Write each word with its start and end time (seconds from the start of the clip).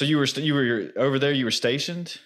So, 0.00 0.06
you 0.06 0.16
were 0.16 0.26
st- 0.26 0.46
you 0.46 0.54
were 0.54 0.90
over 0.96 1.18
there. 1.18 1.30
You 1.30 1.44
were 1.44 1.50
stationed. 1.50 2.16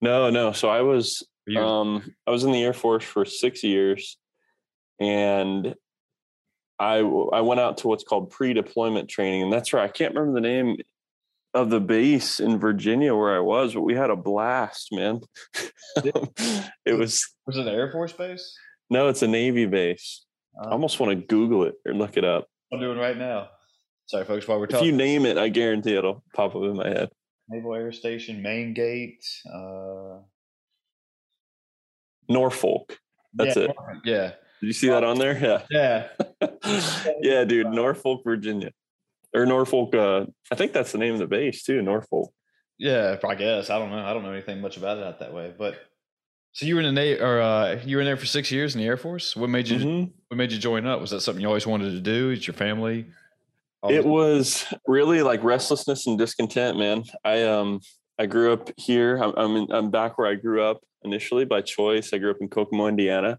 No, 0.00 0.28
no. 0.28 0.50
So 0.50 0.68
I 0.68 0.80
was 0.80 1.22
um 1.56 2.12
I 2.26 2.32
was 2.32 2.42
in 2.42 2.50
the 2.50 2.64
Air 2.64 2.72
Force 2.72 3.04
for 3.04 3.24
six 3.24 3.62
years, 3.62 4.18
and 4.98 5.76
I 6.80 6.96
I 6.96 7.42
went 7.42 7.60
out 7.60 7.78
to 7.78 7.86
what's 7.86 8.02
called 8.02 8.30
pre-deployment 8.30 9.08
training, 9.08 9.42
and 9.42 9.52
that's 9.52 9.72
right. 9.72 9.84
I 9.84 9.92
can't 9.92 10.16
remember 10.16 10.40
the 10.40 10.48
name 10.48 10.78
of 11.54 11.70
the 11.70 11.78
base 11.78 12.40
in 12.40 12.58
Virginia 12.58 13.14
where 13.14 13.36
I 13.36 13.38
was, 13.38 13.74
but 13.74 13.82
we 13.82 13.94
had 13.94 14.10
a 14.10 14.16
blast, 14.16 14.88
man. 14.90 15.20
it 16.04 16.98
was 16.98 17.24
was 17.46 17.56
it 17.56 17.68
Air 17.68 17.92
Force 17.92 18.14
base? 18.14 18.52
No, 18.90 19.06
it's 19.06 19.22
a 19.22 19.28
Navy 19.28 19.66
base. 19.66 20.24
I 20.60 20.70
almost 20.70 20.98
want 20.98 21.10
to 21.10 21.24
Google 21.24 21.66
it 21.66 21.76
or 21.86 21.94
look 21.94 22.16
it 22.16 22.24
up. 22.24 22.48
I'm 22.72 22.80
doing 22.80 22.98
right 22.98 23.16
now. 23.16 23.50
Sorry, 24.06 24.24
folks. 24.24 24.46
While 24.46 24.60
we're 24.60 24.66
talking, 24.66 24.86
if 24.86 24.92
you 24.92 24.96
name 24.96 25.26
it, 25.26 25.36
I 25.36 25.48
guarantee 25.48 25.96
it'll 25.96 26.22
pop 26.34 26.54
up 26.54 26.62
in 26.62 26.76
my 26.76 26.88
head. 26.88 27.10
Naval 27.48 27.74
Air 27.74 27.92
Station, 27.92 28.42
Main 28.42 28.72
Gate, 28.72 29.24
uh, 29.52 30.18
Norfolk. 32.28 32.98
That's 33.34 33.56
yeah, 33.56 33.64
it. 33.64 33.76
Yeah. 34.04 34.32
Did 34.60 34.66
you 34.66 34.72
see 34.72 34.88
that 34.88 35.04
on 35.04 35.18
there? 35.18 35.38
Yeah. 35.70 36.08
Yeah. 36.40 37.10
yeah, 37.20 37.44
dude. 37.44 37.68
Norfolk, 37.68 38.22
Virginia, 38.24 38.70
or 39.34 39.44
Norfolk. 39.44 39.94
Uh, 39.94 40.26
I 40.50 40.54
think 40.54 40.72
that's 40.72 40.92
the 40.92 40.98
name 40.98 41.14
of 41.14 41.20
the 41.20 41.26
base 41.26 41.62
too. 41.62 41.82
Norfolk. 41.82 42.32
Yeah, 42.78 43.16
I 43.26 43.34
guess. 43.34 43.70
I 43.70 43.78
don't 43.78 43.90
know. 43.90 43.98
I 43.98 44.12
don't 44.12 44.22
know 44.22 44.32
anything 44.32 44.60
much 44.60 44.76
about 44.76 44.98
it 44.98 45.04
out 45.04 45.20
that 45.20 45.32
way. 45.32 45.52
But 45.56 45.76
so 46.52 46.64
you 46.64 46.74
were 46.74 46.80
in 46.80 46.86
the 46.86 46.92
Navy, 46.92 47.20
or 47.20 47.40
uh, 47.40 47.78
you 47.84 47.96
were 47.96 48.02
in 48.02 48.06
there 48.06 48.16
for 48.16 48.26
six 48.26 48.50
years 48.50 48.74
in 48.74 48.80
the 48.80 48.86
Air 48.86 48.96
Force. 48.96 49.36
What 49.36 49.50
made 49.50 49.68
you? 49.68 49.78
Mhm. 49.78 50.12
What 50.28 50.36
made 50.36 50.52
you 50.52 50.58
join 50.58 50.86
up? 50.86 51.00
Was 51.00 51.10
that 51.10 51.20
something 51.20 51.42
you 51.42 51.48
always 51.48 51.66
wanted 51.66 51.90
to 51.90 52.00
do? 52.00 52.30
Is 52.30 52.46
your 52.46 52.54
family? 52.54 53.06
Always- 53.86 53.98
It 53.98 54.06
was 54.06 54.74
really 54.86 55.22
like 55.22 55.42
restlessness 55.42 56.06
and 56.06 56.18
discontent, 56.18 56.78
man. 56.78 57.04
I 57.24 57.42
um 57.42 57.80
I 58.18 58.26
grew 58.26 58.52
up 58.52 58.70
here. 58.76 59.16
I'm 59.16 59.32
I'm, 59.36 59.56
in, 59.56 59.66
I'm 59.72 59.90
back 59.90 60.18
where 60.18 60.28
I 60.28 60.34
grew 60.34 60.62
up 60.62 60.80
initially 61.02 61.44
by 61.44 61.60
choice. 61.62 62.12
I 62.12 62.18
grew 62.18 62.30
up 62.30 62.38
in 62.40 62.48
Kokomo, 62.48 62.86
Indiana, 62.86 63.38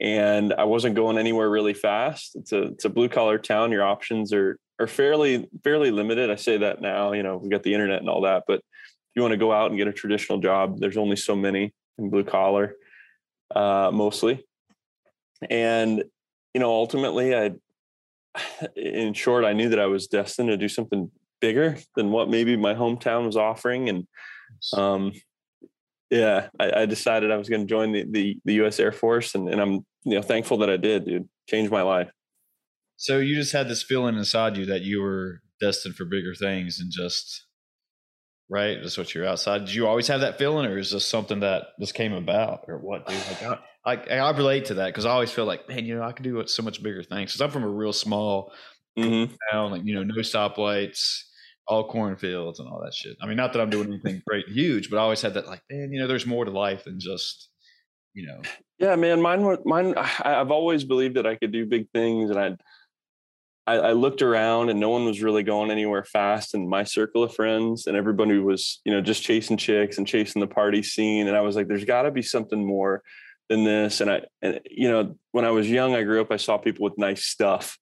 and 0.00 0.52
I 0.54 0.64
wasn't 0.64 0.94
going 0.94 1.18
anywhere 1.18 1.50
really 1.50 1.74
fast. 1.74 2.36
It's 2.36 2.52
a 2.52 2.62
it's 2.62 2.84
a 2.84 2.90
blue 2.90 3.08
collar 3.08 3.38
town. 3.38 3.72
Your 3.72 3.84
options 3.84 4.32
are 4.32 4.58
are 4.78 4.86
fairly 4.86 5.48
fairly 5.64 5.90
limited. 5.90 6.30
I 6.30 6.36
say 6.36 6.58
that 6.58 6.80
now. 6.80 7.12
You 7.12 7.22
know, 7.22 7.36
we've 7.38 7.50
got 7.50 7.62
the 7.62 7.74
internet 7.74 8.00
and 8.00 8.08
all 8.08 8.22
that, 8.22 8.44
but 8.46 8.58
if 8.60 9.12
you 9.16 9.22
want 9.22 9.32
to 9.32 9.38
go 9.38 9.52
out 9.52 9.70
and 9.70 9.78
get 9.78 9.88
a 9.88 9.92
traditional 9.92 10.38
job, 10.38 10.78
there's 10.78 10.96
only 10.98 11.16
so 11.16 11.34
many 11.34 11.72
in 11.98 12.10
blue 12.10 12.24
collar, 12.24 12.74
uh, 13.54 13.90
mostly. 13.92 14.44
And 15.50 16.04
you 16.54 16.60
know, 16.60 16.70
ultimately, 16.72 17.34
I 17.34 17.52
in 18.76 19.14
short, 19.14 19.44
I 19.44 19.52
knew 19.52 19.68
that 19.68 19.80
I 19.80 19.86
was 19.86 20.06
destined 20.06 20.48
to 20.48 20.56
do 20.56 20.68
something 20.68 21.10
bigger 21.40 21.78
than 21.94 22.10
what 22.10 22.28
maybe 22.28 22.56
my 22.56 22.74
hometown 22.74 23.26
was 23.26 23.36
offering. 23.36 23.88
And 23.88 24.06
um, 24.74 25.12
yeah, 26.10 26.48
I, 26.58 26.82
I 26.82 26.86
decided 26.86 27.30
I 27.30 27.36
was 27.36 27.48
going 27.48 27.62
to 27.62 27.66
join 27.66 27.92
the, 27.92 28.04
the, 28.08 28.36
the 28.44 28.54
U.S. 28.54 28.78
Air 28.80 28.92
Force, 28.92 29.34
and, 29.34 29.48
and 29.48 29.60
I'm 29.60 29.72
you 30.04 30.14
know 30.14 30.22
thankful 30.22 30.58
that 30.58 30.70
I 30.70 30.76
did, 30.76 31.04
dude. 31.04 31.28
Changed 31.48 31.70
my 31.70 31.82
life. 31.82 32.10
So 32.96 33.18
you 33.18 33.34
just 33.34 33.52
had 33.52 33.68
this 33.68 33.82
feeling 33.82 34.16
inside 34.16 34.56
you 34.56 34.66
that 34.66 34.82
you 34.82 35.02
were 35.02 35.40
destined 35.60 35.96
for 35.96 36.04
bigger 36.04 36.34
things 36.34 36.80
and 36.80 36.90
just 36.90 37.46
right. 38.48 38.78
That's 38.80 38.98
what 38.98 39.14
you're 39.14 39.26
outside. 39.26 39.66
Did 39.66 39.74
you 39.74 39.86
always 39.86 40.08
have 40.08 40.20
that 40.20 40.38
feeling, 40.38 40.66
or 40.66 40.78
is 40.78 40.92
this 40.92 41.04
something 41.04 41.40
that 41.40 41.68
just 41.80 41.94
came 41.94 42.12
about, 42.12 42.64
or 42.68 42.78
what, 42.78 43.06
dude? 43.06 43.18
Like 43.42 43.60
I, 43.86 43.94
I, 43.94 44.30
relate 44.36 44.64
to 44.66 44.74
that 44.74 44.86
because 44.88 45.06
I 45.06 45.10
always 45.10 45.30
feel 45.30 45.44
like, 45.44 45.68
man, 45.68 45.84
you 45.84 45.96
know, 45.96 46.02
I 46.02 46.10
could 46.10 46.24
do 46.24 46.44
so 46.46 46.62
much 46.62 46.82
bigger 46.82 47.04
things. 47.04 47.30
Because 47.30 47.40
I'm 47.40 47.50
from 47.50 47.62
a 47.62 47.68
real 47.68 47.92
small 47.92 48.52
Mm-hmm. 48.98 49.34
town, 49.52 49.72
like 49.72 49.82
you 49.84 49.94
know, 49.94 50.02
no 50.02 50.14
stoplights, 50.22 51.20
all 51.68 51.86
cornfields 51.86 52.60
and 52.60 52.68
all 52.68 52.80
that 52.82 52.94
shit. 52.94 53.16
I 53.20 53.26
mean, 53.26 53.36
not 53.36 53.52
that 53.52 53.60
I'm 53.60 53.68
doing 53.68 53.88
anything 53.88 54.22
great, 54.26 54.48
huge, 54.48 54.88
but 54.88 54.96
I 54.96 55.00
always 55.00 55.20
had 55.20 55.34
that 55.34 55.46
like, 55.46 55.60
man, 55.70 55.92
you 55.92 56.00
know, 56.00 56.06
there's 56.06 56.26
more 56.26 56.44
to 56.46 56.50
life 56.50 56.84
than 56.84 56.98
just, 56.98 57.50
you 58.14 58.26
know, 58.26 58.40
Yeah, 58.78 58.96
man. 58.96 59.20
Mine, 59.20 59.58
mine. 59.66 59.94
I've 59.96 60.50
always 60.50 60.84
believed 60.84 61.16
that 61.16 61.26
I 61.26 61.36
could 61.36 61.52
do 61.52 61.66
big 61.66 61.90
things, 61.92 62.30
and 62.30 62.38
I, 62.38 62.56
I, 63.66 63.88
I 63.88 63.92
looked 63.92 64.22
around, 64.22 64.70
and 64.70 64.80
no 64.80 64.88
one 64.88 65.04
was 65.04 65.22
really 65.22 65.42
going 65.42 65.70
anywhere 65.70 66.04
fast. 66.04 66.54
in 66.54 66.66
my 66.66 66.84
circle 66.84 67.22
of 67.22 67.34
friends, 67.34 67.86
and 67.86 67.98
everybody 67.98 68.38
was, 68.38 68.80
you 68.86 68.92
know, 68.92 69.02
just 69.02 69.22
chasing 69.22 69.58
chicks 69.58 69.98
and 69.98 70.06
chasing 70.06 70.40
the 70.40 70.46
party 70.46 70.82
scene. 70.82 71.28
And 71.28 71.36
I 71.36 71.42
was 71.42 71.54
like, 71.54 71.68
there's 71.68 71.84
got 71.84 72.02
to 72.02 72.10
be 72.10 72.22
something 72.22 72.66
more 72.66 73.02
than 73.48 73.64
this. 73.64 74.00
And 74.00 74.10
I, 74.10 74.22
and 74.42 74.60
you 74.70 74.90
know, 74.90 75.16
when 75.32 75.44
I 75.44 75.50
was 75.50 75.70
young, 75.70 75.94
I 75.94 76.02
grew 76.02 76.20
up. 76.20 76.30
I 76.30 76.36
saw 76.36 76.58
people 76.58 76.84
with 76.84 76.98
nice 76.98 77.24
stuff, 77.24 77.78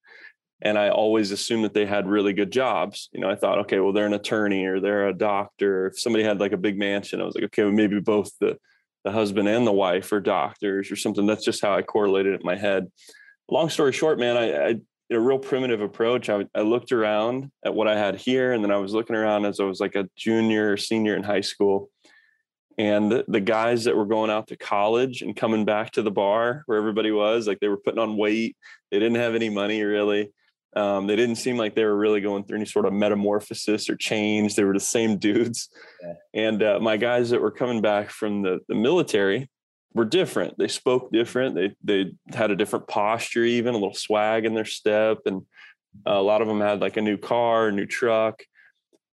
and 0.63 0.79
I 0.79 0.91
always 0.91 1.31
assumed 1.31 1.65
that 1.65 1.75
they 1.75 1.87
had 1.87 2.07
really 2.07 2.33
good 2.33 2.51
jobs. 2.51 3.09
You 3.13 3.21
know, 3.21 3.31
I 3.31 3.37
thought, 3.37 3.59
okay, 3.61 3.81
well, 3.81 3.93
they're 3.93 4.07
an 4.07 4.15
attorney 4.15 4.67
or 4.67 4.81
they're 4.81 5.09
a 5.09 5.17
doctor. 5.17 5.89
If 5.89 6.01
somebody 6.01 6.25
had 6.25 6.41
like 6.41 6.53
a 6.53 6.59
big 6.59 6.79
mansion, 6.79 7.21
I 7.21 7.25
was 7.25 7.35
like, 7.35 7.45
okay, 7.45 7.65
well, 7.65 7.73
maybe 7.73 8.01
both 8.01 8.31
the 8.41 8.59
the 9.05 9.13
husband 9.13 9.49
and 9.49 9.67
the 9.67 9.73
wife 9.73 10.11
are 10.13 10.21
doctors 10.21 10.91
or 10.91 10.97
something. 10.97 11.27
That's 11.27 11.45
just 11.45 11.61
how 11.61 11.75
I 11.75 11.83
correlated 11.83 12.33
it 12.33 12.41
in 12.41 12.47
my 12.47 12.57
head. 12.57 12.87
Long 13.51 13.69
story 13.69 13.93
short, 13.93 14.19
man, 14.19 14.37
I, 14.39 14.69
I 14.69 14.75
a 15.11 15.21
real 15.21 15.39
primitive 15.39 15.81
approach. 15.81 16.29
I, 16.29 16.47
I 16.55 16.63
looked 16.63 16.93
around 16.93 17.51
at 17.65 17.75
what 17.75 17.89
I 17.89 17.97
had 17.97 18.17
here, 18.17 18.53
and 18.53 18.65
then 18.65 18.71
I 18.71 18.79
was 18.79 18.93
looking 18.93 19.17
around 19.17 19.45
as 19.45 19.61
I 19.61 19.65
was 19.65 19.81
like 19.81 19.95
a 19.95 20.09
junior 20.17 20.73
or 20.73 20.77
senior 20.77 21.15
in 21.15 21.23
high 21.23 21.43
school. 21.43 21.91
And 22.77 23.25
the, 23.29 23.41
guys 23.41 23.85
that 23.85 23.97
were 23.97 24.07
going 24.07 24.31
out 24.31 24.49
to 24.49 24.57
college 24.57 25.23
and 25.23 25.37
coming 25.37 25.65
back 25.65 25.93
to 25.93 26.03
the 26.03 26.11
bar 26.11 26.65
where 26.67 26.79
everybody 26.79 27.13
was, 27.13 27.47
like 27.47 27.61
they 27.61 27.69
were 27.69 27.77
putting 27.77 28.01
on 28.01 28.17
weight. 28.17 28.57
They 28.91 28.99
didn't 28.99 29.17
have 29.17 29.35
any 29.35 29.49
money 29.49 29.83
really. 29.83 30.33
Um, 30.77 31.07
they 31.07 31.15
didn't 31.15 31.37
seem 31.37 31.57
like 31.57 31.77
they 31.77 31.85
were 31.85 31.97
really 31.97 32.21
going 32.21 32.45
through 32.45 32.57
any 32.57 32.67
sort 32.67 32.87
of 32.87 32.93
metamorphosis 32.93 33.89
or 33.89 33.97
change. 33.97 34.57
They 34.57 34.65
were 34.65 34.75
the 34.75 34.81
same 34.81 35.19
dudes. 35.19 35.69
And 36.33 36.63
uh, 36.63 36.81
my 36.81 36.97
guys 36.97 37.31
that 37.31 37.41
were 37.41 37.53
coming 37.53 37.81
back 37.81 38.11
from 38.11 38.43
the, 38.43 38.59
the 38.69 38.75
military 38.75 39.49
were 39.95 40.05
different. 40.05 40.59
They 40.59 40.69
spoke 40.69 41.13
different. 41.13 41.55
They 41.55 41.75
they 41.85 42.13
had 42.33 42.51
a 42.51 42.57
different 42.57 42.89
posture, 42.89 43.45
even 43.45 43.75
a 43.75 43.79
little 43.79 43.95
swag 43.95 44.45
in 44.45 44.55
their 44.55 44.65
step, 44.65 45.19
and 45.27 45.43
a 46.05 46.21
lot 46.21 46.43
of 46.43 46.49
them 46.49 46.61
had 46.61 46.81
like 46.81 46.97
a 46.97 47.03
new 47.03 47.17
car, 47.17 47.69
a 47.69 47.73
new 47.73 47.87
truck. 47.87 48.43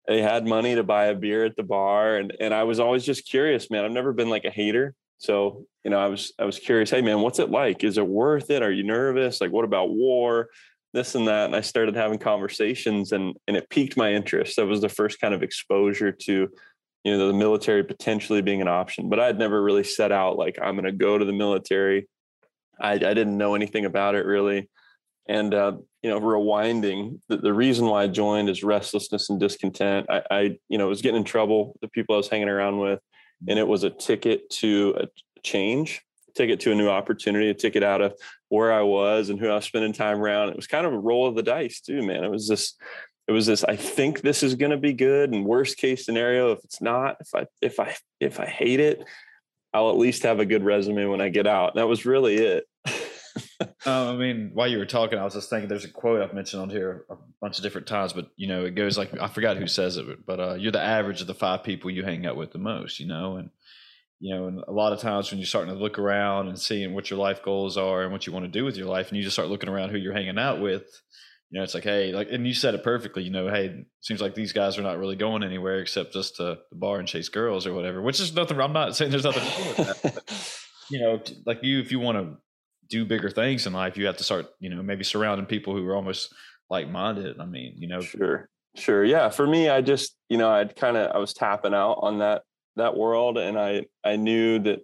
They 0.08 0.22
had 0.22 0.46
money 0.48 0.76
to 0.76 0.84
buy 0.84 1.06
a 1.06 1.16
beer 1.16 1.46
at 1.46 1.56
the 1.56 1.64
bar, 1.64 2.18
and 2.18 2.34
and 2.40 2.54
I 2.54 2.64
was 2.64 2.80
always 2.80 3.06
just 3.06 3.28
curious, 3.28 3.72
man. 3.72 3.86
I've 3.86 3.92
never 3.92 4.14
been 4.14 4.30
like 4.30 4.46
a 4.46 4.52
hater, 4.52 4.94
so 5.18 5.66
you 5.84 5.92
know, 5.92 6.00
I 6.00 6.08
was 6.08 6.34
I 6.40 6.46
was 6.46 6.60
curious. 6.60 6.90
Hey, 6.90 7.02
man, 7.02 7.22
what's 7.22 7.40
it 7.40 7.50
like? 7.50 7.84
Is 7.84 7.98
it 7.98 8.08
worth 8.08 8.50
it? 8.50 8.62
Are 8.62 8.72
you 8.72 8.84
nervous? 8.84 9.42
Like, 9.42 9.52
what 9.52 9.66
about 9.66 9.90
war? 9.90 10.50
This 10.94 11.16
and 11.16 11.28
that, 11.28 11.46
and 11.48 11.56
I 11.56 11.62
started 11.62 11.96
having 11.96 12.20
conversations, 12.20 13.12
and 13.12 13.36
and 13.48 13.58
it 13.58 13.70
piqued 13.70 13.98
my 13.98 14.14
interest. 14.14 14.58
That 14.58 14.68
was 14.68 14.82
the 14.82 14.90
first 14.90 15.20
kind 15.20 15.34
of 15.34 15.44
exposure 15.44 16.12
to 16.12 16.50
you 17.04 17.16
know 17.16 17.28
the 17.28 17.34
military 17.34 17.84
potentially 17.84 18.42
being 18.42 18.62
an 18.62 18.68
option 18.68 19.10
but 19.10 19.20
i'd 19.20 19.38
never 19.38 19.62
really 19.62 19.84
set 19.84 20.12
out 20.12 20.38
like 20.38 20.58
i'm 20.62 20.74
going 20.74 20.86
to 20.86 20.92
go 20.92 21.18
to 21.18 21.24
the 21.24 21.32
military 21.32 22.10
I, 22.82 22.94
I 22.94 22.98
didn't 22.98 23.38
know 23.38 23.56
anything 23.56 23.86
about 23.86 24.16
it 24.16 24.26
really 24.26 24.70
and 25.28 25.54
uh, 25.54 25.74
you 26.02 26.10
know 26.10 26.20
rewinding 26.20 27.20
the, 27.30 27.38
the 27.38 27.54
reason 27.54 27.88
why 27.88 28.04
i 28.04 28.08
joined 28.08 28.50
is 28.50 28.64
restlessness 28.64 29.30
and 29.30 29.40
discontent. 29.40 30.08
I, 30.10 30.22
I 30.30 30.58
you 30.70 30.78
know 30.78 30.88
was 30.88 31.02
getting 31.02 31.22
in 31.22 31.24
trouble 31.24 31.78
the 31.82 31.88
people 31.88 32.16
i 32.16 32.18
was 32.18 32.30
hanging 32.30 32.50
around 32.50 32.80
with 32.80 33.00
and 33.48 33.60
it 33.60 33.68
was 33.68 33.84
a 33.84 33.90
ticket 33.90 34.50
to 34.50 34.96
a 35.00 35.08
change 35.44 36.02
a 36.30 36.32
ticket 36.34 36.60
to 36.62 36.72
a 36.72 36.76
new 36.76 36.90
opportunity 36.90 37.50
a 37.50 37.54
ticket 37.54 37.84
out 37.84 38.02
of 38.02 38.14
where 38.50 38.72
i 38.72 38.82
was 38.82 39.30
and 39.30 39.40
who 39.40 39.50
i 39.50 39.56
was 39.56 39.66
spending 39.66 39.94
time 39.94 40.22
around. 40.22 40.50
It 40.50 40.56
was 40.56 40.68
kind 40.68 40.86
of 40.86 40.94
a 40.94 41.00
roll 41.00 41.28
of 41.28 41.36
the 41.36 41.44
dice 41.44 41.82
too 41.82 42.02
man. 42.06 42.24
It 42.24 42.32
was 42.32 42.48
just 42.48 42.80
it 43.28 43.32
was 43.32 43.48
this 43.48 43.64
i 43.64 43.76
think 43.76 44.22
this 44.22 44.44
is 44.44 44.56
going 44.56 44.72
to 44.72 44.78
be 44.78 44.94
good 44.94 45.34
and 45.34 45.46
worst 45.46 45.78
case 45.78 46.06
scenario 46.06 46.52
if 46.52 46.60
it's 46.64 46.82
not 46.82 47.18
if 47.20 47.30
i 47.36 47.46
if 47.62 47.80
i 47.80 47.96
if 48.20 48.40
i 48.40 48.46
hate 48.46 48.80
it 48.80 49.04
i'll 49.74 49.90
at 49.90 49.98
least 49.98 50.22
have 50.24 50.40
a 50.40 50.46
good 50.46 50.64
resume 50.64 51.06
when 51.06 51.22
i 51.22 51.30
get 51.30 51.48
out. 51.48 51.72
And 51.72 51.80
that 51.80 51.88
was 51.88 52.06
really 52.06 52.36
it 52.36 52.66
Um, 53.62 53.70
I 53.86 54.16
mean, 54.16 54.52
while 54.54 54.68
you 54.68 54.78
were 54.78 54.86
talking, 54.86 55.20
I 55.20 55.24
was 55.24 55.34
just 55.34 55.50
thinking. 55.50 55.70
There's 55.70 55.86
a 55.86 55.90
quote 55.90 56.22
I've 56.22 56.34
mentioned 56.34 56.62
on 56.62 56.70
here 56.70 57.06
a 57.10 57.16
bunch 57.40 57.58
of 57.58 57.64
different 57.64 57.88
times, 57.88 58.14
but 58.14 58.30
you 58.36 58.48
know, 58.48 58.66
it 58.66 58.76
goes 58.76 58.98
like 58.98 59.18
I 59.20 59.28
forgot 59.28 59.58
who 59.58 59.68
says 59.68 59.98
it, 59.98 60.26
but 60.26 60.40
uh, 60.40 60.54
you're 60.56 60.72
the 60.72 60.82
average 60.82 61.22
of 61.22 61.28
the 61.28 61.34
five 61.34 61.64
people 61.64 61.92
you 61.92 62.04
hang 62.04 62.26
out 62.26 62.36
with 62.36 62.52
the 62.52 62.58
most. 62.58 63.00
You 63.00 63.08
know, 63.08 63.38
and 63.38 63.50
you 64.20 64.34
know, 64.34 64.48
and 64.48 64.64
a 64.68 64.72
lot 64.72 64.94
of 64.94 65.00
times 65.00 65.30
when 65.30 65.40
you're 65.40 65.46
starting 65.46 65.74
to 65.74 65.80
look 65.80 66.00
around 66.00 66.48
and 66.48 66.60
seeing 66.60 66.94
what 66.94 67.10
your 67.10 67.20
life 67.20 67.44
goals 67.44 67.78
are 67.78 68.04
and 68.04 68.12
what 68.12 68.26
you 68.26 68.34
want 68.34 68.46
to 68.46 68.52
do 68.52 68.66
with 68.66 68.78
your 68.78 68.88
life, 68.88 69.10
and 69.10 69.18
you 69.18 69.24
just 69.24 69.36
start 69.36 69.50
looking 69.50 69.70
around 69.70 69.90
who 69.90 69.98
you're 69.98 70.14
hanging 70.14 70.40
out 70.40 70.60
with, 70.60 71.02
you 71.52 71.60
know, 71.60 71.64
it's 71.64 71.74
like, 71.74 71.84
hey, 71.84 72.12
like, 72.12 72.30
and 72.32 72.46
you 72.48 72.54
said 72.54 72.76
it 72.76 72.84
perfectly. 72.84 73.24
You 73.24 73.30
know, 73.30 73.50
hey, 73.50 73.86
seems 74.02 74.22
like 74.22 74.36
these 74.36 74.52
guys 74.52 74.78
are 74.78 74.82
not 74.82 74.98
really 74.98 75.16
going 75.16 75.44
anywhere 75.44 75.80
except 75.80 76.14
just 76.14 76.38
to 76.38 76.60
the 76.70 76.76
bar 76.76 77.00
and 77.00 77.08
chase 77.08 77.30
girls 77.30 77.68
or 77.68 77.74
whatever. 77.74 78.02
Which 78.02 78.20
is 78.20 78.34
nothing. 78.34 78.60
I'm 78.60 78.74
not 78.74 78.96
saying 78.96 79.12
there's 79.12 79.24
nothing 79.24 79.44
wrong 79.44 79.68
with 79.68 79.78
that. 79.78 80.14
But, 80.16 80.60
you 80.90 81.00
know, 81.00 81.22
like 81.46 81.60
you, 81.64 81.80
if 81.80 81.92
you 81.92 82.00
want 82.00 82.18
to 82.18 82.38
do 82.90 83.06
bigger 83.06 83.30
things 83.30 83.66
in 83.68 83.74
life, 83.74 83.98
you 83.98 84.06
have 84.06 84.18
to 84.18 84.24
start, 84.24 84.48
you 84.60 84.70
know, 84.70 84.82
maybe 84.84 85.04
surrounding 85.04 85.46
people 85.46 85.76
who 85.76 85.86
are 85.88 85.96
almost 85.96 86.34
like 86.70 86.90
minded. 86.90 87.40
I 87.40 87.46
mean, 87.46 87.76
you 87.78 87.88
know, 87.88 88.02
sure 88.02 88.50
sure 88.78 89.06
yeah 89.06 89.30
for 89.30 89.48
me 89.48 89.70
i 89.70 89.80
just 89.80 90.18
you 90.28 90.38
know 90.38 90.50
i'd 90.52 90.76
kind 90.76 90.98
of 90.98 91.10
i 91.16 91.18
was 91.18 91.34
tapping 91.34 91.74
out 91.74 91.94
on 92.02 92.20
that 92.20 92.42
that 92.76 92.98
world 92.98 93.38
and 93.38 93.58
i 93.58 93.86
i 94.04 94.18
knew 94.18 94.60
that 94.60 94.80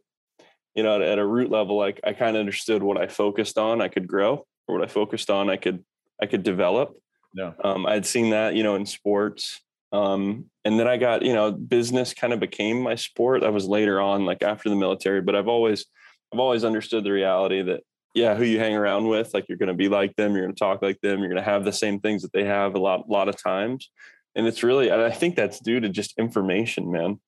you 0.75 0.81
know 0.83 0.95
at, 0.95 1.01
at 1.01 1.19
a 1.19 1.25
root 1.25 1.51
level 1.51 1.75
like 1.77 1.99
i 2.05 2.13
kind 2.13 2.37
of 2.37 2.39
understood 2.39 2.81
what 2.81 2.97
i 2.97 3.05
focused 3.07 3.57
on 3.57 3.81
i 3.81 3.89
could 3.89 4.07
grow 4.07 4.45
or 4.65 4.77
what 4.77 4.81
i 4.83 4.87
focused 4.87 5.29
on 5.29 5.49
i 5.49 5.57
could 5.57 5.83
i 6.21 6.25
could 6.25 6.41
develop 6.43 6.95
Yeah. 7.35 7.51
um, 7.65 7.85
i'd 7.85 8.05
seen 8.05 8.29
that 8.29 8.55
you 8.55 8.63
know 8.63 8.75
in 8.75 8.85
sports 8.85 9.59
Um, 9.93 10.45
and 10.63 10.79
then 10.79 10.87
I 10.87 10.95
got, 10.95 11.21
you 11.21 11.33
know, 11.33 11.51
business 11.51 12.13
kind 12.13 12.31
of 12.31 12.39
became 12.39 12.81
my 12.81 12.95
sport. 12.95 13.41
That 13.41 13.51
was 13.51 13.67
later 13.67 13.99
on, 13.99 14.25
like 14.25 14.41
after 14.41 14.69
the 14.69 14.75
military, 14.77 15.19
but 15.21 15.35
I've 15.35 15.49
always, 15.49 15.85
I've 16.31 16.39
always 16.39 16.63
understood 16.63 17.03
the 17.03 17.11
reality 17.11 17.61
that, 17.63 17.81
yeah, 18.13 18.35
who 18.35 18.43
you 18.43 18.59
hang 18.59 18.75
around 18.75 19.07
with, 19.07 19.33
like 19.33 19.47
you're 19.47 19.57
going 19.57 19.67
to 19.67 19.73
be 19.73 19.89
like 19.89 20.15
them, 20.15 20.33
you're 20.33 20.43
going 20.43 20.55
to 20.55 20.59
talk 20.59 20.81
like 20.81 20.99
them, 21.01 21.19
you're 21.19 21.29
going 21.29 21.43
to 21.43 21.49
have 21.49 21.63
the 21.63 21.71
same 21.71 21.99
things 21.99 22.21
that 22.23 22.33
they 22.33 22.43
have 22.43 22.75
a 22.75 22.79
lot, 22.79 23.09
lot 23.09 23.29
of 23.29 23.41
times. 23.41 23.89
And 24.35 24.47
it's 24.47 24.63
really, 24.63 24.91
I 24.91 25.11
think 25.11 25.35
that's 25.35 25.59
due 25.59 25.79
to 25.79 25.89
just 25.89 26.17
information, 26.17 26.91
man. 26.91 27.19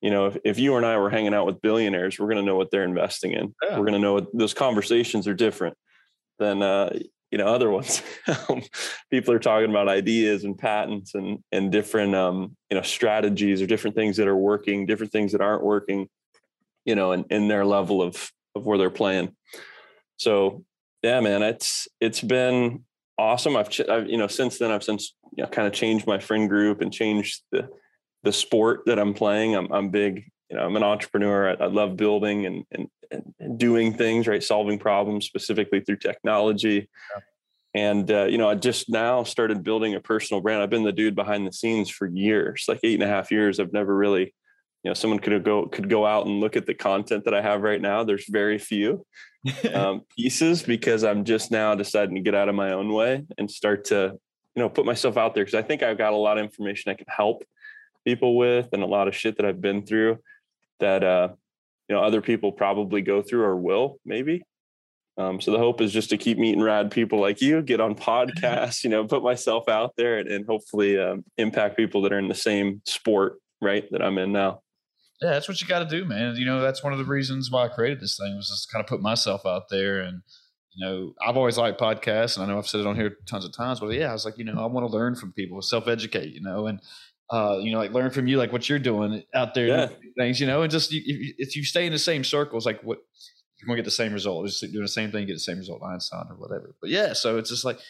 You 0.00 0.10
know, 0.10 0.26
if, 0.26 0.36
if 0.44 0.58
you 0.58 0.76
and 0.76 0.86
I 0.86 0.96
were 0.98 1.10
hanging 1.10 1.34
out 1.34 1.46
with 1.46 1.62
billionaires, 1.62 2.18
we're 2.18 2.26
going 2.26 2.38
to 2.38 2.44
know 2.44 2.56
what 2.56 2.70
they're 2.70 2.84
investing 2.84 3.32
in. 3.32 3.54
Yeah. 3.62 3.78
We're 3.78 3.86
going 3.86 3.94
to 3.94 3.98
know 3.98 4.14
what 4.14 4.26
those 4.32 4.54
conversations 4.54 5.26
are 5.26 5.34
different 5.34 5.76
than, 6.38 6.62
uh, 6.62 6.90
you 7.32 7.38
know 7.38 7.46
other 7.46 7.70
ones 7.70 8.02
people 9.10 9.34
are 9.34 9.38
talking 9.38 9.68
about 9.68 9.88
ideas 9.88 10.44
and 10.44 10.56
patents 10.56 11.14
and 11.14 11.38
and 11.50 11.72
different 11.72 12.14
um 12.14 12.56
you 12.70 12.76
know 12.76 12.82
strategies 12.82 13.60
or 13.60 13.66
different 13.66 13.96
things 13.96 14.16
that 14.16 14.28
are 14.28 14.36
working 14.36 14.86
different 14.86 15.10
things 15.10 15.32
that 15.32 15.40
aren't 15.40 15.64
working 15.64 16.08
you 16.84 16.94
know 16.94 17.12
and 17.12 17.24
in 17.30 17.48
their 17.48 17.64
level 17.64 18.00
of 18.00 18.30
of 18.54 18.64
where 18.64 18.78
they're 18.78 18.90
playing 18.90 19.34
so 20.16 20.64
yeah 21.02 21.20
man 21.20 21.42
it's 21.42 21.88
it's 22.00 22.20
been 22.20 22.84
awesome 23.18 23.56
i've, 23.56 23.68
I've 23.88 24.08
you 24.08 24.18
know 24.18 24.26
since 24.26 24.58
then 24.58 24.70
i've 24.70 24.84
since 24.84 25.14
you 25.36 25.44
know 25.44 25.50
kind 25.50 25.66
of 25.66 25.72
changed 25.72 26.06
my 26.06 26.18
friend 26.18 26.48
group 26.48 26.80
and 26.80 26.92
changed 26.92 27.42
the 27.52 27.68
the 28.22 28.32
sport 28.32 28.82
that 28.86 28.98
i'm 28.98 29.14
playing 29.14 29.54
i'm, 29.54 29.72
I'm 29.72 29.90
big 29.90 30.30
you 30.50 30.56
know 30.56 30.64
i'm 30.64 30.76
an 30.76 30.82
entrepreneur 30.82 31.50
i, 31.50 31.64
I 31.64 31.66
love 31.66 31.96
building 31.96 32.46
and, 32.46 32.64
and 32.72 32.88
and 33.10 33.58
doing 33.58 33.94
things, 33.94 34.26
right? 34.26 34.42
Solving 34.42 34.78
problems 34.78 35.26
specifically 35.26 35.80
through 35.80 35.96
technology. 35.96 36.88
Yeah. 37.14 37.22
And 37.74 38.10
uh, 38.10 38.24
you 38.24 38.38
know, 38.38 38.48
I 38.48 38.54
just 38.54 38.88
now 38.88 39.22
started 39.22 39.62
building 39.62 39.94
a 39.94 40.00
personal 40.00 40.40
brand. 40.40 40.62
I've 40.62 40.70
been 40.70 40.84
the 40.84 40.92
dude 40.92 41.14
behind 41.14 41.46
the 41.46 41.52
scenes 41.52 41.90
for 41.90 42.06
years, 42.06 42.64
like 42.68 42.80
eight 42.82 42.94
and 42.94 43.02
a 43.02 43.06
half 43.06 43.30
years. 43.30 43.60
I've 43.60 43.72
never 43.72 43.94
really, 43.94 44.34
you 44.82 44.90
know, 44.90 44.94
someone 44.94 45.18
could 45.18 45.44
go 45.44 45.66
could 45.66 45.90
go 45.90 46.06
out 46.06 46.26
and 46.26 46.40
look 46.40 46.56
at 46.56 46.66
the 46.66 46.74
content 46.74 47.24
that 47.24 47.34
I 47.34 47.42
have 47.42 47.62
right 47.62 47.80
now. 47.80 48.02
There's 48.02 48.26
very 48.28 48.58
few 48.58 49.04
um, 49.74 50.02
pieces 50.16 50.62
because 50.62 51.04
I'm 51.04 51.24
just 51.24 51.50
now 51.50 51.74
deciding 51.74 52.14
to 52.16 52.20
get 52.20 52.34
out 52.34 52.48
of 52.48 52.54
my 52.54 52.72
own 52.72 52.92
way 52.92 53.24
and 53.38 53.50
start 53.50 53.86
to, 53.86 54.18
you 54.54 54.62
know, 54.62 54.68
put 54.68 54.86
myself 54.86 55.16
out 55.16 55.34
there. 55.34 55.44
Because 55.44 55.58
I 55.58 55.62
think 55.62 55.82
I've 55.82 55.98
got 55.98 56.12
a 56.12 56.16
lot 56.16 56.38
of 56.38 56.44
information 56.44 56.90
I 56.90 56.94
can 56.94 57.06
help 57.08 57.44
people 58.04 58.36
with 58.36 58.68
and 58.72 58.82
a 58.82 58.86
lot 58.86 59.08
of 59.08 59.16
shit 59.16 59.36
that 59.36 59.46
I've 59.46 59.60
been 59.60 59.84
through 59.84 60.18
that 60.78 61.02
uh 61.02 61.28
you 61.88 61.94
know 61.94 62.02
other 62.02 62.20
people 62.20 62.52
probably 62.52 63.02
go 63.02 63.22
through 63.22 63.42
or 63.42 63.56
will 63.56 63.98
maybe. 64.04 64.42
Um, 65.18 65.40
so 65.40 65.50
the 65.50 65.58
hope 65.58 65.80
is 65.80 65.94
just 65.94 66.10
to 66.10 66.18
keep 66.18 66.36
meeting 66.36 66.62
rad 66.62 66.90
people 66.90 67.18
like 67.18 67.40
you 67.40 67.62
get 67.62 67.80
on 67.80 67.94
podcasts 67.94 68.84
you 68.84 68.90
know 68.90 69.06
put 69.06 69.22
myself 69.22 69.66
out 69.66 69.94
there 69.96 70.18
and, 70.18 70.28
and 70.28 70.44
hopefully 70.46 70.98
um, 70.98 71.24
impact 71.38 71.76
people 71.76 72.02
that 72.02 72.12
are 72.12 72.18
in 72.18 72.28
the 72.28 72.34
same 72.34 72.82
sport 72.84 73.38
right 73.62 73.90
that 73.92 74.02
i'm 74.02 74.18
in 74.18 74.30
now 74.30 74.60
yeah 75.20 75.30
that's 75.30 75.48
what 75.48 75.60
you 75.60 75.66
got 75.66 75.78
to 75.78 75.98
do 75.98 76.04
man 76.04 76.36
you 76.36 76.44
know 76.44 76.60
that's 76.60 76.82
one 76.82 76.92
of 76.92 76.98
the 76.98 77.04
reasons 77.04 77.50
why 77.50 77.64
i 77.64 77.68
created 77.68 78.00
this 78.00 78.16
thing 78.16 78.36
was 78.36 78.48
just 78.48 78.70
kind 78.70 78.82
of 78.82 78.88
put 78.88 79.00
myself 79.00 79.44
out 79.46 79.64
there 79.70 80.00
and 80.00 80.22
you 80.74 80.84
know 80.84 81.12
i've 81.26 81.36
always 81.36 81.58
liked 81.58 81.80
podcasts 81.80 82.36
and 82.36 82.44
i 82.44 82.48
know 82.48 82.58
i've 82.58 82.68
said 82.68 82.80
it 82.80 82.86
on 82.86 82.96
here 82.96 83.16
tons 83.28 83.44
of 83.44 83.54
times 83.56 83.80
but 83.80 83.88
yeah 83.88 84.10
i 84.10 84.12
was 84.12 84.24
like 84.24 84.38
you 84.38 84.44
know 84.44 84.60
i 84.60 84.66
want 84.66 84.86
to 84.86 84.92
learn 84.92 85.14
from 85.14 85.32
people 85.32 85.60
self-educate 85.62 86.32
you 86.32 86.42
know 86.42 86.66
and 86.66 86.80
uh, 87.30 87.58
you 87.60 87.72
know, 87.72 87.78
like 87.78 87.92
learn 87.92 88.10
from 88.10 88.26
you, 88.26 88.38
like 88.38 88.52
what 88.52 88.68
you're 88.68 88.78
doing 88.78 89.22
out 89.34 89.54
there, 89.54 89.66
yeah. 89.66 89.88
things, 90.16 90.40
you 90.40 90.46
know, 90.46 90.62
and 90.62 90.70
just 90.70 90.92
if, 90.92 91.34
if 91.38 91.56
you 91.56 91.64
stay 91.64 91.86
in 91.86 91.92
the 91.92 91.98
same 91.98 92.22
circles, 92.22 92.64
like 92.64 92.80
what 92.82 92.98
you're 93.58 93.66
gonna 93.66 93.76
get 93.76 93.84
the 93.84 93.90
same 93.90 94.12
result. 94.12 94.46
Just 94.46 94.60
doing 94.60 94.82
the 94.82 94.88
same 94.88 95.10
thing, 95.10 95.26
get 95.26 95.32
the 95.34 95.40
same 95.40 95.58
result, 95.58 95.82
Einstein 95.82 96.26
or 96.30 96.36
whatever. 96.36 96.76
But 96.80 96.90
yeah, 96.90 97.14
so 97.14 97.38
it's 97.38 97.50
just 97.50 97.64
like, 97.64 97.80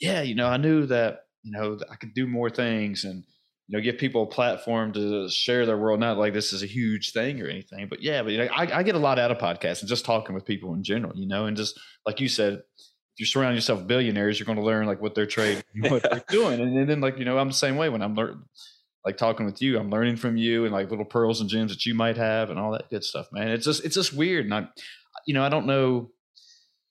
yeah, 0.00 0.22
you 0.22 0.34
know, 0.34 0.48
I 0.48 0.56
knew 0.56 0.86
that 0.86 1.26
you 1.42 1.52
know 1.52 1.78
I 1.90 1.96
could 1.96 2.14
do 2.14 2.26
more 2.26 2.50
things 2.50 3.04
and 3.04 3.24
you 3.68 3.78
know 3.78 3.82
give 3.82 3.98
people 3.98 4.24
a 4.24 4.26
platform 4.26 4.92
to 4.92 5.28
share 5.28 5.66
their 5.66 5.78
world. 5.78 6.00
Not 6.00 6.18
like 6.18 6.32
this 6.32 6.52
is 6.52 6.62
a 6.62 6.66
huge 6.66 7.12
thing 7.12 7.40
or 7.40 7.46
anything, 7.46 7.88
but 7.88 8.02
yeah, 8.02 8.22
but 8.22 8.32
you 8.32 8.38
know, 8.38 8.48
I, 8.52 8.78
I 8.78 8.82
get 8.82 8.94
a 8.94 8.98
lot 8.98 9.18
out 9.18 9.30
of 9.30 9.38
podcasts 9.38 9.80
and 9.80 9.88
just 9.88 10.04
talking 10.04 10.34
with 10.34 10.44
people 10.44 10.74
in 10.74 10.82
general, 10.82 11.16
you 11.16 11.28
know, 11.28 11.46
and 11.46 11.56
just 11.56 11.78
like 12.06 12.20
you 12.20 12.28
said, 12.28 12.54
if 12.54 13.20
you 13.20 13.26
surround 13.26 13.54
yourself 13.54 13.80
with 13.80 13.88
billionaires, 13.88 14.38
you're 14.38 14.46
going 14.46 14.58
to 14.58 14.64
learn 14.64 14.86
like 14.86 15.00
what 15.00 15.14
they're 15.14 15.26
trading, 15.26 15.62
what 15.88 16.02
they're 16.02 16.24
doing, 16.28 16.60
and, 16.60 16.76
and, 16.76 16.88
then 16.88 17.00
like 17.00 17.18
you 17.18 17.24
know, 17.24 17.38
I'm 17.38 17.48
the 17.48 17.54
same 17.54 17.76
way 17.76 17.88
when 17.88 18.02
I'm 18.02 18.14
learning 18.14 18.42
like 19.04 19.16
talking 19.16 19.46
with 19.46 19.60
you. 19.60 19.78
I'm 19.78 19.90
learning 19.90 20.16
from 20.16 20.36
you 20.36 20.64
and 20.64 20.72
like 20.72 20.90
little 20.90 21.04
pearls 21.04 21.40
and 21.40 21.50
gems 21.50 21.72
that 21.72 21.84
you 21.84 21.94
might 21.94 22.16
have 22.16 22.50
and 22.50 22.58
all 22.58 22.72
that 22.72 22.88
good 22.90 23.04
stuff, 23.04 23.26
man. 23.32 23.48
It's 23.48 23.64
just 23.64 23.84
it's 23.84 23.94
just 23.94 24.12
weird. 24.12 24.44
And 24.44 24.54
I 24.54 24.68
you 25.26 25.34
know, 25.34 25.44
I 25.44 25.48
don't 25.48 25.66
know, 25.66 26.10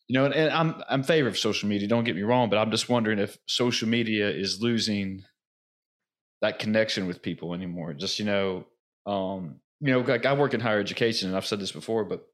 you 0.07 0.19
know, 0.19 0.25
and, 0.25 0.33
and 0.33 0.51
I'm 0.51 0.81
I'm 0.89 1.03
favor 1.03 1.27
of 1.27 1.37
social 1.37 1.69
media, 1.69 1.87
don't 1.87 2.03
get 2.03 2.15
me 2.15 2.23
wrong, 2.23 2.49
but 2.49 2.57
I'm 2.57 2.71
just 2.71 2.89
wondering 2.89 3.19
if 3.19 3.37
social 3.47 3.87
media 3.87 4.29
is 4.29 4.61
losing 4.61 5.23
that 6.41 6.59
connection 6.59 7.07
with 7.07 7.21
people 7.21 7.53
anymore. 7.53 7.93
Just, 7.93 8.19
you 8.19 8.25
know, 8.25 8.65
um, 9.05 9.55
you 9.79 9.91
know, 9.91 9.99
like 9.99 10.25
I 10.25 10.33
work 10.33 10.53
in 10.53 10.59
higher 10.59 10.79
education 10.79 11.27
and 11.27 11.37
I've 11.37 11.45
said 11.45 11.59
this 11.59 11.71
before, 11.71 12.03
but 12.05 12.27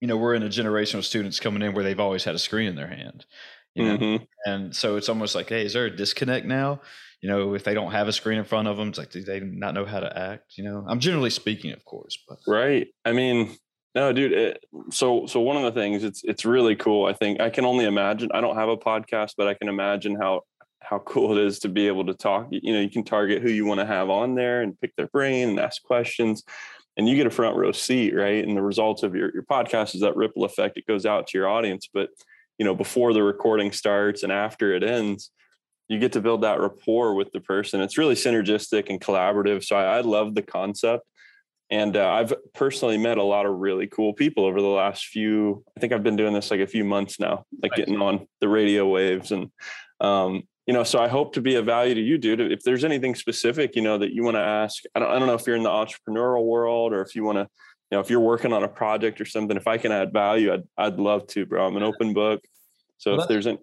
you 0.00 0.08
know, 0.08 0.16
we're 0.16 0.34
in 0.34 0.42
a 0.42 0.48
generation 0.48 0.98
of 0.98 1.06
students 1.06 1.38
coming 1.38 1.62
in 1.62 1.74
where 1.74 1.84
they've 1.84 2.00
always 2.00 2.24
had 2.24 2.34
a 2.34 2.38
screen 2.38 2.68
in 2.68 2.74
their 2.74 2.88
hand. 2.88 3.24
You 3.74 3.84
know? 3.84 3.98
Mm-hmm. 3.98 4.24
And 4.44 4.76
so 4.76 4.96
it's 4.96 5.08
almost 5.08 5.34
like, 5.34 5.48
hey, 5.48 5.64
is 5.64 5.72
there 5.72 5.86
a 5.86 5.96
disconnect 5.96 6.44
now? 6.44 6.80
you 7.22 7.28
know, 7.28 7.54
if 7.54 7.62
they 7.62 7.72
don't 7.72 7.92
have 7.92 8.08
a 8.08 8.12
screen 8.12 8.38
in 8.38 8.44
front 8.44 8.66
of 8.66 8.76
them, 8.76 8.88
it's 8.88 8.98
like, 8.98 9.10
do 9.10 9.22
they 9.22 9.38
not 9.38 9.74
know 9.74 9.86
how 9.86 10.00
to 10.00 10.18
act? 10.18 10.58
You 10.58 10.64
know, 10.64 10.84
I'm 10.88 10.98
generally 10.98 11.30
speaking, 11.30 11.72
of 11.72 11.84
course, 11.84 12.18
but 12.28 12.38
right. 12.48 12.88
I 13.04 13.12
mean, 13.12 13.56
no, 13.94 14.12
dude. 14.12 14.32
It, 14.32 14.64
so, 14.90 15.26
so 15.26 15.40
one 15.40 15.56
of 15.56 15.62
the 15.62 15.80
things 15.80 16.02
it's 16.02 16.22
it's 16.24 16.44
really 16.44 16.74
cool. 16.74 17.06
I 17.06 17.12
think 17.12 17.40
I 17.40 17.48
can 17.48 17.64
only 17.64 17.84
imagine. 17.84 18.30
I 18.34 18.40
don't 18.40 18.56
have 18.56 18.68
a 18.68 18.76
podcast, 18.76 19.34
but 19.38 19.46
I 19.46 19.54
can 19.54 19.68
imagine 19.68 20.16
how 20.16 20.42
how 20.82 20.98
cool 21.00 21.36
it 21.36 21.44
is 21.44 21.58
to 21.60 21.68
be 21.68 21.86
able 21.86 22.06
to 22.06 22.14
talk. 22.14 22.48
You 22.50 22.72
know, 22.72 22.80
you 22.80 22.90
can 22.90 23.04
target 23.04 23.42
who 23.42 23.50
you 23.50 23.66
want 23.66 23.80
to 23.80 23.86
have 23.86 24.10
on 24.10 24.34
there 24.34 24.62
and 24.62 24.78
pick 24.80 24.94
their 24.96 25.08
brain 25.08 25.50
and 25.50 25.60
ask 25.60 25.82
questions, 25.82 26.44
and 26.96 27.08
you 27.08 27.16
get 27.16 27.26
a 27.26 27.30
front 27.30 27.56
row 27.56 27.72
seat, 27.72 28.14
right? 28.14 28.46
And 28.46 28.56
the 28.56 28.62
results 28.62 29.02
of 29.02 29.14
your 29.14 29.32
your 29.32 29.44
podcast 29.44 29.94
is 29.94 30.00
that 30.02 30.16
ripple 30.16 30.44
effect. 30.44 30.76
It 30.76 30.86
goes 30.86 31.06
out 31.06 31.28
to 31.28 31.38
your 31.38 31.48
audience, 31.48 31.88
but 31.92 32.10
you 32.58 32.64
know, 32.64 32.74
before 32.74 33.12
the 33.12 33.22
recording 33.22 33.72
starts 33.72 34.22
and 34.22 34.30
after 34.30 34.74
it 34.74 34.84
ends 34.84 35.30
you 35.92 35.98
get 35.98 36.12
to 36.12 36.20
build 36.20 36.42
that 36.42 36.58
rapport 36.58 37.14
with 37.14 37.32
the 37.32 37.40
person. 37.40 37.82
It's 37.82 37.98
really 37.98 38.14
synergistic 38.14 38.88
and 38.88 39.00
collaborative. 39.00 39.62
So 39.62 39.76
I, 39.76 39.98
I 39.98 40.00
love 40.00 40.34
the 40.34 40.42
concept. 40.42 41.06
And 41.70 41.96
uh, 41.96 42.08
I've 42.08 42.34
personally 42.54 42.98
met 42.98 43.18
a 43.18 43.22
lot 43.22 43.46
of 43.46 43.58
really 43.58 43.86
cool 43.86 44.12
people 44.12 44.44
over 44.44 44.60
the 44.60 44.66
last 44.66 45.06
few. 45.06 45.64
I 45.76 45.80
think 45.80 45.92
I've 45.92 46.02
been 46.02 46.16
doing 46.16 46.34
this 46.34 46.50
like 46.50 46.60
a 46.60 46.66
few 46.66 46.84
months 46.84 47.20
now, 47.20 47.44
like 47.62 47.74
getting 47.74 48.00
on 48.00 48.26
the 48.40 48.48
radio 48.48 48.86
waves. 48.88 49.32
And, 49.32 49.50
um, 50.00 50.42
you 50.66 50.74
know, 50.74 50.84
so 50.84 51.00
I 51.00 51.08
hope 51.08 51.34
to 51.34 51.40
be 51.40 51.56
of 51.56 51.66
value 51.66 51.94
to 51.94 52.00
you, 52.00 52.18
dude. 52.18 52.40
If 52.40 52.62
there's 52.62 52.84
anything 52.84 53.14
specific, 53.14 53.74
you 53.74 53.82
know, 53.82 53.98
that 53.98 54.12
you 54.12 54.22
want 54.22 54.36
to 54.36 54.42
ask, 54.42 54.82
I 54.94 55.00
don't, 55.00 55.10
I 55.10 55.18
don't 55.18 55.26
know 55.26 55.34
if 55.34 55.46
you're 55.46 55.56
in 55.56 55.64
the 55.64 55.70
entrepreneurial 55.70 56.44
world 56.44 56.92
or 56.92 57.02
if 57.02 57.14
you 57.14 57.24
want 57.24 57.38
to, 57.38 57.48
you 57.90 57.96
know, 57.96 58.00
if 58.00 58.08
you're 58.08 58.20
working 58.20 58.52
on 58.52 58.62
a 58.62 58.68
project 58.68 59.20
or 59.20 59.24
something, 59.24 59.56
if 59.56 59.66
I 59.66 59.76
can 59.76 59.90
add 59.90 60.12
value, 60.12 60.52
I'd, 60.52 60.62
I'd 60.78 60.98
love 61.00 61.26
to, 61.28 61.46
bro. 61.46 61.66
I'm 61.66 61.76
an 61.76 61.82
open 61.82 62.14
book. 62.14 62.40
So 62.98 63.12
well, 63.12 63.22
if 63.22 63.28
there's 63.28 63.46
an, 63.46 63.58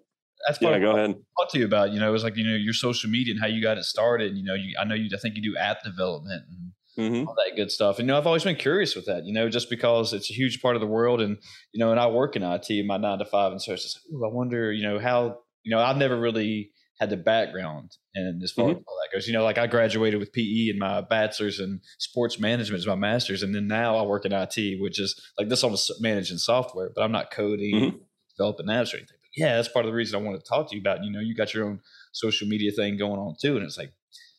that's 0.46 0.60
yeah, 0.60 0.78
go 0.78 0.92
ahead. 0.92 1.14
Talk 1.38 1.50
to 1.52 1.58
you 1.58 1.64
about, 1.64 1.92
you 1.92 2.00
know, 2.00 2.08
it 2.08 2.12
was 2.12 2.24
like, 2.24 2.36
you 2.36 2.44
know, 2.44 2.54
your 2.54 2.72
social 2.72 3.10
media 3.10 3.32
and 3.32 3.40
how 3.40 3.46
you 3.46 3.62
got 3.62 3.78
it 3.78 3.84
started. 3.84 4.36
You 4.36 4.44
know, 4.44 4.54
you, 4.54 4.74
I 4.78 4.84
know 4.84 4.94
you, 4.94 5.08
I 5.14 5.18
think 5.18 5.36
you 5.36 5.42
do 5.42 5.56
app 5.56 5.82
development 5.82 6.44
and 6.48 6.72
mm-hmm. 7.12 7.28
all 7.28 7.34
that 7.34 7.56
good 7.56 7.70
stuff. 7.70 7.98
And, 7.98 8.06
you 8.06 8.12
know, 8.12 8.18
I've 8.18 8.26
always 8.26 8.44
been 8.44 8.56
curious 8.56 8.94
with 8.94 9.06
that, 9.06 9.24
you 9.24 9.32
know, 9.32 9.48
just 9.48 9.70
because 9.70 10.12
it's 10.12 10.30
a 10.30 10.34
huge 10.34 10.60
part 10.62 10.76
of 10.76 10.80
the 10.80 10.86
world 10.86 11.20
and, 11.20 11.38
you 11.72 11.80
know, 11.80 11.90
and 11.90 12.00
I 12.00 12.06
work 12.08 12.36
in 12.36 12.42
IT 12.42 12.70
in 12.70 12.86
my 12.86 12.98
nine 12.98 13.18
to 13.18 13.24
five. 13.24 13.52
And 13.52 13.60
so 13.60 13.72
it's 13.72 13.82
just, 13.82 14.00
I 14.12 14.28
wonder, 14.28 14.72
you 14.72 14.82
know, 14.82 14.98
how, 14.98 15.38
you 15.62 15.74
know, 15.74 15.80
I've 15.82 15.96
never 15.96 16.18
really 16.18 16.72
had 17.00 17.08
the 17.08 17.16
background 17.16 17.96
and 18.14 18.42
as 18.42 18.52
far 18.52 18.66
mm-hmm. 18.66 18.78
as 18.78 18.84
all 18.86 18.98
that 19.02 19.16
goes, 19.16 19.26
you 19.26 19.32
know, 19.32 19.42
like 19.42 19.56
I 19.56 19.66
graduated 19.66 20.20
with 20.20 20.32
PE 20.32 20.68
and 20.68 20.78
my 20.78 21.00
bachelor's 21.00 21.58
and 21.58 21.80
sports 21.98 22.38
management 22.38 22.80
is 22.80 22.86
my 22.86 22.94
master's. 22.94 23.42
And 23.42 23.54
then 23.54 23.66
now 23.66 23.96
I 23.96 24.02
work 24.02 24.26
in 24.26 24.32
IT, 24.32 24.80
which 24.80 25.00
is 25.00 25.18
like 25.38 25.48
this 25.48 25.64
almost 25.64 25.90
managing 26.00 26.36
software, 26.36 26.90
but 26.94 27.02
I'm 27.02 27.12
not 27.12 27.30
coding, 27.30 27.74
mm-hmm. 27.74 27.96
developing 28.36 28.66
apps 28.66 28.92
or 28.92 28.98
anything 28.98 29.16
But 29.18 29.30
yeah, 29.34 29.56
that's 29.56 29.68
part 29.68 29.86
of 29.86 29.90
the 29.90 29.96
reason 29.96 30.20
I 30.20 30.22
wanted 30.22 30.44
to 30.44 30.48
talk 30.48 30.68
to 30.68 30.76
you 30.76 30.82
about. 30.82 31.02
You 31.02 31.10
know, 31.10 31.20
you 31.20 31.34
got 31.34 31.54
your 31.54 31.64
own 31.66 31.80
social 32.12 32.46
media 32.46 32.70
thing 32.70 32.98
going 32.98 33.18
on 33.18 33.34
too, 33.40 33.56
and 33.56 33.64
it's 33.64 33.78
like 33.78 33.92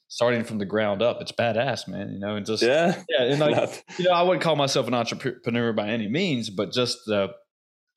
starting 0.07 0.43
from 0.43 0.59
the 0.59 0.65
ground 0.65 1.01
up. 1.01 1.19
It's 1.19 1.31
badass, 1.31 1.87
man. 1.87 2.11
You 2.13 2.19
know, 2.19 2.35
and 2.35 2.45
just 2.45 2.61
yeah, 2.61 3.01
yeah, 3.09 3.23
and 3.23 3.39
like 3.39 3.83
you 3.97 4.05
know, 4.05 4.11
I 4.11 4.21
wouldn't 4.21 4.43
call 4.43 4.55
myself 4.55 4.87
an 4.87 4.93
entrepreneur 4.93 5.73
by 5.73 5.87
any 5.87 6.07
means, 6.07 6.51
but 6.51 6.71
just 6.71 7.09
uh, 7.09 7.29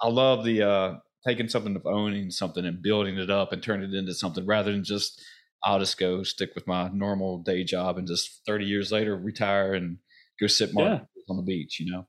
I 0.01 0.09
love 0.09 0.43
the 0.43 0.63
uh, 0.63 0.95
taking 1.27 1.49
something 1.49 1.77
of 1.77 1.87
owning 1.87 2.31
something 2.31 2.65
and 2.65 2.83
building 2.83 3.19
it 3.19 3.31
up 3.31 3.53
and 3.53 3.63
turning 3.63 3.93
it 3.93 3.97
into 3.97 4.15
something 4.15 4.47
rather 4.47 4.73
than 4.73 4.85
just 4.85 5.23
I'll 5.65 5.79
just 5.79 5.99
go 5.99 6.23
stick 6.23 6.51
with 6.55 6.67
my 6.67 6.89
normal 6.93 7.39
day 7.39 7.65
job 7.65 7.97
and 7.97 8.07
just 8.07 8.43
30 8.47 8.67
years 8.67 8.93
later 8.93 9.17
retire 9.17 9.73
and 9.73 9.99
go 10.41 10.47
sit 10.47 10.71
yeah. 10.75 11.01
on 11.31 11.37
the 11.37 11.43
beach, 11.43 11.81
you 11.81 11.91
know? 11.91 12.07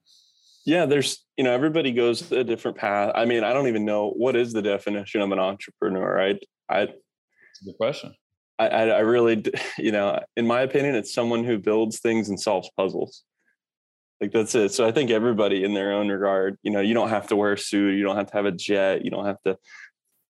yeah 0.65 0.85
there's 0.85 1.23
you 1.37 1.43
know 1.43 1.51
everybody 1.51 1.91
goes 1.91 2.31
a 2.31 2.43
different 2.43 2.77
path 2.77 3.11
i 3.15 3.23
mean 3.23 3.43
i 3.43 3.53
don't 3.53 3.67
even 3.67 3.85
know 3.85 4.11
what 4.17 4.35
is 4.35 4.51
the 4.51 4.61
definition 4.61 5.21
of 5.21 5.31
an 5.31 5.39
entrepreneur 5.39 6.13
right 6.13 6.39
i 6.69 6.81
a 6.81 6.87
good 7.65 7.77
question 7.79 8.13
I, 8.57 8.67
I, 8.67 8.83
I 8.87 8.99
really 8.99 9.43
you 9.77 9.91
know 9.91 10.19
in 10.35 10.47
my 10.47 10.61
opinion 10.61 10.95
it's 10.95 11.13
someone 11.13 11.43
who 11.43 11.57
builds 11.57 11.99
things 11.99 12.29
and 12.29 12.39
solves 12.39 12.69
puzzles 12.75 13.23
like 14.21 14.31
that's 14.31 14.55
it 14.55 14.71
so 14.71 14.87
i 14.87 14.91
think 14.91 15.11
everybody 15.11 15.63
in 15.63 15.73
their 15.73 15.91
own 15.91 16.07
regard 16.09 16.57
you 16.63 16.71
know 16.71 16.81
you 16.81 16.93
don't 16.93 17.09
have 17.09 17.27
to 17.27 17.35
wear 17.35 17.53
a 17.53 17.57
suit 17.57 17.95
you 17.95 18.03
don't 18.03 18.15
have 18.15 18.27
to 18.27 18.37
have 18.37 18.45
a 18.45 18.51
jet 18.51 19.03
you 19.03 19.11
don't 19.11 19.25
have 19.25 19.41
to 19.45 19.57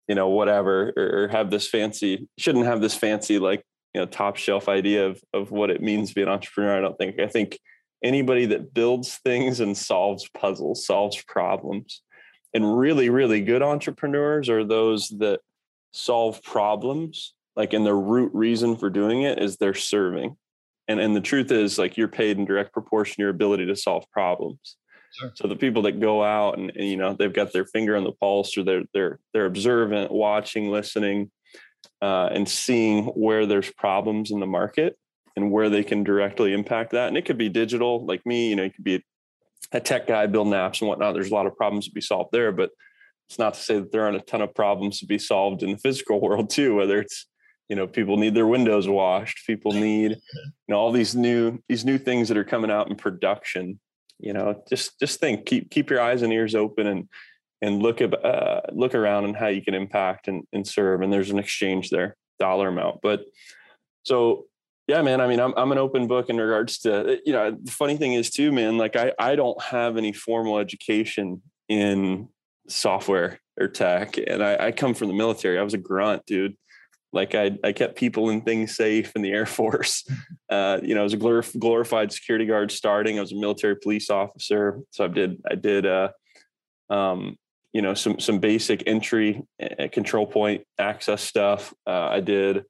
you 0.07 0.15
know 0.15 0.29
whatever 0.29 0.93
or, 0.95 1.27
have 1.29 1.49
this 1.49 1.67
fancy 1.67 2.27
shouldn't 2.37 2.65
have 2.65 2.81
this 2.81 2.95
fancy 2.95 3.39
like 3.39 3.63
you 3.95 4.01
know 4.01 4.05
top 4.05 4.35
shelf 4.35 4.67
idea 4.67 5.07
of 5.07 5.21
of 5.33 5.51
what 5.51 5.69
it 5.69 5.81
means 5.81 6.09
to 6.09 6.15
be 6.15 6.21
an 6.21 6.27
entrepreneur. 6.27 6.77
I 6.77 6.81
don't 6.81 6.97
think. 6.97 7.17
I 7.19 7.27
think 7.27 7.57
anybody 8.03 8.45
that 8.47 8.73
builds 8.73 9.15
things 9.23 9.61
and 9.61 9.75
solves 9.75 10.29
puzzles, 10.37 10.85
solves 10.85 11.23
problems, 11.27 12.01
and 12.53 12.77
really 12.77 13.09
really 13.09 13.41
good 13.41 13.63
entrepreneurs 13.63 14.49
are 14.49 14.65
those 14.65 15.09
that 15.19 15.39
solve 15.93 16.43
problems 16.43 17.33
like 17.55 17.71
and 17.71 17.85
the 17.85 17.93
root 17.93 18.29
reason 18.33 18.75
for 18.75 18.89
doing 18.89 19.21
it 19.21 19.41
is 19.41 19.55
they're 19.55 19.73
serving 19.73 20.35
and 20.87 20.99
and 20.99 21.15
the 21.15 21.21
truth 21.21 21.51
is 21.51 21.77
like 21.77 21.97
you're 21.97 22.07
paid 22.07 22.37
in 22.37 22.45
direct 22.45 22.73
proportion 22.73 23.15
to 23.15 23.21
your 23.21 23.29
ability 23.29 23.65
to 23.67 23.75
solve 23.75 24.09
problems. 24.11 24.77
Sure. 25.13 25.31
so 25.33 25.47
the 25.47 25.55
people 25.55 25.83
that 25.83 26.01
go 26.01 26.21
out 26.21 26.57
and, 26.57 26.71
and, 26.75 26.85
you 26.85 26.97
know 26.97 27.13
they've 27.13 27.31
got 27.31 27.53
their 27.53 27.65
finger 27.65 27.95
on 27.95 28.03
the 28.03 28.11
pulse 28.11 28.57
or 28.57 28.63
they're 28.63 28.83
they're 28.93 29.19
they're 29.33 29.45
observant 29.45 30.11
watching 30.11 30.71
listening 30.71 31.31
uh, 32.01 32.27
and 32.31 32.49
seeing 32.49 33.05
where 33.05 33.45
there's 33.45 33.71
problems 33.71 34.31
in 34.31 34.41
the 34.41 34.45
market 34.45 34.97
and 35.37 35.51
where 35.51 35.69
they 35.69 35.83
can 35.83 36.03
directly 36.03 36.53
impact 36.53 36.91
that. 36.91 37.07
And 37.07 37.17
it 37.17 37.23
could 37.23 37.37
be 37.37 37.49
digital 37.49 38.05
like 38.05 38.25
me 38.25 38.49
you 38.49 38.55
know 38.55 38.63
it 38.63 38.75
could 38.75 38.83
be 38.83 39.03
a 39.71 39.79
tech 39.79 40.05
guy 40.07 40.27
building 40.27 40.53
apps 40.53 40.81
and 40.81 40.89
whatnot. 40.89 41.13
There's 41.13 41.31
a 41.31 41.33
lot 41.33 41.47
of 41.47 41.55
problems 41.55 41.85
to 41.85 41.93
be 41.93 42.01
solved 42.01 42.31
there 42.33 42.51
but 42.51 42.71
it's 43.29 43.39
not 43.39 43.55
to 43.55 43.59
say 43.59 43.79
that 43.79 43.91
there 43.91 44.03
aren't 44.03 44.17
a 44.17 44.21
ton 44.21 44.41
of 44.41 44.53
problems 44.53 44.99
to 44.99 45.05
be 45.05 45.17
solved 45.17 45.63
in 45.63 45.71
the 45.71 45.77
physical 45.77 46.19
world 46.25 46.49
too 46.49 46.75
whether 46.75 46.99
it's 46.99 47.25
you 47.69 47.75
know 47.75 47.87
people 47.87 48.17
need 48.17 48.35
their 48.35 48.47
windows 48.47 48.87
washed 48.87 49.45
people 49.45 49.71
need 49.71 50.11
you 50.11 50.67
know 50.67 50.77
all 50.77 50.91
these 50.91 51.15
new 51.15 51.59
these 51.67 51.85
new 51.85 51.97
things 51.97 52.27
that 52.27 52.37
are 52.37 52.43
coming 52.43 52.71
out 52.71 52.89
in 52.89 52.95
production. 52.95 53.79
You 54.19 54.33
know 54.33 54.63
just 54.69 54.99
just 54.99 55.19
think 55.19 55.45
keep 55.45 55.69
keep 55.71 55.89
your 55.89 56.01
eyes 56.01 56.21
and 56.21 56.31
ears 56.31 56.55
open 56.55 56.87
and 56.87 57.09
and 57.61 57.81
look 57.81 58.01
at 58.01 58.13
uh, 58.25 58.61
look 58.71 58.95
around 58.95 59.25
and 59.25 59.35
how 59.35 59.47
you 59.47 59.61
can 59.61 59.73
impact 59.73 60.27
and, 60.27 60.43
and 60.53 60.67
serve 60.67 61.01
and 61.01 61.11
there's 61.11 61.31
an 61.31 61.39
exchange 61.39 61.89
there 61.89 62.15
dollar 62.39 62.69
amount. 62.69 63.01
But 63.01 63.25
so 64.03 64.45
yeah 64.87 65.01
man 65.01 65.19
i 65.19 65.27
mean 65.27 65.39
I'm, 65.39 65.51
I'm 65.57 65.71
an 65.71 65.79
open 65.79 66.05
book 66.05 66.29
in 66.29 66.37
regards 66.37 66.77
to 66.79 67.19
you 67.25 67.33
know 67.33 67.57
the 67.59 67.71
funny 67.71 67.97
thing 67.97 68.13
is 68.13 68.29
too 68.29 68.51
man 68.51 68.77
like 68.77 68.95
i 68.95 69.11
i 69.17 69.35
don't 69.35 69.59
have 69.59 69.97
any 69.97 70.13
formal 70.13 70.59
education 70.59 71.41
in 71.67 72.29
software 72.67 73.39
or 73.59 73.67
tech 73.67 74.17
and 74.17 74.43
I, 74.43 74.67
I 74.67 74.71
come 74.71 74.93
from 74.93 75.07
the 75.07 75.13
military. 75.13 75.57
I 75.57 75.63
was 75.63 75.73
a 75.73 75.79
grunt 75.79 76.25
dude 76.25 76.55
like 77.15 77.33
I, 77.33 77.57
I 77.63 77.71
kept 77.71 77.95
people 77.95 78.29
and 78.29 78.45
things 78.45 78.75
safe 78.75 79.13
in 79.15 79.21
the 79.21 79.31
Air 79.31 79.45
Force. 79.47 80.07
Uh, 80.47 80.79
you 80.83 80.93
know, 80.93 81.01
I 81.01 81.03
was 81.03 81.13
a 81.13 81.17
glorif- 81.17 81.57
glorified 81.57 82.11
security 82.11 82.45
guard 82.45 82.71
starting. 82.71 83.17
I 83.17 83.21
was 83.21 83.31
a 83.31 83.35
military 83.35 83.75
police 83.75 84.11
officer, 84.11 84.79
so 84.91 85.05
I 85.05 85.07
did 85.07 85.41
I 85.49 85.55
did 85.55 85.87
uh, 85.87 86.09
um, 86.91 87.35
you 87.73 87.81
know 87.81 87.95
some 87.95 88.19
some 88.19 88.37
basic 88.37 88.83
entry 88.85 89.41
uh, 89.59 89.87
control 89.91 90.27
point 90.27 90.63
access 90.77 91.23
stuff. 91.23 91.73
Uh, 91.87 92.09
I 92.11 92.19
did 92.19 92.63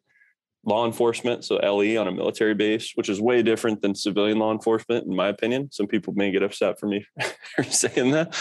law 0.63 0.85
enforcement, 0.85 1.43
so 1.43 1.55
LE 1.55 1.99
on 1.99 2.07
a 2.07 2.11
military 2.11 2.53
base, 2.53 2.93
which 2.95 3.09
is 3.09 3.19
way 3.19 3.43
different 3.43 3.81
than 3.81 3.93
civilian 3.93 4.39
law 4.39 4.53
enforcement, 4.53 5.05
in 5.05 5.13
my 5.13 5.27
opinion. 5.27 5.69
Some 5.71 5.87
people 5.87 6.13
may 6.15 6.31
get 6.31 6.43
upset 6.43 6.79
for 6.79 6.87
me 6.87 7.05
for 7.55 7.63
saying 7.63 8.11
that. 8.11 8.35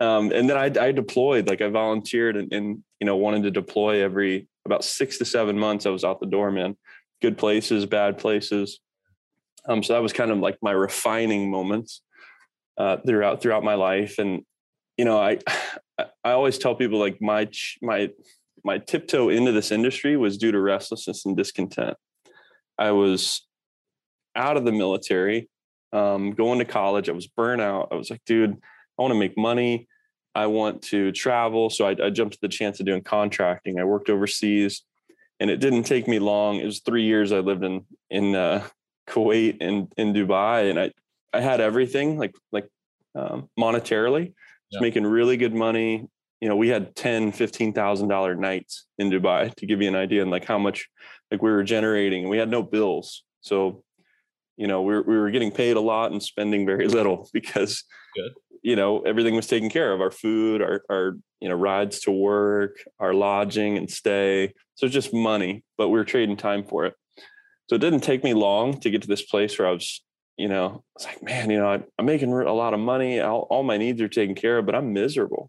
Um, 0.00 0.30
and 0.32 0.48
then 0.48 0.56
I, 0.56 0.86
I, 0.86 0.92
deployed, 0.92 1.48
like 1.48 1.62
I 1.62 1.68
volunteered 1.68 2.36
and, 2.36 2.52
and, 2.52 2.82
you 3.00 3.06
know 3.06 3.16
wanted 3.16 3.42
to 3.44 3.50
deploy 3.50 4.02
every 4.02 4.46
about 4.66 4.84
six 4.84 5.18
to 5.18 5.24
seven 5.24 5.58
months, 5.58 5.86
I 5.86 5.90
was 5.90 6.04
out 6.04 6.20
the 6.20 6.26
door, 6.26 6.50
man. 6.50 6.76
Good 7.22 7.38
places, 7.38 7.86
bad 7.86 8.18
places. 8.18 8.80
Um, 9.68 9.82
so 9.82 9.94
that 9.94 10.02
was 10.02 10.12
kind 10.12 10.30
of 10.30 10.38
like 10.38 10.58
my 10.62 10.72
refining 10.72 11.50
moments 11.50 12.02
uh, 12.78 12.98
throughout 13.06 13.40
throughout 13.40 13.64
my 13.64 13.74
life. 13.74 14.18
And 14.18 14.42
you 14.96 15.04
know, 15.04 15.18
I 15.18 15.38
I 15.98 16.32
always 16.32 16.58
tell 16.58 16.74
people 16.74 16.98
like 16.98 17.18
my 17.20 17.48
my 17.80 18.10
my 18.64 18.78
tiptoe 18.78 19.28
into 19.28 19.52
this 19.52 19.70
industry 19.70 20.16
was 20.16 20.36
due 20.36 20.52
to 20.52 20.60
restlessness 20.60 21.24
and 21.24 21.36
discontent. 21.36 21.96
I 22.78 22.90
was 22.90 23.46
out 24.34 24.56
of 24.56 24.64
the 24.64 24.72
military, 24.72 25.48
um, 25.92 26.32
going 26.32 26.58
to 26.58 26.64
college. 26.64 27.08
I 27.08 27.12
was 27.12 27.28
burnout. 27.28 27.88
I 27.90 27.94
was 27.94 28.10
like, 28.10 28.22
dude, 28.26 28.58
I 28.98 29.02
want 29.02 29.12
to 29.12 29.18
make 29.18 29.36
money. 29.36 29.88
I 30.34 30.46
want 30.46 30.82
to 30.82 31.12
travel. 31.12 31.70
So 31.70 31.86
I, 31.86 31.96
I 32.02 32.10
jumped 32.10 32.34
at 32.34 32.40
the 32.42 32.48
chance 32.48 32.78
of 32.78 32.86
doing 32.86 33.02
contracting. 33.02 33.80
I 33.80 33.84
worked 33.84 34.10
overseas 34.10 34.82
and 35.40 35.50
it 35.50 35.60
didn't 35.60 35.84
take 35.84 36.06
me 36.06 36.18
long. 36.18 36.56
It 36.56 36.66
was 36.66 36.80
three 36.80 37.04
years 37.04 37.32
I 37.32 37.38
lived 37.38 37.64
in, 37.64 37.86
in 38.10 38.34
uh, 38.34 38.66
Kuwait 39.08 39.58
and 39.60 39.90
in 39.96 40.12
Dubai. 40.12 40.70
And 40.70 40.78
I, 40.78 40.92
I 41.32 41.40
had 41.40 41.60
everything 41.60 42.18
like, 42.18 42.34
like 42.52 42.68
um, 43.14 43.48
monetarily, 43.58 44.34
yeah. 44.70 44.80
making 44.80 45.06
really 45.06 45.38
good 45.38 45.54
money. 45.54 46.06
You 46.42 46.50
know, 46.50 46.56
we 46.56 46.68
had 46.68 46.94
10, 46.94 47.32
$15,000 47.32 48.38
nights 48.38 48.86
in 48.98 49.10
Dubai 49.10 49.54
to 49.54 49.66
give 49.66 49.80
you 49.80 49.88
an 49.88 49.96
idea 49.96 50.20
and 50.20 50.30
like 50.30 50.44
how 50.44 50.58
much 50.58 50.86
like 51.30 51.40
we 51.40 51.50
were 51.50 51.64
generating 51.64 52.22
and 52.22 52.30
we 52.30 52.36
had 52.36 52.50
no 52.50 52.62
bills. 52.62 53.24
So, 53.40 53.82
you 54.58 54.66
know, 54.66 54.82
we 54.82 54.94
were, 54.94 55.02
we 55.02 55.16
were 55.16 55.30
getting 55.30 55.50
paid 55.50 55.76
a 55.76 55.80
lot 55.80 56.12
and 56.12 56.22
spending 56.22 56.66
very 56.66 56.88
little 56.98 57.28
because 57.32 57.84
Good 58.14 58.32
you 58.66 58.74
know 58.74 59.00
everything 59.02 59.36
was 59.36 59.46
taken 59.46 59.70
care 59.70 59.92
of 59.92 60.00
our 60.00 60.10
food 60.10 60.60
our, 60.60 60.82
our 60.90 61.16
you 61.40 61.48
know 61.48 61.54
rides 61.54 62.00
to 62.00 62.10
work 62.10 62.78
our 62.98 63.14
lodging 63.14 63.78
and 63.78 63.88
stay. 63.88 64.52
So 64.74 64.88
just 64.88 65.14
money 65.14 65.62
but 65.78 65.88
we 65.88 65.98
were 65.98 66.04
trading 66.04 66.36
time 66.36 66.64
for 66.64 66.84
it. 66.84 66.94
So 67.68 67.76
it 67.76 67.80
didn't 67.80 68.00
take 68.00 68.24
me 68.24 68.34
long 68.34 68.80
to 68.80 68.90
get 68.90 69.02
to 69.02 69.08
this 69.08 69.22
place 69.22 69.56
where 69.56 69.68
i 69.68 69.70
was 69.70 70.02
you 70.36 70.48
know 70.48 70.66
i 70.66 70.90
was 70.96 71.04
like 71.06 71.22
man 71.22 71.48
you 71.48 71.58
know 71.58 71.68
I, 71.68 71.82
am 71.98 72.06
making 72.06 72.32
a 72.32 72.52
lot 72.52 72.74
of 72.74 72.80
money. 72.80 73.20
All, 73.20 73.46
all 73.50 73.62
my 73.62 73.76
needs 73.76 74.02
are 74.02 74.08
taken 74.08 74.34
care 74.34 74.58
of 74.58 74.66
but 74.66 74.74
i'm 74.74 74.92
miserable. 74.92 75.48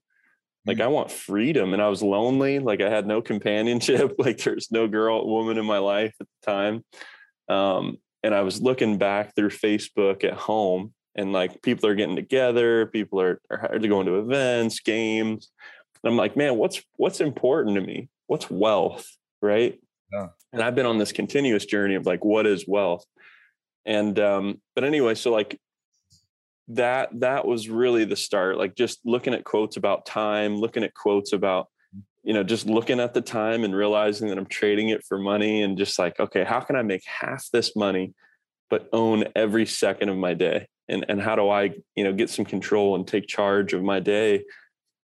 Like 0.68 0.80
i 0.80 0.88
want 0.88 1.10
freedom. 1.10 1.74
And 1.74 1.82
i 1.82 1.90
was 1.90 2.04
lonely. 2.04 2.60
Like 2.60 2.82
i 2.82 2.90
had 2.90 3.08
no 3.08 3.22
companionship. 3.32 4.14
Like 4.20 4.38
there's 4.38 4.72
no 4.72 4.88
girl 4.88 5.28
woman 5.28 5.58
in 5.58 5.66
my 5.66 5.80
life 5.80 6.14
at 6.22 6.28
the 6.28 6.52
time. 6.52 6.84
Um, 7.50 7.98
and 8.22 8.36
i 8.36 8.42
was 8.42 8.62
looking 8.62 8.98
back 8.98 9.36
through 9.36 9.50
facebook 9.50 10.24
at 10.24 10.34
home 10.34 10.94
and 11.18 11.34
like 11.34 11.62
people 11.62 11.90
are 11.90 11.96
getting 11.96 12.16
together 12.16 12.86
people 12.86 13.20
are, 13.20 13.42
are 13.50 13.80
going 13.80 14.06
to 14.06 14.20
events 14.20 14.80
games. 14.80 15.50
And 16.04 16.12
i'm 16.12 16.18
like 16.18 16.38
man 16.38 16.58
what's 16.58 16.82
what's 16.96 17.22
important 17.22 17.76
to 17.76 17.82
me? 17.82 18.10
What's 18.28 18.50
wealth? 18.50 19.08
Right? 19.42 19.80
Yeah. 20.14 20.28
and 20.54 20.62
i've 20.62 20.76
been 20.76 20.86
on 20.86 20.98
this 20.98 21.12
continuous 21.12 21.66
journey 21.66 21.96
of 21.96 22.06
like 22.06 22.24
what 22.24 22.48
is 22.48 22.66
wealth? 22.68 23.06
And 23.86 24.18
um 24.20 24.62
but 24.76 24.84
anyway 24.84 25.16
so 25.16 25.32
like 25.32 25.60
that 26.70 27.10
that 27.20 27.46
was 27.46 27.70
really 27.70 28.04
the 28.04 28.16
start 28.16 28.58
like 28.58 28.76
just 28.76 29.00
looking 29.06 29.34
at 29.34 29.46
quotes 29.46 29.78
about 29.78 30.06
time 30.06 30.58
looking 30.58 30.84
at 30.84 30.94
quotes 30.94 31.32
about 31.32 31.68
you 32.24 32.34
know 32.34 32.44
just 32.44 32.66
looking 32.66 33.00
at 33.00 33.14
the 33.14 33.22
time 33.22 33.64
and 33.64 33.74
realizing 33.74 34.28
that 34.28 34.38
i'm 34.38 34.46
trading 34.46 34.90
it 34.90 35.06
for 35.06 35.18
money 35.18 35.62
and 35.62 35.78
just 35.78 35.98
like 35.98 36.20
okay 36.20 36.44
how 36.44 36.60
can 36.60 36.76
i 36.76 36.82
make 36.82 37.04
half 37.06 37.48
this 37.54 37.74
money 37.76 38.14
but 38.70 38.90
own 38.92 39.24
every 39.34 39.66
second 39.66 40.10
of 40.10 40.18
my 40.18 40.34
day 40.34 40.68
and 40.89 41.06
and 41.10 41.22
how 41.22 41.36
do 41.36 41.50
i 41.50 41.72
you 41.96 42.03
know 42.03 42.13
get 42.13 42.29
some 42.29 42.46
control 42.46 42.96
and 42.96 43.08
take 43.08 43.27
charge 43.27 43.74
of 43.74 43.84
my 43.84 44.00
day? 44.00 44.44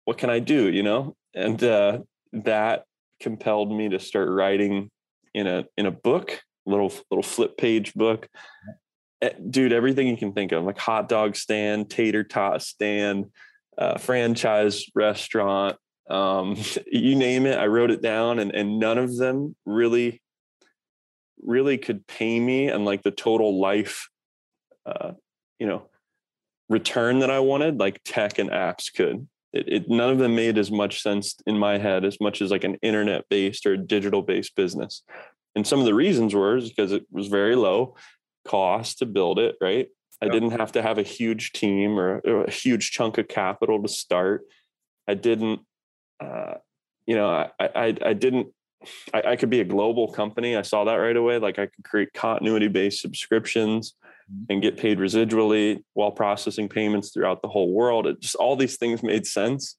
What 0.06 0.18
can 0.18 0.30
i 0.30 0.40
do 0.40 0.72
you 0.72 0.84
know? 0.84 1.16
And 1.34 1.64
uh, 1.64 2.00
that 2.34 2.86
compelled 3.20 3.72
me 3.72 3.90
to 3.90 4.00
start 4.00 4.30
writing 4.30 4.90
in 5.34 5.48
a 5.48 5.66
in 5.78 5.86
a 5.86 5.92
book 5.92 6.42
little 6.66 6.92
little 7.10 7.24
flip 7.24 7.58
page 7.58 7.94
book. 7.94 8.28
Eh, 9.22 9.32
dude 9.50 9.74
everything 9.74 10.08
you 10.08 10.18
can 10.18 10.34
think 10.34 10.52
of 10.52 10.64
like 10.64 10.78
hot 10.78 11.10
dog 11.10 11.36
stand 11.36 11.90
tater 11.90 12.24
tot 12.24 12.62
stand 12.62 13.26
uh, 13.78 13.98
franchise 13.98 14.86
restaurant 14.94 15.76
um, 16.10 16.56
you 16.86 17.16
name 17.16 17.48
it 17.48 17.58
i 17.58 17.66
wrote 17.66 17.90
it 17.90 18.02
down 18.02 18.38
and 18.38 18.54
and 18.54 18.80
none 18.80 19.00
of 19.00 19.16
them 19.18 19.56
really 19.66 20.22
really 21.42 21.80
could 21.80 22.06
pay 22.06 22.40
me 22.40 22.68
and 22.68 22.86
like 22.86 23.02
the 23.02 23.12
total 23.12 23.60
life 23.60 24.10
uh, 24.86 25.14
you 25.60 25.68
know 25.68 25.88
return 26.70 27.20
that 27.20 27.32
I 27.32 27.40
wanted, 27.40 27.80
like 27.80 28.02
tech 28.04 28.40
and 28.40 28.50
apps 28.50 28.94
could. 28.94 29.28
It, 29.54 29.68
it, 29.68 29.90
none 29.90 30.10
of 30.10 30.18
them 30.18 30.36
made 30.36 30.58
as 30.58 30.70
much 30.70 31.02
sense 31.02 31.36
in 31.48 31.58
my 31.58 31.78
head 31.78 32.04
as 32.04 32.20
much 32.20 32.42
as 32.42 32.52
like 32.52 32.64
an 32.64 32.76
internet 32.82 33.26
based 33.30 33.66
or 33.66 33.78
digital 33.78 34.22
based 34.22 34.56
business. 34.56 35.04
And 35.56 35.66
some 35.66 35.80
of 35.80 35.86
the 35.86 35.94
reasons 35.94 36.36
were 36.36 36.58
is 36.58 36.70
because 36.70 36.92
it 36.92 37.06
was 37.10 37.28
very 37.28 37.56
low 37.56 37.96
cost 38.46 39.00
to 39.00 39.06
build 39.06 39.40
it, 39.40 39.56
right? 39.62 39.88
I 40.22 40.30
didn't 40.30 40.52
have 40.52 40.72
to 40.72 40.82
have 40.82 40.98
a 40.98 41.04
huge 41.04 41.52
team 41.52 42.00
or, 42.00 42.22
or, 42.26 42.44
a 42.46 42.52
huge 42.52 42.92
chunk 42.92 43.20
of 43.20 43.28
capital 43.28 43.82
to 43.84 43.88
start. 43.88 44.46
I 45.08 45.14
didn't, 45.14 45.60
uh, 46.20 46.56
you 47.06 47.16
know, 47.16 47.30
I, 47.30 47.52
I, 47.60 47.96
I 48.04 48.14
didn't, 48.14 48.48
I, 49.14 49.22
I 49.30 49.36
could 49.36 49.52
be 49.52 49.62
a 49.62 49.66
global 49.66 50.12
company. 50.12 50.56
I 50.56 50.64
saw 50.64 50.86
that 50.86 50.96
right 50.96 51.16
away. 51.16 51.38
Like 51.38 51.60
I 51.60 51.68
could 51.68 51.84
create 51.84 52.14
continuity 52.14 52.68
based 52.68 53.02
subscriptions. 53.02 53.94
Mm-hmm. 54.30 54.52
and 54.52 54.62
get 54.62 54.76
paid 54.76 54.98
residually 54.98 55.84
while 55.94 56.12
processing 56.12 56.68
payments 56.68 57.14
throughout 57.14 57.42
the 57.42 57.48
whole 57.48 57.72
world. 57.72 58.08
It 58.08 58.20
just 58.20 58.36
all 58.36 58.58
these 58.58 58.76
things 58.76 59.02
made 59.02 59.26
sense. 59.26 59.78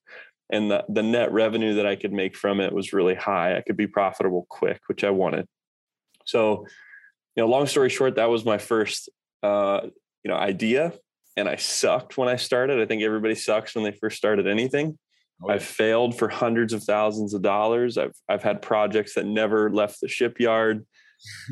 And 0.51 0.71
the, 0.71 0.83
the 0.89 1.03
net 1.03 1.31
revenue 1.31 1.75
that 1.75 1.85
I 1.85 1.95
could 1.95 2.11
make 2.11 2.35
from 2.35 2.59
it 2.59 2.73
was 2.73 2.91
really 2.91 3.13
high. 3.13 3.55
I 3.55 3.61
could 3.61 3.77
be 3.77 3.85
profitable 3.85 4.47
quick, 4.49 4.81
which 4.87 5.03
I 5.03 5.11
wanted. 5.11 5.45
So, 6.25 6.65
you 7.35 7.43
know, 7.43 7.47
long 7.47 7.67
story 7.67 7.89
short, 7.89 8.15
that 8.15 8.31
was 8.31 8.43
my 8.43 8.57
first 8.57 9.09
uh, 9.43 9.81
you 10.23 10.31
know, 10.31 10.37
idea. 10.37 10.93
And 11.37 11.47
I 11.47 11.55
sucked 11.55 12.17
when 12.17 12.27
I 12.27 12.35
started. 12.35 12.81
I 12.81 12.87
think 12.87 13.03
everybody 13.03 13.35
sucks 13.35 13.75
when 13.75 13.83
they 13.83 13.91
first 13.91 14.17
started 14.17 14.47
anything. 14.47 14.97
Oh. 15.43 15.49
I've 15.49 15.63
failed 15.63 16.17
for 16.17 16.27
hundreds 16.27 16.73
of 16.73 16.83
thousands 16.83 17.35
of 17.35 17.43
dollars. 17.43 17.99
I've 17.99 18.15
I've 18.27 18.43
had 18.43 18.63
projects 18.63 19.13
that 19.13 19.27
never 19.27 19.69
left 19.69 20.01
the 20.01 20.07
shipyard. 20.07 20.87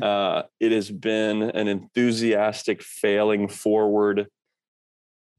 Uh, 0.02 0.42
it 0.60 0.72
has 0.72 0.90
been 0.90 1.42
an 1.42 1.68
enthusiastic 1.68 2.82
failing 2.82 3.48
forward 3.48 4.26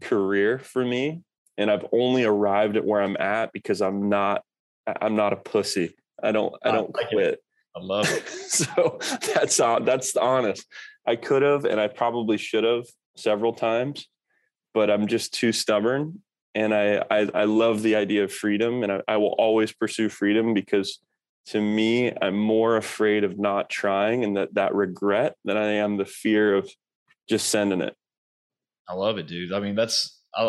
career 0.02 0.60
for 0.60 0.86
me 0.86 1.22
and 1.58 1.70
i've 1.70 1.86
only 1.92 2.24
arrived 2.24 2.78
at 2.78 2.86
where 2.86 3.02
i'm 3.02 3.18
at 3.18 3.52
because 3.52 3.82
i'm 3.82 4.08
not 4.08 4.44
i'm 5.02 5.16
not 5.16 5.34
a 5.34 5.38
pussy. 5.38 5.94
I 6.22 6.32
don't 6.32 6.54
i 6.64 6.72
don't 6.72 6.96
I 6.98 7.04
quit. 7.06 7.40
I 7.76 7.80
love 7.82 8.10
it. 8.10 8.24
So 8.50 9.00
that's 9.36 9.58
that's 9.58 10.16
honest. 10.18 10.66
I 11.06 11.16
could 11.16 11.42
have 11.42 11.66
and 11.66 11.80
i 11.80 11.88
probably 11.88 12.38
should 12.38 12.64
have 12.64 12.86
several 13.16 13.54
times 13.54 14.08
but 14.74 14.90
i'm 14.90 15.08
just 15.08 15.34
too 15.34 15.52
stubborn 15.52 16.22
and 16.56 16.74
I, 16.74 17.04
I, 17.12 17.30
I 17.34 17.44
love 17.44 17.84
the 17.84 17.96
idea 17.96 18.24
of 18.24 18.34
freedom 18.34 18.84
and 18.84 18.92
I, 18.92 19.02
I 19.08 19.18
will 19.18 19.36
always 19.38 19.72
pursue 19.72 20.10
freedom 20.10 20.54
because 20.54 21.00
to 21.50 21.62
me 21.62 22.12
i'm 22.22 22.38
more 22.38 22.78
afraid 22.78 23.24
of 23.24 23.40
not 23.40 23.70
trying 23.70 24.24
and 24.24 24.38
that 24.38 24.54
that 24.54 24.74
regret 24.74 25.36
than 25.46 25.58
i 25.58 25.74
am 25.74 25.98
the 25.98 26.06
fear 26.06 26.56
of 26.56 26.70
just 27.30 27.50
sending 27.50 27.82
it. 27.82 27.96
I 28.90 28.96
love 28.96 29.20
it 29.20 29.28
dude. 29.28 29.54
I 29.54 29.60
mean 29.60 29.76
that's 29.76 30.20
I, 30.36 30.44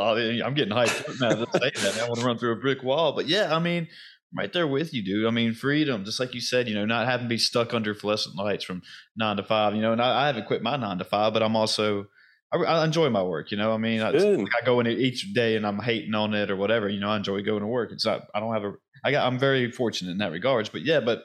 am 0.44 0.54
getting 0.54 0.74
hyped 0.74 1.20
now 1.20 1.34
just 1.34 1.52
saying 1.52 1.72
that. 1.76 2.02
I 2.02 2.08
want 2.08 2.20
to 2.20 2.26
run 2.26 2.38
through 2.38 2.52
a 2.52 2.60
brick 2.60 2.82
wall 2.82 3.12
but 3.12 3.26
yeah 3.26 3.54
i 3.54 3.58
mean 3.58 3.88
right 4.36 4.52
there 4.52 4.66
with 4.66 4.92
you 4.94 5.04
dude. 5.04 5.26
I 5.26 5.30
mean 5.30 5.52
freedom 5.52 6.04
just 6.04 6.18
like 6.18 6.34
you 6.34 6.40
said 6.40 6.68
you 6.68 6.74
know 6.74 6.86
not 6.86 7.06
having 7.06 7.26
to 7.26 7.28
be 7.28 7.38
stuck 7.38 7.74
under 7.74 7.94
fluorescent 7.94 8.36
lights 8.36 8.64
from 8.64 8.82
nine 9.16 9.36
to 9.36 9.42
five 9.42 9.74
you 9.74 9.82
know 9.82 9.92
and 9.92 10.02
I, 10.02 10.24
I 10.24 10.26
haven't 10.28 10.46
quit 10.46 10.62
my 10.62 10.76
nine 10.76 10.98
to 10.98 11.04
five 11.04 11.32
but 11.32 11.42
i'm 11.42 11.56
also 11.56 12.06
I, 12.52 12.58
I 12.58 12.84
enjoy 12.84 13.08
my 13.10 13.22
work. 13.22 13.50
You 13.50 13.56
know, 13.56 13.72
I 13.72 13.76
mean, 13.76 14.00
I, 14.00 14.10
I, 14.10 14.64
go 14.64 14.80
in 14.80 14.86
each 14.86 15.32
day 15.32 15.56
and 15.56 15.66
I'm 15.66 15.78
hating 15.78 16.14
on 16.14 16.34
it 16.34 16.50
or 16.50 16.56
whatever. 16.56 16.88
You 16.88 17.00
know, 17.00 17.10
I 17.10 17.16
enjoy 17.16 17.42
going 17.42 17.60
to 17.60 17.66
work. 17.66 17.92
It's 17.92 18.04
not. 18.04 18.26
I 18.34 18.40
don't 18.40 18.52
have 18.52 18.64
a. 18.64 18.72
I 19.04 19.12
got. 19.12 19.26
I'm 19.26 19.38
very 19.38 19.70
fortunate 19.70 20.12
in 20.12 20.18
that 20.18 20.32
regards. 20.32 20.68
But 20.68 20.82
yeah, 20.82 21.00
but 21.00 21.24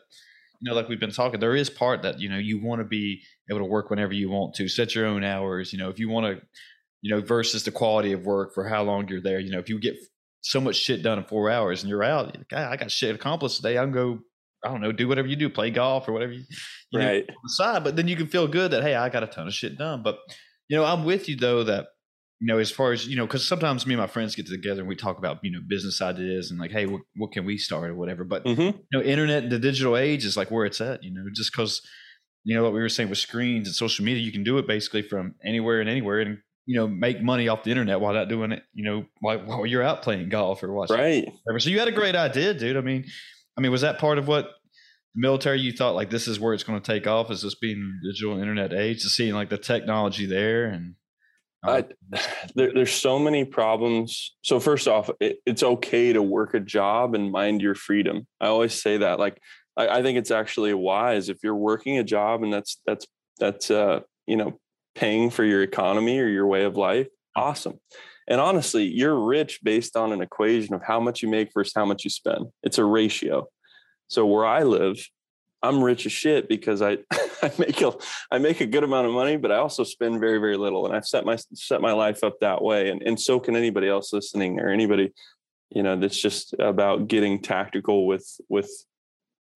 you 0.61 0.69
know, 0.69 0.75
like 0.75 0.87
we've 0.87 0.99
been 0.99 1.11
talking, 1.11 1.39
there 1.39 1.55
is 1.55 1.69
part 1.69 2.03
that 2.03 2.19
you 2.19 2.29
know 2.29 2.37
you 2.37 2.61
want 2.61 2.79
to 2.79 2.85
be 2.85 3.21
able 3.49 3.59
to 3.59 3.65
work 3.65 3.89
whenever 3.89 4.13
you 4.13 4.29
want 4.29 4.55
to, 4.55 4.67
set 4.67 4.95
your 4.95 5.05
own 5.05 5.23
hours. 5.23 5.73
You 5.73 5.79
know, 5.79 5.89
if 5.89 5.99
you 5.99 6.09
want 6.09 6.25
to, 6.25 6.45
you 7.01 7.13
know, 7.13 7.21
versus 7.21 7.63
the 7.63 7.71
quality 7.71 8.11
of 8.11 8.25
work 8.25 8.53
for 8.53 8.67
how 8.67 8.83
long 8.83 9.07
you're 9.07 9.21
there. 9.21 9.39
You 9.39 9.51
know, 9.51 9.59
if 9.59 9.69
you 9.69 9.79
get 9.79 9.95
so 10.41 10.61
much 10.61 10.75
shit 10.75 11.01
done 11.01 11.17
in 11.17 11.25
four 11.25 11.49
hours 11.49 11.81
and 11.81 11.89
you're 11.89 12.03
out, 12.03 12.37
God, 12.49 12.67
ah, 12.67 12.71
I 12.71 12.77
got 12.77 12.91
shit 12.91 13.15
accomplished 13.15 13.57
today. 13.57 13.77
I 13.77 13.83
can 13.83 13.91
go 13.91 14.19
I 14.65 14.69
don't 14.69 14.81
know, 14.81 14.91
do 14.91 15.07
whatever 15.07 15.27
you 15.27 15.35
do, 15.35 15.49
play 15.49 15.69
golf 15.69 16.07
or 16.07 16.13
whatever 16.13 16.31
you, 16.31 16.43
you 16.89 16.99
right. 16.99 17.27
know, 17.27 17.33
on 17.33 17.41
the 17.43 17.49
side. 17.49 17.83
But 17.83 17.95
then 17.95 18.07
you 18.07 18.15
can 18.15 18.27
feel 18.27 18.47
good 18.47 18.71
that 18.71 18.83
hey, 18.83 18.95
I 18.95 19.09
got 19.09 19.23
a 19.23 19.27
ton 19.27 19.47
of 19.47 19.53
shit 19.53 19.77
done. 19.77 20.01
But 20.01 20.17
you 20.67 20.77
know, 20.77 20.85
I'm 20.85 21.03
with 21.05 21.29
you 21.29 21.35
though 21.35 21.63
that 21.63 21.87
you 22.41 22.47
know, 22.47 22.59
as 22.59 22.69
far 22.69 22.91
as 22.91 23.07
you 23.07 23.15
know, 23.15 23.25
because 23.25 23.47
sometimes 23.47 23.87
me 23.87 23.93
and 23.93 24.01
my 24.01 24.07
friends 24.07 24.35
get 24.35 24.47
together 24.47 24.81
and 24.81 24.89
we 24.89 24.95
talk 24.95 25.17
about 25.17 25.39
you 25.41 25.51
know 25.51 25.59
business 25.67 26.01
ideas 26.01 26.51
and 26.51 26.59
like, 26.59 26.71
hey, 26.71 26.85
what, 26.85 27.01
what 27.15 27.31
can 27.31 27.45
we 27.45 27.57
start 27.57 27.89
or 27.89 27.95
whatever. 27.95 28.23
But 28.23 28.43
mm-hmm. 28.43 28.61
you 28.61 28.85
know, 28.91 29.01
internet, 29.01 29.43
and 29.43 29.51
the 29.51 29.59
digital 29.59 29.95
age 29.95 30.25
is 30.25 30.35
like 30.35 30.51
where 30.51 30.65
it's 30.65 30.81
at. 30.81 31.03
You 31.03 31.13
know, 31.13 31.23
just 31.33 31.51
because 31.51 31.81
you 32.43 32.55
know 32.55 32.63
what 32.63 32.73
we 32.73 32.81
were 32.81 32.89
saying 32.89 33.09
with 33.09 33.19
screens 33.19 33.67
and 33.67 33.75
social 33.75 34.03
media, 34.03 34.21
you 34.21 34.31
can 34.31 34.43
do 34.43 34.57
it 34.57 34.67
basically 34.67 35.01
from 35.01 35.35
anywhere 35.45 35.79
and 35.79 35.89
anywhere, 35.89 36.19
and 36.19 36.37
you 36.65 36.77
know, 36.77 36.87
make 36.87 37.21
money 37.21 37.47
off 37.47 37.63
the 37.63 37.71
internet 37.71 38.01
while 38.01 38.13
not 38.13 38.27
doing 38.27 38.51
it. 38.51 38.63
You 38.73 38.83
know, 38.83 39.05
while, 39.21 39.39
while 39.39 39.65
you're 39.65 39.83
out 39.83 40.01
playing 40.01 40.27
golf 40.29 40.61
or 40.61 40.73
watching. 40.73 40.97
Right. 40.97 41.25
Whatever. 41.43 41.59
So 41.59 41.69
you 41.69 41.79
had 41.79 41.87
a 41.87 41.93
great 41.93 42.15
idea, 42.15 42.53
dude. 42.53 42.75
I 42.75 42.81
mean, 42.81 43.05
I 43.57 43.61
mean, 43.61 43.71
was 43.71 43.81
that 43.81 43.97
part 43.97 44.17
of 44.17 44.27
what 44.27 44.49
military 45.15 45.59
you 45.59 45.71
thought 45.71 45.95
like 45.95 46.09
this 46.09 46.27
is 46.27 46.39
where 46.39 46.53
it's 46.53 46.63
going 46.63 46.79
to 46.79 46.93
take 46.93 47.07
off 47.07 47.31
is 47.31 47.41
this 47.41 47.55
being 47.55 47.99
digital 48.03 48.37
internet 48.37 48.73
age 48.73 49.01
to 49.01 49.09
seeing 49.09 49.33
like 49.33 49.49
the 49.49 49.57
technology 49.57 50.25
there 50.25 50.65
and 50.65 50.95
uh, 51.65 51.81
I, 52.13 52.19
there, 52.55 52.73
there's 52.73 52.93
so 52.93 53.17
many 53.17 53.45
problems. 53.45 54.35
So 54.41 54.59
first 54.59 54.87
off 54.87 55.09
it, 55.19 55.39
it's 55.45 55.63
okay 55.63 56.13
to 56.13 56.21
work 56.21 56.53
a 56.53 56.59
job 56.59 57.15
and 57.15 57.31
mind 57.31 57.61
your 57.61 57.75
freedom. 57.75 58.27
I 58.39 58.47
always 58.47 58.79
say 58.79 58.97
that 58.97 59.19
like 59.19 59.39
I, 59.77 59.87
I, 59.87 60.01
think 60.03 60.17
it's 60.17 60.31
actually 60.31 60.73
wise. 60.73 61.29
If 61.29 61.39
you're 61.43 61.55
working 61.55 61.97
a 61.97 62.03
job 62.03 62.43
and 62.43 62.51
that's 62.51 62.81
that's 62.85 63.07
that's 63.39 63.71
uh 63.71 64.01
you 64.27 64.35
know 64.35 64.59
paying 64.95 65.29
for 65.29 65.43
your 65.43 65.61
economy 65.63 66.19
or 66.19 66.27
your 66.27 66.47
way 66.47 66.63
of 66.63 66.77
life 66.77 67.07
awesome. 67.35 67.79
And 68.27 68.41
honestly 68.41 68.83
you're 68.85 69.19
rich 69.19 69.59
based 69.63 69.95
on 69.95 70.11
an 70.11 70.21
equation 70.21 70.73
of 70.75 70.81
how 70.83 70.99
much 70.99 71.21
you 71.21 71.29
make 71.29 71.49
versus 71.53 71.73
how 71.75 71.85
much 71.85 72.03
you 72.03 72.09
spend. 72.09 72.47
It's 72.63 72.77
a 72.77 72.85
ratio 72.85 73.47
so 74.07 74.25
where 74.25 74.45
I 74.45 74.63
live, 74.63 74.97
I'm 75.63 75.83
rich 75.83 76.05
as 76.05 76.11
shit 76.11 76.47
because 76.47 76.81
I 76.81 76.99
I 77.41 77.51
make 77.57 77.81
a 77.81 77.93
I 78.31 78.37
make 78.37 78.61
a 78.61 78.65
good 78.65 78.83
amount 78.83 79.07
of 79.07 79.13
money, 79.13 79.37
but 79.37 79.51
I 79.51 79.57
also 79.57 79.83
spend 79.83 80.19
very 80.19 80.37
very 80.37 80.57
little, 80.57 80.85
and 80.85 80.95
I've 80.95 81.05
set 81.05 81.25
my 81.25 81.37
set 81.53 81.81
my 81.81 81.91
life 81.91 82.23
up 82.23 82.39
that 82.41 82.61
way, 82.61 82.89
and 82.89 83.01
and 83.01 83.19
so 83.19 83.39
can 83.39 83.55
anybody 83.55 83.87
else 83.87 84.13
listening 84.13 84.59
or 84.59 84.69
anybody, 84.69 85.13
you 85.69 85.83
know, 85.83 85.95
that's 85.95 86.21
just 86.21 86.53
about 86.59 87.07
getting 87.07 87.41
tactical 87.41 88.05
with 88.07 88.39
with 88.49 88.69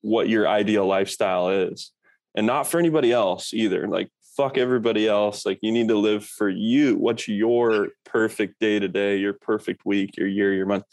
what 0.02 0.30
your 0.30 0.48
ideal 0.48 0.86
lifestyle 0.86 1.50
is, 1.50 1.92
and 2.36 2.48
not 2.48 2.68
for 2.68 2.80
anybody 2.80 3.12
else 3.12 3.54
either. 3.54 3.88
Like 3.88 4.10
fuck 4.36 4.58
everybody 4.58 5.06
else. 5.06 5.46
Like 5.46 5.60
you 5.62 5.72
need 5.72 5.90
to 5.90 5.98
live 5.98 6.26
for 6.26 6.50
you. 6.50 6.96
What's 6.96 7.28
your 7.28 7.90
perfect 8.06 8.60
day 8.62 8.80
to 8.80 8.88
day, 8.88 9.18
your 9.18 9.34
perfect 9.34 9.86
week, 9.86 10.16
your 10.16 10.28
year, 10.28 10.54
your 10.54 10.66
month 10.66 10.86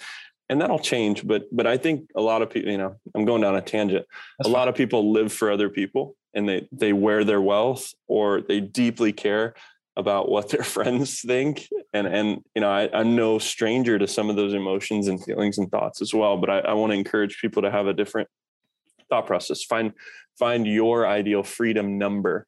and 0.49 0.61
that'll 0.61 0.79
change 0.79 1.27
but 1.27 1.45
but 1.53 1.67
i 1.67 1.77
think 1.77 2.09
a 2.17 2.21
lot 2.21 2.43
of 2.43 2.51
people 2.51 2.71
you 2.71 2.79
know 2.79 2.97
i'm 3.15 3.25
going 3.25 3.43
down 3.43 3.57
a 3.57 3.61
tangent. 3.61 4.07
That's 4.39 4.49
a 4.49 4.53
fine. 4.53 4.53
lot 4.53 4.69
of 4.69 4.75
people 4.75 5.13
live 5.13 5.33
for 5.33 5.51
other 5.51 5.69
people 5.69 6.17
and 6.35 6.49
they 6.49 6.69
they 6.73 6.93
wear 6.93 7.25
their 7.25 7.41
wealth 7.41 7.93
or 8.07 8.41
they 8.41 8.61
deeply 8.61 9.13
care 9.13 9.55
about 9.97 10.29
what 10.29 10.51
their 10.51 10.63
friends 10.77 11.21
think 11.21 11.69
and 11.93 12.07
and 12.07 12.43
you 12.55 12.61
know 12.61 12.71
I, 12.71 12.89
i'm 12.93 13.17
no 13.17 13.39
stranger 13.39 13.99
to 13.99 14.07
some 14.07 14.31
of 14.31 14.37
those 14.37 14.55
emotions 14.55 15.09
and 15.09 15.23
feelings 15.23 15.59
and 15.59 15.71
thoughts 15.71 16.01
as 16.01 16.15
well 16.15 16.37
but 16.37 16.51
i, 16.51 16.59
I 16.59 16.73
want 16.75 16.93
to 16.93 16.99
encourage 16.99 17.41
people 17.41 17.63
to 17.63 17.71
have 17.71 17.87
a 17.87 17.95
different 17.95 18.29
thought 19.09 19.27
process. 19.27 19.63
Find 19.63 19.93
find 20.39 20.67
your 20.67 21.07
ideal 21.07 21.43
freedom 21.43 21.99
number 21.99 22.47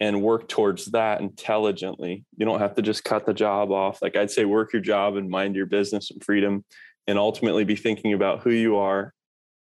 and 0.00 0.22
work 0.22 0.48
towards 0.48 0.86
that 0.86 1.20
intelligently. 1.20 2.24
You 2.36 2.44
don't 2.44 2.58
have 2.58 2.74
to 2.74 2.82
just 2.82 3.04
cut 3.04 3.26
the 3.26 3.34
job 3.34 3.70
off. 3.70 4.02
Like 4.02 4.16
i'd 4.16 4.30
say 4.30 4.44
work 4.44 4.72
your 4.72 4.82
job 4.82 5.16
and 5.16 5.30
mind 5.30 5.56
your 5.56 5.66
business 5.66 6.10
and 6.10 6.22
freedom 6.22 6.64
and 7.06 7.18
ultimately 7.18 7.64
be 7.64 7.76
thinking 7.76 8.12
about 8.12 8.42
who 8.42 8.50
you 8.50 8.76
are, 8.76 9.12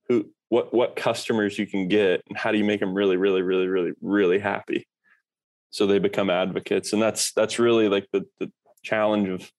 who 0.08 0.30
what 0.50 0.74
what 0.74 0.96
customers 0.96 1.60
you 1.60 1.68
can 1.68 1.88
get 1.88 2.22
and 2.28 2.38
how 2.38 2.52
do 2.52 2.58
you 2.58 2.64
make 2.64 2.80
them 2.80 2.94
really 2.94 3.18
really 3.18 3.42
really 3.42 3.68
really 3.68 3.92
really 4.02 4.40
happy? 4.40 4.88
So 5.70 5.86
they 5.86 6.00
become 6.00 6.30
advocates 6.30 6.94
and 6.94 7.02
that's 7.02 7.34
that's 7.34 7.60
really 7.60 7.90
like 7.90 8.08
the 8.12 8.26
the 8.40 8.52
challenge 8.84 9.30
of 9.30 9.52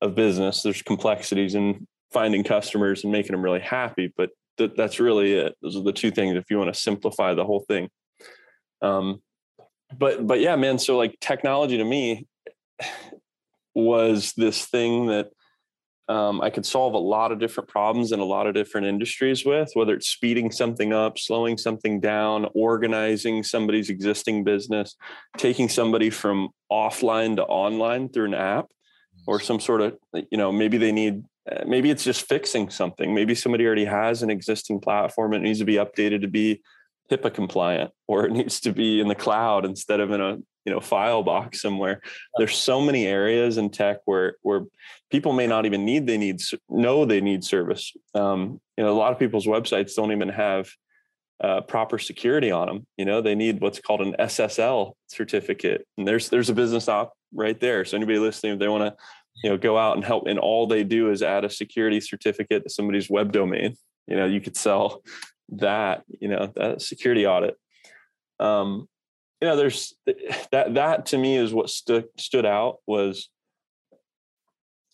of 0.00 0.14
business. 0.14 0.62
There's 0.62 0.82
complexities 0.82 1.54
in 1.54 1.86
finding 2.12 2.42
customers 2.42 3.04
and 3.04 3.12
making 3.12 3.32
them 3.32 3.42
really 3.42 3.60
happy 3.60 4.12
but 4.16 4.30
th- 4.58 4.72
that's 4.76 4.98
really 4.98 5.34
it. 5.34 5.54
Those 5.62 5.76
are 5.76 5.82
the 5.82 5.92
two 5.92 6.10
things 6.10 6.36
if 6.36 6.50
you 6.50 6.58
want 6.58 6.72
to 6.72 6.80
simplify 6.80 7.34
the 7.34 7.44
whole 7.44 7.64
thing. 7.68 7.88
Um 8.82 9.22
but 9.96 10.26
but 10.26 10.40
yeah 10.40 10.56
man 10.56 10.78
so 10.78 10.96
like 10.96 11.18
technology 11.20 11.76
to 11.76 11.84
me 11.84 12.26
was 13.74 14.32
this 14.36 14.64
thing 14.64 15.06
that 15.06 15.30
um, 16.10 16.40
I 16.40 16.50
could 16.50 16.66
solve 16.66 16.94
a 16.94 16.98
lot 16.98 17.30
of 17.30 17.38
different 17.38 17.68
problems 17.68 18.10
in 18.10 18.18
a 18.18 18.24
lot 18.24 18.48
of 18.48 18.52
different 18.52 18.88
industries 18.88 19.44
with, 19.44 19.70
whether 19.74 19.94
it's 19.94 20.08
speeding 20.08 20.50
something 20.50 20.92
up, 20.92 21.20
slowing 21.20 21.56
something 21.56 22.00
down, 22.00 22.48
organizing 22.52 23.44
somebody's 23.44 23.90
existing 23.90 24.42
business, 24.42 24.96
taking 25.36 25.68
somebody 25.68 26.10
from 26.10 26.48
offline 26.70 27.36
to 27.36 27.44
online 27.44 28.08
through 28.08 28.24
an 28.24 28.34
app 28.34 28.66
or 29.28 29.38
some 29.38 29.60
sort 29.60 29.82
of, 29.82 29.96
you 30.12 30.36
know, 30.36 30.50
maybe 30.50 30.78
they 30.78 30.90
need, 30.90 31.22
uh, 31.48 31.62
maybe 31.64 31.90
it's 31.90 32.02
just 32.02 32.28
fixing 32.28 32.70
something. 32.70 33.14
Maybe 33.14 33.36
somebody 33.36 33.64
already 33.64 33.84
has 33.84 34.24
an 34.24 34.30
existing 34.30 34.80
platform. 34.80 35.32
It 35.32 35.42
needs 35.42 35.60
to 35.60 35.64
be 35.64 35.74
updated 35.74 36.22
to 36.22 36.28
be 36.28 36.60
HIPAA 37.10 37.32
compliant, 37.32 37.90
or 38.06 38.26
it 38.26 38.32
needs 38.32 38.60
to 38.60 38.72
be 38.72 39.00
in 39.00 39.08
the 39.08 39.14
cloud 39.14 39.64
instead 39.64 40.00
of 40.00 40.10
in 40.10 40.20
a 40.20 40.36
you 40.64 40.72
know 40.72 40.80
file 40.80 41.22
box 41.22 41.62
somewhere. 41.62 42.00
There's 42.36 42.56
so 42.56 42.80
many 42.80 43.06
areas 43.06 43.58
in 43.58 43.70
tech 43.70 43.98
where 44.04 44.36
where 44.42 44.62
people 45.10 45.32
may 45.32 45.46
not 45.46 45.66
even 45.66 45.84
need 45.84 46.06
they 46.06 46.18
need 46.18 46.40
know 46.68 47.04
they 47.04 47.20
need 47.20 47.44
service. 47.44 47.92
Um, 48.14 48.60
you 48.76 48.84
know 48.84 48.92
a 48.92 48.98
lot 48.98 49.12
of 49.12 49.18
people's 49.18 49.46
websites 49.46 49.94
don't 49.94 50.12
even 50.12 50.28
have 50.28 50.70
uh, 51.42 51.62
proper 51.62 51.98
security 51.98 52.50
on 52.50 52.66
them 52.66 52.86
you 52.98 53.06
know? 53.06 53.22
They 53.22 53.34
need 53.34 53.62
what's 53.62 53.80
called 53.80 54.02
an 54.02 54.14
ssl 54.20 54.92
certificate 55.08 55.86
and 55.96 56.06
there's 56.06 56.28
there's 56.28 56.50
a 56.50 56.54
business 56.54 56.86
op 56.86 57.14
right 57.32 57.58
there. 57.58 57.84
So 57.86 57.96
anybody 57.96 58.18
listening 58.18 58.54
if 58.54 58.58
they 58.58 58.68
want 58.68 58.84
to 58.84 58.94
you 59.42 59.50
know 59.50 59.56
go 59.56 59.78
out 59.78 59.96
and 59.96 60.04
help 60.04 60.26
and 60.26 60.38
all 60.38 60.66
they 60.66 60.84
do 60.84 61.10
is 61.10 61.22
add 61.22 61.44
a 61.44 61.50
security 61.50 62.00
certificate 62.00 62.64
to 62.64 62.70
somebody's 62.70 63.08
web 63.08 63.32
domain 63.32 63.74
you 64.06 64.16
know 64.16 64.26
you 64.26 64.40
could 64.40 64.56
sell 64.56 65.02
that 65.52 66.04
you 66.20 66.28
know 66.28 66.52
that 66.56 66.82
security 66.82 67.26
audit. 67.26 67.56
Um, 68.38 68.88
you 69.40 69.48
know 69.48 69.56
there's 69.56 69.94
that 70.52 70.74
that 70.74 71.06
to 71.06 71.18
me 71.18 71.36
is 71.36 71.52
what 71.52 71.70
stood 71.70 72.06
stood 72.18 72.46
out 72.46 72.76
was 72.86 73.28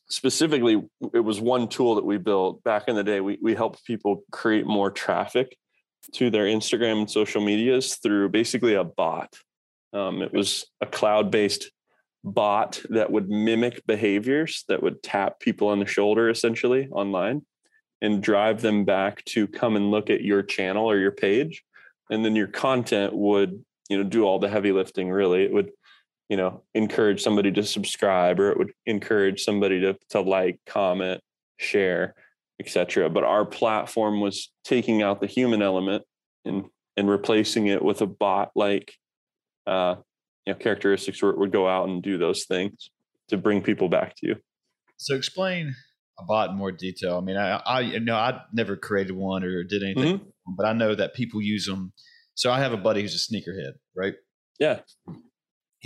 specifically 0.08 0.82
it 1.12 1.20
was 1.20 1.40
one 1.40 1.68
tool 1.68 1.96
that 1.96 2.04
we 2.04 2.18
built 2.18 2.62
back 2.62 2.88
in 2.88 2.94
the 2.94 3.04
day. 3.04 3.20
We, 3.20 3.38
we 3.42 3.54
helped 3.54 3.84
people 3.84 4.22
create 4.30 4.66
more 4.66 4.90
traffic 4.90 5.56
to 6.12 6.30
their 6.30 6.44
instagram 6.44 7.00
and 7.00 7.10
social 7.10 7.40
medias 7.40 7.96
through 7.96 8.28
basically 8.28 8.74
a 8.74 8.84
bot. 8.84 9.34
Um, 9.92 10.22
it 10.22 10.32
was 10.32 10.66
a 10.80 10.86
cloud-based 10.86 11.70
bot 12.22 12.82
that 12.90 13.10
would 13.10 13.28
mimic 13.28 13.84
behaviors 13.86 14.64
that 14.68 14.82
would 14.82 15.02
tap 15.02 15.40
people 15.40 15.68
on 15.68 15.78
the 15.80 15.86
shoulder 15.86 16.28
essentially 16.28 16.88
online 16.92 17.42
and 18.02 18.22
drive 18.22 18.60
them 18.60 18.84
back 18.84 19.24
to 19.24 19.46
come 19.46 19.76
and 19.76 19.90
look 19.90 20.10
at 20.10 20.22
your 20.22 20.42
channel 20.42 20.90
or 20.90 20.98
your 20.98 21.12
page. 21.12 21.64
And 22.10 22.24
then 22.24 22.36
your 22.36 22.46
content 22.46 23.14
would 23.14 23.64
you 23.88 23.98
know 23.98 24.04
do 24.04 24.24
all 24.24 24.38
the 24.38 24.48
heavy 24.48 24.72
lifting 24.72 25.10
really. 25.10 25.44
It 25.44 25.52
would 25.52 25.70
you 26.28 26.36
know 26.36 26.62
encourage 26.74 27.22
somebody 27.22 27.52
to 27.52 27.62
subscribe 27.62 28.40
or 28.40 28.50
it 28.50 28.58
would 28.58 28.72
encourage 28.86 29.42
somebody 29.42 29.80
to 29.80 29.96
to 30.10 30.20
like 30.20 30.58
comment 30.66 31.20
share 31.58 32.14
etc 32.60 33.08
but 33.08 33.24
our 33.24 33.46
platform 33.46 34.20
was 34.20 34.52
taking 34.64 35.02
out 35.02 35.20
the 35.20 35.26
human 35.26 35.62
element 35.62 36.02
and 36.44 36.64
and 36.96 37.08
replacing 37.08 37.68
it 37.68 37.82
with 37.82 38.02
a 38.02 38.06
bot 38.06 38.50
like 38.54 38.92
uh 39.66 39.94
you 40.46 40.52
know 40.52 40.58
characteristics 40.58 41.22
where 41.22 41.30
it 41.30 41.38
would 41.38 41.52
go 41.52 41.68
out 41.68 41.88
and 41.88 42.02
do 42.02 42.18
those 42.18 42.44
things 42.44 42.90
to 43.28 43.36
bring 43.36 43.62
people 43.62 43.88
back 43.88 44.14
to 44.16 44.26
you. 44.28 44.36
So 44.96 45.14
explain 45.14 45.74
a 46.18 46.24
bot 46.24 46.50
in 46.50 46.56
more 46.56 46.72
detail 46.72 47.16
i 47.16 47.20
mean 47.20 47.36
i 47.36 47.60
i 47.66 47.80
you 47.80 48.00
know 48.00 48.16
i 48.16 48.40
never 48.52 48.76
created 48.76 49.12
one 49.12 49.44
or 49.44 49.64
did 49.64 49.82
anything 49.82 50.18
mm-hmm. 50.18 50.54
but 50.56 50.66
i 50.66 50.72
know 50.72 50.94
that 50.94 51.14
people 51.14 51.40
use 51.40 51.66
them 51.66 51.92
so 52.34 52.50
i 52.50 52.58
have 52.58 52.72
a 52.72 52.76
buddy 52.76 53.02
who's 53.02 53.14
a 53.14 53.32
sneakerhead 53.32 53.72
right 53.96 54.14
yeah 54.58 54.80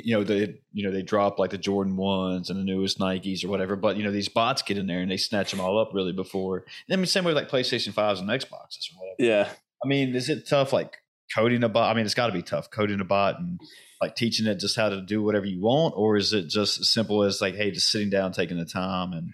you 0.04 0.14
know 0.14 0.24
they 0.24 0.60
you 0.72 0.84
know 0.84 0.92
they 0.92 1.02
drop 1.02 1.38
like 1.38 1.50
the 1.50 1.58
Jordan 1.58 1.96
ones 1.96 2.50
and 2.50 2.58
the 2.58 2.64
newest 2.64 2.98
Nikes 2.98 3.44
or 3.44 3.48
whatever, 3.48 3.76
but 3.76 3.96
you 3.96 4.04
know 4.04 4.12
these 4.12 4.28
bots 4.28 4.62
get 4.62 4.78
in 4.78 4.86
there 4.86 5.00
and 5.00 5.10
they 5.10 5.16
snatch 5.16 5.50
them 5.50 5.60
all 5.60 5.78
up 5.78 5.90
really 5.92 6.12
before. 6.12 6.64
I 6.90 6.96
mean, 6.96 7.06
same 7.06 7.24
way 7.24 7.32
like 7.32 7.48
PlayStation 7.48 7.92
fives 7.92 8.20
and 8.20 8.28
Xboxes 8.28 8.90
or 8.92 8.98
whatever. 8.98 9.16
Yeah. 9.18 9.48
I 9.84 9.88
mean, 9.88 10.14
is 10.14 10.28
it 10.28 10.46
tough 10.46 10.72
like 10.72 10.98
coding 11.34 11.64
a 11.64 11.68
bot? 11.68 11.90
I 11.90 11.94
mean, 11.94 12.04
it's 12.04 12.14
got 12.14 12.26
to 12.26 12.32
be 12.32 12.42
tough 12.42 12.70
coding 12.70 13.00
a 13.00 13.04
bot 13.04 13.38
and 13.38 13.58
like 14.00 14.14
teaching 14.14 14.46
it 14.46 14.56
just 14.56 14.76
how 14.76 14.88
to 14.88 15.00
do 15.00 15.22
whatever 15.22 15.46
you 15.46 15.60
want, 15.60 15.94
or 15.96 16.16
is 16.16 16.32
it 16.32 16.48
just 16.48 16.80
as 16.80 16.90
simple 16.90 17.22
as 17.22 17.40
like, 17.40 17.54
hey, 17.54 17.70
just 17.70 17.90
sitting 17.90 18.10
down, 18.10 18.32
taking 18.32 18.58
the 18.58 18.64
time 18.64 19.12
and 19.12 19.32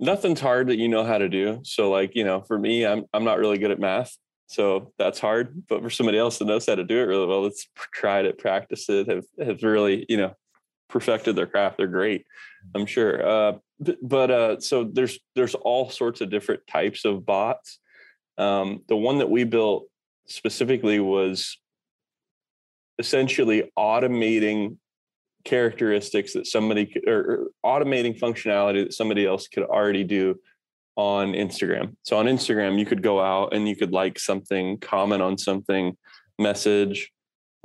nothing's 0.00 0.40
hard 0.40 0.68
that 0.68 0.78
you 0.78 0.88
know 0.88 1.04
how 1.04 1.18
to 1.18 1.28
do. 1.28 1.60
So 1.64 1.90
like, 1.90 2.14
you 2.14 2.24
know, 2.24 2.42
for 2.42 2.58
me, 2.58 2.86
I'm 2.86 3.04
I'm 3.12 3.24
not 3.24 3.38
really 3.38 3.58
good 3.58 3.70
at 3.70 3.80
math. 3.80 4.16
So 4.46 4.92
that's 4.98 5.18
hard. 5.18 5.64
But 5.68 5.82
for 5.82 5.90
somebody 5.90 6.18
else 6.18 6.38
that 6.38 6.46
knows 6.46 6.66
how 6.66 6.74
to 6.74 6.84
do 6.84 6.98
it 6.98 7.04
really 7.04 7.26
well, 7.26 7.42
that's 7.42 7.68
tried 7.92 8.24
it, 8.24 8.38
practiced 8.38 8.88
it, 8.90 9.08
have 9.08 9.24
have 9.40 9.62
really, 9.62 10.06
you 10.08 10.16
know, 10.16 10.34
perfected 10.88 11.36
their 11.36 11.46
craft. 11.46 11.76
They're 11.76 11.86
great, 11.86 12.24
I'm 12.74 12.86
sure. 12.86 13.26
Uh, 13.26 13.52
but 14.02 14.30
uh, 14.30 14.60
so 14.60 14.84
there's 14.84 15.18
there's 15.34 15.54
all 15.54 15.90
sorts 15.90 16.20
of 16.20 16.30
different 16.30 16.66
types 16.66 17.04
of 17.04 17.26
bots. 17.26 17.78
Um, 18.38 18.82
the 18.88 18.96
one 18.96 19.18
that 19.18 19.30
we 19.30 19.44
built 19.44 19.86
specifically 20.26 21.00
was 21.00 21.58
essentially 22.98 23.70
automating 23.78 24.76
characteristics 25.48 26.34
that 26.34 26.46
somebody 26.46 26.84
could, 26.86 27.08
or, 27.08 27.48
automating 27.64 28.18
functionality 28.18 28.84
that 28.84 28.92
somebody 28.92 29.24
else 29.24 29.48
could 29.48 29.64
already 29.64 30.04
do 30.04 30.38
on 30.96 31.32
Instagram. 31.32 31.96
So 32.02 32.18
on 32.18 32.26
Instagram, 32.26 32.78
you 32.78 32.84
could 32.84 33.02
go 33.02 33.20
out 33.20 33.54
and 33.54 33.68
you 33.68 33.74
could 33.74 33.92
like 33.92 34.18
something, 34.18 34.78
comment 34.78 35.22
on 35.22 35.38
something, 35.38 35.96
message, 36.38 37.10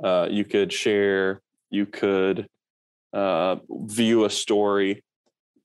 uh, 0.02 0.28
you 0.30 0.44
could 0.44 0.72
share, 0.72 1.42
you 1.70 1.84
could 1.84 2.46
uh, 3.12 3.56
view 3.70 4.24
a 4.24 4.30
story. 4.30 5.04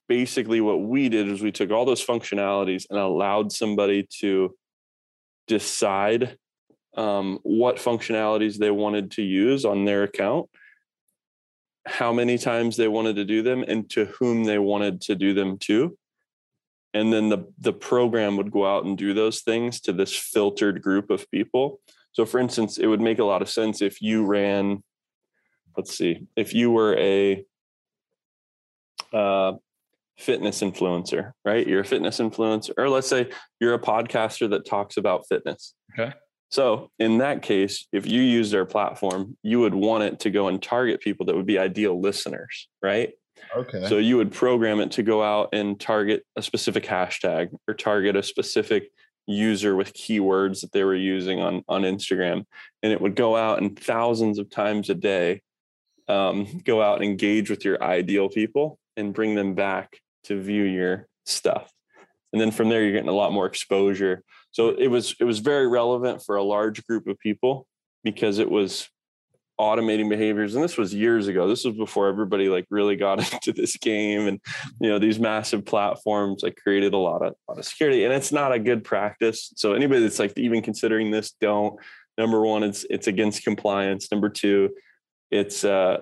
Basically, 0.10 0.60
what 0.60 0.82
we 0.82 1.08
did 1.08 1.27
is 1.27 1.41
we 1.41 1.51
took 1.51 1.71
all 1.71 1.86
those 1.86 2.05
functionalities 2.05 2.86
and 2.89 2.99
allowed 2.99 3.51
somebody 3.51 4.08
to 4.19 4.55
decide 5.47 6.38
um, 6.97 7.39
what 7.43 7.77
functionalities 7.77 8.58
they 8.58 8.71
wanted 8.71 9.12
to 9.12 9.21
use 9.21 9.63
on 9.63 9.86
their 9.86 10.03
account, 10.03 10.49
how 11.85 12.13
many 12.13 12.37
times 12.37 12.77
they 12.77 12.87
wanted 12.87 13.15
to 13.15 13.25
do 13.25 13.41
them, 13.41 13.63
and 13.67 13.89
to 13.91 14.05
whom 14.05 14.43
they 14.43 14.59
wanted 14.59 15.01
to 15.01 15.15
do 15.15 15.33
them 15.33 15.57
to. 15.59 15.97
And 16.93 17.13
then 17.13 17.29
the 17.29 17.45
the 17.59 17.73
program 17.73 18.37
would 18.37 18.51
go 18.51 18.65
out 18.65 18.85
and 18.85 18.97
do 18.97 19.13
those 19.13 19.41
things 19.41 19.79
to 19.81 19.93
this 19.93 20.15
filtered 20.15 20.81
group 20.81 21.09
of 21.09 21.29
people. 21.31 21.79
So 22.13 22.25
for 22.25 22.39
instance 22.39 22.77
it 22.77 22.87
would 22.87 23.01
make 23.01 23.19
a 23.19 23.23
lot 23.23 23.41
of 23.41 23.49
sense 23.49 23.81
if 23.81 24.01
you 24.01 24.25
ran 24.25 24.83
let's 25.77 25.95
see 25.95 26.27
if 26.35 26.53
you 26.53 26.71
were 26.71 26.97
a 26.97 27.45
uh, 29.13 29.53
fitness 30.17 30.61
influencer 30.61 31.31
right? 31.45 31.65
You're 31.67 31.81
a 31.81 31.85
fitness 31.85 32.19
influencer 32.19 32.71
or 32.77 32.89
let's 32.89 33.07
say 33.07 33.29
you're 33.59 33.75
a 33.75 33.79
podcaster 33.79 34.49
that 34.49 34.65
talks 34.65 34.97
about 34.97 35.27
fitness. 35.29 35.75
Okay 35.93 36.13
so 36.49 36.89
in 36.99 37.19
that 37.19 37.41
case 37.41 37.88
if 37.91 38.05
you 38.05 38.21
use 38.21 38.51
their 38.51 38.65
platform 38.65 39.38
you 39.43 39.59
would 39.59 39.75
want 39.75 40.03
it 40.03 40.19
to 40.19 40.29
go 40.29 40.47
and 40.47 40.62
target 40.62 40.99
people 40.99 41.25
that 41.25 41.35
would 41.35 41.45
be 41.45 41.59
ideal 41.59 41.99
listeners 41.99 42.67
right 42.81 43.13
Okay. 43.55 43.88
So 43.88 43.97
you 43.97 44.17
would 44.17 44.31
program 44.31 44.79
it 44.79 44.91
to 44.91 45.03
go 45.03 45.23
out 45.23 45.49
and 45.53 45.79
target 45.79 46.23
a 46.35 46.41
specific 46.41 46.83
hashtag 46.83 47.49
or 47.67 47.73
target 47.73 48.15
a 48.15 48.23
specific 48.23 48.91
user 49.27 49.75
with 49.75 49.93
keywords 49.93 50.62
that 50.62 50.71
they 50.71 50.83
were 50.83 50.95
using 50.95 51.39
on 51.39 51.63
on 51.67 51.83
Instagram, 51.83 52.45
and 52.83 52.91
it 52.91 52.99
would 52.99 53.15
go 53.15 53.35
out 53.35 53.62
and 53.62 53.79
thousands 53.79 54.39
of 54.39 54.49
times 54.49 54.89
a 54.89 54.95
day, 54.95 55.41
um, 56.07 56.62
go 56.65 56.81
out 56.81 56.95
and 56.95 57.05
engage 57.05 57.49
with 57.49 57.63
your 57.63 57.81
ideal 57.83 58.29
people 58.29 58.79
and 58.97 59.13
bring 59.13 59.35
them 59.35 59.53
back 59.53 59.99
to 60.25 60.41
view 60.41 60.63
your 60.63 61.07
stuff. 61.25 61.71
And 62.33 62.41
then 62.41 62.51
from 62.51 62.69
there, 62.69 62.83
you're 62.83 62.93
getting 62.93 63.09
a 63.09 63.13
lot 63.13 63.31
more 63.31 63.45
exposure. 63.45 64.23
So 64.51 64.69
it 64.69 64.88
was 64.88 65.15
it 65.19 65.25
was 65.25 65.39
very 65.39 65.67
relevant 65.67 66.23
for 66.23 66.35
a 66.35 66.43
large 66.43 66.85
group 66.85 67.07
of 67.07 67.19
people 67.19 67.67
because 68.03 68.39
it 68.39 68.49
was 68.49 68.89
automating 69.59 70.07
behaviors 70.07 70.55
and 70.55 70.63
this 70.63 70.77
was 70.77 70.93
years 70.93 71.27
ago. 71.27 71.47
This 71.47 71.65
was 71.65 71.75
before 71.75 72.07
everybody 72.07 72.47
like 72.47 72.65
really 72.69 72.95
got 72.95 73.19
into 73.33 73.51
this 73.51 73.75
game 73.77 74.27
and 74.27 74.39
you 74.79 74.89
know 74.89 74.99
these 74.99 75.19
massive 75.19 75.65
platforms 75.65 76.41
like 76.43 76.55
created 76.55 76.93
a 76.93 76.97
lot 76.97 77.21
of, 77.21 77.33
a 77.33 77.51
lot 77.51 77.59
of 77.59 77.65
security 77.65 78.05
and 78.05 78.13
it's 78.13 78.31
not 78.31 78.53
a 78.53 78.59
good 78.59 78.83
practice. 78.83 79.51
So 79.55 79.73
anybody 79.73 80.01
that's 80.01 80.19
like 80.19 80.38
even 80.38 80.62
considering 80.62 81.12
this 81.12 81.31
don't 81.41 81.77
number 82.17 82.41
one 82.41 82.63
it's 82.63 82.85
it's 82.89 83.07
against 83.07 83.43
compliance. 83.43 84.12
Number 84.12 84.29
two 84.29 84.69
it's 85.29 85.63
uh 85.63 85.99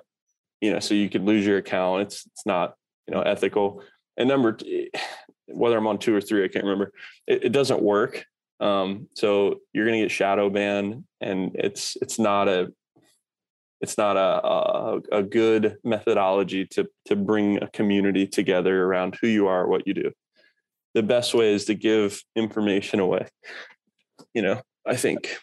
you 0.62 0.72
know 0.72 0.80
so 0.80 0.94
you 0.94 1.10
could 1.10 1.24
lose 1.24 1.46
your 1.46 1.58
account. 1.58 2.04
It's 2.04 2.26
it's 2.28 2.46
not 2.46 2.76
you 3.08 3.16
know 3.16 3.22
ethical. 3.22 3.84
And 4.18 4.30
number 4.30 4.54
two, 4.54 4.88
whether 5.50 5.78
i'm 5.78 5.88
on 5.88 5.98
two 5.98 6.14
or 6.14 6.20
three 6.20 6.44
i 6.44 6.48
can't 6.48 6.66
remember. 6.66 6.92
It, 7.26 7.46
it 7.46 7.52
doesn't 7.54 7.82
work 7.82 8.26
um 8.60 9.08
so 9.14 9.56
you're 9.74 9.86
going 9.86 10.00
to 10.00 10.06
get 10.06 10.12
shadow 10.12 10.50
banned 10.50 11.04
and 11.22 11.52
it's 11.56 11.96
it's 12.02 12.18
not 12.18 12.48
a 12.48 12.68
it's 13.82 13.98
not 13.98 14.18
a, 14.18 14.20
a, 14.20 15.00
a 15.20 15.24
good 15.24 15.78
methodology 15.84 16.66
to 16.66 16.88
to 17.06 17.16
bring 17.16 17.62
a 17.62 17.68
community 17.68 18.26
together 18.28 18.84
around 18.84 19.18
who 19.22 19.28
you 19.28 19.48
are, 19.48 19.68
what 19.68 19.88
you 19.88 19.94
do. 19.94 20.12
The 20.94 21.04
best 21.04 21.34
way 21.34 21.54
is 21.54 21.66
to 21.66 21.76
give 21.76 22.22
information 22.36 23.00
away. 23.00 23.28
You 24.34 24.42
know, 24.42 24.62
I 24.86 24.96
think. 24.96 25.38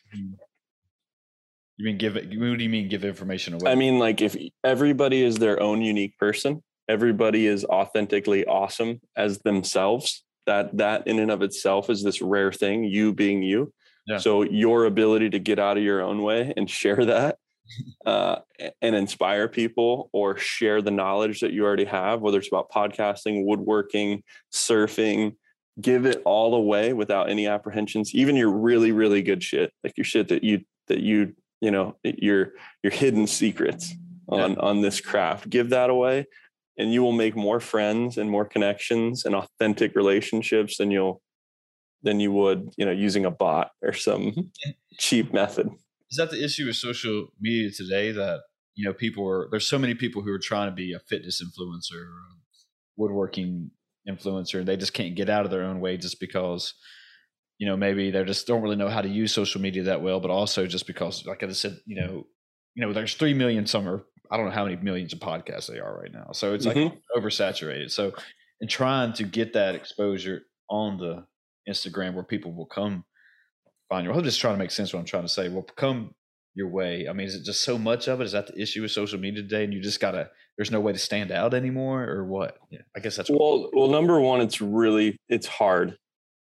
You 1.76 1.86
mean 1.86 1.98
give 1.98 2.16
it? 2.16 2.26
What 2.28 2.58
do 2.58 2.64
you 2.64 2.68
mean 2.68 2.88
give 2.88 3.04
information 3.04 3.54
away? 3.54 3.70
I 3.70 3.74
mean, 3.74 3.98
like 3.98 4.20
if 4.20 4.36
everybody 4.62 5.22
is 5.22 5.36
their 5.36 5.60
own 5.60 5.80
unique 5.82 6.16
person, 6.18 6.62
everybody 6.88 7.46
is 7.46 7.64
authentically 7.64 8.44
awesome 8.44 9.00
as 9.16 9.38
themselves. 9.40 10.24
That 10.46 10.76
that 10.76 11.06
in 11.06 11.18
and 11.18 11.30
of 11.30 11.42
itself 11.42 11.90
is 11.90 12.02
this 12.02 12.20
rare 12.20 12.52
thing. 12.52 12.84
You 12.84 13.12
being 13.12 13.42
you. 13.42 13.72
Yeah. 14.06 14.18
So 14.18 14.42
your 14.42 14.84
ability 14.84 15.30
to 15.30 15.38
get 15.38 15.58
out 15.58 15.78
of 15.78 15.82
your 15.82 16.02
own 16.02 16.22
way 16.22 16.52
and 16.56 16.68
share 16.68 17.04
that 17.06 17.38
uh, 18.06 18.36
and 18.80 18.94
inspire 18.94 19.48
people 19.48 20.10
or 20.12 20.36
share 20.36 20.82
the 20.82 20.90
knowledge 20.90 21.40
that 21.40 21.52
you 21.52 21.64
already 21.64 21.86
have, 21.86 22.20
whether 22.20 22.38
it's 22.38 22.48
about 22.48 22.70
podcasting, 22.70 23.44
woodworking, 23.44 24.22
surfing, 24.52 25.36
give 25.80 26.06
it 26.06 26.22
all 26.24 26.54
away 26.54 26.92
without 26.92 27.30
any 27.30 27.46
apprehensions, 27.46 28.14
even 28.14 28.36
your 28.36 28.50
really, 28.50 28.92
really 28.92 29.22
good 29.22 29.42
shit, 29.42 29.72
like 29.82 29.96
your 29.96 30.04
shit 30.04 30.28
that 30.28 30.44
you, 30.44 30.60
that 30.88 31.00
you, 31.00 31.34
you 31.60 31.70
know, 31.70 31.96
your, 32.04 32.52
your 32.82 32.92
hidden 32.92 33.26
secrets 33.26 33.94
on, 34.28 34.52
yeah. 34.52 34.58
on 34.58 34.82
this 34.82 35.00
craft, 35.00 35.48
give 35.48 35.70
that 35.70 35.90
away 35.90 36.26
and 36.76 36.92
you 36.92 37.02
will 37.02 37.12
make 37.12 37.36
more 37.36 37.60
friends 37.60 38.18
and 38.18 38.30
more 38.30 38.44
connections 38.44 39.24
and 39.24 39.34
authentic 39.34 39.94
relationships 39.94 40.78
than 40.78 40.90
you'll, 40.90 41.22
than 42.02 42.20
you 42.20 42.32
would, 42.32 42.70
you 42.76 42.84
know, 42.84 42.92
using 42.92 43.24
a 43.24 43.30
bot 43.30 43.70
or 43.82 43.92
some 43.92 44.22
mm-hmm. 44.22 44.70
cheap 44.98 45.32
method. 45.32 45.68
Is 46.10 46.18
that 46.18 46.30
the 46.30 46.44
issue 46.44 46.66
with 46.66 46.76
social 46.76 47.28
media 47.40 47.70
today 47.70 48.12
that 48.12 48.40
you 48.74 48.84
know 48.84 48.92
people 48.92 49.28
are 49.28 49.48
there's 49.50 49.66
so 49.66 49.78
many 49.78 49.94
people 49.94 50.22
who 50.22 50.30
are 50.30 50.38
trying 50.38 50.68
to 50.68 50.74
be 50.74 50.92
a 50.92 50.98
fitness 51.08 51.42
influencer 51.42 52.00
or 52.00 52.20
woodworking 52.96 53.70
influencer 54.08 54.58
and 54.58 54.68
they 54.68 54.76
just 54.76 54.92
can't 54.92 55.14
get 55.14 55.30
out 55.30 55.44
of 55.44 55.50
their 55.50 55.64
own 55.64 55.80
way 55.80 55.96
just 55.96 56.20
because 56.20 56.74
you 57.58 57.66
know 57.66 57.76
maybe 57.76 58.10
they 58.10 58.22
just 58.24 58.46
don't 58.46 58.62
really 58.62 58.76
know 58.76 58.88
how 58.88 59.00
to 59.00 59.08
use 59.08 59.32
social 59.32 59.60
media 59.60 59.82
that 59.84 60.02
well 60.02 60.20
but 60.20 60.30
also 60.30 60.66
just 60.66 60.86
because 60.86 61.24
like 61.26 61.42
i 61.42 61.50
said 61.52 61.76
you 61.86 61.96
know 62.00 62.26
you 62.74 62.84
know 62.84 62.92
there's 62.92 63.14
3 63.14 63.34
million 63.34 63.66
summer 63.66 64.04
i 64.30 64.36
don't 64.36 64.46
know 64.46 64.52
how 64.52 64.64
many 64.64 64.76
millions 64.76 65.12
of 65.12 65.18
podcasts 65.18 65.66
they 65.66 65.78
are 65.78 65.98
right 66.00 66.12
now 66.12 66.30
so 66.32 66.54
it's 66.54 66.66
like 66.66 66.76
mm-hmm. 66.76 67.18
oversaturated 67.18 67.90
so 67.90 68.12
in 68.60 68.68
trying 68.68 69.12
to 69.12 69.24
get 69.24 69.52
that 69.52 69.74
exposure 69.74 70.42
on 70.68 70.96
the 70.98 71.24
instagram 71.68 72.14
where 72.14 72.24
people 72.24 72.52
will 72.52 72.66
come 72.66 73.04
find 73.88 74.04
your. 74.04 74.14
I'm 74.14 74.24
just 74.24 74.40
trying 74.40 74.54
to 74.54 74.58
make 74.58 74.70
sense 74.70 74.90
of 74.90 74.94
what 74.94 75.00
I'm 75.00 75.06
trying 75.06 75.24
to 75.24 75.28
say. 75.28 75.48
Well, 75.48 75.62
come 75.76 76.14
your 76.54 76.68
way. 76.68 77.08
I 77.08 77.12
mean, 77.12 77.26
is 77.26 77.34
it 77.34 77.44
just 77.44 77.62
so 77.62 77.78
much 77.78 78.08
of 78.08 78.20
it? 78.20 78.24
Is 78.24 78.32
that 78.32 78.46
the 78.48 78.60
issue 78.60 78.82
with 78.82 78.90
social 78.90 79.18
media 79.18 79.42
today? 79.42 79.64
And 79.64 79.72
you 79.72 79.80
just 79.80 80.00
gotta. 80.00 80.30
There's 80.56 80.70
no 80.70 80.80
way 80.80 80.92
to 80.92 80.98
stand 80.98 81.32
out 81.32 81.52
anymore, 81.52 82.04
or 82.04 82.24
what? 82.24 82.58
Yeah, 82.70 82.82
I 82.96 83.00
guess 83.00 83.16
that's. 83.16 83.30
Well, 83.30 83.70
well, 83.72 83.88
number 83.88 84.20
one, 84.20 84.40
it's 84.40 84.60
really 84.60 85.16
it's 85.28 85.46
hard, 85.46 85.98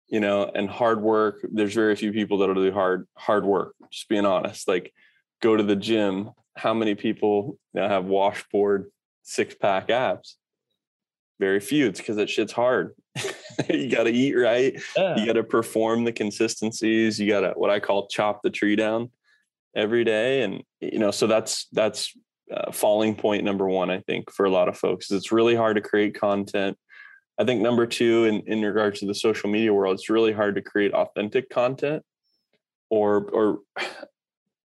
you 0.08 0.20
know, 0.20 0.50
and 0.54 0.70
hard 0.70 1.02
work. 1.02 1.46
There's 1.52 1.76
very 1.76 1.96
few 1.96 2.12
people 2.12 2.40
that'll 2.40 2.56
do 2.56 2.72
hard 2.72 3.08
hard 3.16 3.46
work. 3.46 3.76
Just 3.92 4.10
being 4.10 4.26
honest, 4.26 4.68
like 4.68 4.94
go 5.42 5.56
to 5.56 5.64
the 5.64 5.76
gym, 5.76 6.32
how 6.60 6.74
many 6.74 6.94
people 6.94 7.58
now 7.74 7.88
have 7.88 8.06
washboard 8.06 8.92
six 9.24 9.56
pack 9.56 9.90
abs? 9.90 10.38
Very 11.40 11.62
few. 11.62 11.88
It's 11.88 12.00
because 12.00 12.18
that 12.18 12.30
shit's 12.30 12.52
hard. 12.52 12.96
you 13.70 13.90
got 13.90 14.04
to 14.04 14.12
eat 14.12 14.34
right. 14.34 14.80
Yeah. 14.98 15.18
You 15.18 15.26
got 15.26 15.34
to 15.34 15.44
perform 15.44 16.04
the 16.04 16.12
consistencies. 16.12 17.18
You 17.18 17.30
got 17.30 17.42
to 17.42 17.52
what 17.52 17.70
I 17.70 17.80
call 17.80 18.08
chop 18.08 18.42
the 18.44 18.50
tree 18.50 18.76
down 18.76 19.10
every 19.74 20.04
day, 20.04 20.42
and 20.42 20.64
you 20.82 21.00
know, 21.00 21.12
so 21.12 21.28
that's 21.28 21.68
that's 21.72 22.14
uh, 22.54 22.72
falling 22.74 23.16
point 23.16 23.46
number 23.46 23.68
one. 23.68 23.90
I 23.90 24.02
think 24.02 24.30
for 24.32 24.46
a 24.46 24.52
lot 24.52 24.68
of 24.68 24.78
folks, 24.78 25.12
it's 25.12 25.32
really 25.32 25.56
hard 25.56 25.78
to 25.78 25.82
create 25.82 26.20
content. 26.20 26.78
I 27.40 27.46
think 27.46 27.62
number 27.62 27.88
two, 27.88 28.26
in 28.26 28.42
in 28.42 28.62
regards 28.62 29.00
to 29.00 29.06
the 29.06 29.16
social 29.16 29.50
media 29.50 29.74
world, 29.74 29.98
it's 29.98 30.10
really 30.10 30.34
hard 30.34 30.56
to 30.56 30.62
create 30.62 30.94
authentic 30.94 31.50
content, 31.50 32.04
or 32.90 33.30
or 33.32 33.60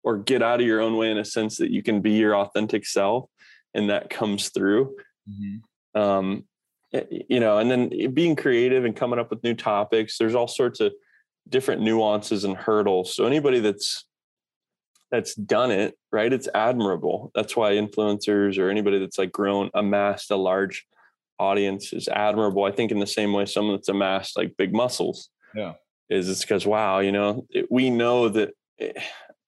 or 0.05 0.19
get 0.19 0.43
out 0.43 0.61
of 0.61 0.67
your 0.67 0.81
own 0.81 0.97
way 0.97 1.11
in 1.11 1.19
a 1.19 1.25
sense 1.25 1.57
that 1.57 1.71
you 1.71 1.83
can 1.83 2.01
be 2.01 2.13
your 2.13 2.37
authentic 2.37 2.87
self, 2.87 3.29
and 3.75 3.91
that 3.91 4.11
comes 4.11 4.51
through. 4.51 4.95
Mhm. 5.29 5.63
Um, 5.95 6.45
eh, 6.93 7.05
you 7.29 7.41
know, 7.41 7.59
and 7.59 7.71
then 7.71 8.13
being 8.13 8.37
creative 8.37 8.85
and 8.85 8.95
coming 8.95 9.19
up 9.19 9.31
with 9.31 9.43
new 9.43 9.55
topics. 9.55 10.19
There's 10.19 10.35
all 10.35 10.49
sorts 10.49 10.81
of 10.81 10.93
different 11.49 11.83
nuances 11.83 12.45
and 12.45 12.57
hurdles. 12.57 13.15
So 13.15 13.27
anybody 13.27 13.61
that's 13.61 14.05
that's 15.11 15.35
done 15.35 15.71
it, 15.71 15.97
right? 16.11 16.33
It's 16.33 16.49
admirable. 16.55 17.31
That's 17.35 17.57
why 17.57 17.75
influencers 17.75 18.59
or 18.59 18.69
anybody 18.69 18.99
that's 18.99 19.19
like 19.19 19.31
grown, 19.31 19.71
amassed 19.73 20.31
a 20.31 20.37
large 20.37 20.87
audience 21.39 21.93
is 21.93 22.09
admirable. 22.09 22.65
I 22.65 22.73
think 22.73 22.91
in 22.91 22.99
the 22.99 23.07
same 23.07 23.33
way 23.33 23.47
someone 23.47 23.77
that's 23.77 23.89
amassed 23.89 24.37
like 24.37 24.57
big 24.57 24.75
muscles. 24.75 25.31
Yeah. 25.55 25.75
Is 26.11 26.29
it's 26.29 26.41
because 26.41 26.67
wow, 26.67 26.99
you 26.99 27.13
know, 27.13 27.47
it, 27.51 27.71
we 27.71 27.91
know 27.91 28.29
that 28.29 28.55
it, 28.77 28.97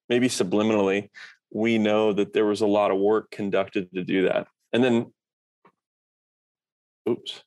maybe 0.09 0.29
subliminally, 0.29 1.11
we 1.51 1.79
know 1.79 2.13
that 2.13 2.33
there 2.33 2.47
was 2.47 2.61
a 2.61 2.67
lot 2.67 2.91
of 2.91 2.99
work 2.99 3.31
conducted 3.31 3.93
to 3.95 4.05
do 4.05 4.29
that. 4.29 4.47
And 4.73 4.83
then 4.83 5.13
oops. 7.09 7.43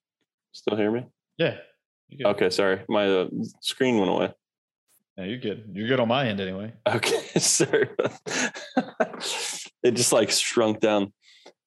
Still 0.52 0.78
hear 0.78 0.92
me? 0.92 1.06
Yeah. 1.38 1.58
Okay, 2.26 2.50
sorry. 2.50 2.82
My 2.90 3.08
uh, 3.08 3.28
screen 3.62 3.98
went 3.98 4.10
away. 4.10 4.34
Yeah, 5.18 5.26
you're 5.26 5.38
good. 5.38 5.70
You're 5.74 5.88
good 5.88 6.00
on 6.00 6.08
my 6.08 6.28
end 6.28 6.40
anyway. 6.40 6.74
Okay, 6.88 7.22
sorry. 7.40 7.90
it 9.84 9.92
just 9.92 10.12
like 10.12 10.32
shrunk 10.32 10.80
down. 10.80 11.14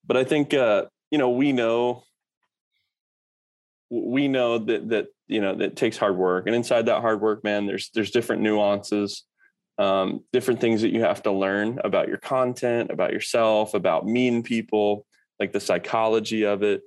But 0.05 0.17
I 0.17 0.25
think 0.25 0.53
uh, 0.53 0.87
you 1.11 1.19
know, 1.19 1.31
we 1.31 1.53
know 1.53 2.03
we 3.91 4.27
know 4.27 4.59
that 4.59 4.89
that 4.89 5.07
you 5.29 5.41
know 5.41 5.55
that 5.57 5.77
takes 5.77 5.97
hard 5.97 6.17
work. 6.17 6.47
And 6.47 6.57
inside 6.57 6.87
that 6.87 7.03
hard 7.03 7.21
work, 7.21 7.45
man, 7.45 7.67
there's 7.67 7.91
there's 7.95 8.11
different 8.11 8.43
nuances, 8.43 9.25
um, 9.79 10.25
different 10.33 10.61
things 10.61 10.83
that 10.83 10.91
you 10.93 11.01
have 11.03 11.23
to 11.23 11.33
learn 11.33 11.81
about 11.85 12.09
your 12.09 12.19
content, 12.19 12.91
about 12.91 13.13
yourself, 13.13 13.75
about 13.75 14.07
mean 14.07 14.43
people, 14.43 15.07
like 15.41 15.53
the 15.53 15.61
psychology 15.61 16.45
of 16.45 16.63
it. 16.63 16.83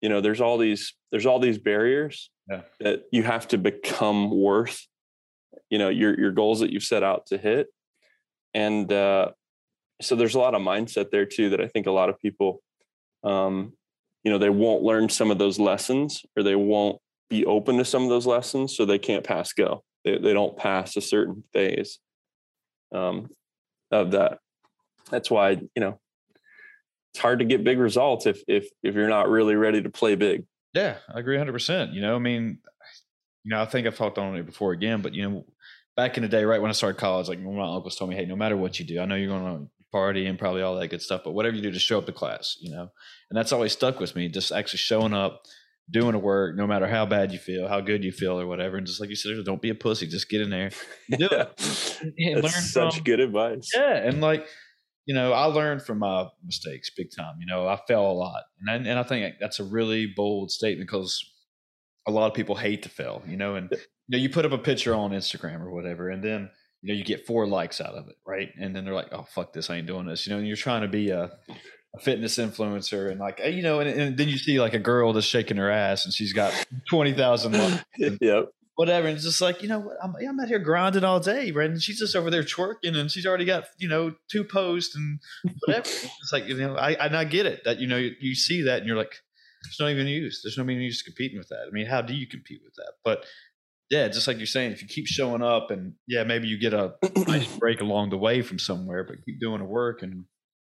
You 0.00 0.08
know, 0.08 0.20
there's 0.20 0.40
all 0.40 0.58
these 0.58 0.94
there's 1.10 1.26
all 1.26 1.40
these 1.40 1.58
barriers 1.58 2.30
Yeah. 2.48 2.62
that 2.80 3.04
you 3.10 3.22
have 3.24 3.48
to 3.48 3.58
become 3.58 4.30
worth 4.30 4.86
you 5.70 5.78
know 5.78 5.88
your 5.88 6.18
your 6.18 6.30
goals 6.32 6.60
that 6.60 6.70
you've 6.70 6.84
set 6.84 7.02
out 7.02 7.26
to 7.26 7.36
hit 7.38 7.66
and 8.54 8.90
uh 8.92 9.30
so 10.00 10.14
there's 10.16 10.34
a 10.34 10.38
lot 10.38 10.54
of 10.54 10.62
mindset 10.62 11.10
there 11.10 11.26
too 11.26 11.50
that 11.50 11.60
i 11.60 11.66
think 11.68 11.86
a 11.86 11.90
lot 11.90 12.08
of 12.08 12.18
people 12.20 12.62
um 13.24 13.72
you 14.24 14.30
know 14.30 14.38
they 14.38 14.50
won't 14.50 14.82
learn 14.82 15.08
some 15.08 15.30
of 15.30 15.38
those 15.38 15.58
lessons 15.58 16.24
or 16.36 16.42
they 16.42 16.54
won't 16.54 16.98
be 17.28 17.44
open 17.44 17.76
to 17.78 17.84
some 17.84 18.02
of 18.02 18.08
those 18.08 18.26
lessons 18.26 18.76
so 18.76 18.84
they 18.84 18.98
can't 18.98 19.24
pass 19.24 19.52
go 19.52 19.82
they, 20.04 20.16
they 20.18 20.32
don't 20.32 20.56
pass 20.56 20.96
a 20.96 21.00
certain 21.00 21.42
phase 21.52 21.98
um 22.92 23.28
of 23.90 24.12
that 24.12 24.38
that's 25.10 25.30
why 25.30 25.50
you 25.50 25.68
know 25.76 25.98
it's 27.12 27.20
hard 27.20 27.38
to 27.38 27.44
get 27.44 27.64
big 27.64 27.78
results 27.78 28.26
if 28.26 28.42
if 28.46 28.68
if 28.82 28.94
you're 28.94 29.08
not 29.08 29.28
really 29.28 29.56
ready 29.56 29.82
to 29.82 29.90
play 29.90 30.14
big 30.14 30.44
Yeah, 30.74 30.96
I 31.12 31.18
agree 31.18 31.36
100%. 31.36 31.94
You 31.94 32.00
know, 32.00 32.14
I 32.14 32.18
mean, 32.18 32.58
you 33.44 33.50
know, 33.50 33.62
I 33.62 33.64
think 33.64 33.86
I've 33.86 33.96
talked 33.96 34.18
on 34.18 34.36
it 34.36 34.46
before 34.46 34.72
again, 34.72 35.00
but, 35.00 35.14
you 35.14 35.28
know, 35.28 35.46
back 35.96 36.16
in 36.16 36.22
the 36.22 36.28
day, 36.28 36.44
right 36.44 36.60
when 36.60 36.70
I 36.70 36.74
started 36.74 37.00
college, 37.00 37.28
like 37.28 37.40
my 37.40 37.74
uncles 37.74 37.96
told 37.96 38.10
me, 38.10 38.16
hey, 38.16 38.26
no 38.26 38.36
matter 38.36 38.56
what 38.56 38.78
you 38.78 38.84
do, 38.84 39.00
I 39.00 39.06
know 39.06 39.14
you're 39.14 39.28
going 39.28 39.58
to 39.58 39.70
party 39.90 40.26
and 40.26 40.38
probably 40.38 40.62
all 40.62 40.76
that 40.76 40.88
good 40.88 41.00
stuff, 41.00 41.22
but 41.24 41.32
whatever 41.32 41.56
you 41.56 41.62
do, 41.62 41.70
just 41.70 41.86
show 41.86 41.98
up 41.98 42.06
to 42.06 42.12
class, 42.12 42.56
you 42.60 42.70
know? 42.70 42.90
And 43.30 43.36
that's 43.36 43.52
always 43.52 43.72
stuck 43.72 43.98
with 43.98 44.14
me, 44.14 44.28
just 44.28 44.52
actually 44.52 44.78
showing 44.78 45.14
up, 45.14 45.44
doing 45.90 46.12
the 46.12 46.18
work, 46.18 46.56
no 46.56 46.66
matter 46.66 46.86
how 46.86 47.06
bad 47.06 47.32
you 47.32 47.38
feel, 47.38 47.66
how 47.68 47.80
good 47.80 48.04
you 48.04 48.12
feel, 48.12 48.38
or 48.38 48.46
whatever. 48.46 48.76
And 48.76 48.86
just 48.86 49.00
like 49.00 49.08
you 49.10 49.16
said, 49.16 49.32
don't 49.44 49.62
be 49.62 49.70
a 49.70 49.74
pussy, 49.74 50.06
just 50.06 50.28
get 50.28 50.40
in 50.42 50.50
there. 50.50 50.70
Do 51.10 51.28
it. 51.30 52.00
And 52.18 52.44
That's 52.44 52.72
such 52.72 52.96
from- 52.96 53.04
good 53.04 53.20
advice 53.20 53.70
Yeah, 53.74 53.96
and 53.96 54.20
like 54.20 54.46
you 55.06 55.14
know, 55.14 55.32
I 55.32 55.44
learned 55.46 55.82
from 55.82 56.00
my 56.00 56.26
mistakes 56.44 56.90
big 56.90 57.08
time. 57.16 57.36
You 57.40 57.46
know, 57.46 57.66
I 57.66 57.80
fell 57.88 58.10
a 58.10 58.12
lot, 58.12 58.42
and 58.60 58.70
I, 58.70 58.90
and 58.90 58.98
I 58.98 59.02
think 59.02 59.36
that's 59.40 59.58
a 59.58 59.64
really 59.64 60.06
bold 60.06 60.50
statement 60.50 60.86
because 60.88 61.24
a 62.06 62.10
lot 62.10 62.26
of 62.26 62.34
people 62.34 62.54
hate 62.56 62.82
to 62.82 62.90
fail. 62.90 63.22
You 63.26 63.38
know, 63.38 63.54
and 63.54 63.68
you 63.70 63.78
know, 64.08 64.18
you 64.18 64.28
put 64.28 64.44
up 64.44 64.52
a 64.52 64.58
picture 64.58 64.94
on 64.94 65.12
Instagram 65.12 65.62
or 65.62 65.70
whatever, 65.70 66.10
and 66.10 66.22
then 66.22 66.50
you 66.82 66.92
know 66.92 66.98
you 66.98 67.04
get 67.04 67.26
four 67.26 67.46
likes 67.46 67.80
out 67.80 67.94
of 67.94 68.06
it, 68.08 68.16
right? 68.26 68.50
And 68.60 68.76
then 68.76 68.84
they're 68.84 68.92
like, 68.94 69.08
"Oh 69.12 69.24
fuck 69.34 69.54
this, 69.54 69.70
I 69.70 69.76
ain't 69.78 69.86
doing 69.86 70.04
this." 70.06 70.26
You 70.26 70.32
know, 70.34 70.38
and 70.38 70.46
you're 70.46 70.56
trying 70.56 70.82
to 70.82 70.88
be 70.88 71.08
a, 71.08 71.30
a 71.96 72.00
fitness 72.00 72.38
influencer, 72.38 73.10
and 73.10 73.18
like 73.18 73.40
you 73.44 73.62
know, 73.62 73.80
and, 73.80 73.88
and 73.88 74.16
then 74.16 74.28
you 74.28 74.38
see 74.38 74.60
like 74.60 74.74
a 74.74 74.78
girl 74.78 75.12
that's 75.12 75.26
shaking 75.26 75.56
her 75.56 75.70
ass, 75.70 76.04
and 76.04 76.14
she's 76.14 76.32
got 76.32 76.52
twenty 76.88 77.12
thousand 77.12 77.52
likes 77.52 77.84
yep 78.20 78.50
whatever. 78.78 79.08
And 79.08 79.16
it's 79.16 79.24
just 79.24 79.40
like, 79.40 79.60
you 79.60 79.68
know, 79.68 79.80
what? 79.80 79.96
I'm, 80.00 80.14
I'm 80.16 80.38
out 80.38 80.46
here 80.46 80.60
grinding 80.60 81.02
all 81.02 81.18
day, 81.18 81.50
right? 81.50 81.68
And 81.68 81.82
she's 81.82 81.98
just 81.98 82.14
over 82.14 82.30
there 82.30 82.44
twerking 82.44 82.96
and 82.96 83.10
she's 83.10 83.26
already 83.26 83.44
got, 83.44 83.64
you 83.76 83.88
know, 83.88 84.14
two 84.30 84.44
posts 84.44 84.94
and 84.94 85.18
whatever. 85.66 85.80
it's 85.88 86.32
like, 86.32 86.46
you 86.46 86.56
know, 86.56 86.76
I, 86.76 86.92
and 86.92 87.16
I 87.16 87.24
get 87.24 87.44
it 87.44 87.64
that, 87.64 87.80
you 87.80 87.88
know, 87.88 87.96
you, 87.96 88.12
you 88.20 88.36
see 88.36 88.62
that 88.62 88.78
and 88.78 88.86
you're 88.86 88.96
like, 88.96 89.16
there's 89.64 89.78
not 89.80 89.90
even 89.90 90.06
use. 90.06 90.42
There's 90.44 90.56
no 90.56 90.62
even 90.62 90.80
use 90.80 91.02
competing 91.02 91.38
with 91.38 91.48
that. 91.48 91.64
I 91.66 91.72
mean, 91.72 91.86
how 91.86 92.02
do 92.02 92.14
you 92.14 92.28
compete 92.28 92.60
with 92.64 92.74
that? 92.76 92.92
But 93.04 93.26
yeah, 93.90 94.06
just 94.06 94.28
like 94.28 94.36
you're 94.36 94.46
saying, 94.46 94.70
if 94.70 94.80
you 94.80 94.86
keep 94.86 95.08
showing 95.08 95.42
up 95.42 95.72
and 95.72 95.94
yeah, 96.06 96.22
maybe 96.22 96.46
you 96.46 96.56
get 96.56 96.72
a 96.72 96.94
nice 97.26 97.48
break 97.56 97.80
along 97.80 98.10
the 98.10 98.16
way 98.16 98.42
from 98.42 98.60
somewhere, 98.60 99.02
but 99.02 99.16
keep 99.24 99.40
doing 99.40 99.58
the 99.58 99.64
work 99.64 100.04
and 100.04 100.24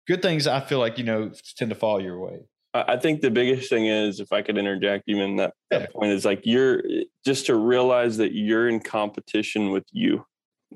good 0.08 0.22
things, 0.22 0.48
I 0.48 0.60
feel 0.62 0.80
like, 0.80 0.98
you 0.98 1.04
know, 1.04 1.32
tend 1.58 1.70
to 1.70 1.76
fall 1.76 2.02
your 2.02 2.20
way. 2.20 2.40
I 2.74 2.96
think 2.96 3.20
the 3.20 3.32
biggest 3.32 3.70
thing 3.70 3.88
is, 3.88 4.22
if 4.22 4.32
I 4.32 4.42
could 4.42 4.58
interject 4.58 5.04
even 5.08 5.36
that, 5.38 5.54
Yeah. 5.72 5.88
point 5.94 6.12
is 6.12 6.24
like 6.24 6.46
you're 6.46 6.82
just 7.26 7.48
to 7.48 7.56
realize 7.56 8.16
that 8.18 8.34
you're 8.34 8.70
in 8.70 8.80
competition 8.80 9.72
with 9.72 9.84
you. 9.92 10.26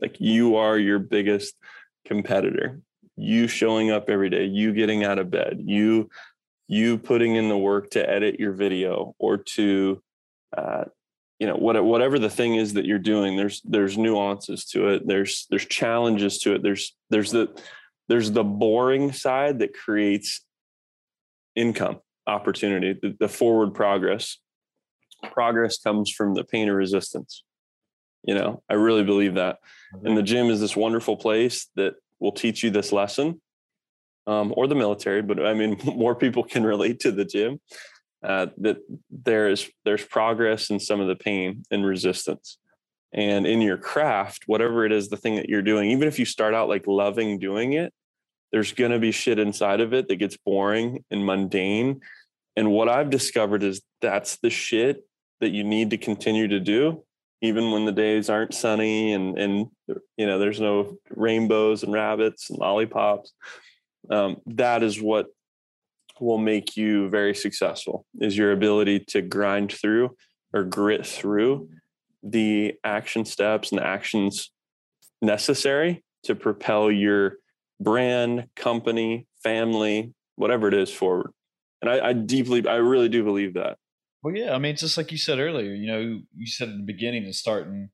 Like 0.02 0.20
you 0.20 0.58
are 0.58 0.78
your 0.78 1.00
biggest 1.00 1.56
competitor. 2.06 2.82
You 3.16 3.48
showing 3.48 3.92
up 3.92 4.10
every 4.10 4.30
day, 4.30 4.44
you 4.44 4.74
getting 4.74 5.06
out 5.06 5.20
of 5.20 5.32
bed, 5.32 5.62
you 5.64 6.10
you 6.68 6.98
putting 6.98 7.36
in 7.36 7.48
the 7.48 7.58
work 7.58 7.92
to 7.92 8.10
edit 8.10 8.40
your 8.40 8.52
video 8.52 9.16
or 9.20 9.38
to 9.38 10.02
uh, 10.58 10.86
you 11.40 11.48
know 11.48 11.56
what, 11.56 11.82
whatever 11.84 12.20
the 12.20 12.30
thing 12.30 12.56
is 12.56 12.74
that 12.74 12.86
you're 12.86 12.98
doing 13.00 13.38
there's 13.38 13.62
there's 13.66 13.98
nuances 13.98 14.66
to 14.66 14.88
it 14.90 15.08
there's 15.08 15.46
there's 15.50 15.66
challenges 15.66 16.40
to 16.40 16.56
it 16.56 16.64
there's 16.64 16.96
there's 17.10 17.32
the 17.32 17.48
there's 18.08 18.32
the 18.32 18.44
boring 18.44 19.12
side 19.12 19.60
that 19.60 19.74
creates 19.74 20.41
income 21.56 22.00
opportunity, 22.28 22.98
the, 23.02 23.15
the 23.20 23.30
forward 23.30 23.74
progress. 23.74 24.39
Progress 25.32 25.78
comes 25.80 26.12
from 26.12 26.34
the 26.34 26.44
pain 26.44 26.70
of 26.70 26.76
resistance. 26.76 27.44
You 28.24 28.36
know, 28.36 28.63
I 28.70 28.74
really 28.74 29.04
believe 29.04 29.36
that. 29.36 29.60
And 30.04 30.18
the 30.18 30.24
gym 30.24 30.50
is 30.50 30.60
this 30.60 30.76
wonderful 30.76 31.15
place 31.15 31.68
that 31.76 31.94
will 32.20 32.32
teach 32.32 32.63
you 32.63 32.72
this 32.72 32.91
lesson, 32.91 33.41
um, 34.28 34.54
or 34.58 34.68
the 34.68 34.76
military, 34.76 35.22
but 35.22 35.46
I 35.46 35.54
mean, 35.54 35.78
more 35.86 36.15
people 36.15 36.44
can 36.44 36.63
relate 36.63 37.00
to 37.02 37.12
the 37.12 37.26
gym. 37.26 37.60
Uh, 38.24 38.48
that 38.58 38.78
there 39.12 39.50
is 39.50 39.70
there's 39.84 40.04
progress 40.04 40.72
in 40.72 40.80
some 40.80 41.00
of 41.00 41.08
the 41.08 41.15
pain 41.15 41.63
and 41.70 41.86
resistance, 41.86 42.58
and 43.15 43.47
in 43.47 43.62
your 43.62 43.78
craft, 43.78 44.43
whatever 44.45 44.86
it 44.86 44.91
is, 44.91 45.08
the 45.08 45.15
thing 45.15 45.38
that 45.38 45.47
you're 45.47 45.62
doing, 45.62 45.89
even 45.91 46.08
if 46.08 46.19
you 46.19 46.25
start 46.25 46.54
out 46.54 46.67
like 46.67 46.86
loving 46.86 47.39
doing 47.39 47.71
it, 47.71 47.93
there's 48.51 48.73
going 48.73 48.91
to 48.91 48.99
be 48.99 49.12
shit 49.12 49.39
inside 49.39 49.80
of 49.80 49.93
it 49.93 50.10
that 50.10 50.17
gets 50.17 50.36
boring 50.36 51.04
and 51.10 51.25
mundane. 51.25 52.01
And 52.58 52.71
what 52.71 52.89
I've 52.89 53.10
discovered 53.10 53.63
is 53.63 53.82
that's 54.01 54.36
the 54.38 54.49
shit 54.49 55.08
that 55.39 55.51
you 55.51 55.63
need 55.63 55.91
to 55.91 55.97
continue 55.97 56.49
to 56.49 56.60
do, 56.60 57.04
even 57.41 57.71
when 57.71 57.86
the 57.86 57.93
days 57.93 58.30
aren't 58.30 58.54
sunny 58.54 59.13
and 59.13 59.38
and 59.38 59.67
you 60.17 60.25
know 60.25 60.38
there's 60.38 60.60
no 60.60 60.97
rainbows 61.10 61.84
and 61.84 61.93
rabbits 61.93 62.49
and 62.49 62.60
lollipops. 62.60 63.34
Um, 64.10 64.38
that 64.45 64.84
is 64.84 65.01
what 65.01 65.28
will 66.19 66.38
make 66.38 66.78
you 66.78 67.10
very 67.10 67.36
successful 67.36 68.06
is 68.19 68.38
your 68.38 68.51
ability 68.51 68.99
to 68.99 69.21
grind 69.21 69.71
through 69.71 70.15
or 70.54 70.63
grit 70.63 71.06
through 71.06 71.69
the 72.28 72.74
action 72.84 73.24
steps 73.24 73.72
and 73.72 73.80
actions 73.80 74.52
necessary 75.22 76.04
to 76.24 76.36
propel 76.36 76.92
your 76.92 77.38
brand, 77.80 78.48
company, 78.56 79.28
family, 79.44 80.14
whatever 80.36 80.68
it 80.68 80.74
is 80.74 80.92
forward. 80.92 81.32
And 81.82 81.90
I, 81.92 82.10
I 82.10 82.14
deeply, 82.14 82.68
I 82.68 82.76
really 82.76 83.10
do 83.10 83.24
believe 83.24 83.54
that. 83.54 83.78
Well, 84.24 84.36
yeah. 84.36 84.56
I 84.56 84.58
mean, 84.58 84.76
just 84.76 84.98
like 84.98 85.12
you 85.12 85.20
said 85.20 85.40
earlier, 85.40 85.74
you 85.74 85.88
know, 85.88 86.20
you 86.36 86.48
said 86.48 86.70
at 86.70 86.78
the 86.78 86.84
beginning 86.84 87.26
and 87.26 87.36
starting, 87.36 87.90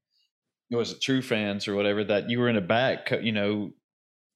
was 0.70 0.94
it 0.94 1.02
True 1.02 1.22
Fans 1.22 1.68
or 1.68 1.76
whatever, 1.76 2.04
that 2.06 2.30
you 2.30 2.40
were 2.40 2.48
in 2.48 2.56
the 2.56 2.62
back, 2.62 3.12
you 3.22 3.34
know, 3.34 3.72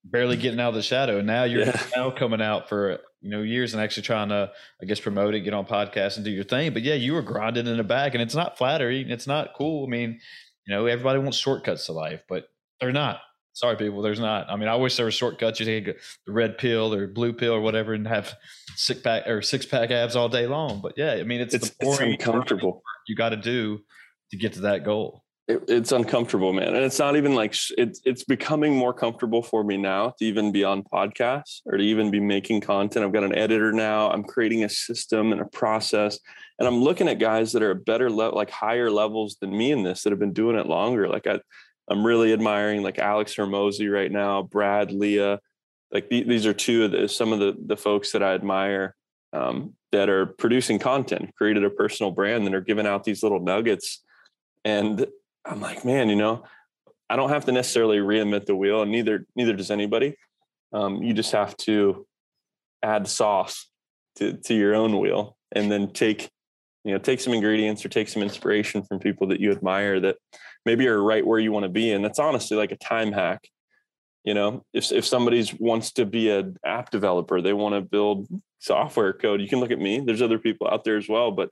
barely 0.03 0.35
getting 0.35 0.59
out 0.59 0.69
of 0.69 0.75
the 0.75 0.81
shadow. 0.81 1.19
And 1.19 1.27
now 1.27 1.45
you're 1.45 1.61
Yeah. 1.61 1.81
now 1.95 2.11
coming 2.11 2.41
out 2.41 2.67
for 2.67 2.99
you 3.25 3.31
know 3.31 3.41
years 3.41 3.73
and 3.73 3.81
actually 3.81 4.03
trying 4.03 4.29
to, 4.29 4.51
I 4.81 4.85
guess, 4.85 4.99
promote 4.99 5.33
it, 5.33 5.39
get 5.41 5.53
on 5.55 5.65
podcasts, 5.65 6.15
and 6.15 6.23
do 6.23 6.29
your 6.31 6.43
thing. 6.43 6.73
But 6.73 6.83
yeah, 6.83 6.93
you 6.93 7.13
were 7.13 7.23
grinding 7.23 7.65
in 7.65 7.77
the 7.77 7.83
back, 7.83 8.13
and 8.13 8.21
it's 8.21 8.35
not 8.35 8.57
flattering. 8.57 9.09
It's 9.09 9.25
not 9.25 9.55
cool. 9.57 9.85
I 9.85 9.89
mean, 9.89 10.19
you 10.67 10.75
know, 10.75 10.85
everybody 10.85 11.19
wants 11.19 11.37
shortcuts 11.37 11.87
to 11.87 11.91
life, 11.91 12.21
but 12.29 12.47
they're 12.79 12.91
not. 12.91 13.19
Sorry, 13.53 13.77
people, 13.77 14.01
there's 14.03 14.19
not. 14.19 14.47
I 14.49 14.57
mean, 14.57 14.67
I 14.67 14.75
wish 14.75 14.95
there 14.97 15.05
were 15.05 15.11
shortcuts. 15.11 15.59
You 15.59 15.65
take 15.65 15.85
the 16.27 16.31
red 16.31 16.57
pill 16.57 16.93
or 16.93 17.07
blue 17.07 17.33
pill 17.33 17.53
or 17.53 17.61
whatever, 17.61 17.93
and 17.93 18.07
have 18.07 18.35
six 18.75 19.01
pack 19.01 19.27
or 19.27 19.41
six 19.41 19.65
pack 19.65 19.89
abs 19.91 20.15
all 20.15 20.29
day 20.29 20.45
long. 20.45 20.81
But 20.81 20.93
yeah, 20.95 21.13
I 21.13 21.23
mean, 21.23 21.41
it's, 21.41 21.55
It's, 21.55 21.69
the 21.71 21.75
it's 21.79 21.97
boring 21.97 22.11
uncomfortable. 22.13 22.83
you 23.07 23.15
got 23.15 23.29
to 23.29 23.37
do 23.37 23.79
to 24.31 24.37
get 24.37 24.53
to 24.53 24.61
that 24.61 24.85
goal. 24.85 25.24
It, 25.47 25.63
it's 25.67 25.91
uncomfortable, 25.91 26.53
man. 26.53 26.69
And 26.69 26.77
it's 26.77 26.97
not 26.97 27.15
even 27.15 27.35
like 27.35 27.53
sh- 27.53 27.73
it's 27.77 28.01
it's 28.03 28.23
becoming 28.23 28.75
more 28.75 28.93
comfortable 28.93 29.43
for 29.43 29.63
me 29.63 29.77
now 29.77 30.13
to 30.17 30.25
even 30.25 30.51
be 30.51 30.63
on 30.63 30.83
podcasts 30.83 31.61
or 31.65 31.77
to 31.77 31.83
even 31.83 32.09
be 32.09 32.19
making 32.19 32.61
content. 32.61 33.05
I've 33.05 33.13
got 33.13 33.23
an 33.23 33.35
editor 33.35 33.71
now. 33.71 34.09
I'm 34.09 34.23
creating 34.23 34.63
a 34.63 34.69
system 34.69 35.31
and 35.31 35.41
a 35.41 35.45
process, 35.45 36.19
and 36.57 36.67
I'm 36.67 36.81
looking 36.81 37.07
at 37.07 37.19
guys 37.19 37.51
that 37.51 37.61
are 37.61 37.75
better 37.75 38.09
level, 38.09 38.35
like 38.35 38.49
higher 38.49 38.89
levels 38.89 39.37
than 39.39 39.55
me 39.55 39.71
in 39.71 39.83
this 39.83 40.01
that 40.03 40.11
have 40.11 40.19
been 40.19 40.33
doing 40.33 40.57
it 40.57 40.65
longer. 40.65 41.07
Like 41.07 41.27
I, 41.27 41.39
I'm 41.89 42.03
really 42.03 42.33
admiring 42.33 42.81
like 42.81 42.97
Alex 42.97 43.35
Hormozi 43.35 43.91
right 43.91 44.11
now, 44.11 44.41
Brad 44.41 44.91
Lea. 44.91 45.37
Like 45.91 46.09
the, 46.09 46.23
these 46.23 46.47
are 46.47 46.53
two 46.53 46.85
of 46.85 46.91
the 46.91 47.07
some 47.07 47.31
of 47.31 47.37
the 47.37 47.55
the 47.67 47.77
folks 47.77 48.13
that 48.13 48.23
I 48.23 48.33
admire 48.33 48.95
um, 49.31 49.73
that 49.91 50.09
are 50.09 50.25
producing 50.25 50.79
content, 50.79 51.35
created 51.35 51.63
a 51.63 51.69
personal 51.69 52.11
brand, 52.11 52.47
and 52.47 52.55
are 52.55 52.61
giving 52.61 52.87
out 52.87 53.03
these 53.03 53.21
little 53.21 53.39
nuggets. 53.39 54.01
And 54.63 55.05
I'm 55.45 55.61
like, 55.61 55.85
man, 55.85 56.09
you 56.09 56.15
know, 56.15 56.43
I 57.09 57.15
don't 57.15 57.29
have 57.29 57.45
to 57.45 57.51
necessarily 57.51 57.97
reinvent 57.97 58.45
the 58.45 58.55
wheel, 58.55 58.81
and 58.81 58.91
neither 58.91 59.25
neither 59.35 59.53
does 59.53 59.71
anybody. 59.71 60.15
Um, 60.73 61.03
you 61.03 61.13
just 61.13 61.31
have 61.33 61.55
to 61.57 62.05
add 62.81 63.07
sauce 63.07 63.69
to 64.17 64.33
to 64.33 64.55
your 64.55 64.75
own 64.75 64.99
wheel, 64.99 65.37
and 65.51 65.71
then 65.71 65.91
take 65.91 66.29
you 66.83 66.91
know 66.93 66.97
take 66.97 67.19
some 67.19 67.33
ingredients 67.33 67.85
or 67.85 67.89
take 67.89 68.09
some 68.09 68.23
inspiration 68.23 68.83
from 68.83 68.99
people 68.99 69.27
that 69.27 69.39
you 69.39 69.51
admire 69.51 69.99
that 69.99 70.17
maybe 70.65 70.87
are 70.87 71.01
right 71.01 71.25
where 71.25 71.39
you 71.39 71.51
want 71.51 71.63
to 71.63 71.69
be. 71.69 71.91
And 71.91 72.03
that's 72.03 72.19
honestly 72.19 72.57
like 72.57 72.71
a 72.71 72.77
time 72.77 73.11
hack. 73.11 73.47
You 74.23 74.33
know, 74.33 74.63
if 74.73 74.91
if 74.91 75.05
somebody 75.05 75.47
wants 75.59 75.91
to 75.93 76.05
be 76.05 76.31
an 76.31 76.57
app 76.65 76.89
developer, 76.89 77.39
they 77.41 77.53
want 77.53 77.75
to 77.75 77.81
build 77.81 78.27
software 78.57 79.13
code. 79.13 79.41
You 79.41 79.47
can 79.47 79.59
look 79.59 79.69
at 79.69 79.79
me. 79.79 79.99
There's 79.99 80.23
other 80.23 80.39
people 80.39 80.67
out 80.67 80.83
there 80.83 80.97
as 80.97 81.07
well, 81.07 81.31
but 81.31 81.51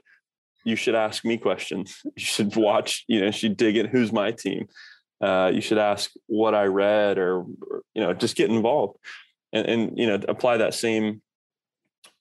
you 0.64 0.76
should 0.76 0.96
ask 0.96 1.26
me 1.26 1.38
questions. 1.38 2.02
You 2.16 2.24
should 2.24 2.56
watch, 2.56 3.06
you 3.08 3.20
know, 3.20 3.28
you 3.28 3.32
should 3.32 3.58
dig 3.58 3.78
in 3.78 3.88
who's 3.88 4.12
my 4.12 4.32
team. 4.32 4.68
Uh, 5.22 5.52
you 5.54 5.62
should 5.62 5.78
ask 5.78 6.12
what 6.28 6.54
I 6.54 6.66
read 6.66 7.18
or, 7.18 7.40
or, 7.40 7.82
you 7.94 8.02
know, 8.02 8.14
just 8.14 8.36
get 8.36 8.50
involved 8.50 8.98
and, 9.54 9.66
and, 9.66 9.98
you 9.98 10.06
know, 10.06 10.20
apply 10.28 10.58
that 10.58 10.74
same, 10.74 11.22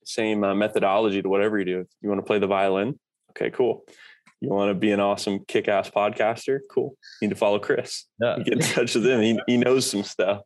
same 0.05 0.45
uh, 0.45 0.55
methodology 0.55 1.21
to 1.21 1.29
whatever 1.29 1.59
you 1.59 1.65
do. 1.65 1.81
If 1.81 1.89
you 2.01 2.09
want 2.09 2.21
to 2.21 2.27
play 2.27 2.39
the 2.39 2.47
violin. 2.47 2.99
Okay, 3.31 3.51
cool. 3.51 3.85
You 4.41 4.51
want 4.51 4.71
to 4.71 4.75
be 4.75 4.93
an 4.93 5.01
awesome 5.01 5.45
kick-ass 5.47 5.91
podcaster? 5.91 6.59
Cool. 6.71 6.97
You 7.21 7.29
need 7.29 7.35
to 7.35 7.39
follow 7.39 7.59
Chris. 7.59 8.07
Yeah. 8.21 8.39
Get 8.45 8.55
in 8.55 8.61
touch 8.61 8.95
with 8.95 9.07
him. 9.07 9.21
He, 9.21 9.39
he 9.47 9.57
knows 9.57 9.89
some 9.89 10.03
stuff, 10.03 10.43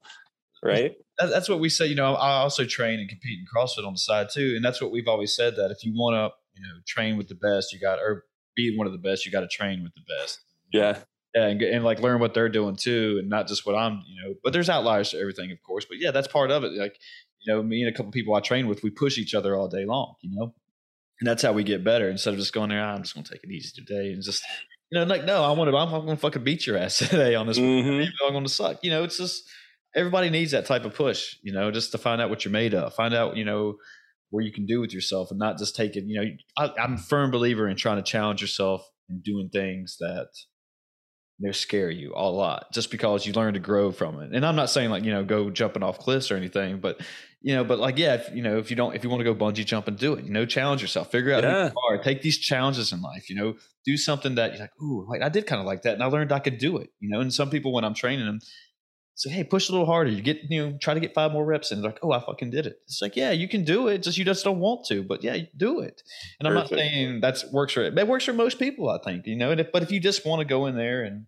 right? 0.63 0.95
that's 1.19 1.49
what 1.49 1.61
we 1.61 1.69
say. 1.69 1.87
You 1.87 1.95
know, 1.95 2.15
I 2.15 2.39
also 2.39 2.65
train 2.65 3.01
and 3.01 3.09
compete 3.09 3.39
in 3.39 3.47
CrossFit 3.47 3.87
on 3.87 3.95
the 3.95 3.99
side 3.99 4.29
too, 4.33 4.55
and 4.55 4.65
that's 4.65 4.83
what 4.83 4.91
we've 4.91 5.09
always 5.09 5.35
said 5.35 5.57
that 5.57 5.71
if 5.71 5.83
you 5.83 5.93
want 5.95 6.15
to, 6.15 6.37
you 6.57 6.63
know, 6.63 6.75
train 6.87 7.17
with 7.17 7.29
the 7.29 7.35
best, 7.35 7.73
you 7.73 7.81
got 7.81 7.99
or 7.99 8.25
be 8.55 8.77
one 8.77 8.87
of 8.87 8.93
the 8.93 8.99
best, 8.99 9.27
you 9.27 9.33
got 9.33 9.41
to 9.41 9.49
train 9.49 9.83
with 9.83 9.95
the 9.95 10.03
best. 10.19 10.41
Yeah. 10.73 10.99
Yeah, 11.35 11.49
and, 11.49 11.61
and 11.61 11.85
like 11.85 12.01
learn 12.01 12.19
what 12.19 12.33
they're 12.33 12.49
doing 12.49 12.77
too, 12.77 13.17
and 13.21 13.29
not 13.29 13.47
just 13.47 13.67
what 13.67 13.75
I'm, 13.75 14.03
you 14.07 14.23
know. 14.23 14.35
But 14.43 14.55
there's 14.55 14.71
outliers 14.71 15.11
to 15.11 15.19
everything, 15.19 15.53
of 15.53 15.63
course. 15.63 15.85
But 15.85 15.99
yeah, 16.01 16.11
that's 16.11 16.29
part 16.29 16.51
of 16.51 16.65
it. 16.65 16.73
Like, 16.73 16.97
you 17.41 17.53
know, 17.53 17.63
me 17.63 17.83
and 17.83 17.93
a 17.93 17.97
couple 17.97 18.11
people 18.11 18.35
I 18.35 18.41
train 18.41 18.67
with, 18.69 18.83
we 18.83 18.89
push 18.89 19.19
each 19.19 19.35
other 19.35 19.55
all 19.55 19.69
day 19.69 19.85
long. 19.85 20.15
You 20.23 20.31
know, 20.35 20.55
and 21.21 21.27
that's 21.29 21.43
how 21.43 21.53
we 21.53 21.63
get 21.63 21.85
better. 21.85 22.09
Instead 22.09 22.33
of 22.33 22.41
just 22.41 22.55
going 22.55 22.71
there, 22.71 22.83
"Ah, 22.83 22.95
I'm 22.95 23.03
just 23.03 23.15
going 23.15 23.25
to 23.25 23.31
take 23.31 23.45
it 23.45 23.51
easy 23.51 23.71
today, 23.75 24.13
and 24.13 24.23
just, 24.23 24.45
you 24.91 24.99
know, 24.99 25.05
like 25.05 25.25
no, 25.25 25.45
I 25.45 25.51
want 25.53 25.71
to, 25.71 25.77
I'm, 25.77 25.93
I'm 25.93 26.05
going 26.07 26.17
to 26.17 26.21
fucking 26.21 26.43
beat 26.43 26.67
your 26.67 26.79
ass 26.79 26.97
today 27.01 27.35
on 27.35 27.47
this. 27.47 27.59
Mhm. 27.59 28.01
Even 28.01 28.13
I'm 28.25 28.33
going 28.33 28.45
to 28.45 28.51
suck. 28.51 28.83
You 28.83 28.91
know, 28.91 29.05
it's 29.05 29.19
just 29.19 29.47
everybody 29.95 30.31
needs 30.31 30.53
that 30.53 30.65
type 30.65 30.87
of 30.87 30.95
push. 30.95 31.37
You 31.43 31.53
know, 31.53 31.71
just 31.71 31.93
to 31.93 31.99
find 31.99 32.23
out 32.23 32.31
what 32.31 32.47
you're 32.47 32.53
made 32.53 32.73
of, 32.73 32.95
find 32.95 33.13
out, 33.13 33.37
you 33.37 33.45
know, 33.45 33.77
where 34.31 34.45
you 34.45 34.53
can 34.53 34.67
do 34.67 34.81
with 34.81 34.93
yourself, 34.93 35.31
and 35.31 35.39
not 35.39 35.59
just 35.59 35.77
take 35.77 35.97
it. 35.97 36.05
You 36.07 36.21
know, 36.21 36.31
I, 36.57 36.83
I'm 36.83 36.95
a 36.95 36.99
firm 36.99 37.31
believer 37.31 37.69
in 37.69 37.77
trying 37.77 37.97
to 37.97 38.03
challenge 38.03 38.41
yourself 38.41 38.89
and 39.09 39.23
doing 39.23 39.49
things 39.53 39.97
that 40.01 40.29
they 41.39 41.53
scare 41.53 41.91
you 41.91 42.13
a 42.17 42.31
lot 42.31 42.73
just 42.73 42.91
because 42.91 43.27
you 43.27 43.33
learn 43.35 43.55
to 43.55 43.61
grow 43.61 43.93
from 43.93 44.21
it. 44.21 44.31
And 44.33 44.45
I'm 44.45 44.57
not 44.57 44.71
saying 44.71 44.91
like, 44.91 45.05
you 45.05 45.13
know, 45.13 45.23
go 45.23 45.51
jumping 45.51 45.83
off 45.83 45.99
cliffs 45.99 46.31
or 46.31 46.37
anything, 46.37 46.81
but 46.81 47.01
you 47.43 47.55
know, 47.55 47.63
but 47.63 47.79
like, 47.79 47.99
yeah, 47.99 48.15
if, 48.15 48.35
you 48.35 48.43
know, 48.43 48.59
if 48.59 48.71
you 48.71 48.77
don't, 48.77 48.97
if 48.97 49.05
you 49.05 49.11
want 49.11 49.21
to 49.21 49.25
go 49.25 49.35
bungee 49.35 49.65
jump 49.65 49.87
and 49.87 49.99
do 49.99 50.15
it, 50.15 50.25
you 50.25 50.33
know, 50.33 50.47
challenge 50.47 50.81
yourself, 50.81 51.11
figure 51.11 51.35
out 51.35 51.45
Yeah. 51.45 51.69
who 51.69 51.75
you 51.75 51.97
are, 51.97 52.03
take 52.03 52.23
these 52.23 52.39
challenges 52.39 52.91
in 52.91 53.03
life, 53.03 53.29
you 53.29 53.37
know, 53.37 53.55
do 53.85 53.97
something 53.99 54.37
that 54.37 54.53
you're 54.53 54.61
like, 54.61 54.73
ooh, 54.83 55.07
like 55.09 55.23
I 55.23 55.29
did 55.29 55.47
kind 55.47 55.61
of 55.61 55.67
like 55.67 55.83
that. 55.83 55.95
And 55.95 56.03
I 56.03 56.07
learned 56.07 56.33
I 56.33 56.39
could 56.39 56.59
do 56.59 56.79
it, 56.79 56.89
you 57.01 57.11
know, 57.11 57.21
and 57.21 57.33
some 57.33 57.51
people, 57.51 57.73
when 57.73 57.85
I'm 57.85 57.95
training 57.95 58.25
them, 58.25 58.41
say, 59.17 59.31
Hey, 59.31 59.45
push 59.45 59.69
a 59.69 59.73
little 59.73 59.87
harder. 59.87 60.11
You 60.11 60.23
get, 60.23 60.39
you 60.49 60.65
know, 60.65 60.79
try 60.81 60.95
to 60.95 61.01
get 61.01 61.15
five 61.15 61.33
more 61.33 61.45
reps 61.45 61.73
in. 61.73 61.81
They're 61.81 61.91
like, 61.91 62.01
Oh, 62.03 62.13
I 62.13 62.25
fucking 62.25 62.51
did 62.51 62.67
it. 62.67 62.81
It's 62.85 63.01
like, 63.03 63.17
yeah, 63.17 63.33
you 63.33 63.49
can 63.49 63.65
do 63.65 63.89
it. 63.89 64.03
Just, 64.03 64.19
you 64.19 64.25
just 64.25 64.45
don't 64.45 64.61
want 64.61 64.87
to, 64.87 65.03
but 65.03 65.25
yeah, 65.25 65.37
do 65.57 65.81
it. 65.81 66.03
And 66.39 66.47
I'm 66.47 66.55
not 66.55 66.69
saying 66.69 67.21
that's 67.21 67.51
works 67.53 67.73
for 67.73 67.83
it. 67.83 67.99
It 67.99 68.07
works 68.07 68.25
for 68.25 68.33
most 68.33 68.59
people, 68.59 68.89
I 68.89 68.99
think, 69.05 69.27
you 69.27 69.37
know, 69.37 69.51
and 69.51 69.61
if, 69.61 69.73
but 69.73 69.83
if 69.83 69.91
you 69.91 70.01
just 70.01 70.25
want 70.25 70.41
to 70.41 70.45
go 70.45 70.67
in 70.67 70.77
there 70.77 71.03
and 71.05 71.27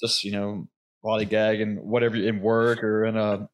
just, 0.00 0.24
you 0.24 0.32
know, 0.32 0.68
lollygag 1.04 1.62
and 1.62 1.78
whatever 1.82 2.16
in 2.16 2.40
work 2.40 2.84
or 2.84 3.04
in 3.04 3.16
a 3.16 3.48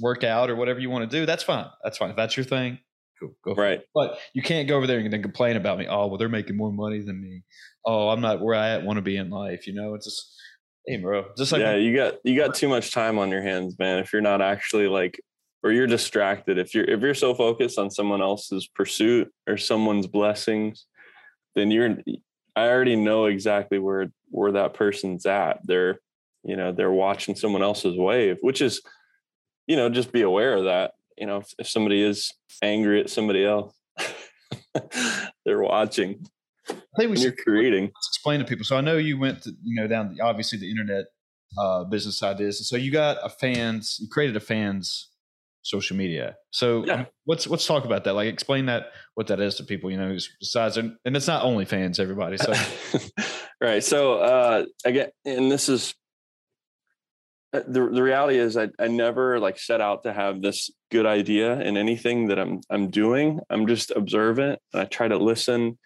workout 0.00 0.50
or 0.50 0.56
whatever 0.56 0.80
you 0.80 0.90
want 0.90 1.08
to 1.08 1.20
do, 1.20 1.26
that's 1.26 1.42
fine. 1.42 1.66
That's 1.84 1.98
fine. 1.98 2.10
If 2.10 2.16
that's 2.16 2.36
your 2.36 2.44
thing, 2.44 2.78
cool. 3.20 3.34
Go 3.44 3.54
for 3.54 3.64
it. 3.64 3.68
Right. 3.68 3.80
But 3.94 4.18
you 4.32 4.42
can't 4.42 4.68
go 4.68 4.76
over 4.76 4.86
there 4.86 4.98
and 4.98 5.12
then 5.12 5.22
complain 5.22 5.56
about 5.56 5.78
me. 5.78 5.86
Oh, 5.88 6.06
well, 6.06 6.18
they're 6.18 6.28
making 6.28 6.56
more 6.56 6.72
money 6.72 7.00
than 7.00 7.20
me. 7.20 7.44
Oh, 7.84 8.08
I'm 8.08 8.20
not 8.20 8.40
where 8.40 8.54
I 8.54 8.78
want 8.78 8.96
to 8.96 9.02
be 9.02 9.16
in 9.16 9.30
life. 9.30 9.66
You 9.66 9.74
know, 9.74 9.94
it's 9.94 10.06
just, 10.06 10.34
hey, 10.86 10.96
bro, 10.96 11.26
just 11.36 11.52
like 11.52 11.60
yeah, 11.60 11.74
you 11.74 11.94
got 11.94 12.14
you 12.24 12.36
got 12.36 12.54
too 12.54 12.68
much 12.68 12.92
time 12.92 13.18
on 13.18 13.30
your 13.30 13.42
hands, 13.42 13.78
man. 13.78 13.98
If 13.98 14.12
you're 14.12 14.22
not 14.22 14.40
actually 14.40 14.88
like 14.88 15.20
or 15.62 15.72
you're 15.72 15.86
distracted, 15.86 16.58
if 16.58 16.74
you're 16.74 16.84
if 16.84 17.00
you're 17.00 17.14
so 17.14 17.34
focused 17.34 17.78
on 17.78 17.90
someone 17.90 18.22
else's 18.22 18.66
pursuit 18.66 19.32
or 19.46 19.56
someone's 19.56 20.06
blessings, 20.06 20.86
then 21.54 21.70
you're 21.70 21.98
I 22.56 22.68
already 22.68 22.96
know 22.96 23.26
exactly 23.26 23.78
where 23.78 24.10
where 24.30 24.52
that 24.52 24.74
person's 24.74 25.26
at. 25.26 25.60
They're, 25.64 26.00
you 26.42 26.56
know, 26.56 26.72
they're 26.72 26.90
watching 26.90 27.34
someone 27.34 27.62
else's 27.62 27.96
wave, 27.96 28.38
which 28.40 28.60
is, 28.60 28.82
you 29.66 29.76
know, 29.76 29.88
just 29.88 30.12
be 30.12 30.22
aware 30.22 30.54
of 30.54 30.64
that. 30.64 30.92
You 31.16 31.26
know, 31.26 31.38
if, 31.38 31.52
if 31.58 31.68
somebody 31.68 32.02
is 32.02 32.32
angry 32.62 33.00
at 33.00 33.10
somebody 33.10 33.44
else, 33.44 33.74
they're 35.44 35.62
watching 35.62 36.26
I 36.98 37.02
think 37.02 37.10
we 37.16 37.22
should 37.22 37.38
creating. 37.38 37.84
explain 37.96 38.40
to 38.40 38.44
people. 38.44 38.64
So 38.64 38.76
I 38.76 38.80
know 38.80 38.96
you 38.96 39.18
went, 39.18 39.42
to, 39.42 39.52
you 39.62 39.80
know, 39.80 39.86
down 39.86 40.14
the, 40.14 40.24
obviously 40.24 40.58
the 40.58 40.68
internet 40.70 41.04
uh, 41.58 41.84
business 41.84 42.22
ideas. 42.22 42.68
So 42.68 42.76
you 42.76 42.90
got 42.90 43.18
a 43.22 43.28
fans, 43.28 43.98
you 44.00 44.08
created 44.10 44.36
a 44.36 44.40
fans 44.40 45.08
social 45.62 45.96
media. 45.96 46.36
So 46.50 46.84
Yeah. 46.86 47.04
let's 47.26 47.46
let's 47.46 47.66
talk 47.66 47.84
about 47.84 48.04
that. 48.04 48.14
Like 48.14 48.28
explain 48.32 48.66
that 48.66 48.86
what 49.14 49.26
that 49.28 49.38
is 49.40 49.56
to 49.56 49.64
people. 49.64 49.90
You 49.90 49.98
know, 49.98 50.16
besides 50.40 50.76
and 50.76 50.96
and 51.04 51.16
it's 51.16 51.26
not 51.26 51.44
only 51.44 51.64
fans, 51.64 52.00
everybody. 52.00 52.36
So 52.38 52.52
right. 53.60 53.82
So 53.84 54.14
uh, 54.18 54.64
again, 54.84 55.10
and 55.24 55.50
this 55.52 55.68
is 55.68 55.94
uh, 57.52 57.60
the 57.66 57.88
the 57.88 58.02
reality 58.02 58.38
is 58.38 58.56
I 58.56 58.68
I 58.78 58.88
never 58.88 59.38
like 59.40 59.58
set 59.58 59.80
out 59.80 60.02
to 60.04 60.12
have 60.12 60.42
this 60.42 60.70
good 60.90 61.06
idea 61.06 61.60
in 61.60 61.76
anything 61.76 62.28
that 62.28 62.38
I'm 62.38 62.60
I'm 62.70 62.88
doing. 62.90 63.40
I'm 63.50 63.66
just 63.66 63.90
observant 63.90 64.58
and 64.72 64.82
I 64.82 64.84
try 64.86 65.08
to 65.08 65.16
listen 65.18 65.78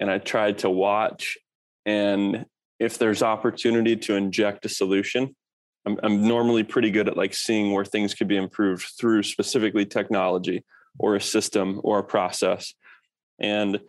and 0.00 0.10
I 0.10 0.18
try 0.18 0.52
to 0.52 0.70
watch 0.70 1.38
and 1.86 2.44
if 2.78 2.98
there's 2.98 3.22
opportunity 3.22 3.96
to 3.96 4.14
inject 4.14 4.64
a 4.64 4.68
solution, 4.68 5.34
I'm 5.86 5.98
I'm 6.02 6.28
normally 6.28 6.62
pretty 6.62 6.90
good 6.90 7.08
at 7.08 7.16
like 7.16 7.34
seeing 7.34 7.72
where 7.72 7.84
things 7.84 8.14
could 8.14 8.28
be 8.28 8.36
improved 8.36 8.86
through 8.98 9.22
specifically 9.22 9.86
technology 9.86 10.64
or 10.98 11.16
a 11.16 11.20
system 11.20 11.80
or 11.82 11.98
a 11.98 12.04
process. 12.04 12.74
And 13.40 13.80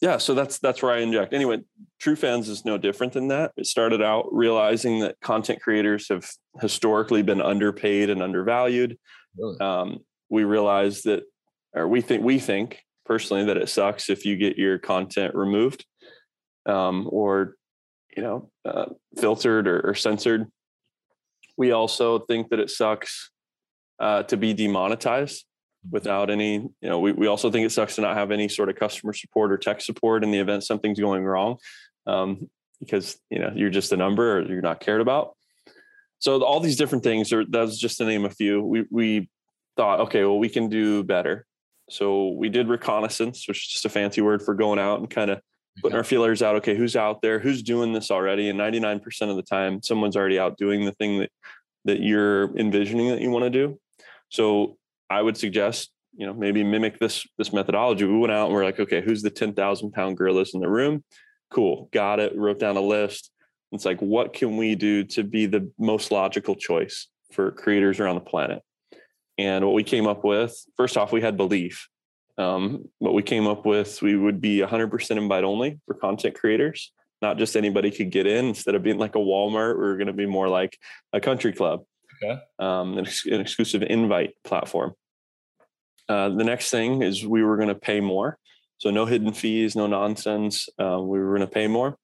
yeah, 0.00 0.16
so 0.18 0.34
that's 0.34 0.58
that's 0.58 0.82
where 0.82 0.92
I 0.92 0.98
inject. 0.98 1.32
Anyway, 1.32 1.60
True 2.00 2.16
Fans 2.16 2.48
is 2.48 2.64
no 2.64 2.78
different 2.78 3.12
than 3.12 3.28
that. 3.28 3.52
It 3.56 3.66
started 3.66 4.02
out 4.02 4.28
realizing 4.32 5.00
that 5.00 5.20
content 5.20 5.60
creators 5.60 6.08
have 6.08 6.28
historically 6.60 7.22
been 7.22 7.42
underpaid 7.42 8.08
and 8.10 8.22
undervalued. 8.22 8.98
Really? 9.36 9.60
Um, 9.60 9.98
we 10.30 10.44
realized 10.44 11.04
that, 11.04 11.24
or 11.74 11.86
we 11.86 12.00
think 12.00 12.24
we 12.24 12.38
think 12.38 12.82
personally 13.10 13.44
that 13.46 13.56
it 13.56 13.68
sucks 13.68 14.08
if 14.08 14.24
you 14.24 14.36
get 14.36 14.56
your 14.56 14.78
content 14.78 15.34
removed, 15.34 15.84
um, 16.66 17.08
or 17.10 17.56
you 18.16 18.22
know, 18.22 18.50
uh, 18.64 18.86
filtered 19.18 19.66
or, 19.66 19.80
or 19.80 19.94
censored. 19.94 20.46
We 21.56 21.72
also 21.72 22.20
think 22.20 22.50
that 22.50 22.60
it 22.60 22.70
sucks 22.70 23.30
uh, 23.98 24.22
to 24.24 24.36
be 24.36 24.54
demonetized 24.54 25.44
without 25.90 26.30
any 26.30 26.54
you 26.54 26.88
know 26.88 26.98
we, 26.98 27.12
we 27.12 27.26
also 27.26 27.50
think 27.50 27.66
it 27.66 27.72
sucks 27.72 27.96
to 27.96 28.02
not 28.02 28.16
have 28.16 28.30
any 28.30 28.48
sort 28.48 28.68
of 28.68 28.76
customer 28.76 29.14
support 29.14 29.50
or 29.50 29.56
tech 29.56 29.80
support 29.80 30.22
in 30.22 30.30
the 30.30 30.38
event 30.38 30.62
something's 30.62 31.00
going 31.00 31.24
wrong 31.24 31.56
um, 32.06 32.50
because 32.80 33.18
you 33.30 33.38
know 33.38 33.50
you're 33.54 33.70
just 33.70 33.90
a 33.90 33.96
number 33.96 34.38
or 34.38 34.42
you're 34.42 34.60
not 34.60 34.80
cared 34.80 35.00
about 35.00 35.34
so 36.20 36.42
all 36.44 36.60
these 36.60 36.76
different 36.76 37.02
things 37.02 37.32
are 37.32 37.44
that's 37.46 37.78
just 37.78 37.98
to 37.98 38.04
name 38.04 38.24
a 38.24 38.30
few. 38.30 38.62
We 38.62 38.84
we 38.90 39.30
thought, 39.76 40.00
okay, 40.00 40.22
well, 40.22 40.38
we 40.38 40.50
can 40.50 40.68
do 40.68 41.02
better. 41.02 41.46
So 41.90 42.28
we 42.28 42.48
did 42.48 42.68
reconnaissance, 42.68 43.46
which 43.48 43.66
is 43.66 43.72
just 43.72 43.84
a 43.84 43.88
fancy 43.88 44.20
word 44.20 44.42
for 44.42 44.54
going 44.54 44.78
out 44.78 45.00
and 45.00 45.10
kind 45.10 45.30
of 45.30 45.40
putting 45.82 45.96
our 45.96 46.04
feelers 46.04 46.42
out. 46.42 46.56
Okay, 46.56 46.76
who's 46.76 46.96
out 46.96 47.22
there? 47.22 47.38
Who's 47.38 47.62
doing 47.62 47.92
this 47.92 48.10
already? 48.10 48.48
And 48.48 48.58
99% 48.58 49.02
of 49.30 49.36
the 49.36 49.42
time, 49.42 49.82
someone's 49.82 50.16
already 50.16 50.38
out 50.38 50.56
doing 50.56 50.84
the 50.84 50.92
thing 50.92 51.20
that 51.20 51.30
that 51.84 52.00
you're 52.00 52.56
envisioning 52.58 53.08
that 53.08 53.20
you 53.20 53.30
want 53.30 53.44
to 53.44 53.50
do. 53.50 53.78
So 54.28 54.76
I 55.08 55.22
would 55.22 55.36
suggest, 55.36 55.90
you 56.14 56.26
know, 56.26 56.34
maybe 56.34 56.62
mimic 56.62 56.98
this 56.98 57.26
this 57.38 57.52
methodology. 57.52 58.04
We 58.04 58.18
went 58.18 58.32
out 58.32 58.46
and 58.46 58.54
we're 58.54 58.64
like, 58.64 58.80
okay, 58.80 59.00
who's 59.00 59.22
the 59.22 59.30
10,000 59.30 59.92
pound 59.92 60.16
gorillas 60.16 60.54
in 60.54 60.60
the 60.60 60.68
room? 60.68 61.04
Cool, 61.50 61.88
got 61.92 62.20
it. 62.20 62.36
Wrote 62.36 62.58
down 62.58 62.76
a 62.76 62.80
list. 62.80 63.30
It's 63.72 63.84
like, 63.84 64.00
what 64.00 64.32
can 64.32 64.56
we 64.56 64.74
do 64.74 65.04
to 65.04 65.22
be 65.22 65.46
the 65.46 65.70
most 65.78 66.10
logical 66.10 66.56
choice 66.56 67.08
for 67.32 67.52
creators 67.52 68.00
around 68.00 68.16
the 68.16 68.20
planet? 68.20 68.62
And 69.40 69.64
what 69.64 69.72
we 69.72 69.84
came 69.84 70.06
up 70.06 70.22
with, 70.22 70.54
first 70.76 70.98
off, 70.98 71.12
we 71.12 71.22
had 71.22 71.38
belief. 71.38 71.88
Um, 72.36 72.84
what 72.98 73.14
we 73.14 73.22
came 73.22 73.46
up 73.46 73.64
with, 73.64 74.02
we 74.02 74.14
would 74.14 74.40
be 74.40 74.58
100% 74.58 75.10
invite 75.16 75.44
only 75.44 75.80
for 75.86 75.94
content 75.94 76.34
creators. 76.34 76.92
Not 77.22 77.38
just 77.38 77.56
anybody 77.56 77.90
could 77.90 78.10
get 78.10 78.26
in. 78.26 78.46
Instead 78.46 78.74
of 78.74 78.82
being 78.82 78.98
like 78.98 79.14
a 79.14 79.18
Walmart, 79.18 79.78
we 79.78 79.86
are 79.86 79.96
going 79.96 80.08
to 80.08 80.12
be 80.12 80.26
more 80.26 80.48
like 80.48 80.78
a 81.14 81.20
country 81.20 81.54
club, 81.54 81.84
okay. 82.22 82.38
um, 82.58 82.98
an, 82.98 83.06
ex- 83.06 83.24
an, 83.24 83.40
exclusive 83.40 83.82
invite 83.82 84.34
platform. 84.44 84.92
Uh, 86.06 86.28
the 86.28 86.44
next 86.44 86.70
thing 86.70 87.02
is 87.02 87.26
we 87.26 87.42
were 87.42 87.56
going 87.56 87.68
to 87.68 87.74
pay 87.74 88.00
more. 88.00 88.38
So 88.76 88.90
no 88.90 89.06
hidden 89.06 89.32
fees, 89.32 89.74
no 89.74 89.86
nonsense. 89.86 90.68
Uh, 90.78 91.00
we 91.00 91.18
were 91.18 91.36
going 91.36 91.48
to 91.48 91.54
pay 91.54 91.66
more 91.66 91.96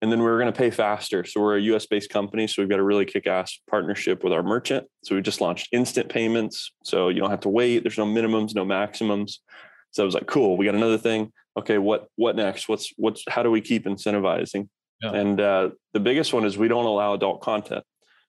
and 0.00 0.12
then 0.12 0.20
we 0.20 0.26
are 0.26 0.38
going 0.38 0.52
to 0.52 0.56
pay 0.56 0.70
faster. 0.70 1.24
So 1.24 1.40
we're 1.40 1.56
a 1.56 1.62
US 1.62 1.86
based 1.86 2.10
company. 2.10 2.46
So 2.46 2.62
we've 2.62 2.68
got 2.68 2.78
a 2.78 2.84
really 2.84 3.04
kick 3.04 3.26
ass 3.26 3.60
partnership 3.68 4.22
with 4.22 4.32
our 4.32 4.42
merchant. 4.42 4.86
So 5.02 5.14
we 5.14 5.22
just 5.22 5.40
launched 5.40 5.68
instant 5.72 6.08
payments. 6.08 6.72
So 6.84 7.08
you 7.08 7.20
don't 7.20 7.30
have 7.30 7.40
to 7.40 7.48
wait. 7.48 7.82
There's 7.82 7.98
no 7.98 8.06
minimums, 8.06 8.54
no 8.54 8.64
maximums. 8.64 9.40
So 9.90 10.02
I 10.02 10.06
was 10.06 10.14
like, 10.14 10.26
cool, 10.26 10.56
we 10.56 10.66
got 10.66 10.74
another 10.74 10.98
thing. 10.98 11.32
Okay, 11.58 11.78
what 11.78 12.06
what 12.14 12.36
next? 12.36 12.68
What's 12.68 12.92
what's 12.96 13.24
how 13.28 13.42
do 13.42 13.50
we 13.50 13.60
keep 13.60 13.84
incentivizing? 13.84 14.68
Yeah. 15.02 15.12
And 15.12 15.40
uh, 15.40 15.70
the 15.92 16.00
biggest 16.00 16.32
one 16.32 16.44
is 16.44 16.56
we 16.56 16.68
don't 16.68 16.84
allow 16.84 17.14
adult 17.14 17.40
content. 17.40 17.84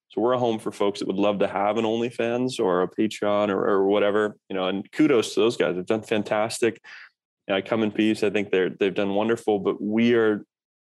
So 0.09 0.21
we're 0.21 0.33
a 0.33 0.39
home 0.39 0.57
for 0.57 0.71
folks 0.71 0.99
that 0.99 1.07
would 1.07 1.17
love 1.17 1.39
to 1.39 1.47
have 1.47 1.77
an 1.77 1.85
OnlyFans 1.85 2.59
or 2.59 2.81
a 2.81 2.87
Patreon 2.87 3.49
or, 3.49 3.63
or 3.63 3.85
whatever, 3.85 4.35
you 4.49 4.55
know. 4.55 4.67
And 4.67 4.91
kudos 4.91 5.35
to 5.35 5.41
those 5.41 5.57
guys; 5.57 5.75
they've 5.75 5.85
done 5.85 6.01
fantastic. 6.01 6.81
I 7.47 7.61
come 7.61 7.83
in 7.83 7.91
peace. 7.91 8.23
I 8.23 8.29
think 8.29 8.51
they're 8.51 8.69
they've 8.69 8.93
done 8.93 9.13
wonderful. 9.13 9.59
But 9.59 9.81
we 9.81 10.15
are 10.15 10.43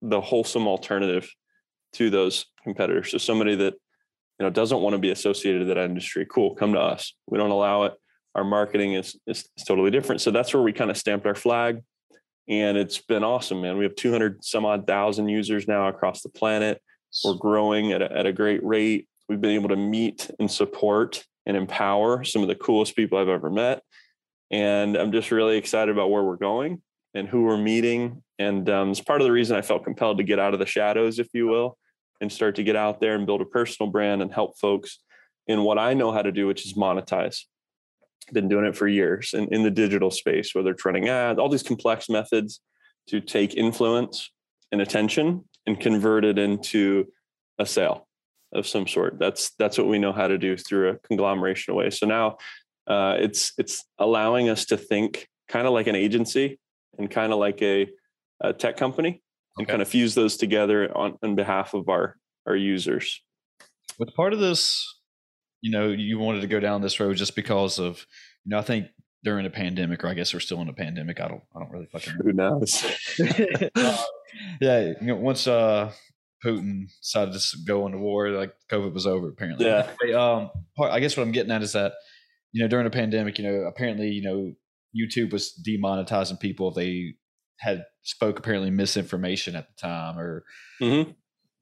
the 0.02 0.22
wholesome 0.22 0.68
alternative 0.68 1.30
to 1.94 2.10
those 2.10 2.46
competitors. 2.64 3.12
So 3.12 3.18
somebody 3.18 3.56
that 3.56 3.74
you 3.74 4.46
know 4.46 4.50
doesn't 4.50 4.82
want 4.82 4.94
to 4.94 5.00
be 5.00 5.12
associated 5.12 5.60
with 5.60 5.68
that 5.70 5.84
industry, 5.84 6.26
cool, 6.26 6.56
come 6.56 6.74
to 6.74 6.80
us. 6.80 7.14
We 7.28 7.38
don't 7.38 7.52
allow 7.52 7.84
it. 7.84 7.94
Our 8.36 8.44
marketing 8.44 8.94
is, 8.94 9.20
is, 9.28 9.50
is 9.58 9.64
totally 9.66 9.92
different. 9.92 10.22
So 10.22 10.32
that's 10.32 10.54
where 10.54 10.64
we 10.64 10.72
kind 10.72 10.92
of 10.92 10.98
stamped 10.98 11.26
our 11.26 11.36
flag. 11.36 11.82
And 12.48 12.78
it's 12.78 13.00
been 13.00 13.24
awesome, 13.24 13.62
man. 13.62 13.78
We 13.78 13.84
have 13.84 13.96
200 13.96 14.44
some 14.44 14.66
odd 14.66 14.88
thousand 14.88 15.30
users 15.30 15.68
now 15.68 15.88
across 15.88 16.22
the 16.22 16.30
planet. 16.30 16.82
We're 17.24 17.36
growing 17.36 17.92
at 17.92 18.02
a, 18.02 18.12
at 18.12 18.26
a 18.26 18.34
great 18.34 18.64
rate. 18.64 19.08
We've 19.28 19.42
been 19.42 19.52
able 19.52 19.70
to 19.70 19.76
meet 19.76 20.30
and 20.40 20.50
support 20.50 21.24
and 21.46 21.58
empower 21.58 22.24
some 22.24 22.42
of 22.42 22.48
the 22.48 22.56
coolest 22.56 22.96
people 22.96 23.18
I've 23.18 23.30
ever 23.30 23.50
met. 23.50 23.84
And 24.52 24.96
I'm 24.96 25.12
just 25.12 25.32
really 25.32 25.58
excited 25.58 25.92
about 25.92 26.10
where 26.10 26.24
we're 26.24 26.38
going 26.38 26.82
and 27.14 27.28
who 27.28 27.44
we're 27.44 27.58
meeting. 27.58 28.24
And 28.38 28.70
um, 28.70 28.92
it's 28.92 29.02
part 29.02 29.22
of 29.22 29.26
the 29.26 29.32
reason 29.32 29.58
I 29.58 29.62
felt 29.62 29.84
compelled 29.84 30.18
to 30.18 30.24
get 30.24 30.40
out 30.40 30.54
of 30.54 30.60
the 30.60 30.66
shadows, 30.66 31.20
if 31.20 31.28
you 31.34 31.48
will, 31.48 31.78
and 32.22 32.32
start 32.32 32.56
to 32.56 32.64
get 32.64 32.76
out 32.76 33.00
there 33.00 33.16
and 33.16 33.26
build 33.26 33.42
a 33.42 33.46
personal 33.46 33.92
brand 33.92 34.22
and 34.22 34.34
help 34.34 34.58
folks 34.60 35.00
in 35.48 35.64
what 35.64 35.80
I 35.80 35.94
know 35.94 36.12
how 36.12 36.22
to 36.22 36.32
do, 36.32 36.48
which 36.48 36.66
is 36.66 36.74
monetize. 36.74 37.42
Been 38.32 38.48
doing 38.48 38.66
it 38.66 38.78
for 38.78 38.88
years 38.88 39.34
in, 39.34 39.52
in 39.54 39.64
the 39.64 39.72
digital 39.72 40.12
space, 40.12 40.54
whether 40.54 40.72
it's 40.72 40.86
running 40.86 41.10
ads, 41.10 41.40
all 41.40 41.50
these 41.50 41.64
complex 41.64 42.10
methods 42.10 42.62
to 43.08 43.20
take 43.20 43.56
influence 43.56 44.30
and 44.72 44.82
attention 44.82 45.46
and 45.66 45.80
convert 45.80 46.24
it 46.24 46.38
into 46.38 47.08
a 47.58 47.66
sale 47.66 48.08
of 48.54 48.68
some 48.68 48.88
sort. 48.88 49.18
That's 49.20 49.52
that's 49.58 49.78
what 49.78 49.88
we 49.88 49.98
know 49.98 50.14
how 50.14 50.28
to 50.28 50.38
do 50.38 50.58
through 50.58 50.90
a 50.90 50.98
conglomeration 51.00 51.72
of 51.72 51.78
ways. 51.78 51.98
So 52.00 52.06
now 52.06 52.38
uh, 52.88 53.18
it's 53.20 53.54
it's 53.58 53.84
allowing 53.98 54.50
us 54.50 54.66
to 54.66 54.78
think 54.78 55.28
kind 55.48 55.66
of 55.66 55.74
like 55.74 55.88
an 55.88 55.96
agency 55.96 56.60
and 57.00 57.10
kind 57.10 57.34
of 57.34 57.40
like 57.40 57.62
a, 57.62 57.88
a, 58.42 58.54
tech 58.54 58.78
company 58.78 59.24
and 59.58 59.66
okay. 59.66 59.72
kind 59.72 59.82
of 59.82 59.88
fuse 59.88 60.14
those 60.14 60.38
together 60.38 60.96
on, 60.96 61.18
on 61.24 61.36
behalf 61.36 61.74
of 61.74 61.90
our 61.90 62.16
our 62.46 62.56
users. 62.56 63.22
With 63.98 64.14
part 64.16 64.34
of 64.34 64.40
this, 64.40 64.86
you 65.62 65.72
know, 65.72 65.90
you 65.90 66.20
wanted 66.20 66.42
to 66.42 66.48
go 66.48 66.60
down 66.60 66.82
this 66.82 67.00
road 67.00 67.18
just 67.18 67.36
because 67.36 67.80
of, 67.80 68.06
you 68.46 68.52
know, 68.52 68.60
I 68.60 68.62
think 68.62 68.88
during 69.24 69.46
a 69.46 69.50
pandemic, 69.50 70.04
or 70.04 70.08
I 70.08 70.14
guess 70.14 70.34
we're 70.34 70.40
still 70.40 70.62
in 70.62 70.70
a 70.70 70.74
pandemic. 70.74 71.20
I 71.20 71.28
don't, 71.28 71.42
I 71.56 71.60
don't 71.60 71.72
really 71.72 71.88
fucking. 71.92 72.14
Who 72.24 72.34
knows? 72.34 72.84
uh, 73.76 73.98
yeah, 74.62 74.94
you 75.02 75.08
know, 75.08 75.16
once 75.16 75.48
uh, 75.48 75.92
Putin 76.44 76.88
decided 77.02 77.34
to 77.34 77.58
go 77.66 77.86
into 77.86 77.98
war, 77.98 78.30
like 78.30 78.54
COVID 78.72 78.94
was 78.94 79.06
over. 79.06 79.30
Apparently, 79.30 79.66
yeah. 79.66 79.88
um, 80.14 80.50
part, 80.78 80.92
I 80.92 81.00
guess 81.00 81.18
what 81.18 81.24
I'm 81.24 81.34
getting 81.34 81.52
at 81.52 81.62
is 81.62 81.74
that, 81.74 81.94
you 82.52 82.62
know, 82.62 82.68
during 82.68 82.88
a 82.88 82.92
pandemic, 82.92 83.38
you 83.38 83.44
know, 83.44 83.62
apparently, 83.64 84.10
you 84.10 84.22
know, 84.22 84.54
YouTube 84.96 85.32
was 85.32 85.54
demonetizing 85.66 86.40
people 86.40 86.70
if 86.70 86.76
they 86.76 87.16
had 87.60 87.86
spoke 88.04 88.40
apparently 88.40 88.72
misinformation 88.72 89.56
at 89.56 89.68
the 89.68 89.74
time, 89.82 90.18
or 90.18 90.44
mm-hmm. 90.82 91.12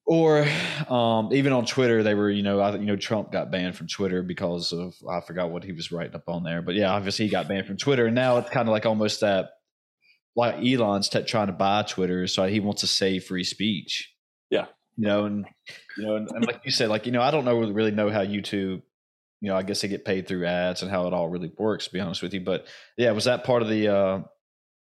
or 0.06 0.48
um, 0.94 1.34
even 1.34 1.54
on 1.54 1.66
Twitter 1.66 2.04
they 2.04 2.14
were 2.14 2.30
you 2.30 2.44
know 2.44 2.60
I, 2.60 2.76
you 2.76 2.86
know 2.86 2.96
Trump 2.96 3.32
got 3.32 3.52
banned 3.52 3.76
from 3.76 3.88
Twitter 3.88 4.24
because 4.24 4.72
of 4.72 4.94
I 5.10 5.22
forgot 5.22 5.52
what 5.52 5.64
he 5.64 5.72
was 5.72 5.92
writing 5.92 6.16
up 6.16 6.30
on 6.30 6.44
there, 6.44 6.62
but 6.62 6.76
yeah, 6.76 6.92
obviously 6.92 7.26
he 7.26 7.32
got 7.32 7.48
banned 7.48 7.68
from 7.68 7.78
Twitter, 7.78 8.06
and 8.06 8.16
now 8.16 8.38
it's 8.38 8.50
kind 8.50 8.68
of 8.68 8.72
like 8.72 8.86
almost 8.86 9.22
that 9.22 9.50
like 10.36 10.64
Elon's 10.64 11.10
t- 11.10 11.24
trying 11.24 11.48
to 11.48 11.54
buy 11.54 11.82
Twitter, 11.82 12.28
so 12.28 12.46
he 12.48 12.60
wants 12.60 12.82
to 12.82 12.88
save 12.88 13.26
free 13.26 13.44
speech. 13.44 14.14
Yeah, 14.50 14.68
you 14.96 15.08
know, 15.08 15.26
and 15.26 15.46
you 15.98 16.06
know, 16.06 16.16
and, 16.16 16.30
and 16.30 16.46
like 16.46 16.62
you 16.64 16.72
said, 16.72 16.90
like 16.90 17.06
you 17.08 17.12
know, 17.12 17.22
I 17.22 17.32
don't 17.32 17.44
know 17.44 17.58
really 17.58 17.92
know 17.92 18.10
how 18.10 18.24
YouTube 18.24 18.84
you 19.42 19.50
know, 19.50 19.56
I 19.56 19.64
guess 19.64 19.82
they 19.82 19.88
get 19.88 20.06
paid 20.06 20.28
through 20.28 20.46
ads 20.46 20.82
and 20.82 20.92
how 20.92 21.08
it 21.08 21.14
all 21.14 21.30
really 21.30 21.52
works. 21.58 21.86
To 21.86 21.94
be 21.94 22.00
honest 22.00 22.22
with 22.22 22.34
you, 22.34 22.42
but 22.42 22.68
yeah, 22.98 23.12
was 23.12 23.26
that 23.26 23.44
part 23.44 23.62
of 23.62 23.70
the 23.70 23.88
uh, 23.88 24.22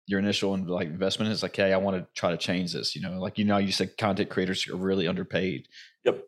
your 0.06 0.18
initial 0.18 0.56
like 0.56 0.88
investment? 0.88 1.30
Is 1.32 1.42
like, 1.42 1.56
hey, 1.56 1.72
I 1.72 1.76
want 1.76 1.96
to 1.98 2.06
try 2.18 2.30
to 2.30 2.36
change 2.36 2.72
this. 2.72 2.96
You 2.96 3.02
know, 3.02 3.20
like 3.20 3.38
you 3.38 3.44
know, 3.44 3.58
you 3.58 3.72
said 3.72 3.96
content 3.98 4.30
creators 4.30 4.66
are 4.68 4.76
really 4.76 5.06
underpaid. 5.06 5.68
Yep. 6.04 6.22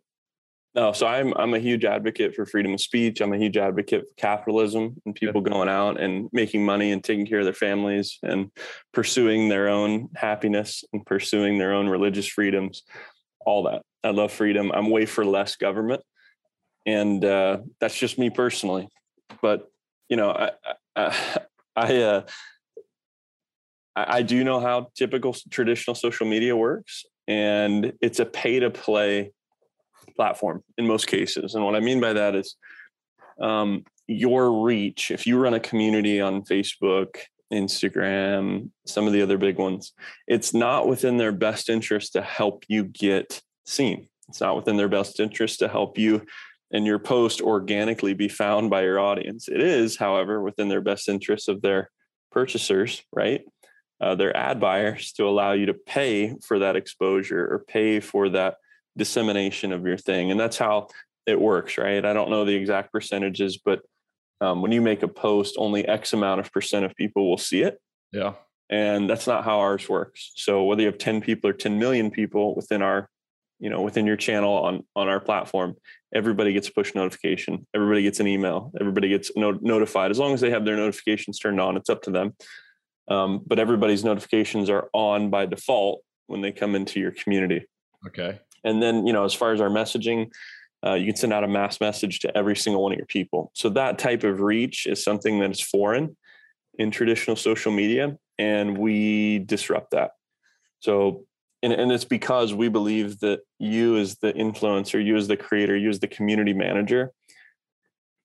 No, 0.74 0.92
so 0.92 1.06
I'm 1.06 1.32
I'm 1.34 1.54
a 1.54 1.58
huge 1.58 1.84
advocate 1.84 2.34
for 2.34 2.44
freedom 2.44 2.74
of 2.74 2.80
speech. 2.80 3.20
I'm 3.20 3.32
a 3.32 3.38
huge 3.38 3.56
advocate 3.56 4.02
for 4.02 4.14
capitalism 4.16 5.00
and 5.04 5.14
people 5.14 5.40
going 5.40 5.68
out 5.68 5.98
and 5.98 6.28
making 6.32 6.64
money 6.64 6.92
and 6.92 7.02
taking 7.02 7.26
care 7.26 7.40
of 7.40 7.44
their 7.44 7.54
families 7.54 8.18
and 8.22 8.50
pursuing 8.92 9.48
their 9.48 9.68
own 9.68 10.10
happiness 10.14 10.84
and 10.92 11.04
pursuing 11.04 11.58
their 11.58 11.72
own 11.72 11.88
religious 11.88 12.28
freedoms. 12.28 12.82
All 13.46 13.64
that. 13.64 13.82
I 14.04 14.10
love 14.10 14.30
freedom. 14.30 14.70
I'm 14.72 14.90
way 14.90 15.06
for 15.06 15.24
less 15.24 15.56
government 15.56 16.02
and 16.86 17.24
uh, 17.24 17.58
that's 17.80 17.98
just 17.98 18.18
me 18.18 18.30
personally. 18.30 18.88
But 19.42 19.70
you 20.08 20.16
know, 20.16 20.30
I 20.30 20.50
I 20.96 21.40
I, 21.76 21.96
uh, 21.96 22.22
I 23.96 24.22
do 24.22 24.44
know 24.44 24.60
how 24.60 24.88
typical 24.96 25.34
traditional 25.50 25.94
social 25.94 26.26
media 26.26 26.56
works, 26.56 27.04
and 27.28 27.92
it's 28.00 28.20
a 28.20 28.26
pay 28.26 28.60
to 28.60 28.70
play 28.70 29.32
platform 30.16 30.62
in 30.76 30.86
most 30.86 31.06
cases. 31.06 31.54
And 31.54 31.64
what 31.64 31.76
I 31.76 31.80
mean 31.80 32.00
by 32.00 32.12
that 32.12 32.34
is 32.34 32.56
um, 33.40 33.84
your 34.06 34.62
reach. 34.62 35.10
If 35.10 35.26
you 35.26 35.38
run 35.38 35.54
a 35.54 35.60
community 35.60 36.20
on 36.20 36.42
Facebook, 36.42 37.16
Instagram, 37.52 38.70
some 38.86 39.06
of 39.06 39.12
the 39.12 39.22
other 39.22 39.38
big 39.38 39.58
ones, 39.58 39.92
it's 40.26 40.52
not 40.52 40.88
within 40.88 41.16
their 41.16 41.32
best 41.32 41.68
interest 41.68 42.12
to 42.14 42.22
help 42.22 42.64
you 42.68 42.84
get 42.84 43.40
seen. 43.64 44.08
It's 44.28 44.40
not 44.40 44.56
within 44.56 44.76
their 44.76 44.88
best 44.88 45.20
interest 45.20 45.58
to 45.58 45.68
help 45.68 45.98
you 45.98 46.24
and 46.72 46.86
your 46.86 46.98
post 46.98 47.40
organically 47.40 48.14
be 48.14 48.28
found 48.28 48.70
by 48.70 48.82
your 48.82 49.00
audience. 49.00 49.48
It 49.48 49.60
is, 49.60 49.96
however, 49.96 50.42
within 50.42 50.68
their 50.68 50.80
best 50.80 51.08
interests 51.08 51.48
of 51.48 51.62
their 51.62 51.90
purchasers, 52.30 53.02
right? 53.12 53.42
Uh, 54.00 54.14
their 54.14 54.34
ad 54.36 54.60
buyers 54.60 55.12
to 55.12 55.26
allow 55.26 55.52
you 55.52 55.66
to 55.66 55.74
pay 55.74 56.34
for 56.46 56.60
that 56.60 56.76
exposure 56.76 57.46
or 57.52 57.64
pay 57.66 58.00
for 58.00 58.28
that 58.30 58.56
dissemination 58.96 59.72
of 59.72 59.84
your 59.84 59.96
thing. 59.96 60.30
And 60.30 60.38
that's 60.38 60.58
how 60.58 60.88
it 61.26 61.40
works, 61.40 61.76
right? 61.76 62.04
I 62.04 62.12
don't 62.12 62.30
know 62.30 62.44
the 62.44 62.54
exact 62.54 62.92
percentages, 62.92 63.58
but 63.58 63.80
um, 64.40 64.62
when 64.62 64.72
you 64.72 64.80
make 64.80 65.02
a 65.02 65.08
post, 65.08 65.56
only 65.58 65.86
X 65.86 66.12
amount 66.12 66.40
of 66.40 66.52
percent 66.52 66.84
of 66.84 66.94
people 66.94 67.28
will 67.28 67.36
see 67.38 67.62
it. 67.62 67.78
Yeah. 68.12 68.34
And 68.70 69.10
that's 69.10 69.26
not 69.26 69.44
how 69.44 69.58
ours 69.58 69.88
works. 69.88 70.32
So 70.36 70.64
whether 70.64 70.82
you 70.82 70.86
have 70.86 70.98
10 70.98 71.20
people 71.20 71.50
or 71.50 71.52
10 71.52 71.78
million 71.78 72.10
people 72.10 72.54
within 72.54 72.80
our 72.80 73.10
you 73.60 73.70
know 73.70 73.82
within 73.82 74.06
your 74.06 74.16
channel 74.16 74.54
on 74.54 74.84
on 74.96 75.08
our 75.08 75.20
platform 75.20 75.76
everybody 76.14 76.52
gets 76.52 76.68
a 76.68 76.72
push 76.72 76.94
notification 76.94 77.66
everybody 77.74 78.02
gets 78.02 78.20
an 78.20 78.26
email 78.26 78.72
everybody 78.80 79.08
gets 79.08 79.30
no- 79.36 79.58
notified 79.60 80.10
as 80.10 80.18
long 80.18 80.32
as 80.34 80.40
they 80.40 80.50
have 80.50 80.64
their 80.64 80.76
notifications 80.76 81.38
turned 81.38 81.60
on 81.60 81.76
it's 81.76 81.90
up 81.90 82.02
to 82.02 82.10
them 82.10 82.34
um, 83.08 83.40
but 83.46 83.58
everybody's 83.58 84.04
notifications 84.04 84.70
are 84.70 84.88
on 84.92 85.30
by 85.30 85.46
default 85.46 86.02
when 86.26 86.40
they 86.40 86.52
come 86.52 86.74
into 86.74 87.00
your 87.00 87.10
community 87.12 87.66
okay 88.06 88.38
and 88.64 88.82
then 88.82 89.06
you 89.06 89.12
know 89.12 89.24
as 89.24 89.34
far 89.34 89.52
as 89.52 89.60
our 89.60 89.70
messaging 89.70 90.30
Uh, 90.82 90.94
you 90.94 91.04
can 91.04 91.16
send 91.16 91.32
out 91.32 91.44
a 91.44 91.48
mass 91.48 91.78
message 91.78 92.20
to 92.20 92.34
every 92.34 92.56
single 92.56 92.82
one 92.82 92.90
of 92.90 92.96
your 92.96 93.06
people. 93.06 93.50
So 93.52 93.68
that 93.70 93.98
type 93.98 94.24
of 94.24 94.40
reach 94.40 94.86
is 94.86 95.04
something 95.04 95.38
that 95.40 95.50
is 95.50 95.60
foreign 95.60 96.16
in 96.78 96.90
traditional 96.90 97.36
social 97.36 97.70
media, 97.70 98.16
and 98.38 98.78
we 98.78 99.40
disrupt 99.40 99.90
that. 99.90 100.12
So, 100.80 101.26
and, 101.62 101.72
and 101.72 101.92
it's 101.92 102.04
because 102.04 102.54
we 102.54 102.68
believe 102.68 103.20
that 103.20 103.40
you, 103.58 103.96
as 103.96 104.16
the 104.16 104.32
influencer, 104.32 105.04
you 105.04 105.16
as 105.16 105.28
the 105.28 105.36
creator, 105.36 105.76
you 105.76 105.88
as 105.88 106.00
the 106.00 106.08
community 106.08 106.54
manager, 106.54 107.12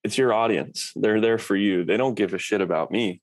it's 0.04 0.18
your 0.18 0.34
audience. 0.34 0.92
They're 0.96 1.22
there 1.22 1.38
for 1.38 1.56
you. 1.56 1.84
They 1.84 1.98
don't 1.98 2.16
give 2.16 2.34
a 2.34 2.38
shit 2.38 2.62
about 2.62 2.92
me. 2.92 3.22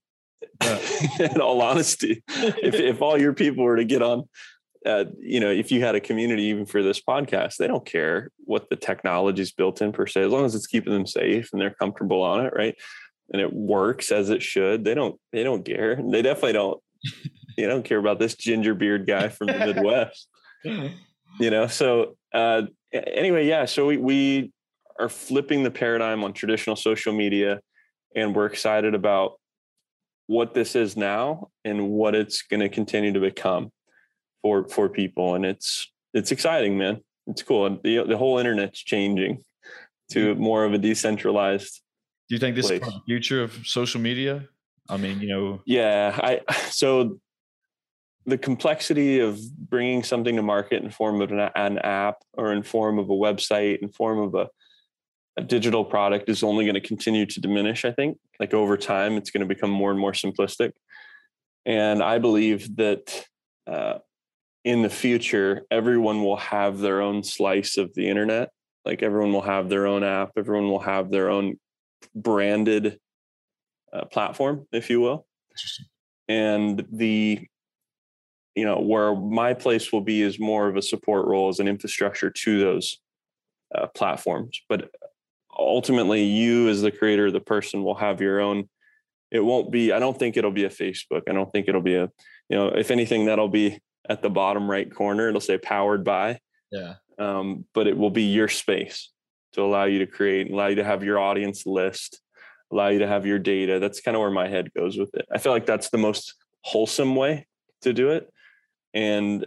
In 1.20 1.40
all 1.40 1.62
honesty, 1.62 2.22
if, 2.28 2.74
if 2.74 3.00
all 3.00 3.18
your 3.18 3.32
people 3.32 3.64
were 3.64 3.76
to 3.76 3.84
get 3.84 4.02
on 4.02 4.24
uh, 4.84 5.04
you 5.20 5.40
know, 5.40 5.50
if 5.50 5.70
you 5.70 5.80
had 5.80 5.94
a 5.94 6.00
community 6.00 6.44
even 6.44 6.66
for 6.66 6.82
this 6.82 7.00
podcast, 7.00 7.56
they 7.56 7.66
don't 7.66 7.86
care 7.86 8.30
what 8.38 8.68
the 8.68 8.76
technology 8.76 9.42
is 9.42 9.52
built 9.52 9.80
in 9.80 9.92
per 9.92 10.06
se, 10.06 10.22
as 10.22 10.32
long 10.32 10.44
as 10.44 10.54
it's 10.54 10.66
keeping 10.66 10.92
them 10.92 11.06
safe 11.06 11.50
and 11.52 11.60
they're 11.60 11.74
comfortable 11.74 12.22
on 12.22 12.44
it, 12.44 12.52
right? 12.54 12.74
And 13.32 13.40
it 13.40 13.52
works 13.52 14.10
as 14.10 14.30
it 14.30 14.42
should. 14.42 14.84
They 14.84 14.94
don't. 14.94 15.18
They 15.32 15.44
don't 15.44 15.64
care. 15.64 15.96
They 15.96 16.22
definitely 16.22 16.54
don't. 16.54 16.82
They 17.56 17.66
don't 17.66 17.84
care 17.84 17.98
about 17.98 18.18
this 18.18 18.34
ginger 18.34 18.74
beard 18.74 19.06
guy 19.06 19.28
from 19.28 19.48
the 19.48 19.58
Midwest. 19.58 20.26
you 20.64 21.50
know. 21.50 21.66
So 21.66 22.16
uh, 22.32 22.62
anyway, 22.92 23.46
yeah. 23.46 23.66
So 23.66 23.86
we 23.86 23.98
we 23.98 24.52
are 24.98 25.08
flipping 25.08 25.62
the 25.62 25.70
paradigm 25.70 26.24
on 26.24 26.32
traditional 26.32 26.76
social 26.76 27.12
media, 27.12 27.60
and 28.16 28.34
we're 28.34 28.46
excited 28.46 28.94
about 28.94 29.38
what 30.26 30.54
this 30.54 30.74
is 30.74 30.96
now 30.96 31.48
and 31.64 31.90
what 31.90 32.14
it's 32.14 32.42
going 32.42 32.60
to 32.60 32.68
continue 32.68 33.12
to 33.12 33.20
become 33.20 33.70
for 34.40 34.68
for 34.68 34.88
people, 34.88 35.34
and 35.34 35.44
it's 35.44 35.92
it's 36.14 36.32
exciting, 36.32 36.78
man. 36.78 37.00
It's 37.26 37.42
cool, 37.42 37.66
and 37.66 37.80
the 37.82 38.04
the 38.04 38.16
whole 38.16 38.38
internet's 38.38 38.80
changing 38.80 39.42
to 40.12 40.34
more 40.36 40.64
of 40.64 40.72
a 40.72 40.78
decentralized. 40.78 41.80
Do 42.28 42.36
you 42.36 42.38
think 42.38 42.56
this 42.56 42.68
place. 42.68 42.82
is 42.82 42.86
the 42.86 43.00
future 43.06 43.42
of 43.42 43.52
social 43.64 44.00
media? 44.00 44.48
I 44.88 44.96
mean, 44.96 45.20
you 45.20 45.28
know, 45.28 45.62
yeah. 45.64 46.18
I 46.22 46.52
so 46.70 47.18
the 48.24 48.38
complexity 48.38 49.20
of 49.20 49.40
bringing 49.68 50.02
something 50.02 50.36
to 50.36 50.42
market 50.42 50.82
in 50.82 50.90
form 50.90 51.20
of 51.20 51.32
an, 51.32 51.50
an 51.54 51.78
app 51.78 52.16
or 52.34 52.52
in 52.52 52.62
form 52.62 52.98
of 52.98 53.10
a 53.10 53.14
website, 53.14 53.78
in 53.78 53.88
form 53.88 54.18
of 54.18 54.34
a 54.34 54.48
a 55.38 55.42
digital 55.42 55.84
product 55.84 56.28
is 56.28 56.42
only 56.42 56.64
going 56.64 56.74
to 56.74 56.80
continue 56.80 57.24
to 57.24 57.40
diminish. 57.40 57.84
I 57.84 57.92
think, 57.92 58.18
like 58.38 58.52
over 58.52 58.76
time, 58.76 59.16
it's 59.16 59.30
going 59.30 59.40
to 59.40 59.54
become 59.54 59.70
more 59.70 59.90
and 59.90 59.98
more 59.98 60.12
simplistic. 60.12 60.72
And 61.64 62.02
I 62.02 62.18
believe 62.18 62.76
that 62.76 63.26
uh, 63.66 63.98
in 64.64 64.82
the 64.82 64.90
future, 64.90 65.62
everyone 65.70 66.22
will 66.22 66.36
have 66.36 66.78
their 66.78 67.00
own 67.00 67.22
slice 67.22 67.76
of 67.76 67.94
the 67.94 68.08
internet. 68.08 68.50
Like 68.84 69.02
everyone 69.02 69.32
will 69.32 69.42
have 69.42 69.68
their 69.68 69.86
own 69.86 70.04
app, 70.04 70.32
everyone 70.36 70.68
will 70.68 70.80
have 70.80 71.10
their 71.10 71.30
own 71.30 71.58
branded 72.14 72.98
uh, 73.92 74.04
platform, 74.06 74.66
if 74.72 74.90
you 74.90 75.00
will. 75.00 75.26
And 76.28 76.86
the, 76.90 77.46
you 78.54 78.64
know, 78.64 78.80
where 78.80 79.14
my 79.14 79.54
place 79.54 79.92
will 79.92 80.00
be 80.00 80.22
is 80.22 80.38
more 80.38 80.68
of 80.68 80.76
a 80.76 80.82
support 80.82 81.26
role 81.26 81.48
as 81.48 81.60
an 81.60 81.68
infrastructure 81.68 82.30
to 82.30 82.60
those 82.60 82.98
uh, 83.74 83.86
platforms. 83.88 84.60
But 84.68 84.90
ultimately, 85.56 86.22
you 86.24 86.68
as 86.68 86.82
the 86.82 86.90
creator, 86.90 87.30
the 87.30 87.40
person 87.40 87.82
will 87.82 87.96
have 87.96 88.20
your 88.20 88.40
own. 88.40 88.68
It 89.30 89.40
won't 89.40 89.70
be, 89.70 89.92
I 89.92 89.98
don't 89.98 90.18
think 90.18 90.36
it'll 90.36 90.50
be 90.50 90.64
a 90.64 90.70
Facebook. 90.70 91.22
I 91.28 91.32
don't 91.32 91.50
think 91.52 91.68
it'll 91.68 91.80
be 91.80 91.96
a, 91.96 92.10
you 92.48 92.56
know, 92.56 92.68
if 92.68 92.90
anything, 92.90 93.26
that'll 93.26 93.48
be 93.48 93.80
at 94.08 94.22
the 94.22 94.30
bottom 94.30 94.70
right 94.70 94.92
corner. 94.94 95.28
It'll 95.28 95.40
say 95.40 95.58
powered 95.58 96.04
by. 96.04 96.38
Yeah. 96.70 96.94
Um, 97.18 97.66
but 97.74 97.86
it 97.86 97.96
will 97.96 98.10
be 98.10 98.24
your 98.24 98.48
space 98.48 99.10
to 99.52 99.62
allow 99.62 99.84
you 99.84 100.00
to 100.00 100.06
create, 100.06 100.50
allow 100.50 100.68
you 100.68 100.76
to 100.76 100.84
have 100.84 101.04
your 101.04 101.18
audience 101.18 101.66
list, 101.66 102.20
allow 102.72 102.88
you 102.88 103.00
to 103.00 103.06
have 103.06 103.26
your 103.26 103.38
data. 103.38 103.78
That's 103.78 104.00
kind 104.00 104.16
of 104.16 104.20
where 104.20 104.30
my 104.30 104.48
head 104.48 104.72
goes 104.74 104.96
with 104.98 105.14
it. 105.14 105.26
I 105.32 105.38
feel 105.38 105.52
like 105.52 105.66
that's 105.66 105.90
the 105.90 105.98
most 105.98 106.34
wholesome 106.62 107.14
way 107.14 107.46
to 107.82 107.92
do 107.92 108.10
it. 108.10 108.32
And 108.94 109.46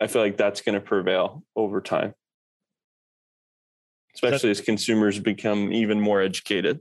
I 0.00 0.06
feel 0.06 0.22
like 0.22 0.36
that's 0.36 0.60
going 0.60 0.74
to 0.74 0.80
prevail 0.80 1.44
over 1.56 1.80
time, 1.80 2.14
especially 4.14 4.50
as 4.50 4.60
consumers 4.60 5.18
become 5.18 5.72
even 5.72 6.00
more 6.00 6.20
educated. 6.20 6.80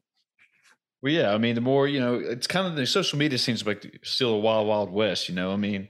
Well, 1.01 1.13
yeah, 1.13 1.33
I 1.33 1.37
mean, 1.37 1.55
the 1.55 1.61
more 1.61 1.87
you 1.87 1.99
know, 1.99 2.15
it's 2.15 2.47
kind 2.47 2.67
of 2.67 2.75
the 2.75 2.85
social 2.85 3.17
media 3.17 3.37
seems 3.37 3.65
like 3.65 3.99
still 4.03 4.31
a 4.31 4.39
wild, 4.39 4.67
wild 4.67 4.91
west. 4.91 5.29
You 5.29 5.35
know, 5.35 5.51
I 5.51 5.55
mean, 5.55 5.87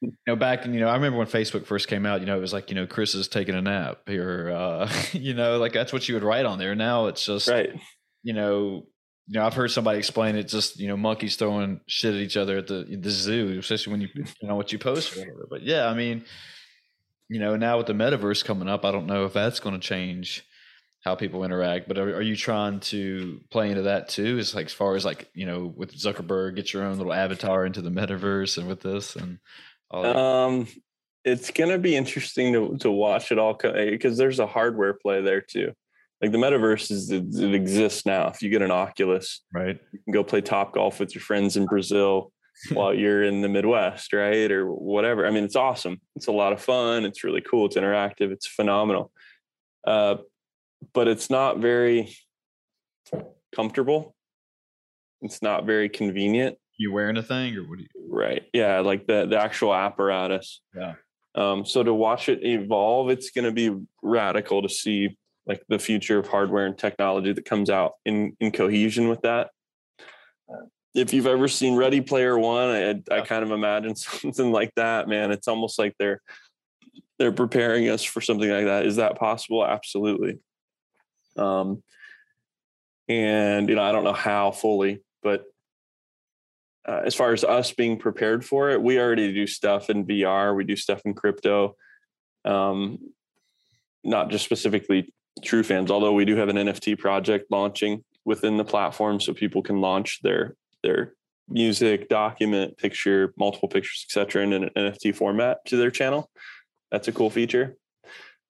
you 0.00 0.12
know, 0.26 0.36
back 0.36 0.64
in 0.64 0.74
you 0.74 0.80
know, 0.80 0.88
I 0.88 0.94
remember 0.94 1.18
when 1.18 1.26
Facebook 1.26 1.66
first 1.66 1.88
came 1.88 2.04
out. 2.04 2.20
You 2.20 2.26
know, 2.26 2.36
it 2.36 2.40
was 2.40 2.52
like 2.52 2.68
you 2.68 2.76
know, 2.76 2.86
Chris 2.86 3.14
is 3.14 3.26
taking 3.26 3.54
a 3.54 3.62
nap 3.62 4.02
here. 4.06 4.50
Uh, 4.50 4.90
you 5.12 5.34
know, 5.34 5.58
like 5.58 5.72
that's 5.72 5.92
what 5.92 6.08
you 6.08 6.14
would 6.14 6.24
write 6.24 6.44
on 6.44 6.58
there. 6.58 6.74
Now 6.74 7.06
it's 7.06 7.24
just 7.24 7.48
right. 7.48 7.70
You 8.22 8.32
know, 8.32 8.86
you 9.26 9.38
know, 9.38 9.46
I've 9.46 9.54
heard 9.54 9.70
somebody 9.70 9.98
explain 9.98 10.36
it. 10.36 10.48
Just 10.48 10.78
you 10.78 10.88
know, 10.88 10.96
monkeys 10.96 11.36
throwing 11.36 11.80
shit 11.86 12.14
at 12.14 12.20
each 12.20 12.36
other 12.36 12.58
at 12.58 12.66
the 12.66 12.84
the 12.84 13.10
zoo, 13.10 13.58
especially 13.58 13.92
when 13.92 14.00
you 14.02 14.08
you 14.14 14.48
know 14.48 14.56
what 14.56 14.72
you 14.72 14.78
post. 14.78 15.18
But 15.48 15.62
yeah, 15.62 15.86
I 15.86 15.94
mean, 15.94 16.24
you 17.28 17.40
know, 17.40 17.56
now 17.56 17.78
with 17.78 17.86
the 17.86 17.94
metaverse 17.94 18.44
coming 18.44 18.68
up, 18.68 18.84
I 18.84 18.90
don't 18.90 19.06
know 19.06 19.24
if 19.24 19.32
that's 19.32 19.60
going 19.60 19.74
to 19.74 19.86
change 19.86 20.44
how 21.04 21.14
people 21.14 21.44
interact. 21.44 21.88
But 21.88 21.98
are, 21.98 22.16
are, 22.16 22.22
you 22.22 22.36
trying 22.36 22.80
to 22.80 23.40
play 23.50 23.70
into 23.70 23.82
that 23.82 24.08
too? 24.08 24.38
Is 24.38 24.54
like 24.54 24.66
as 24.66 24.72
far 24.72 24.94
as 24.94 25.04
like 25.04 25.30
you 25.34 25.46
know 25.46 25.72
with 25.74 25.96
Zuckerberg, 25.96 26.56
get 26.56 26.72
your 26.72 26.84
own 26.84 26.98
little 26.98 27.12
avatar 27.12 27.64
into 27.64 27.80
the 27.80 27.90
metaverse, 27.90 28.58
and 28.58 28.68
with 28.68 28.80
this 28.80 29.16
and 29.16 29.38
all. 29.90 30.04
um, 30.04 30.68
it's 31.24 31.50
gonna 31.50 31.78
be 31.78 31.96
interesting 31.96 32.52
to 32.52 32.76
to 32.78 32.90
watch 32.90 33.32
it 33.32 33.38
all 33.38 33.54
because 33.54 34.18
there's 34.18 34.38
a 34.38 34.46
hardware 34.46 34.92
play 34.92 35.22
there 35.22 35.40
too. 35.40 35.72
Like 36.24 36.32
the 36.32 36.38
metaverse 36.38 36.90
is 36.90 37.10
it, 37.10 37.34
it 37.34 37.54
exists 37.54 38.06
now. 38.06 38.28
If 38.28 38.40
you 38.40 38.48
get 38.48 38.62
an 38.62 38.70
Oculus, 38.70 39.42
right, 39.52 39.78
you 39.92 39.98
can 40.04 40.12
go 40.14 40.24
play 40.24 40.40
top 40.40 40.72
golf 40.72 40.98
with 40.98 41.14
your 41.14 41.20
friends 41.20 41.58
in 41.58 41.66
Brazil. 41.66 42.32
while 42.72 42.94
you're 42.94 43.24
in 43.24 43.42
the 43.42 43.48
Midwest, 43.48 44.12
right? 44.14 44.50
Or 44.50 44.72
whatever. 44.72 45.26
I 45.26 45.30
mean, 45.30 45.44
it's 45.44 45.56
awesome. 45.56 46.00
It's 46.16 46.28
a 46.28 46.32
lot 46.32 46.54
of 46.54 46.62
fun. 46.62 47.04
It's 47.04 47.24
really 47.24 47.42
cool. 47.42 47.66
It's 47.66 47.76
interactive. 47.76 48.30
It's 48.30 48.46
phenomenal. 48.46 49.10
Uh, 49.86 50.16
but 50.94 51.06
it's 51.06 51.28
not 51.28 51.58
very 51.58 52.16
comfortable. 53.54 54.14
It's 55.20 55.42
not 55.42 55.66
very 55.66 55.90
convenient. 55.90 56.56
You 56.78 56.92
wearing 56.92 57.16
a 57.16 57.22
thing 57.24 57.54
or 57.56 57.64
what 57.64 57.78
do 57.78 57.82
you? 57.82 58.08
Right. 58.08 58.44
Yeah. 58.54 58.80
Like 58.80 59.06
the, 59.08 59.26
the 59.26 59.38
actual 59.38 59.74
apparatus. 59.74 60.62
Yeah. 60.74 60.94
Um, 61.34 61.66
so 61.66 61.82
to 61.82 61.92
watch 61.92 62.28
it 62.30 62.46
evolve, 62.46 63.10
it's 63.10 63.30
going 63.30 63.44
to 63.44 63.52
be 63.52 63.76
radical 64.00 64.62
to 64.62 64.68
see 64.68 65.18
like 65.46 65.62
the 65.68 65.78
future 65.78 66.18
of 66.18 66.28
hardware 66.28 66.66
and 66.66 66.76
technology 66.76 67.32
that 67.32 67.44
comes 67.44 67.70
out 67.70 67.92
in, 68.04 68.36
in 68.40 68.50
cohesion 68.50 69.08
with 69.08 69.22
that. 69.22 69.50
If 70.94 71.12
you've 71.12 71.26
ever 71.26 71.48
seen 71.48 71.76
Ready 71.76 72.00
Player 72.00 72.38
One, 72.38 72.68
I, 72.70 73.02
I 73.10 73.20
kind 73.22 73.42
of 73.42 73.50
imagine 73.50 73.96
something 73.96 74.52
like 74.52 74.72
that, 74.76 75.08
man. 75.08 75.32
It's 75.32 75.48
almost 75.48 75.78
like 75.78 75.94
they're 75.98 76.20
they're 77.18 77.32
preparing 77.32 77.88
us 77.88 78.02
for 78.02 78.20
something 78.20 78.50
like 78.50 78.64
that. 78.64 78.86
Is 78.86 78.96
that 78.96 79.16
possible? 79.16 79.64
Absolutely. 79.64 80.38
Um, 81.36 81.82
and 83.08 83.68
you 83.68 83.74
know, 83.74 83.82
I 83.82 83.92
don't 83.92 84.04
know 84.04 84.12
how 84.12 84.50
fully, 84.50 85.02
but 85.22 85.44
uh, 86.86 87.02
as 87.04 87.14
far 87.14 87.32
as 87.32 87.44
us 87.44 87.72
being 87.72 87.98
prepared 87.98 88.44
for 88.44 88.70
it, 88.70 88.82
we 88.82 88.98
already 88.98 89.32
do 89.32 89.46
stuff 89.46 89.90
in 89.90 90.06
VR. 90.06 90.54
We 90.54 90.64
do 90.64 90.76
stuff 90.76 91.00
in 91.04 91.14
crypto, 91.14 91.76
um, 92.44 92.98
not 94.02 94.30
just 94.30 94.44
specifically 94.44 95.12
True 95.42 95.62
Fans. 95.62 95.90
Although 95.90 96.12
we 96.12 96.24
do 96.24 96.36
have 96.36 96.48
an 96.48 96.56
NFT 96.56 96.98
project 96.98 97.46
launching 97.50 98.04
within 98.24 98.56
the 98.56 98.64
platform, 98.64 99.20
so 99.20 99.32
people 99.32 99.62
can 99.62 99.80
launch 99.80 100.20
their 100.22 100.56
their 100.82 101.14
music, 101.48 102.08
document, 102.08 102.76
picture, 102.78 103.34
multiple 103.36 103.68
pictures, 103.68 104.06
etc., 104.08 104.42
in 104.42 104.52
an 104.52 104.70
NFT 104.76 105.14
format 105.14 105.58
to 105.66 105.76
their 105.76 105.90
channel. 105.90 106.30
That's 106.90 107.08
a 107.08 107.12
cool 107.12 107.30
feature. 107.30 107.76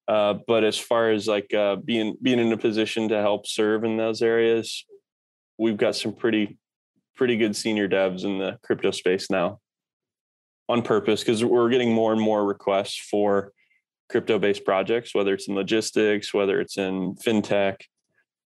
Uh, 0.07 0.35
but 0.47 0.65
as 0.65 0.79
far 0.79 1.11
as 1.11 1.27
like 1.27 1.53
uh, 1.55 1.77
being 1.77 2.17
being 2.21 2.39
in 2.39 2.53
a 2.53 2.57
position 2.57 3.09
to 3.09 3.21
help 3.21 3.47
serve 3.47 3.85
in 3.85 3.97
those 3.97 4.21
areas, 4.21 4.85
we've 5.59 5.79
got 5.79 5.97
some 5.97 6.13
pretty 6.13 6.59
pretty 7.17 7.37
good 7.37 7.57
senior 7.57 7.89
devs 7.89 8.25
in 8.25 8.39
the 8.39 8.59
crypto 8.63 8.91
space 8.91 9.31
now, 9.31 9.61
on 10.69 10.83
purpose 10.83 11.21
because 11.21 11.45
we're 11.45 11.71
getting 11.71 11.93
more 11.93 12.13
and 12.13 12.21
more 12.21 12.45
requests 12.45 12.99
for 12.99 13.53
crypto 14.11 14.39
based 14.39 14.65
projects, 14.65 15.15
whether 15.15 15.35
it's 15.35 15.49
in 15.49 15.55
logistics, 15.55 16.35
whether 16.35 16.61
it's 16.61 16.79
in 16.79 17.17
fintech, 17.17 17.77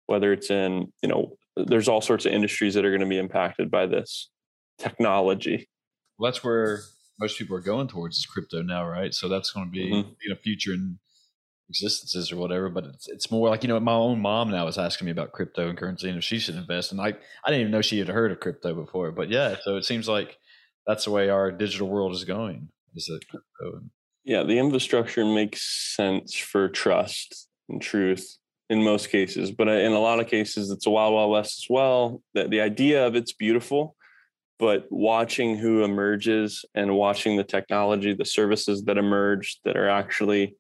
whether 0.08 0.34
it's 0.34 0.50
in 0.50 0.92
you 1.02 1.10
know, 1.10 1.34
there's 1.56 1.88
all 1.88 2.02
sorts 2.02 2.26
of 2.26 2.34
industries 2.34 2.74
that 2.74 2.86
are 2.86 2.92
going 2.92 3.02
to 3.02 3.08
be 3.08 3.18
impacted 3.18 3.70
by 3.70 3.86
this 3.86 4.30
technology. 4.80 5.68
Well, 6.18 6.32
that's 6.32 6.44
where 6.44 6.82
most 7.20 7.38
people 7.38 7.56
are 7.56 7.62
going 7.62 7.88
towards 7.88 8.18
is 8.18 8.26
crypto 8.26 8.62
now, 8.62 8.88
right? 8.88 9.14
So 9.14 9.28
that's 9.28 9.52
going 9.52 9.68
to 9.68 9.72
be 9.72 9.92
mm-hmm. 9.92 10.10
in 10.26 10.32
a 10.32 10.36
future 10.36 10.74
and 10.74 10.98
existences 11.70 12.32
or 12.32 12.38
whatever. 12.38 12.70
But 12.70 12.86
it's 12.86 13.08
it's 13.08 13.32
more 13.32 13.50
like 13.50 13.64
you 13.64 13.70
know 13.70 13.80
my 13.80 13.94
own 13.94 14.20
mom 14.20 14.52
now 14.52 14.68
is 14.68 14.78
asking 14.78 15.06
me 15.06 15.12
about 15.12 15.32
crypto 15.32 15.70
and 15.70 15.78
currency 15.78 16.10
and 16.10 16.18
if 16.18 16.24
she 16.24 16.40
should 16.40 16.56
invest. 16.56 16.92
And 16.92 17.02
I 17.02 17.08
I 17.08 17.50
didn't 17.50 17.62
even 17.62 17.72
know 17.72 17.82
she 17.82 18.00
had 18.00 18.08
heard 18.08 18.32
of 18.32 18.40
crypto 18.40 18.74
before. 18.74 19.12
But 19.12 19.30
yeah, 19.30 19.56
so 19.64 19.78
it 19.78 19.86
seems 19.86 20.08
like 20.08 20.38
that's 20.88 21.06
the 21.06 21.12
way 21.12 21.30
our 21.30 21.52
digital 21.52 21.88
world 21.88 22.14
is 22.14 22.24
going. 22.24 22.70
Is 22.96 23.10
it 23.10 23.28
crypto? 23.30 23.84
Yeah, 24.24 24.44
the 24.44 24.60
infrastructure 24.60 25.26
makes 25.26 25.96
sense 25.96 26.36
for 26.36 26.70
trust 26.70 27.48
and 27.70 27.82
truth 27.82 28.38
in 28.70 28.84
most 28.84 29.10
cases, 29.10 29.52
but 29.52 29.68
in 29.68 29.92
a 29.92 30.00
lot 30.00 30.20
of 30.20 30.28
cases, 30.28 30.70
it's 30.70 30.86
a 30.86 30.90
wild, 30.90 31.14
wild 31.14 31.32
west 31.32 31.64
as 31.64 31.66
well. 31.70 32.22
The, 32.34 32.48
the 32.48 32.62
idea 32.62 33.06
of 33.06 33.16
it's 33.16 33.34
beautiful, 33.34 33.96
but 34.60 34.86
watching 34.90 35.58
who 35.58 35.84
emerges 35.84 36.64
and 36.76 36.96
watching 36.96 37.36
the 37.36 37.44
technology, 37.44 38.14
the 38.14 38.24
services 38.24 38.84
that 38.84 38.98
emerge 38.98 39.60
that 39.66 39.76
are 39.76 39.90
actually 39.90 40.56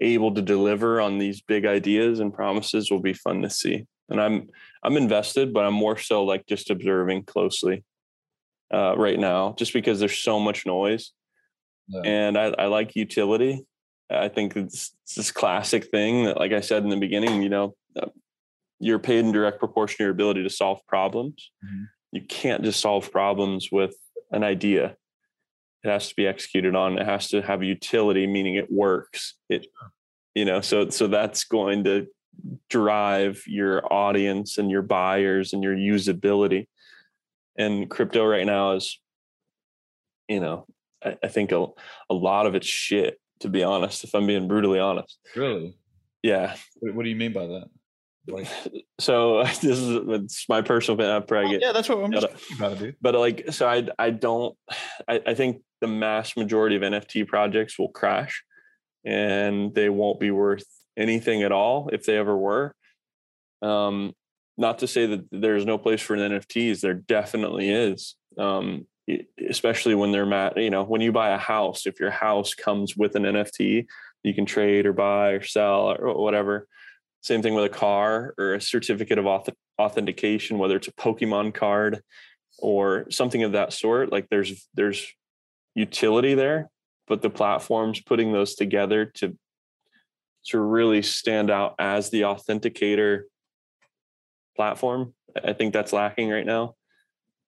able 0.00 0.34
to 0.34 0.42
deliver 0.42 1.00
on 1.00 1.18
these 1.18 1.40
big 1.40 1.64
ideas 1.64 2.20
and 2.20 2.32
promises 2.32 2.90
will 2.90 3.00
be 3.00 3.14
fun 3.14 3.42
to 3.42 3.50
see. 3.50 3.86
And 4.08 4.20
I'm 4.20 4.48
I'm 4.82 4.96
invested, 4.96 5.52
but 5.52 5.64
I'm 5.64 5.74
more 5.74 5.96
so 5.96 6.24
like 6.24 6.46
just 6.46 6.70
observing 6.70 7.24
closely 7.24 7.84
uh, 8.72 8.94
right 8.96 9.18
now, 9.18 9.54
just 9.58 9.72
because 9.72 9.98
there's 9.98 10.18
so 10.18 10.38
much 10.38 10.66
noise. 10.66 11.12
Yeah. 11.88 12.00
And 12.04 12.38
I, 12.38 12.54
I 12.58 12.66
like 12.66 12.96
utility. 12.96 13.64
I 14.10 14.28
think 14.28 14.56
it's, 14.56 14.94
it's, 15.02 15.14
this 15.14 15.30
classic 15.30 15.90
thing 15.90 16.24
that, 16.24 16.38
like 16.38 16.52
I 16.52 16.60
said 16.60 16.82
in 16.82 16.90
the 16.90 16.96
beginning, 16.96 17.42
you 17.42 17.48
know, 17.48 17.74
uh, 18.00 18.08
you're 18.78 18.98
paid 18.98 19.24
in 19.24 19.32
direct 19.32 19.58
proportion 19.58 19.98
to 19.98 20.02
your 20.04 20.12
ability 20.12 20.42
to 20.42 20.50
solve 20.50 20.80
problems. 20.86 21.50
Mm-hmm. 21.64 21.84
You 22.12 22.22
can't 22.22 22.62
just 22.62 22.80
solve 22.80 23.10
problems 23.10 23.70
with 23.72 23.96
an 24.30 24.44
idea. 24.44 24.96
It 25.82 25.88
has 25.90 26.08
to 26.08 26.14
be 26.16 26.26
executed 26.26 26.74
on. 26.74 26.98
It 26.98 27.06
has 27.06 27.28
to 27.28 27.42
have 27.42 27.62
utility, 27.62 28.26
meaning 28.26 28.56
it 28.56 28.70
works. 28.70 29.34
It, 29.48 29.66
you 30.34 30.44
know, 30.44 30.60
so 30.60 30.90
so 30.90 31.06
that's 31.06 31.44
going 31.44 31.84
to 31.84 32.06
drive 32.68 33.42
your 33.46 33.90
audience 33.92 34.58
and 34.58 34.70
your 34.70 34.82
buyers 34.82 35.52
and 35.52 35.62
your 35.62 35.74
usability. 35.74 36.66
And 37.56 37.88
crypto 37.88 38.24
right 38.26 38.46
now 38.46 38.72
is, 38.72 39.00
you 40.28 40.40
know, 40.40 40.66
I, 41.06 41.16
I 41.22 41.28
think 41.28 41.52
a, 41.52 41.66
a 42.10 42.14
lot 42.14 42.46
of 42.46 42.54
it's 42.54 42.66
shit, 42.66 43.20
to 43.40 43.48
be 43.48 43.62
honest, 43.62 44.04
if 44.04 44.14
I'm 44.14 44.26
being 44.26 44.48
brutally 44.48 44.80
honest. 44.80 45.18
Really? 45.34 45.76
Yeah. 46.22 46.56
What, 46.80 47.04
do 47.04 47.08
you 47.08 47.16
mean 47.16 47.32
by 47.32 47.46
that? 47.46 47.68
Like, 48.26 48.48
so 49.00 49.44
this 49.44 49.64
is 49.64 50.00
it's 50.08 50.48
my 50.48 50.62
personal 50.62 50.96
opinion. 50.96 51.16
I 51.16 51.20
probably 51.20 51.50
get, 51.50 51.62
yeah, 51.62 51.72
that's 51.72 51.88
what 51.88 51.98
I'm 51.98 52.12
just 52.12 52.26
about 52.56 52.78
to 52.78 52.86
do. 52.86 52.92
But 53.00 53.14
like, 53.14 53.52
so 53.52 53.68
I 53.68 53.86
I 53.98 54.10
don't 54.10 54.56
I, 55.08 55.22
I 55.26 55.34
think 55.34 55.62
the 55.80 55.86
mass 55.86 56.36
majority 56.36 56.76
of 56.76 56.82
NFT 56.82 57.28
projects 57.28 57.78
will 57.78 57.90
crash, 57.90 58.42
and 59.04 59.74
they 59.74 59.88
won't 59.88 60.18
be 60.18 60.30
worth 60.30 60.66
anything 60.96 61.42
at 61.42 61.52
all 61.52 61.90
if 61.92 62.04
they 62.04 62.16
ever 62.16 62.36
were. 62.36 62.74
Um, 63.62 64.12
not 64.58 64.78
to 64.78 64.86
say 64.86 65.06
that 65.06 65.26
there's 65.30 65.66
no 65.66 65.78
place 65.78 66.00
for 66.00 66.16
NFTs. 66.16 66.80
There 66.80 66.94
definitely 66.94 67.70
is. 67.70 68.16
Um, 68.38 68.86
especially 69.48 69.94
when 69.94 70.12
they're 70.12 70.26
mat, 70.26 70.56
you 70.56 70.70
know, 70.70 70.84
when 70.84 71.00
you 71.00 71.12
buy 71.12 71.30
a 71.30 71.38
house, 71.38 71.86
if 71.86 72.00
your 72.00 72.10
house 72.10 72.54
comes 72.54 72.96
with 72.96 73.14
an 73.14 73.22
NFT, 73.22 73.86
you 74.22 74.34
can 74.34 74.46
trade 74.46 74.86
or 74.86 74.92
buy 74.92 75.30
or 75.30 75.42
sell 75.42 75.96
or 75.98 76.14
whatever. 76.14 76.66
Same 77.22 77.42
thing 77.42 77.54
with 77.54 77.64
a 77.64 77.68
car 77.68 78.34
or 78.38 78.54
a 78.54 78.60
certificate 78.60 79.18
of 79.18 79.24
auth- 79.24 79.54
authentication, 79.78 80.58
whether 80.58 80.76
it's 80.76 80.88
a 80.88 80.92
Pokemon 80.92 81.54
card 81.54 82.02
or 82.58 83.10
something 83.10 83.42
of 83.42 83.52
that 83.52 83.72
sort. 83.72 84.10
Like 84.10 84.28
there's 84.28 84.68
there's 84.74 85.06
utility 85.74 86.34
there, 86.34 86.70
but 87.06 87.22
the 87.22 87.30
platforms 87.30 88.00
putting 88.00 88.32
those 88.32 88.54
together 88.54 89.06
to 89.16 89.36
to 90.46 90.60
really 90.60 91.02
stand 91.02 91.50
out 91.50 91.74
as 91.78 92.10
the 92.10 92.22
authenticator 92.22 93.22
platform. 94.54 95.14
I 95.44 95.52
think 95.52 95.72
that's 95.72 95.92
lacking 95.92 96.30
right 96.30 96.46
now. 96.46 96.74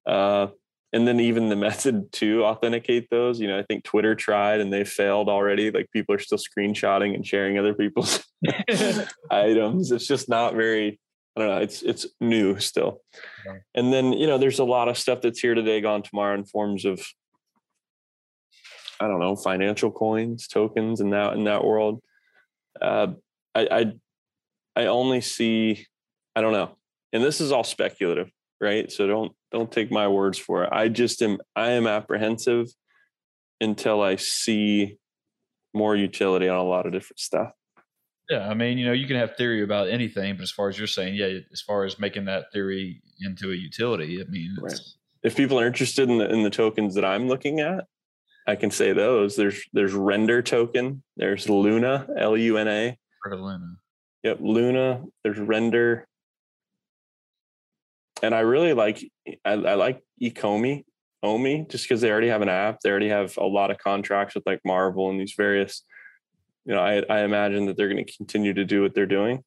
Uh, 0.07 0.49
and 0.93 1.07
then 1.07 1.21
even 1.21 1.49
the 1.49 1.57
method 1.69 2.11
to 2.13 2.45
authenticate 2.45 3.09
those, 3.11 3.41
you 3.41 3.49
know, 3.49 3.59
I 3.59 3.63
think 3.63 3.85
Twitter 3.85 4.15
tried 4.15 4.61
and 4.61 4.73
they 4.73 4.85
failed 4.85 5.29
already. 5.29 5.71
Like 5.71 5.91
people 5.93 6.15
are 6.15 6.19
still 6.19 6.39
screenshotting 6.39 7.15
and 7.15 7.27
sharing 7.27 7.59
other 7.59 7.75
people's 7.75 8.25
items. 9.31 9.93
It's 9.93 10.07
just 10.07 10.29
not 10.29 10.55
very, 10.55 11.01
I 11.37 11.41
don't 11.41 11.49
know, 11.49 11.59
it's 11.59 11.83
it's 11.83 12.07
new 12.21 12.59
still. 12.59 13.03
And 13.75 13.93
then, 13.93 14.13
you 14.13 14.27
know, 14.27 14.39
there's 14.39 14.59
a 14.59 14.65
lot 14.65 14.89
of 14.89 14.99
stuff 14.99 15.21
that's 15.21 15.41
here 15.41 15.55
today, 15.55 15.81
gone 15.81 16.03
tomorrow 16.03 16.35
in 16.35 16.45
forms 16.45 16.85
of 16.85 17.01
I 19.01 19.07
don't 19.07 19.21
know, 19.21 19.37
financial 19.37 19.93
coins, 19.93 20.49
tokens 20.49 21.01
in 21.01 21.11
that 21.11 21.35
in 21.35 21.45
that 21.45 21.65
world 21.65 22.03
uh, 22.81 23.09
I, 23.55 23.69
I 23.71 23.93
I 24.77 24.87
only 24.87 25.21
see 25.21 25.87
I 26.35 26.41
don't 26.41 26.53
know, 26.53 26.77
and 27.13 27.23
this 27.23 27.41
is 27.41 27.53
all 27.53 27.65
speculative, 27.65 28.31
right? 28.61 28.91
So 28.91 29.07
don't 29.07 29.33
don't 29.53 29.71
take 29.71 29.91
my 29.91 30.09
words 30.09 30.39
for 30.39 30.65
it. 30.65 30.71
I 30.73 30.89
just 30.89 31.23
am 31.23 31.39
I 31.57 31.71
am 31.71 31.87
apprehensive 31.87 32.67
until 33.61 34.03
I 34.03 34.17
see 34.17 34.99
more 35.75 35.97
utility 35.97 36.49
on 36.49 36.59
a 36.59 36.63
lot 36.63 36.87
of 36.87 36.93
different 36.93 37.21
stuff. 37.21 37.53
Yeah, 38.31 38.49
I 38.49 38.55
mean, 38.55 38.77
you 38.77 38.87
know, 38.87 38.93
you 38.93 39.07
can 39.07 39.17
have 39.17 39.37
theory 39.37 39.63
about 39.63 39.89
anything, 39.89 40.37
but 40.37 40.43
as 40.43 40.51
far 40.51 40.69
as 40.69 40.77
you're 40.77 40.87
saying, 40.87 41.15
yeah, 41.15 41.39
as 41.51 41.63
far 41.63 41.85
as 41.85 41.99
making 41.99 42.27
that 42.27 42.53
theory 42.53 43.03
into 43.21 43.53
a 43.53 43.55
utility, 43.55 44.21
I 44.21 44.29
mean, 44.29 44.55
right. 44.61 44.79
if 45.23 45.35
people 45.35 45.59
are 45.59 45.67
interested 45.67 46.11
in 46.11 46.19
the 46.19 46.31
in 46.31 46.43
the 46.43 46.51
tokens 46.51 46.95
that 46.95 47.07
I'm 47.07 47.27
looking 47.27 47.61
at, 47.61 47.87
I 48.47 48.57
can 48.57 48.71
say 48.71 48.93
those. 48.93 49.37
There's 49.37 49.63
there's 49.73 49.95
render 49.95 50.43
token. 50.43 51.03
There's 51.17 51.49
Luna, 51.49 52.07
L 52.19 52.37
U 52.37 52.59
N 52.59 52.69
A. 52.69 52.99
Heard 53.23 53.33
of 53.33 53.41
Luna. 53.41 53.77
Yep, 54.25 54.39
Luna. 54.41 55.05
There's 55.25 55.39
render. 55.39 56.07
And 58.23 58.35
I 58.35 58.41
really 58.41 58.73
like 58.73 59.05
I, 59.45 59.53
I 59.53 59.75
like 59.75 60.03
Ecomi, 60.23 60.85
Omi, 61.23 61.67
just 61.69 61.85
because 61.85 62.01
they 62.01 62.11
already 62.11 62.29
have 62.29 62.43
an 62.43 62.49
app. 62.49 62.81
They 62.81 62.91
already 62.91 63.09
have 63.09 63.37
a 63.37 63.45
lot 63.45 63.71
of 63.71 63.79
contracts 63.79 64.35
with 64.35 64.45
like 64.47 64.61
Marvel 64.65 65.11
and 65.11 65.21
these 65.21 65.35
various. 65.37 65.85
You 66.65 66.75
know, 66.75 66.81
I 66.81 67.03
I 67.09 67.21
imagine 67.21 67.67
that 67.67 67.77
they're 67.77 67.89
going 67.89 68.05
to 68.05 68.17
continue 68.17 68.55
to 68.55 68.65
do 68.65 68.83
what 68.83 68.95
they're 68.95 69.07
doing. 69.07 69.45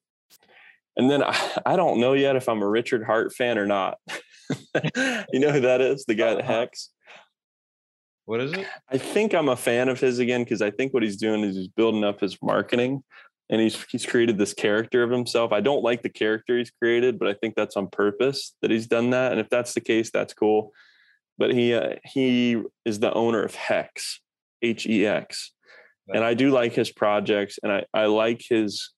And 0.96 1.10
then 1.10 1.22
I, 1.22 1.52
I 1.66 1.76
don't 1.76 2.00
know 2.00 2.12
yet 2.14 2.36
if 2.36 2.48
I'm 2.48 2.62
a 2.62 2.68
Richard 2.68 3.04
Heart 3.04 3.34
fan 3.34 3.58
or 3.58 3.66
not. 3.66 3.98
you 5.32 5.40
know 5.40 5.50
who 5.50 5.60
that 5.60 5.80
is? 5.80 6.04
The 6.04 6.14
guy 6.14 6.34
that 6.34 6.44
uh-huh. 6.44 6.60
hacks. 6.60 6.90
What 8.24 8.40
is 8.40 8.52
it? 8.52 8.66
I 8.88 8.98
think 8.98 9.34
I'm 9.34 9.48
a 9.48 9.56
fan 9.56 9.88
of 9.88 9.98
his 9.98 10.20
again 10.20 10.44
because 10.44 10.62
I 10.62 10.70
think 10.70 10.94
what 10.94 11.02
he's 11.02 11.16
doing 11.16 11.42
is 11.42 11.56
he's 11.56 11.68
building 11.68 12.04
up 12.04 12.20
his 12.20 12.38
marketing 12.40 13.02
and 13.50 13.60
he's 13.60 13.82
he's 13.90 14.06
created 14.06 14.38
this 14.38 14.54
character 14.54 15.02
of 15.02 15.10
himself. 15.10 15.52
I 15.52 15.60
don't 15.60 15.82
like 15.82 16.02
the 16.02 16.08
character 16.08 16.58
he's 16.58 16.70
created, 16.70 17.18
but 17.18 17.28
I 17.28 17.34
think 17.34 17.54
that's 17.54 17.76
on 17.76 17.88
purpose 17.88 18.54
that 18.62 18.70
he's 18.70 18.86
done 18.86 19.10
that. 19.10 19.32
And 19.32 19.40
if 19.40 19.50
that's 19.50 19.74
the 19.74 19.80
case, 19.80 20.10
that's 20.10 20.34
cool. 20.34 20.72
But 21.38 21.52
he 21.52 21.74
uh, 21.74 21.96
he 22.04 22.62
is 22.84 23.00
the 23.00 23.12
owner 23.12 23.42
of 23.42 23.54
Hex, 23.54 24.20
H 24.62 24.86
E 24.86 25.06
X, 25.06 25.52
and 26.12 26.24
I 26.24 26.34
do 26.34 26.50
like 26.50 26.72
his 26.72 26.90
projects, 26.90 27.58
and 27.62 27.72
I 27.72 27.84
I 27.92 28.06
like 28.06 28.42
his. 28.48 28.90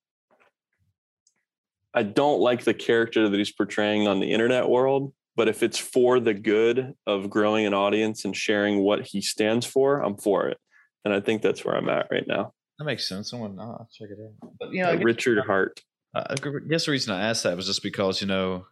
I 1.97 2.03
don't 2.03 2.41
like 2.41 2.65
the 2.65 2.75
character 2.75 3.29
that 3.29 3.39
he's 3.39 3.53
portraying 3.53 4.09
on 4.09 4.19
the 4.19 4.33
internet 4.33 4.69
world, 4.69 5.13
but 5.37 5.49
if 5.49 5.63
it's 5.63 5.79
for 5.79 6.19
the 6.19 6.35
good 6.35 6.95
of 7.07 7.31
growing 7.31 7.67
an 7.67 7.75
audience 7.75 8.25
and 8.25 8.37
sharing 8.37 8.81
what 8.81 9.07
he 9.07 9.21
stands 9.21 9.65
for, 9.65 10.01
I'm 10.01 10.17
for 10.17 10.49
it. 10.49 10.59
And 11.05 11.15
I 11.15 11.21
think 11.21 11.41
that's 11.41 11.65
where 11.65 11.77
I'm 11.77 11.89
at 11.89 12.09
right 12.11 12.27
now. 12.27 12.53
That 12.79 12.85
makes 12.85 13.09
sense. 13.09 13.31
Someone, 13.31 13.59
I'll 13.59 13.89
check 13.93 14.09
it 14.11 14.19
out. 14.21 14.53
But 14.59 14.73
you 14.73 14.83
know, 14.83 14.93
uh, 14.93 14.97
Richard 14.97 15.39
Heart. 15.45 15.81
I 16.15 16.37
guess 16.69 16.87
the 16.87 16.93
reason 16.93 17.13
I 17.13 17.29
asked 17.29 17.43
that 17.43 17.57
was 17.57 17.67
just 17.67 17.83
because 17.83 18.21
you 18.21 18.27
know, 18.27 18.67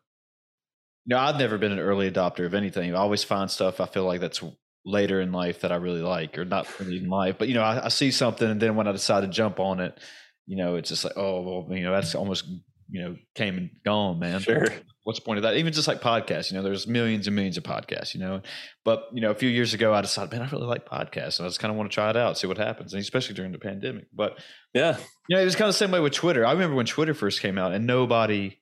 you 1.05 1.15
know, 1.15 1.19
I've 1.19 1.39
never 1.39 1.59
been 1.59 1.73
an 1.73 1.81
early 1.81 2.11
adopter 2.11 2.47
of 2.47 2.55
anything. 2.55 2.95
I 2.95 2.99
always 2.99 3.25
find 3.25 3.51
stuff 3.51 3.81
I 3.81 3.87
feel 3.87 4.05
like 4.05 4.21
that's 4.21 4.43
later 4.85 5.21
in 5.21 5.33
life 5.33 5.61
that 5.61 5.73
I 5.73 5.77
really 5.77 6.03
like, 6.03 6.39
or 6.39 6.45
not 6.45 6.69
really 6.79 6.99
in 6.99 7.09
life, 7.09 7.37
but 7.39 7.49
you 7.49 7.55
know, 7.55 7.63
I, 7.63 7.87
I 7.87 7.89
see 7.89 8.11
something 8.11 8.49
and 8.49 8.61
then 8.61 8.77
when 8.77 8.87
I 8.87 8.93
decide 8.93 9.23
to 9.23 9.29
jump 9.29 9.59
on 9.59 9.81
it, 9.81 9.99
you 10.47 10.57
know, 10.57 10.77
it's 10.77 10.89
just 10.89 11.05
like, 11.05 11.17
oh, 11.17 11.41
well, 11.43 11.77
you 11.77 11.85
know, 11.85 11.93
that's 11.93 12.15
almost 12.15 12.45
you 12.91 13.03
know 13.03 13.17
came 13.35 13.57
and 13.57 13.71
gone, 13.85 14.19
man. 14.19 14.41
Sure. 14.41 14.67
What's 15.05 15.19
the 15.19 15.25
point 15.25 15.39
of 15.39 15.43
that? 15.43 15.57
Even 15.57 15.73
just 15.73 15.89
like 15.89 16.01
podcasts, 16.01 16.51
you 16.51 16.57
know, 16.57 16.63
there's 16.63 16.87
millions 16.87 17.27
and 17.27 17.35
millions 17.35 17.57
of 17.57 17.65
podcasts, 17.65 18.15
you 18.15 18.21
know. 18.21 18.41
But 18.85 19.09
you 19.13 19.21
know, 19.21 19.31
a 19.31 19.35
few 19.35 19.49
years 19.49 19.75
ago, 19.75 19.93
I 19.93 20.01
decided, 20.01 20.31
man, 20.31 20.43
I 20.43 20.51
really 20.51 20.67
like 20.67 20.87
podcasts, 20.87 21.39
and 21.39 21.47
I 21.47 21.49
just 21.49 21.59
kind 21.59 21.73
of 21.73 21.77
want 21.77 21.91
to 21.91 21.95
try 21.95 22.11
it 22.11 22.17
out, 22.17 22.39
see 22.39 22.47
what 22.47 22.59
happens, 22.59 22.93
and 22.93 23.01
especially 23.03 23.35
during 23.35 23.51
the 23.51 23.59
pandemic. 23.59 24.07
But 24.15 24.39
yeah, 24.73 24.97
you 25.29 25.37
know, 25.37 25.43
it 25.43 25.45
was 25.45 25.57
kind 25.57 25.69
of 25.69 25.75
the 25.75 25.79
same 25.79 25.91
way 25.91 26.01
with 26.01 26.13
Twitter. 26.13 26.47
I 26.47 26.53
remember 26.53 26.77
when 26.77 26.87
Twitter 26.87 27.15
first 27.15 27.43
came 27.43 27.59
out, 27.59 27.73
and 27.73 27.87
nobody 27.87 28.59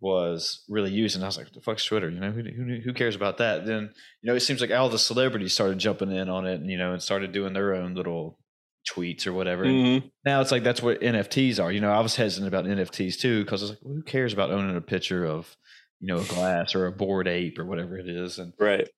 was 0.00 0.62
really 0.68 0.92
using. 0.92 1.22
It. 1.22 1.24
I 1.24 1.28
was 1.28 1.36
like, 1.36 1.52
"The 1.52 1.60
fuck's 1.60 1.84
Twitter?" 1.84 2.10
You 2.10 2.20
know, 2.20 2.30
who, 2.30 2.42
who 2.42 2.80
who 2.84 2.92
cares 2.92 3.16
about 3.16 3.38
that? 3.38 3.66
Then 3.66 3.90
you 4.22 4.30
know, 4.30 4.36
it 4.36 4.40
seems 4.40 4.60
like 4.60 4.70
all 4.70 4.88
the 4.88 4.98
celebrities 4.98 5.52
started 5.52 5.78
jumping 5.78 6.12
in 6.12 6.28
on 6.28 6.46
it, 6.46 6.60
and 6.60 6.70
you 6.70 6.78
know, 6.78 6.92
and 6.92 7.02
started 7.02 7.32
doing 7.32 7.54
their 7.54 7.74
own 7.74 7.94
little 7.94 8.38
tweets 8.88 9.26
or 9.26 9.32
whatever. 9.32 9.64
Mm-hmm. 9.64 10.06
Now 10.24 10.40
it's 10.40 10.50
like 10.50 10.62
that's 10.62 10.82
what 10.82 11.00
NFTs 11.00 11.62
are. 11.62 11.72
You 11.72 11.80
know, 11.80 11.90
I 11.90 12.00
was 12.00 12.16
hesitant 12.16 12.48
about 12.48 12.64
NFTs 12.64 13.18
too 13.18 13.44
because 13.44 13.62
I 13.62 13.64
was 13.64 13.70
like, 13.70 13.78
well, 13.82 13.94
who 13.94 14.02
cares 14.02 14.32
about 14.32 14.50
owning 14.50 14.76
a 14.76 14.80
picture 14.80 15.24
of, 15.24 15.56
you 16.00 16.08
know, 16.08 16.20
a 16.20 16.24
glass 16.24 16.74
or 16.74 16.86
a 16.86 16.92
bored 16.92 17.28
ape 17.28 17.58
or 17.58 17.64
whatever 17.64 17.98
it 17.98 18.08
is? 18.08 18.38
And 18.38 18.52
right. 18.58 18.88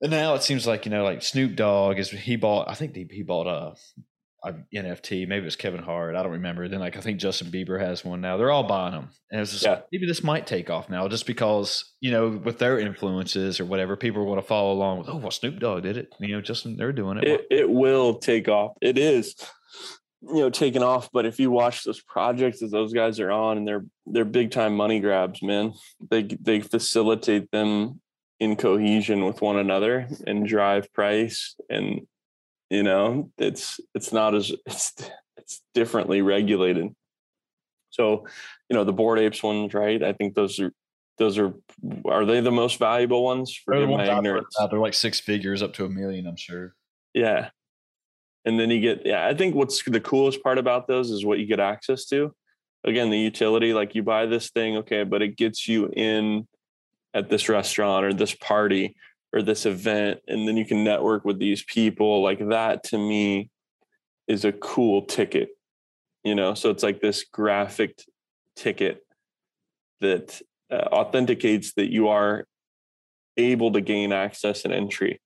And 0.00 0.10
now 0.10 0.34
it 0.34 0.42
seems 0.42 0.66
like 0.66 0.86
you 0.86 0.90
know, 0.90 1.04
like 1.04 1.22
Snoop 1.22 1.56
Dogg 1.56 1.98
is 1.98 2.10
he 2.10 2.36
bought. 2.36 2.68
I 2.68 2.74
think 2.74 2.94
he, 2.94 3.06
he 3.10 3.22
bought 3.22 3.46
a 3.46 3.74
NFT. 4.44 5.26
Maybe 5.26 5.46
it's 5.46 5.56
Kevin 5.56 5.82
Hart. 5.82 6.14
I 6.14 6.22
don't 6.22 6.32
remember. 6.32 6.68
Then 6.68 6.80
like 6.80 6.96
I 6.96 7.00
think 7.00 7.18
Justin 7.18 7.48
Bieber 7.48 7.80
has 7.80 8.04
one 8.04 8.20
now. 8.20 8.36
They're 8.36 8.50
all 8.50 8.64
buying 8.64 8.92
them, 8.92 9.10
and 9.30 9.40
it's 9.40 9.52
just 9.52 9.64
yeah. 9.64 9.80
maybe 9.90 10.06
this 10.06 10.22
might 10.22 10.46
take 10.46 10.70
off 10.70 10.88
now, 10.88 11.08
just 11.08 11.26
because 11.26 11.92
you 12.00 12.10
know 12.10 12.28
with 12.28 12.58
their 12.58 12.78
influences 12.78 13.58
or 13.58 13.64
whatever, 13.64 13.96
people 13.96 14.24
want 14.24 14.40
to 14.40 14.46
follow 14.46 14.72
along 14.72 14.98
with. 14.98 15.08
Oh, 15.08 15.16
well, 15.16 15.30
Snoop 15.30 15.58
Dogg 15.58 15.82
did 15.82 15.96
it. 15.96 16.14
You 16.20 16.36
know, 16.36 16.40
Justin, 16.40 16.76
they're 16.76 16.92
doing 16.92 17.18
it. 17.18 17.24
It, 17.24 17.46
it 17.50 17.70
will 17.70 18.18
take 18.18 18.48
off. 18.48 18.72
It 18.80 18.96
is. 18.96 19.34
you 20.22 20.40
know 20.40 20.50
taking 20.50 20.82
off 20.82 21.08
but 21.12 21.26
if 21.26 21.38
you 21.38 21.48
watch 21.48 21.84
those 21.84 22.00
projects 22.02 22.58
that 22.58 22.72
those 22.72 22.92
guys 22.92 23.20
are 23.20 23.30
on 23.30 23.56
and 23.56 23.68
they're 23.68 23.84
they're 24.04 24.24
big 24.24 24.50
time 24.50 24.74
money 24.74 24.98
grabs 24.98 25.40
man 25.44 25.72
they 26.10 26.24
they 26.24 26.58
facilitate 26.58 27.48
them 27.52 28.00
in 28.40 28.56
cohesion 28.56 29.24
with 29.24 29.40
one 29.40 29.56
another 29.56 30.08
and 30.26 30.46
drive 30.46 30.92
price 30.92 31.54
and 31.70 32.00
you 32.70 32.82
know 32.82 33.30
it's 33.38 33.80
it's 33.94 34.12
not 34.12 34.34
as 34.34 34.52
it's 34.66 34.92
it's 35.36 35.62
differently 35.74 36.22
regulated. 36.22 36.94
So 37.90 38.26
you 38.68 38.76
know 38.76 38.84
the 38.84 38.92
Bored 38.92 39.18
Apes 39.18 39.42
ones 39.42 39.74
right? 39.74 40.02
I 40.02 40.12
think 40.12 40.34
those 40.34 40.60
are 40.60 40.72
those 41.18 41.38
are 41.38 41.54
are 42.06 42.24
they 42.24 42.40
the 42.40 42.50
most 42.50 42.78
valuable 42.78 43.24
ones 43.24 43.60
They're, 43.66 43.80
the 43.80 43.86
forgive 43.86 43.90
ones 43.90 44.08
my 44.08 44.18
ignorance 44.18 44.54
out 44.60 44.70
there 44.70 44.78
like 44.78 44.94
six 44.94 45.20
figures 45.20 45.62
up 45.62 45.74
to 45.74 45.84
a 45.84 45.88
million, 45.88 46.26
I'm 46.26 46.36
sure. 46.36 46.74
yeah. 47.14 47.50
And 48.44 48.58
then 48.58 48.70
you 48.70 48.80
get 48.80 49.04
yeah 49.04 49.26
i 49.26 49.34
think 49.34 49.54
what's 49.54 49.82
the 49.82 50.00
coolest 50.00 50.42
part 50.42 50.58
about 50.58 50.86
those 50.86 51.10
is 51.10 51.24
what 51.24 51.38
you 51.38 51.46
get 51.46 51.60
access 51.60 52.06
to. 52.06 52.32
Again 52.84 53.10
the 53.10 53.18
utility 53.18 53.74
like 53.74 53.94
you 53.94 54.02
buy 54.02 54.26
this 54.26 54.50
thing 54.50 54.76
okay 54.78 55.02
but 55.04 55.20
it 55.20 55.36
gets 55.36 55.66
you 55.68 55.90
in 55.94 56.46
at 57.12 57.28
this 57.28 57.48
restaurant 57.48 58.04
or 58.06 58.14
this 58.14 58.34
party 58.34 58.94
or 59.32 59.42
this 59.42 59.66
event 59.66 60.20
and 60.26 60.48
then 60.48 60.56
you 60.56 60.64
can 60.64 60.84
network 60.84 61.24
with 61.24 61.38
these 61.38 61.62
people 61.64 62.22
like 62.22 62.48
that 62.48 62.82
to 62.82 62.98
me 62.98 63.50
is 64.26 64.44
a 64.44 64.52
cool 64.52 65.02
ticket 65.02 65.50
you 66.24 66.34
know? 66.34 66.54
So 66.54 66.70
it's 66.70 66.82
like 66.82 67.00
this 67.00 67.24
graphic 67.24 67.98
ticket 68.56 69.00
that 70.00 70.40
uh, 70.70 70.88
authenticates 70.92 71.72
that 71.74 71.90
you 71.90 72.08
are 72.08 72.44
able 73.36 73.72
to 73.72 73.80
gain 73.80 74.12
access 74.12 74.64
and 74.64 74.74
entry 74.74 75.20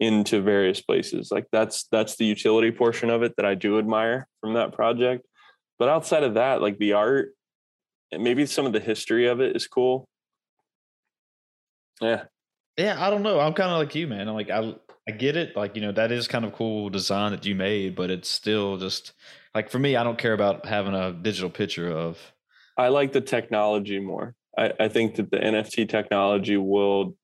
into 0.00 0.40
various 0.40 0.80
places. 0.80 1.30
Like 1.30 1.46
that's 1.52 1.86
that's 1.92 2.16
the 2.16 2.24
utility 2.24 2.70
portion 2.70 3.10
of 3.10 3.22
it 3.22 3.34
that 3.36 3.44
i 3.44 3.54
do 3.54 3.78
admire 3.78 4.26
from 4.40 4.54
that 4.54 4.72
project. 4.72 5.26
But 5.78 5.88
outside 5.88 6.22
of 6.22 6.34
that 6.34 6.62
like 6.62 6.78
the 6.78 6.94
art 6.94 7.34
and 8.10 8.22
maybe 8.22 8.46
some 8.46 8.66
of 8.66 8.72
the 8.72 8.80
history 8.80 9.26
of 9.26 9.40
it 9.40 9.54
is 9.54 9.66
cool. 9.66 10.08
Yeah 12.00 12.24
Yeah, 12.76 12.96
I 13.04 13.10
don't 13.10 13.22
know. 13.22 13.38
I'm 13.38 13.52
kind 13.52 13.70
of 13.70 13.78
like 13.78 13.94
you, 13.94 14.06
man. 14.06 14.28
I'm 14.28 14.34
like 14.34 14.50
I 14.50 14.74
I 15.08 15.12
get 15.12 15.36
it. 15.36 15.56
Like 15.56 15.76
you 15.76 15.82
know 15.82 15.92
that 15.92 16.12
is 16.12 16.28
kind 16.28 16.44
of 16.44 16.52
cool 16.52 16.90
design 16.90 17.32
that 17.32 17.44
you 17.44 17.54
made, 17.54 17.94
but 17.94 18.10
it's 18.10 18.28
still 18.28 18.76
just 18.76 19.12
like 19.54 19.70
for 19.70 19.78
me, 19.78 19.96
I 19.96 20.04
don't 20.04 20.18
care 20.18 20.32
about 20.32 20.66
having 20.66 20.94
a 20.94 21.12
digital 21.12 21.50
picture 21.50 21.90
of. 21.90 22.18
i 22.78 22.88
like 22.88 23.12
the 23.12 23.20
technology 23.20 24.00
more 24.00 24.34
i, 24.56 24.72
I 24.80 24.88
think 24.88 25.16
that 25.16 25.30
the 25.30 25.36
nft 25.38 25.88
technology 25.90 26.56
will 26.56 27.14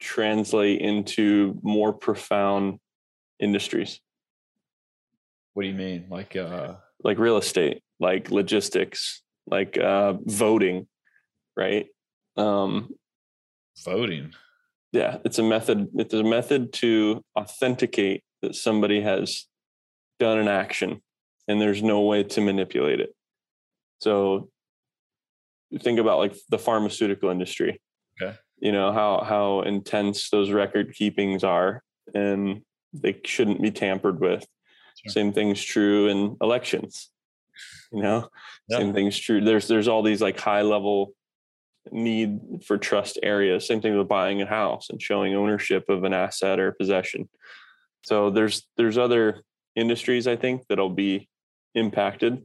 translate 0.00 0.80
into 0.80 1.58
more 1.62 1.92
profound 1.92 2.78
industries 3.40 4.00
What 5.54 5.62
do 5.62 5.68
you 5.68 5.74
mean? 5.74 6.06
Like 6.10 6.36
uh 6.36 6.74
like 7.02 7.18
real 7.18 7.36
estate 7.38 7.82
like 8.00 8.30
logistics 8.30 9.22
like 9.46 9.78
uh 9.78 10.14
voting 10.26 10.86
right 11.56 11.86
um 12.36 12.90
voting? 13.84 14.34
Yeah 14.94 15.18
it's 15.24 15.38
a 15.38 15.42
method 15.42 15.88
it's 15.96 16.14
a 16.14 16.22
method 16.22 16.72
to 16.72 17.20
authenticate 17.38 18.22
that 18.42 18.54
somebody 18.54 19.00
has 19.00 19.46
done 20.20 20.38
an 20.38 20.48
action 20.48 21.02
and 21.48 21.60
there's 21.60 21.82
no 21.82 22.00
way 22.02 22.22
to 22.22 22.40
manipulate 22.40 23.00
it 23.00 23.14
so 24.00 24.48
think 25.82 25.98
about 25.98 26.18
like 26.18 26.34
the 26.50 26.58
pharmaceutical 26.58 27.28
industry 27.30 27.80
Okay. 28.22 28.36
you 28.60 28.70
know 28.70 28.92
how 28.92 29.24
how 29.24 29.62
intense 29.62 30.30
those 30.30 30.50
record 30.50 30.94
keepings 30.94 31.42
are 31.42 31.82
and 32.14 32.62
they 32.92 33.20
shouldn't 33.24 33.60
be 33.60 33.70
tampered 33.70 34.20
with 34.20 34.46
Sure. 34.96 35.10
same 35.12 35.32
thing's 35.32 35.60
true 35.62 36.06
in 36.06 36.36
elections 36.40 37.10
you 37.92 38.00
know 38.02 38.28
Yeah. 38.68 38.78
same 38.78 38.94
thing's 38.94 39.18
true 39.18 39.40
there's 39.44 39.66
there's 39.66 39.88
all 39.88 40.02
these 40.04 40.22
like 40.22 40.38
high 40.38 40.62
level 40.62 41.12
need 41.90 42.40
for 42.66 42.78
trust 42.78 43.18
areas 43.22 43.66
same 43.66 43.80
thing 43.80 43.96
with 43.96 44.08
buying 44.08 44.40
a 44.42 44.46
house 44.46 44.88
and 44.90 45.00
showing 45.00 45.34
ownership 45.34 45.88
of 45.88 46.04
an 46.04 46.12
asset 46.12 46.58
or 46.58 46.72
possession. 46.72 47.28
So 48.02 48.30
there's 48.30 48.66
there's 48.76 48.98
other 48.98 49.42
industries 49.76 50.28
i 50.28 50.36
think 50.36 50.62
that'll 50.68 50.88
be 50.88 51.28
impacted. 51.74 52.44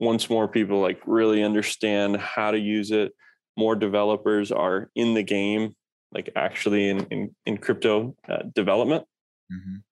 Once 0.00 0.28
more 0.28 0.48
people 0.48 0.80
like 0.80 1.00
really 1.06 1.42
understand 1.42 2.16
how 2.16 2.50
to 2.50 2.58
use 2.58 2.90
it 2.90 3.12
more 3.56 3.76
developers 3.76 4.50
are 4.50 4.90
in 4.96 5.14
the 5.14 5.22
game 5.22 5.74
like 6.12 6.30
actually 6.36 6.88
in 6.88 7.04
in, 7.06 7.34
in 7.46 7.58
crypto 7.58 8.14
uh, 8.28 8.42
development. 8.54 9.04
Mhm. 9.52 9.82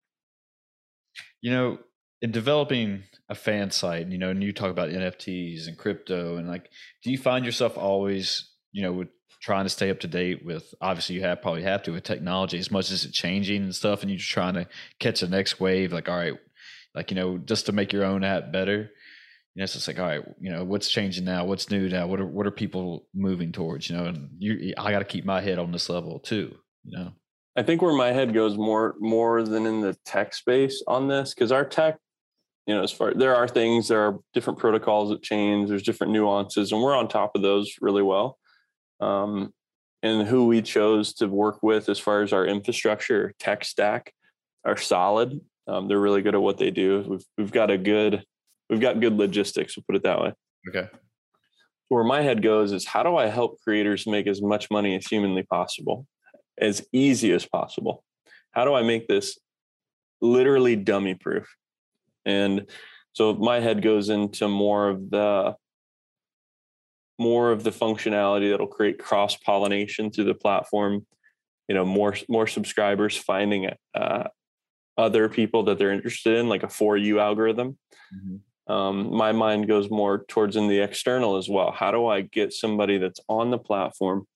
You 1.41 1.51
know, 1.51 1.79
in 2.23 2.31
developing 2.31 3.03
a 3.29 3.35
fan 3.35 3.71
site, 3.73 4.07
you 4.07 4.17
know, 4.17 4.31
and 4.31 4.43
you 4.43 4.53
talk 4.53 4.71
about 4.71 4.91
NFTs 4.91 5.67
and 5.67 5.77
crypto, 5.77 6.37
and 6.37 6.49
like, 6.49 6.71
do 7.03 7.11
you 7.11 7.19
find 7.19 7.45
yourself 7.45 7.77
always, 7.77 8.49
you 8.71 8.83
know, 8.83 8.93
with 8.93 9.09
trying 9.43 9.65
to 9.65 9.71
stay 9.71 9.91
up 9.91 10.01
to 10.01 10.07
date 10.07 10.45
with? 10.45 10.73
Obviously, 10.81 11.17
you 11.17 11.23
have 11.23 11.43
probably 11.43 11.63
have 11.63 11.83
to 11.83 11.91
with 11.91 12.05
technology 12.05 12.59
as 12.59 12.71
much 12.71 12.91
as 12.93 13.05
it's 13.05 13.15
changing 13.15 13.65
and 13.65 13.75
stuff, 13.75 14.03
and 14.03 14.11
you're 14.11 14.21
trying 14.21 14.55
to 14.55 14.69
catch 15.01 15.21
the 15.21 15.29
next 15.29 15.61
wave. 15.61 15.93
Like, 15.93 16.09
all 16.09 16.17
right, 16.17 16.35
like 16.95 17.11
you 17.11 17.17
know, 17.17 17.39
just 17.39 17.67
to 17.67 17.73
make 17.73 17.93
your 17.93 18.05
own 18.05 18.23
app 18.23 18.53
better. 18.53 18.91
You 19.55 19.61
know, 19.61 19.65
it's 19.65 19.87
like, 19.87 19.99
all 19.99 20.07
right, 20.07 20.25
you 20.41 20.51
know, 20.51 20.65
what's 20.65 20.89
changing 20.89 21.27
now? 21.27 21.45
What's 21.45 21.71
new 21.71 21.89
now? 21.89 22.07
What 22.07 22.21
are 22.21 22.27
what 22.27 22.47
are 22.47 22.53
people 22.53 23.09
moving 23.13 23.51
towards? 23.53 23.91
You 23.91 23.97
know, 23.97 24.05
and 24.07 24.31
you, 24.39 24.75
I 24.79 24.93
got 24.93 25.01
to 25.01 25.05
keep 25.05 25.25
my 25.25 25.41
head 25.41 25.59
on 25.59 25.73
this 25.73 25.91
level 25.91 26.21
too. 26.21 26.55
You 26.85 26.99
know, 26.99 27.13
I 27.57 27.63
think 27.63 27.83
where 27.83 27.95
my 27.95 28.13
head 28.13 28.33
goes 28.33 28.57
more 28.57 28.95
more 28.99 29.43
than 29.43 29.67
in 29.67 29.81
the 29.81 29.95
tech 30.07 30.35
space 30.35 30.83
on 30.87 31.09
this 31.09 31.35
because 31.35 31.53
our 31.53 31.65
tech, 31.65 31.99
you 32.67 32.75
know, 32.75 32.83
as 32.83 32.93
far 32.93 33.13
there 33.15 33.35
are 33.35 33.49
things, 33.49 33.89
there 33.89 34.01
are 34.01 34.19
different 34.35 34.59
protocols 34.59 35.11
that 35.11 35.23
change. 35.23 35.69
There's 35.69 35.83
different 35.83 36.13
nuances, 36.13 36.73
and 36.73 36.81
we're 36.83 36.97
on 36.97 37.09
top 37.09 37.33
of 37.35 37.43
those 37.43 37.75
really 37.81 38.03
well. 38.03 38.39
Um, 39.01 39.53
and 40.03 40.27
who 40.27 40.47
we 40.47 40.63
chose 40.63 41.13
to 41.15 41.27
work 41.29 41.63
with 41.63 41.89
as 41.89 41.99
far 41.99 42.23
as 42.23 42.33
our 42.33 42.45
infrastructure 42.47 43.33
tech 43.39 43.65
stack 43.65 44.13
are 44.65 44.77
solid. 44.77 45.41
Um, 45.69 45.87
they're 45.87 46.01
really 46.01 46.23
good 46.23 46.35
at 46.35 46.43
what 46.43 46.59
they 46.59 46.71
do. 46.71 47.05
We've 47.09 47.25
we've 47.39 47.53
got 47.53 47.71
a 47.71 47.79
good 47.79 48.25
we've 48.71 48.81
got 48.81 49.01
good 49.01 49.15
logistics. 49.17 49.77
We'll 49.77 49.85
put 49.87 49.97
it 49.97 50.03
that 50.05 50.21
way. 50.21 50.33
okay, 50.69 50.89
Where 51.89 52.05
my 52.05 52.23
head 52.23 52.43
goes 52.43 52.73
is 52.73 52.87
how 52.87 53.03
do 53.03 53.17
I 53.17 53.27
help 53.27 53.61
creators 53.63 54.07
make 54.07 54.27
as 54.27 54.41
much 54.43 54.71
money 54.71 54.97
as 54.97 55.07
humanly 55.07 55.43
possible? 55.45 56.07
as 56.59 56.87
easy 56.93 57.33
as 57.33 57.47
possible. 57.47 58.05
How 58.53 58.65
do 58.65 58.75
I 58.75 58.83
make 58.83 59.09
this 59.09 59.39
literally 60.21 60.77
dummy 60.77 61.15
proof? 61.15 61.49
And 62.25 62.69
so 63.13 63.35
my 63.35 63.61
head 63.61 63.83
goes 63.83 64.09
into 64.09 64.49
more 64.49 64.89
of 64.89 65.11
the 65.11 65.55
more 67.19 67.53
of 67.53 67.63
the 67.63 67.71
functionality 67.71 68.51
that'll 68.51 68.67
create 68.67 68.99
cross 68.99 69.37
pollination 69.37 70.11
through 70.11 70.25
the 70.25 70.35
platform. 70.35 71.07
You 71.69 71.75
know, 71.75 71.85
more 71.85 72.17
more 72.29 72.47
subscribers 72.47 73.17
finding 73.17 73.71
uh, 73.95 74.25
other 74.99 75.29
people 75.29 75.65
that 75.65 75.79
they're 75.79 75.93
interested 75.93 76.39
in, 76.39 76.49
like 76.49 76.63
a 76.63 76.69
for 76.69 76.97
you 76.97 77.21
algorithm. 77.21 77.79
Mhm. 78.15 78.41
Um, 78.73 79.15
my 79.15 79.33
mind 79.33 79.67
goes 79.67 79.91
more 79.91 80.25
towards 80.29 80.57
in 80.57 80.69
the 80.69 80.79
external 80.79 81.37
as 81.37 81.49
well. 81.49 81.73
How 81.73 81.91
do 81.91 82.07
I 82.07 82.23
get 82.23 82.53
somebody 82.53 82.99
that's 82.99 83.21
on 83.29 83.51
the 83.51 83.59
platform 83.59 84.27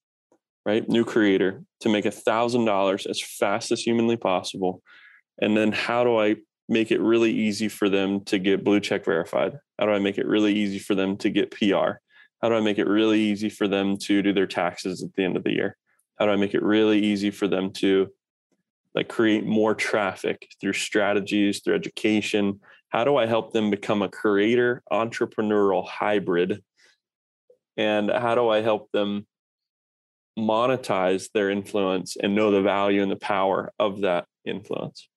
right? 0.67 0.87
New 0.89 1.05
creator 1.05 1.63
to 1.81 1.89
make 1.89 2.05
a 2.05 2.11
thousand 2.11 2.65
dollars 2.65 3.07
as 3.07 3.23
fast 3.23 3.71
as 3.71 3.81
humanly 3.81 4.17
possible. 4.17 4.83
And 5.41 5.57
then 5.57 5.71
how 5.71 6.03
do 6.03 6.19
I 6.19 6.37
make 6.69 6.91
it 6.91 7.01
really 7.01 7.33
easy 7.33 7.69
for 7.69 7.89
them 7.89 8.21
to 8.25 8.39
get 8.39 8.65
blue 8.65 8.81
check 8.81 9.05
verified? 9.05 9.59
How 9.79 9.87
do 9.87 9.93
I 9.93 9.99
make 9.99 10.19
it 10.19 10.27
really 10.27 10.55
easy 10.55 10.79
for 10.79 10.95
them 10.95 11.17
to 11.19 11.31
get 11.31 11.51
PR? 11.51 12.01
How 12.43 12.49
do 12.49 12.55
I 12.55 12.61
make 12.61 12.79
it 12.79 12.87
really 12.87 13.21
easy 13.21 13.49
for 13.49 13.69
them 13.69 13.97
to 13.99 14.23
do 14.23 14.33
their 14.33 14.47
taxes 14.47 15.03
at 15.03 15.15
the 15.15 15.25
end 15.25 15.37
of 15.37 15.45
the 15.45 15.53
year? 15.53 15.77
How 16.19 16.27
do 16.27 16.33
I 16.33 16.37
make 16.37 16.55
it 16.55 16.63
really 16.63 16.99
easy 16.99 17.31
for 17.31 17.49
them 17.49 17.73
to 17.75 18.09
like 18.95 19.09
create 19.09 19.45
more 19.45 19.75
traffic 19.75 20.49
through 20.61 20.73
strategies, 20.73 21.61
through 21.61 21.75
education? 21.75 22.61
How 22.89 23.05
do 23.05 23.17
I 23.17 23.27
help 23.27 23.53
them 23.53 23.71
become 23.71 24.03
a 24.03 24.09
creator 24.09 24.83
entrepreneurial 24.91 25.87
hybrid? 25.87 26.63
And 27.77 28.11
how 28.11 28.35
do 28.35 28.49
I 28.49 28.63
help 28.63 28.91
them 28.93 29.27
monetize 30.39 31.31
their 31.33 31.51
influence 31.51 32.17
and 32.17 32.35
know 32.35 32.51
the 32.51 32.63
value 32.63 33.03
and 33.03 33.11
the 33.11 33.17
power 33.17 33.73
of 33.79 34.03
that 34.03 34.27
influence. 34.45 35.09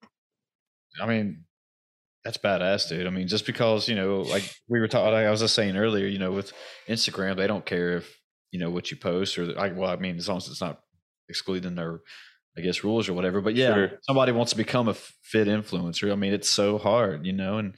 I 1.01 1.07
mean, 1.07 1.45
that's 2.23 2.37
badass, 2.37 2.89
dude. 2.89 3.07
I 3.07 3.09
mean, 3.09 3.27
just 3.27 3.45
because 3.45 3.87
you 3.87 3.95
know, 3.95 4.21
like 4.21 4.43
we 4.67 4.79
were 4.79 4.87
talking, 4.87 5.13
like 5.13 5.25
I 5.25 5.31
was 5.31 5.39
just 5.41 5.55
saying 5.55 5.77
earlier, 5.77 6.07
you 6.07 6.19
know, 6.19 6.31
with 6.31 6.51
Instagram, 6.87 7.37
they 7.37 7.47
don't 7.47 7.65
care 7.65 7.97
if 7.97 8.17
you 8.51 8.59
know 8.59 8.69
what 8.69 8.91
you 8.91 8.97
post 8.97 9.37
or 9.37 9.45
like. 9.45 9.75
Well, 9.75 9.89
I 9.89 9.95
mean, 9.97 10.17
as 10.17 10.27
long 10.27 10.37
as 10.37 10.47
it's 10.47 10.61
not 10.61 10.79
excluding 11.29 11.75
their, 11.75 11.99
I 12.57 12.61
guess, 12.61 12.83
rules 12.83 13.07
or 13.07 13.13
whatever. 13.13 13.41
But 13.41 13.55
yeah, 13.55 13.73
Sure. 13.73 13.91
somebody 14.01 14.31
wants 14.31 14.51
to 14.51 14.57
become 14.57 14.87
a 14.87 14.93
fit 14.95 15.47
influencer. 15.47 16.11
I 16.11 16.15
mean, 16.15 16.33
it's 16.33 16.49
so 16.49 16.77
hard, 16.77 17.25
you 17.25 17.33
know, 17.33 17.57
and 17.57 17.75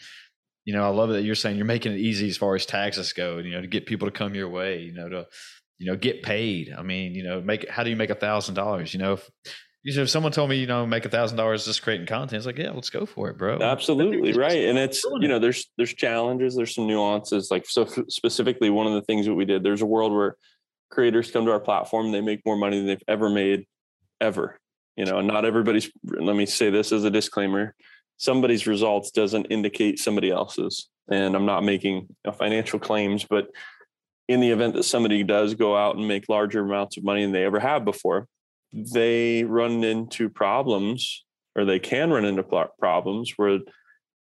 you 0.65 0.73
know, 0.73 0.83
I 0.83 0.89
love 0.89 1.09
that 1.09 1.23
you're 1.23 1.35
saying 1.35 1.57
you're 1.57 1.65
making 1.65 1.93
it 1.93 1.99
easy 1.99 2.29
as 2.29 2.37
far 2.37 2.55
as 2.55 2.65
taxes 2.65 3.13
go. 3.13 3.37
You 3.39 3.51
know, 3.51 3.61
to 3.61 3.67
get 3.67 3.85
people 3.85 4.07
to 4.07 4.11
come 4.11 4.35
your 4.35 4.49
way. 4.49 4.79
You 4.81 4.93
know, 4.93 5.09
to 5.09 5.27
you 5.79 5.87
know 5.87 5.97
get 5.97 6.23
paid. 6.23 6.73
I 6.77 6.83
mean, 6.83 7.15
you 7.15 7.23
know, 7.23 7.41
make 7.41 7.69
how 7.69 7.83
do 7.83 7.89
you 7.89 7.95
make 7.95 8.09
a 8.11 8.15
thousand 8.15 8.55
dollars? 8.55 8.93
You 8.93 8.99
know, 8.99 9.13
if 9.13 9.29
You 9.83 9.95
know, 9.95 10.03
if 10.03 10.09
someone 10.09 10.31
told 10.31 10.49
me, 10.49 10.57
you 10.57 10.67
know, 10.67 10.85
make 10.85 11.05
a 11.05 11.09
thousand 11.09 11.37
dollars 11.37 11.65
just 11.65 11.81
creating 11.81 12.05
content, 12.05 12.33
it's 12.37 12.45
like, 12.45 12.59
yeah, 12.59 12.69
let's 12.69 12.91
go 12.91 13.07
for 13.07 13.29
it, 13.29 13.37
bro. 13.37 13.59
Absolutely 13.59 14.33
right, 14.33 14.65
and 14.65 14.77
it's 14.77 15.03
you 15.19 15.27
know, 15.27 15.39
there's 15.39 15.71
there's 15.77 15.93
challenges, 15.93 16.55
there's 16.55 16.75
some 16.75 16.85
nuances. 16.85 17.49
Like 17.49 17.65
so, 17.67 17.85
specifically, 18.07 18.69
one 18.69 18.85
of 18.85 18.93
the 18.93 19.01
things 19.01 19.25
that 19.25 19.33
we 19.33 19.45
did, 19.45 19.63
there's 19.63 19.81
a 19.81 19.87
world 19.87 20.11
where 20.11 20.35
creators 20.91 21.31
come 21.31 21.45
to 21.45 21.51
our 21.51 21.59
platform, 21.59 22.11
they 22.11 22.21
make 22.21 22.45
more 22.45 22.57
money 22.57 22.77
than 22.77 22.85
they've 22.85 23.03
ever 23.07 23.29
made, 23.29 23.65
ever. 24.19 24.59
You 24.97 25.05
know, 25.05 25.17
and 25.17 25.27
not 25.27 25.45
everybody's. 25.45 25.89
Let 26.05 26.35
me 26.35 26.45
say 26.45 26.69
this 26.69 26.91
as 26.91 27.03
a 27.03 27.09
disclaimer: 27.09 27.73
somebody's 28.17 28.67
results 28.67 29.09
doesn't 29.09 29.45
indicate 29.45 29.97
somebody 29.97 30.29
else's, 30.29 30.89
and 31.09 31.35
I'm 31.35 31.47
not 31.47 31.63
making 31.63 32.07
financial 32.37 32.77
claims, 32.77 33.25
but 33.27 33.47
in 34.27 34.41
the 34.41 34.51
event 34.51 34.75
that 34.75 34.83
somebody 34.83 35.23
does 35.23 35.55
go 35.55 35.75
out 35.75 35.95
and 35.95 36.07
make 36.07 36.29
larger 36.29 36.61
amounts 36.61 36.97
of 36.97 37.03
money 37.03 37.23
than 37.23 37.31
they 37.31 37.45
ever 37.45 37.59
have 37.59 37.83
before, 37.83 38.27
they 38.73 39.43
run 39.43 39.83
into 39.83 40.29
problems 40.29 41.25
or 41.55 41.65
they 41.65 41.79
can 41.79 42.11
run 42.11 42.25
into 42.25 42.43
problems 42.79 43.33
where 43.37 43.59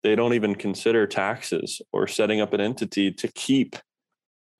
they 0.02 0.14
don't 0.14 0.34
even 0.34 0.54
consider 0.54 1.06
taxes 1.06 1.82
or 1.92 2.06
setting 2.06 2.40
up 2.40 2.52
an 2.52 2.60
entity 2.60 3.10
to 3.12 3.28
keep 3.28 3.76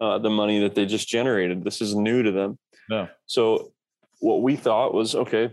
uh, 0.01 0.19
the 0.19 0.31
money 0.31 0.61
that 0.61 0.75
they 0.75 0.85
just 0.85 1.09
generated. 1.09 1.65
This 1.65 1.81
is 1.81 1.95
new 1.95 2.23
to 2.23 2.33
them. 2.33 2.59
Yeah. 2.91 3.09
So 3.27 3.73
what 4.21 4.43
we 4.43 4.57
thought 4.57 4.95
was 4.95 5.15
okay, 5.15 5.51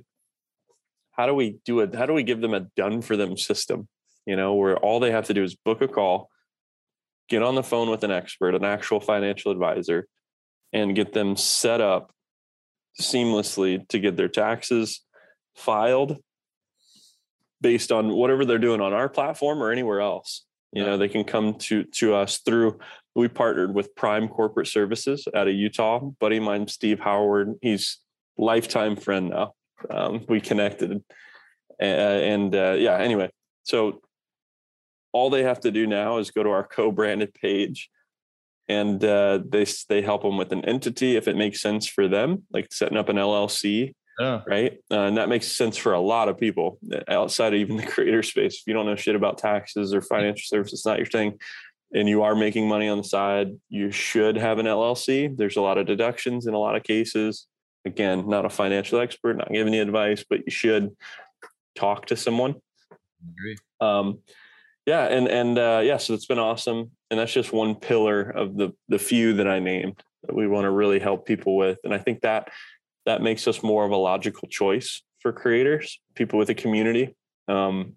how 1.12 1.26
do 1.26 1.34
we 1.34 1.60
do 1.66 1.80
it? 1.80 1.96
How 1.96 2.06
do 2.06 2.14
we 2.14 2.24
give 2.24 2.42
them 2.42 2.54
a 2.54 2.62
done 2.76 3.02
for 3.02 3.16
them 3.16 3.38
system? 3.38 3.88
You 4.26 4.36
know, 4.36 4.56
where 4.56 4.78
all 4.78 5.00
they 5.00 5.12
have 5.12 5.26
to 5.26 5.34
do 5.34 5.44
is 5.44 5.56
book 5.56 5.82
a 5.82 5.88
call, 5.88 6.30
get 7.30 7.44
on 7.44 7.56
the 7.56 7.64
phone 7.64 7.90
with 7.90 8.04
an 8.04 8.12
expert, 8.12 8.56
an 8.56 8.66
actual 8.66 9.00
financial 9.00 9.52
advisor, 9.52 10.08
and 10.74 10.96
get 10.96 11.14
them 11.14 11.38
set 11.38 11.80
up 11.80 12.12
seamlessly 13.00 13.88
to 13.90 14.00
get 14.00 14.16
their 14.16 14.30
taxes 14.30 15.02
filed 15.56 16.18
based 17.62 17.92
on 17.92 18.10
whatever 18.10 18.46
they're 18.46 18.58
doing 18.58 18.82
on 18.82 18.94
our 18.94 19.10
platform 19.10 19.62
or 19.62 19.72
anywhere 19.72 20.02
else. 20.02 20.46
You 20.72 20.86
know, 20.86 20.98
they 20.98 21.08
can 21.08 21.24
come 21.24 21.54
to 21.60 21.86
to 21.86 22.16
us 22.16 22.40
through. 22.40 22.80
We 23.16 23.30
partnered 23.30 23.74
with 23.74 23.96
Prime 23.96 24.28
Corporate 24.28 24.68
Services 24.68 25.26
out 25.34 25.48
of 25.48 25.54
Utah. 25.54 26.00
Buddy 26.20 26.38
of 26.38 26.44
mine, 26.44 26.68
Steve 26.68 27.00
Howard. 27.00 27.54
He's 27.62 28.00
lifetime 28.38 28.98
friend 28.98 29.30
now. 29.30 29.54
Um, 29.90 30.26
we 30.28 30.42
connected, 30.42 31.02
uh, 31.82 31.86
and 31.86 32.54
uh, 32.54 32.74
yeah. 32.74 32.98
Anyway, 32.98 33.32
so 33.64 34.02
all 35.14 35.30
they 35.30 35.44
have 35.44 35.62
to 35.62 35.72
do 35.72 35.88
now 35.88 36.18
is 36.18 36.32
go 36.32 36.44
to 36.44 36.50
our 36.50 36.68
co-branded 36.68 37.34
page 37.34 37.90
and 38.68 39.04
uh, 39.04 39.40
they 39.48 39.66
they 39.90 40.02
help 40.02 40.24
them 40.24 40.38
with 40.38 40.52
an 40.52 40.66
entity 40.66 41.16
if 41.16 41.28
it 41.28 41.36
makes 41.36 41.62
sense 41.62 41.88
for 41.88 42.08
them, 42.08 42.44
like 42.52 42.72
setting 42.72 42.98
up 42.98 43.10
an 43.10 43.18
LLC, 43.18 43.94
yeah. 44.20 44.42
right? 44.48 44.80
Uh, 44.90 45.02
and 45.02 45.18
that 45.18 45.30
makes 45.30 45.48
sense 45.48 45.78
for 45.78 45.94
a 45.94 46.00
lot 46.00 46.30
of 46.30 46.38
people 46.38 46.80
uh, 46.94 47.02
outside 47.08 47.54
of 47.54 47.60
even 47.60 47.78
the 47.78 47.86
creator 47.88 48.24
space. 48.24 48.56
If 48.56 48.68
you 48.68 48.74
don't 48.74 48.86
know 48.86 48.96
shit 48.96 49.16
about 49.16 49.38
taxes 49.38 49.94
or 49.94 50.02
financial 50.02 50.46
services, 50.46 50.80
it's 50.80 50.86
not 50.86 50.98
your 50.98 51.06
thing, 51.06 51.40
and 51.94 52.10
you 52.10 52.24
are 52.24 52.36
making 52.36 52.68
money 52.68 52.90
on 52.90 52.98
the 52.98 53.04
side, 53.04 53.52
you 53.70 53.92
should 53.92 54.36
have 54.36 54.60
an 54.60 54.66
LLC. 54.66 55.36
There's 55.36 55.58
a 55.58 55.62
lot 55.62 55.78
of 55.78 55.86
deductions 55.86 56.48
in 56.48 56.54
a 56.54 56.60
lot 56.60 56.76
of 56.76 56.84
cases. 56.84 57.48
Again, 57.86 58.28
not 58.28 58.46
a 58.46 58.50
financial 58.50 59.00
expert, 59.00 59.38
not 59.38 59.52
giving 59.52 59.74
you 59.74 59.82
advice, 59.82 60.26
but 60.28 60.40
you 60.40 60.52
should 60.52 60.96
talk 61.76 62.08
to 62.08 62.16
someone. 62.16 62.56
I 62.92 62.96
agree. 63.32 63.58
Um, 63.80 64.20
yeah 64.86 65.06
and 65.06 65.28
and 65.28 65.58
uh, 65.58 65.82
yeah 65.84 65.98
so 65.98 66.14
it's 66.14 66.26
been 66.26 66.40
awesome 66.40 66.92
and 67.10 67.20
that's 67.20 67.34
just 67.34 67.54
one 67.54 67.76
pillar 67.76 68.22
of 68.22 68.56
the 68.56 68.72
the 68.88 69.00
few 69.00 69.34
that 69.34 69.48
i 69.48 69.60
named 69.60 70.02
that 70.24 70.36
we 70.36 70.48
want 70.48 70.66
to 70.66 70.72
really 70.72 71.00
help 71.00 71.26
people 71.26 71.56
with 71.56 71.78
and 71.84 71.94
i 71.94 71.98
think 71.98 72.22
that 72.22 72.50
that 73.06 73.22
makes 73.22 73.48
us 73.48 73.62
more 73.62 73.86
of 73.86 73.92
a 73.92 73.98
logical 73.98 74.48
choice 74.48 75.02
for 75.20 75.32
creators 75.32 76.00
people 76.16 76.40
with 76.40 76.50
a 76.50 76.56
community 76.56 77.16
um, 77.48 77.94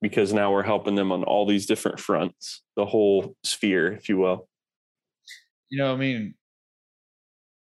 because 0.00 0.32
now 0.32 0.52
we're 0.52 0.62
helping 0.62 0.94
them 0.94 1.12
on 1.12 1.24
all 1.24 1.46
these 1.46 1.66
different 1.66 1.98
fronts 1.98 2.62
the 2.76 2.86
whole 2.86 3.34
sphere 3.42 3.92
if 3.92 4.08
you 4.08 4.16
will. 4.16 4.48
You 5.70 5.78
know 5.78 5.92
i 5.92 5.96
mean 5.96 6.34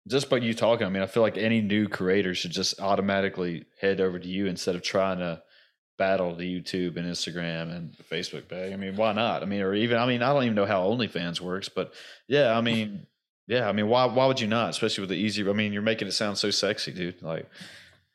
just 0.09 0.29
by 0.29 0.39
you 0.39 0.53
talking 0.53 0.87
i 0.87 0.91
mean 0.91 1.03
i 1.03 1.07
feel 1.07 1.23
like 1.23 1.37
any 1.37 1.61
new 1.61 1.89
creator 1.89 2.35
should 2.35 2.51
just 2.51 2.81
automatically 2.81 3.65
head 3.81 4.01
over 4.01 4.19
to 4.19 4.27
you 4.27 4.47
instead 4.47 4.75
of 4.75 4.83
trying 4.83 5.19
to 5.19 5.41
battle 6.03 6.35
the 6.35 6.61
YouTube 6.61 6.97
and 6.97 7.07
Instagram 7.07 7.77
and 7.77 7.97
Facebook 8.11 8.49
bag. 8.49 8.73
I 8.73 8.77
mean, 8.77 8.97
why 8.97 9.13
not? 9.13 9.45
I 9.45 9.47
mean, 9.47 9.61
or 9.61 9.73
even 9.73 9.99
I 9.99 10.05
mean, 10.05 10.21
I 10.21 10.33
don't 10.33 10.43
even 10.43 10.57
know 10.57 10.67
how 10.67 10.83
OnlyFans 10.83 11.41
works, 11.41 11.69
but 11.69 11.95
yeah, 12.27 12.59
I 12.59 12.61
mean, 12.61 13.07
yeah, 13.47 13.69
I 13.69 13.73
mean, 13.73 13.87
why 13.87 14.07
why 14.07 14.27
would 14.27 14.41
you 14.41 14.49
not? 14.49 14.71
Especially 14.71 15.03
with 15.03 15.11
the 15.11 15.17
easy. 15.17 15.49
I 15.49 15.53
mean, 15.53 15.73
you're 15.73 15.81
making 15.81 16.09
it 16.09 16.13
sound 16.13 16.39
so 16.39 16.51
sexy, 16.51 16.91
dude. 16.91 17.23
Like, 17.23 17.49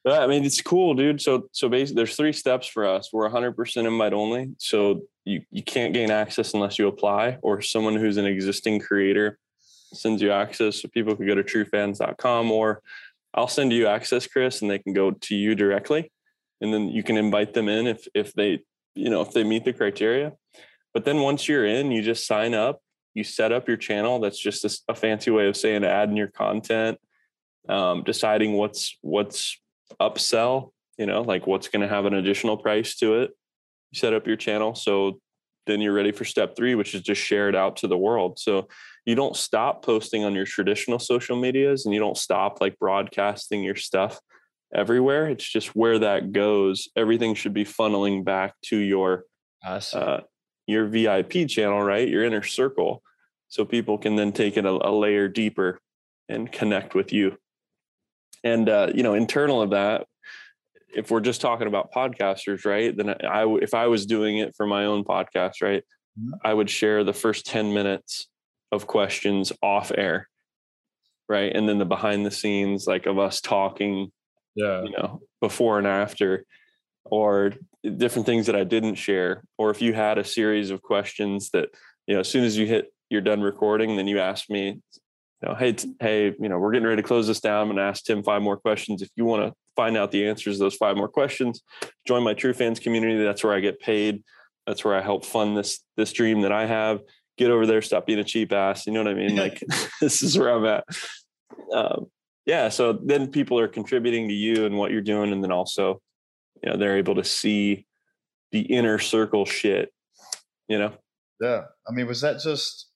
yeah, 0.04 0.20
I 0.20 0.28
mean, 0.28 0.44
it's 0.44 0.62
cool, 0.62 0.96
dude. 0.96 1.22
So 1.22 1.48
so 1.54 1.70
basically, 1.70 1.96
there's 1.96 2.18
three 2.18 2.34
steps 2.34 2.68
for 2.68 2.86
us. 2.86 3.14
We're 3.14 3.30
100% 3.30 3.88
invite 3.88 4.12
only, 4.12 4.50
so 4.58 5.04
you 5.24 5.44
you 5.50 5.64
can't 5.64 5.94
gain 5.94 6.12
access 6.12 6.54
unless 6.54 6.78
you 6.78 6.90
apply, 6.90 7.38
or 7.42 7.62
someone 7.62 7.96
who's 7.96 8.18
an 8.18 8.26
existing 8.26 8.82
creator 8.82 9.40
sends 9.94 10.22
you 10.22 10.34
access. 10.34 10.82
So 10.82 10.90
people 10.90 11.16
can 11.16 11.26
go 11.26 11.36
to 11.36 11.44
truefans.com, 11.44 12.52
or 12.52 12.82
I'll 13.34 13.48
send 13.48 13.72
you 13.72 13.88
access, 13.88 14.28
Chris, 14.28 14.62
and 14.62 14.70
they 14.70 14.80
can 14.80 14.92
go 14.92 15.12
to 15.12 15.36
you 15.36 15.56
directly 15.56 16.12
and 16.62 16.74
then 16.74 16.90
you 16.90 17.04
can 17.04 17.18
invite 17.18 17.54
them 17.54 17.70
in 17.70 17.88
if 17.88 18.08
if 18.14 18.34
they 18.34 18.60
you 18.96 19.10
know 19.10 19.22
if 19.22 19.32
they 19.32 19.44
meet 19.44 19.66
the 19.66 19.74
criteria. 19.74 20.34
But 20.94 21.06
then 21.06 21.22
once 21.22 21.48
you're 21.48 21.66
in 21.66 21.92
you 21.92 22.02
just 22.02 22.26
sign 22.26 22.54
up 22.54 22.82
you 23.14 23.24
set 23.24 23.52
up 23.52 23.68
your 23.68 23.78
channel. 23.78 24.20
That's 24.20 24.38
just 24.38 24.64
a, 24.64 24.92
a 24.92 24.96
fancy 24.96 25.32
way 25.32 25.48
of 25.48 25.58
saying 25.58 25.84
adding 25.84 26.18
your 26.18 26.28
content 26.28 27.00
um, 27.70 28.04
deciding 28.04 28.54
what's 28.54 28.98
what's 29.02 29.60
upsell 30.02 30.72
you 30.98 31.06
know 31.06 31.22
like 31.22 31.48
what's 31.48 31.70
going 31.70 31.82
to 31.82 31.88
have 31.88 32.06
an 32.06 32.14
additional 32.14 32.58
price 32.58 32.96
to 32.98 33.22
it. 33.22 33.32
You 33.92 34.00
set 34.00 34.14
up 34.14 34.28
your 34.28 34.36
channel 34.36 34.76
so 34.76 35.20
then 35.66 35.82
you're 35.82 35.94
ready 35.94 36.12
for 36.12 36.26
step 36.26 36.56
three 36.56 36.76
which 36.76 36.96
is 36.96 37.02
just 37.02 37.22
share 37.22 37.50
it 37.50 37.56
out 37.56 37.78
to 37.78 37.88
the 37.88 37.98
world. 37.98 38.40
So 38.40 38.68
you 39.06 39.16
don't 39.16 39.36
stop 39.36 39.84
posting 39.86 40.24
on 40.24 40.36
your 40.36 40.46
traditional 40.46 41.00
social 41.00 41.38
medias 41.38 41.86
and 41.86 41.94
you 41.94 42.00
don't 42.00 42.18
stop 42.18 42.60
like 42.60 42.78
broadcasting 42.80 43.64
your 43.64 43.76
stuff 43.76 44.20
everywhere. 44.74 45.28
It's 45.28 45.48
just 45.48 45.76
where 45.76 46.00
that 46.00 46.32
goes. 46.32 46.90
Everything 46.96 47.36
should 47.36 47.54
be 47.54 47.66
funneling 47.66 48.24
back 48.24 48.54
to 48.66 48.78
your 48.78 49.24
uh, 49.66 50.22
your 50.66 50.88
VIP 50.88 51.48
channel, 51.48 51.82
right? 51.82 52.08
Your 52.08 52.24
inner 52.24 52.44
circle, 52.44 53.02
so 53.48 53.66
people 53.66 53.98
can 53.98 54.16
then 54.16 54.32
take 54.32 54.58
it 54.58 54.66
a, 54.66 54.70
a 54.70 54.92
layer 54.92 55.28
deeper 55.28 55.80
and 56.30 56.52
connect 56.52 56.94
with 56.94 57.14
you. 57.14 57.38
And 58.44 58.70
uh, 58.70 58.92
you 58.94 59.04
know, 59.04 59.14
internal 59.14 59.62
of 59.62 59.72
that, 59.72 60.06
if 60.96 61.12
we're 61.12 61.22
just 61.22 61.42
talking 61.42 61.68
about 61.68 61.92
podcasters, 61.92 62.66
right? 62.66 62.96
Then 62.96 63.10
I, 63.10 63.46
if 63.62 63.74
I 63.74 63.88
was 63.88 64.06
doing 64.06 64.38
it 64.38 64.54
for 64.56 64.68
my 64.68 64.86
own 64.86 65.04
podcast, 65.04 65.62
right, 65.62 65.84
mm-hmm. 66.20 66.34
I 66.44 66.54
would 66.54 66.70
share 66.70 67.04
the 67.04 67.14
first 67.14 67.46
ten 67.46 67.74
minutes 67.74 68.28
of 68.72 68.86
questions 68.86 69.54
off 69.62 69.92
air, 69.98 70.28
right, 71.28 71.56
and 71.56 71.68
then 71.68 71.78
the 71.78 71.86
behind 71.86 72.26
the 72.26 72.32
scenes, 72.32 72.86
like 72.86 73.06
of 73.06 73.18
us 73.18 73.42
talking 73.42 74.12
yeah. 74.58 74.84
you 74.84 74.92
know 74.92 75.22
before 75.40 75.78
and 75.78 75.88
after 75.88 76.44
or 77.06 77.54
different 77.98 78.26
things 78.26 78.48
that 78.48 78.56
i 78.56 78.64
didn't 78.64 78.96
share 78.96 79.44
or 79.58 79.70
if 79.70 79.82
you 79.82 79.94
had 79.94 80.18
a 80.18 80.24
series 80.24 80.72
of 80.72 80.82
questions 80.82 81.52
that 81.52 81.70
you 82.08 82.14
know 82.14 82.20
as 82.20 82.28
soon 82.28 82.44
as 82.44 82.58
you 82.58 82.66
hit 82.66 82.92
you're 83.10 83.22
done 83.22 83.42
recording 83.42 83.96
then 83.96 84.08
you 84.08 84.20
ask 84.20 84.50
me 84.50 84.82
you 85.42 85.50
know 85.50 85.56
hey 85.56 85.74
t- 85.74 85.94
hey 86.00 86.34
you 86.40 86.50
know 86.50 86.58
we're 86.58 86.72
getting 86.72 86.88
ready 86.88 87.02
to 87.02 87.08
close 87.08 87.28
this 87.28 87.40
down 87.40 87.62
i'm 87.62 87.68
going 87.68 87.78
to 87.78 87.84
ask 87.84 88.04
tim 88.04 88.24
five 88.24 88.42
more 88.42 88.58
questions. 88.58 89.02
If 89.02 89.10
you 89.16 89.26
want 89.26 89.48
to 89.48 89.54
find 89.76 89.96
out 89.96 90.12
the 90.12 90.28
answers 90.28 90.58
to 90.58 90.64
those 90.64 90.76
five 90.76 90.98
more 90.98 91.08
questions 91.08 91.62
join 92.08 92.24
my 92.24 92.34
true 92.34 92.54
fans 92.54 92.80
community. 92.80 93.24
That's 93.24 93.44
where 93.44 93.54
i 93.54 93.60
get 93.60 93.80
paid. 93.80 94.24
That's 94.66 94.84
where 94.84 94.96
i 94.96 95.02
help 95.02 95.26
fund 95.26 95.56
this 95.56 95.80
this 95.96 96.12
dream 96.12 96.42
that 96.42 96.52
i 96.52 96.66
have. 96.66 97.02
Get 97.38 97.52
over 97.52 97.66
there 97.66 97.82
stop 97.82 98.06
being 98.08 98.20
a 98.20 98.24
cheap 98.24 98.52
ass 98.52 98.88
you 98.88 98.94
know 98.94 99.04
what 99.04 99.12
i 99.12 99.14
mean? 99.14 99.36
Like 99.36 99.64
this 100.02 100.24
is 100.24 100.38
where 100.38 100.50
i'm 100.50 100.66
at. 100.66 100.84
Um, 101.74 102.08
yeah 102.48 102.70
so 102.70 102.94
then 102.94 103.28
people 103.28 103.60
are 103.60 103.68
contributing 103.68 104.28
to 104.28 104.34
you 104.34 104.66
and 104.66 104.76
what 104.76 104.90
you're 104.90 105.02
doing 105.02 105.32
and 105.32 105.44
then 105.44 105.52
also 105.52 106.02
you 106.64 106.72
know 106.72 106.78
they're 106.78 106.98
able 106.98 107.14
to 107.14 107.24
see 107.24 107.86
the 108.52 108.62
inner 108.62 108.98
circle 108.98 109.46
shit 109.46 109.94
you 110.68 110.80
know 110.80 110.92
yeah 111.40 111.62
i 111.88 111.92
mean 111.92 112.08
was 112.08 112.22
that 112.22 112.40
just 112.42 112.88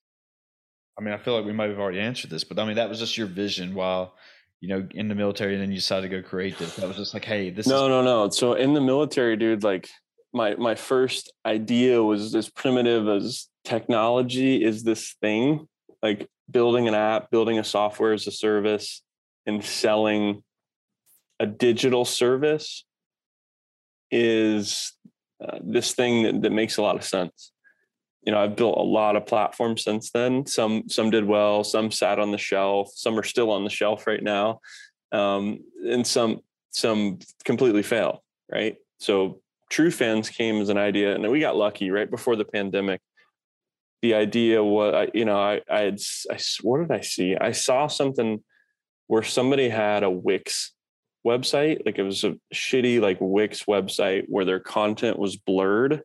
i 0.97 1.03
mean 1.03 1.13
i 1.13 1.17
feel 1.17 1.35
like 1.35 1.45
we 1.45 1.53
might 1.53 1.69
have 1.69 1.79
already 1.79 1.99
answered 1.99 2.31
this 2.31 2.43
but 2.43 2.57
i 2.57 2.65
mean 2.65 2.75
that 2.75 2.89
was 2.89 2.97
just 2.97 3.17
your 3.17 3.27
vision 3.27 3.75
while 3.75 4.15
you 4.61 4.69
know 4.69 4.87
in 4.91 5.07
the 5.07 5.15
military 5.15 5.53
and 5.53 5.61
then 5.61 5.69
you 5.69 5.77
decided 5.77 6.09
to 6.09 6.21
go 6.21 6.27
creative 6.27 6.73
that 6.77 6.87
was 6.87 6.97
just 6.97 7.13
like 7.13 7.25
hey 7.25 7.51
this 7.51 7.67
no 7.67 7.85
is- 7.85 7.89
no 7.89 8.01
no 8.01 8.23
no. 8.23 8.29
so 8.29 8.53
in 8.53 8.73
the 8.73 8.81
military 8.81 9.35
dude 9.35 9.63
like 9.63 9.87
my 10.33 10.55
my 10.55 10.75
first 10.75 11.31
idea 11.45 12.01
was 12.01 12.33
as 12.33 12.49
primitive 12.49 13.07
as 13.07 13.49
technology 13.65 14.63
is 14.63 14.83
this 14.83 15.15
thing 15.21 15.67
like 16.01 16.27
building 16.49 16.87
an 16.87 16.95
app 16.95 17.29
building 17.29 17.59
a 17.59 17.63
software 17.63 18.13
as 18.13 18.25
a 18.27 18.31
service 18.31 19.01
and 19.45 19.63
selling 19.63 20.43
a 21.39 21.45
digital 21.45 22.05
service 22.05 22.85
is 24.11 24.93
uh, 25.43 25.57
this 25.63 25.93
thing 25.93 26.23
that, 26.23 26.41
that 26.41 26.51
makes 26.51 26.77
a 26.77 26.81
lot 26.81 26.95
of 26.95 27.03
sense 27.03 27.51
you 28.23 28.31
know 28.31 28.39
i've 28.39 28.55
built 28.55 28.77
a 28.77 28.81
lot 28.81 29.15
of 29.15 29.25
platforms 29.25 29.83
since 29.83 30.11
then 30.11 30.45
some 30.45 30.83
some 30.87 31.09
did 31.09 31.25
well 31.25 31.63
some 31.63 31.89
sat 31.89 32.19
on 32.19 32.31
the 32.31 32.37
shelf 32.37 32.91
some 32.93 33.17
are 33.17 33.23
still 33.23 33.49
on 33.49 33.63
the 33.63 33.69
shelf 33.69 34.05
right 34.05 34.21
now 34.21 34.59
um, 35.11 35.59
and 35.83 36.05
some 36.05 36.41
some 36.71 37.19
completely 37.43 37.83
fail, 37.83 38.23
right? 38.51 38.77
So 38.99 39.41
True 39.69 39.91
Fans 39.91 40.29
came 40.29 40.61
as 40.61 40.69
an 40.69 40.77
idea, 40.77 41.13
and 41.13 41.29
we 41.29 41.39
got 41.39 41.55
lucky 41.55 41.91
right 41.91 42.09
before 42.09 42.35
the 42.35 42.45
pandemic. 42.45 43.01
The 44.01 44.15
idea 44.15 44.63
was, 44.63 45.09
you 45.13 45.25
know, 45.25 45.39
I, 45.39 45.61
I 45.69 45.81
had, 45.81 45.99
I, 46.31 46.39
what 46.63 46.79
did 46.79 46.91
I 46.91 47.01
see? 47.01 47.35
I 47.35 47.51
saw 47.51 47.87
something 47.87 48.43
where 49.11 49.23
somebody 49.23 49.67
had 49.67 50.03
a 50.03 50.09
Wix 50.09 50.71
website, 51.27 51.85
like 51.85 51.99
it 51.99 52.03
was 52.03 52.23
a 52.23 52.37
shitty 52.55 53.01
like 53.01 53.17
Wix 53.19 53.63
website 53.63 54.23
where 54.29 54.45
their 54.45 54.61
content 54.61 55.19
was 55.19 55.35
blurred, 55.35 56.03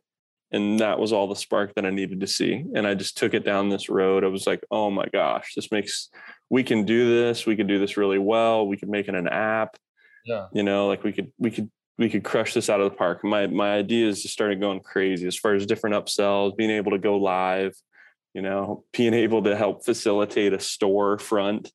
and 0.51 0.81
that 0.81 0.99
was 0.99 1.13
all 1.13 1.25
the 1.25 1.33
spark 1.37 1.73
that 1.75 1.85
I 1.85 1.89
needed 1.89 2.19
to 2.19 2.27
see. 2.27 2.65
And 2.75 2.85
I 2.85 2.95
just 2.95 3.17
took 3.17 3.33
it 3.33 3.45
down 3.45 3.69
this 3.69 3.87
road. 3.87 4.25
I 4.25 4.27
was 4.27 4.45
like, 4.45 4.61
oh 4.71 4.91
my 4.91 5.05
gosh, 5.13 5.53
this 5.55 5.71
makes 5.71 6.09
we 6.49 6.63
can 6.63 6.83
do 6.83 7.09
this. 7.09 7.45
We 7.45 7.55
can 7.55 7.65
do 7.65 7.79
this 7.79 7.95
really 7.95 8.19
well. 8.19 8.67
We 8.67 8.75
could 8.75 8.89
make 8.89 9.07
it 9.07 9.15
an 9.15 9.29
app. 9.29 9.77
Yeah. 10.25 10.47
You 10.51 10.63
know, 10.63 10.87
like 10.87 11.05
we 11.05 11.13
could 11.13 11.31
we 11.37 11.49
could 11.49 11.71
we 11.97 12.09
could 12.09 12.25
crush 12.25 12.53
this 12.53 12.69
out 12.69 12.81
of 12.81 12.91
the 12.91 12.97
park. 12.97 13.23
My 13.23 13.47
my 13.47 13.71
ideas 13.71 14.21
just 14.21 14.33
started 14.33 14.59
going 14.59 14.81
crazy 14.81 15.27
as 15.27 15.37
far 15.37 15.53
as 15.53 15.65
different 15.65 15.95
upsells, 15.95 16.57
being 16.57 16.71
able 16.71 16.91
to 16.91 16.99
go 16.99 17.17
live, 17.17 17.73
you 18.33 18.41
know, 18.41 18.83
being 18.91 19.13
able 19.13 19.43
to 19.43 19.55
help 19.55 19.85
facilitate 19.85 20.51
a 20.51 20.57
storefront, 20.57 21.71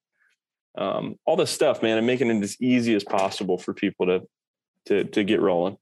um, 0.76 1.16
all 1.26 1.36
this 1.36 1.50
stuff, 1.50 1.82
man, 1.82 1.98
and 1.98 2.06
making 2.06 2.30
it 2.30 2.42
as 2.42 2.60
easy 2.60 2.94
as 2.94 3.04
possible 3.04 3.58
for 3.58 3.74
people 3.74 4.06
to 4.06 4.20
to 4.86 5.04
to 5.04 5.24
get 5.24 5.40
rolling. 5.40 5.76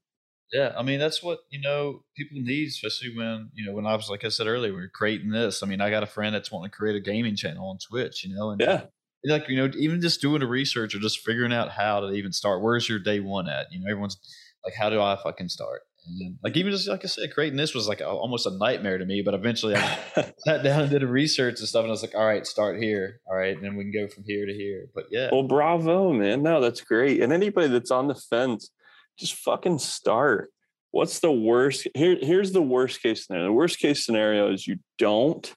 Yeah, 0.51 0.73
I 0.77 0.83
mean 0.83 0.99
that's 0.99 1.23
what 1.23 1.39
you 1.49 1.61
know 1.61 2.03
people 2.15 2.39
need, 2.41 2.67
especially 2.67 3.15
when 3.15 3.49
you 3.53 3.65
know 3.65 3.73
when 3.73 3.85
I 3.85 3.95
was 3.95 4.09
like 4.09 4.25
I 4.25 4.29
said 4.29 4.47
earlier, 4.47 4.73
we 4.73 4.81
are 4.81 4.91
creating 4.93 5.29
this. 5.29 5.63
I 5.63 5.67
mean, 5.67 5.79
I 5.79 5.89
got 5.89 6.03
a 6.03 6.07
friend 6.07 6.35
that's 6.35 6.51
wanting 6.51 6.71
to 6.71 6.77
create 6.77 6.95
a 6.95 6.99
gaming 6.99 7.35
channel 7.35 7.69
on 7.69 7.77
Twitch, 7.77 8.25
you 8.25 8.35
know, 8.35 8.49
and 8.51 8.59
yeah, 8.59 8.83
like 9.23 9.47
you 9.47 9.55
know 9.55 9.71
even 9.77 10.01
just 10.01 10.21
doing 10.21 10.41
the 10.41 10.47
research 10.47 10.93
or 10.93 10.99
just 10.99 11.19
figuring 11.19 11.53
out 11.53 11.71
how 11.71 12.01
to 12.01 12.11
even 12.11 12.33
start. 12.33 12.61
Where's 12.61 12.89
your 12.89 12.99
day 12.99 13.21
one 13.21 13.47
at? 13.47 13.71
You 13.71 13.79
know, 13.79 13.89
everyone's 13.89 14.17
like, 14.65 14.73
how 14.73 14.89
do 14.89 15.01
I 15.01 15.17
fucking 15.21 15.49
start? 15.49 15.81
And 16.05 16.37
like 16.43 16.57
even 16.57 16.71
just 16.71 16.87
like 16.87 17.03
I 17.03 17.07
said, 17.07 17.33
creating 17.33 17.57
this 17.57 17.75
was 17.75 17.87
like 17.87 18.01
a, 18.01 18.07
almost 18.07 18.47
a 18.47 18.57
nightmare 18.57 18.97
to 18.97 19.05
me. 19.05 19.21
But 19.21 19.33
eventually, 19.33 19.75
I 19.75 19.99
sat 20.39 20.63
down 20.63 20.81
and 20.81 20.89
did 20.89 21.03
a 21.03 21.07
research 21.07 21.59
and 21.59 21.67
stuff, 21.67 21.83
and 21.83 21.89
I 21.89 21.91
was 21.91 22.01
like, 22.01 22.15
all 22.15 22.25
right, 22.25 22.45
start 22.45 22.81
here, 22.81 23.19
all 23.27 23.35
right, 23.35 23.55
and 23.55 23.63
then 23.63 23.75
we 23.75 23.83
can 23.83 23.93
go 23.93 24.07
from 24.07 24.23
here 24.25 24.45
to 24.45 24.53
here. 24.53 24.87
But 24.95 25.05
yeah, 25.11 25.29
well, 25.31 25.43
bravo, 25.43 26.11
man. 26.13 26.41
No, 26.41 26.59
that's 26.59 26.81
great. 26.81 27.21
And 27.21 27.31
anybody 27.31 27.67
that's 27.67 27.91
on 27.91 28.07
the 28.07 28.15
fence 28.15 28.71
just 29.17 29.35
fucking 29.35 29.79
start. 29.79 30.51
What's 30.91 31.19
the 31.19 31.31
worst? 31.31 31.87
Here, 31.95 32.17
here's 32.19 32.51
the 32.51 32.61
worst 32.61 33.01
case 33.01 33.25
scenario. 33.25 33.47
The 33.47 33.53
worst 33.53 33.79
case 33.79 34.05
scenario 34.05 34.51
is 34.51 34.67
you 34.67 34.77
don't 34.97 35.53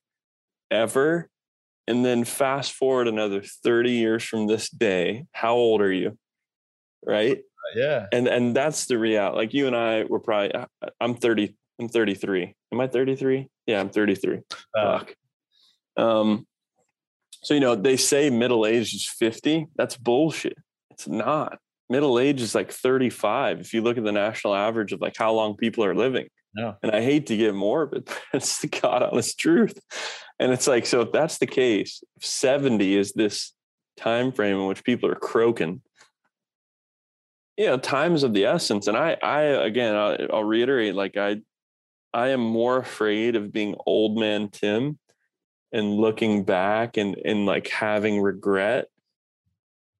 ever, 0.70 1.28
and 1.88 2.04
then 2.04 2.24
fast 2.24 2.72
forward 2.72 3.08
another 3.08 3.42
30 3.42 3.90
years 3.90 4.22
from 4.22 4.46
this 4.46 4.68
day. 4.68 5.26
How 5.32 5.54
old 5.54 5.80
are 5.80 5.92
you? 5.92 6.16
Right? 7.04 7.40
Yeah. 7.74 8.06
And 8.12 8.28
and 8.28 8.54
that's 8.54 8.86
the 8.86 8.98
reality. 8.98 9.36
Like 9.36 9.54
you 9.54 9.66
and 9.66 9.76
I 9.76 10.04
were 10.04 10.20
probably 10.20 10.52
I'm 11.00 11.14
30, 11.14 11.54
I'm 11.80 11.88
33. 11.88 12.54
Am 12.72 12.80
I 12.80 12.86
33? 12.86 13.48
Yeah, 13.66 13.80
I'm 13.80 13.90
33. 13.90 14.40
Uh, 14.76 14.98
Fuck. 14.98 15.14
Um 15.96 16.46
so 17.42 17.54
you 17.54 17.60
know, 17.60 17.74
they 17.74 17.96
say 17.96 18.30
middle 18.30 18.64
age 18.64 18.94
is 18.94 19.06
50. 19.06 19.66
That's 19.76 19.96
bullshit. 19.96 20.56
It's 20.90 21.06
not 21.06 21.58
middle 21.90 22.18
age 22.18 22.40
is 22.40 22.54
like 22.54 22.70
35 22.70 23.60
if 23.60 23.74
you 23.74 23.82
look 23.82 23.98
at 23.98 24.04
the 24.04 24.12
national 24.12 24.54
average 24.54 24.92
of 24.92 25.00
like 25.00 25.16
how 25.16 25.32
long 25.32 25.56
people 25.56 25.84
are 25.84 25.94
living 25.94 26.26
no. 26.54 26.74
and 26.82 26.92
i 26.92 27.02
hate 27.02 27.26
to 27.26 27.36
get 27.36 27.54
morbid 27.54 28.04
but 28.06 28.18
it's 28.32 28.60
the 28.60 28.68
god 28.68 29.02
honest 29.02 29.38
truth 29.38 29.78
and 30.38 30.52
it's 30.52 30.66
like 30.66 30.86
so 30.86 31.02
if 31.02 31.12
that's 31.12 31.38
the 31.38 31.46
case 31.46 32.02
70 32.20 32.96
is 32.96 33.12
this 33.12 33.52
time 33.96 34.32
frame 34.32 34.56
in 34.56 34.66
which 34.66 34.84
people 34.84 35.10
are 35.10 35.14
croaking 35.14 35.82
you 37.56 37.66
know 37.66 37.78
time 37.78 38.14
is 38.14 38.22
of 38.22 38.32
the 38.34 38.44
essence 38.44 38.86
and 38.86 38.96
i 38.96 39.16
i 39.22 39.42
again 39.42 39.94
I'll, 39.94 40.16
I'll 40.32 40.44
reiterate 40.44 40.94
like 40.94 41.16
i 41.16 41.36
i 42.12 42.28
am 42.28 42.40
more 42.40 42.78
afraid 42.78 43.36
of 43.36 43.52
being 43.52 43.76
old 43.86 44.18
man 44.18 44.48
tim 44.48 44.98
and 45.72 45.94
looking 45.94 46.44
back 46.44 46.96
and 46.96 47.16
and 47.24 47.46
like 47.46 47.68
having 47.68 48.20
regret 48.20 48.86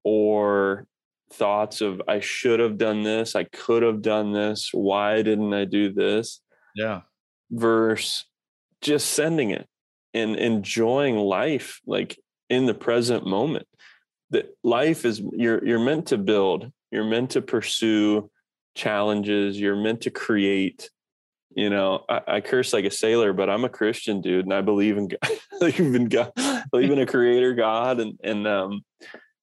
or 0.03 0.87
thoughts 1.31 1.81
of 1.81 2.01
I 2.07 2.19
should 2.19 2.59
have 2.59 2.77
done 2.77 3.03
this, 3.03 3.35
I 3.35 3.43
could 3.43 3.83
have 3.83 4.01
done 4.01 4.31
this, 4.31 4.69
why 4.71 5.21
didn't 5.21 5.53
I 5.53 5.65
do 5.65 5.91
this? 5.91 6.41
Yeah. 6.75 7.01
Versus 7.51 8.25
just 8.81 9.11
sending 9.11 9.49
it 9.49 9.67
and 10.13 10.35
enjoying 10.35 11.17
life 11.17 11.81
like 11.85 12.17
in 12.49 12.65
the 12.65 12.73
present 12.73 13.25
moment. 13.25 13.67
That 14.31 14.55
life 14.63 15.05
is 15.05 15.21
you're 15.33 15.63
you're 15.65 15.79
meant 15.79 16.07
to 16.07 16.17
build, 16.17 16.71
you're 16.95 17.03
meant 17.03 17.31
to 17.31 17.41
pursue 17.41 18.31
challenges, 18.73 19.59
you're 19.59 19.75
meant 19.75 20.01
to 20.01 20.09
create. 20.09 20.89
You 21.53 21.69
know, 21.69 22.05
I, 22.09 22.21
I 22.27 22.41
curse 22.41 22.71
like 22.71 22.85
a 22.85 22.91
sailor, 22.91 23.33
but 23.33 23.49
I'm 23.49 23.65
a 23.65 23.69
Christian 23.69 24.21
dude, 24.21 24.45
and 24.45 24.53
I 24.53 24.61
believe 24.61 24.97
in 24.97 25.09
God, 25.09 25.19
believe 25.59 25.95
in 25.95 26.07
God, 26.07 26.31
believe 26.71 26.91
in 26.91 26.99
a 26.99 27.05
creator 27.05 27.53
God, 27.53 27.99
and 27.99 28.17
and 28.23 28.47
um, 28.47 28.81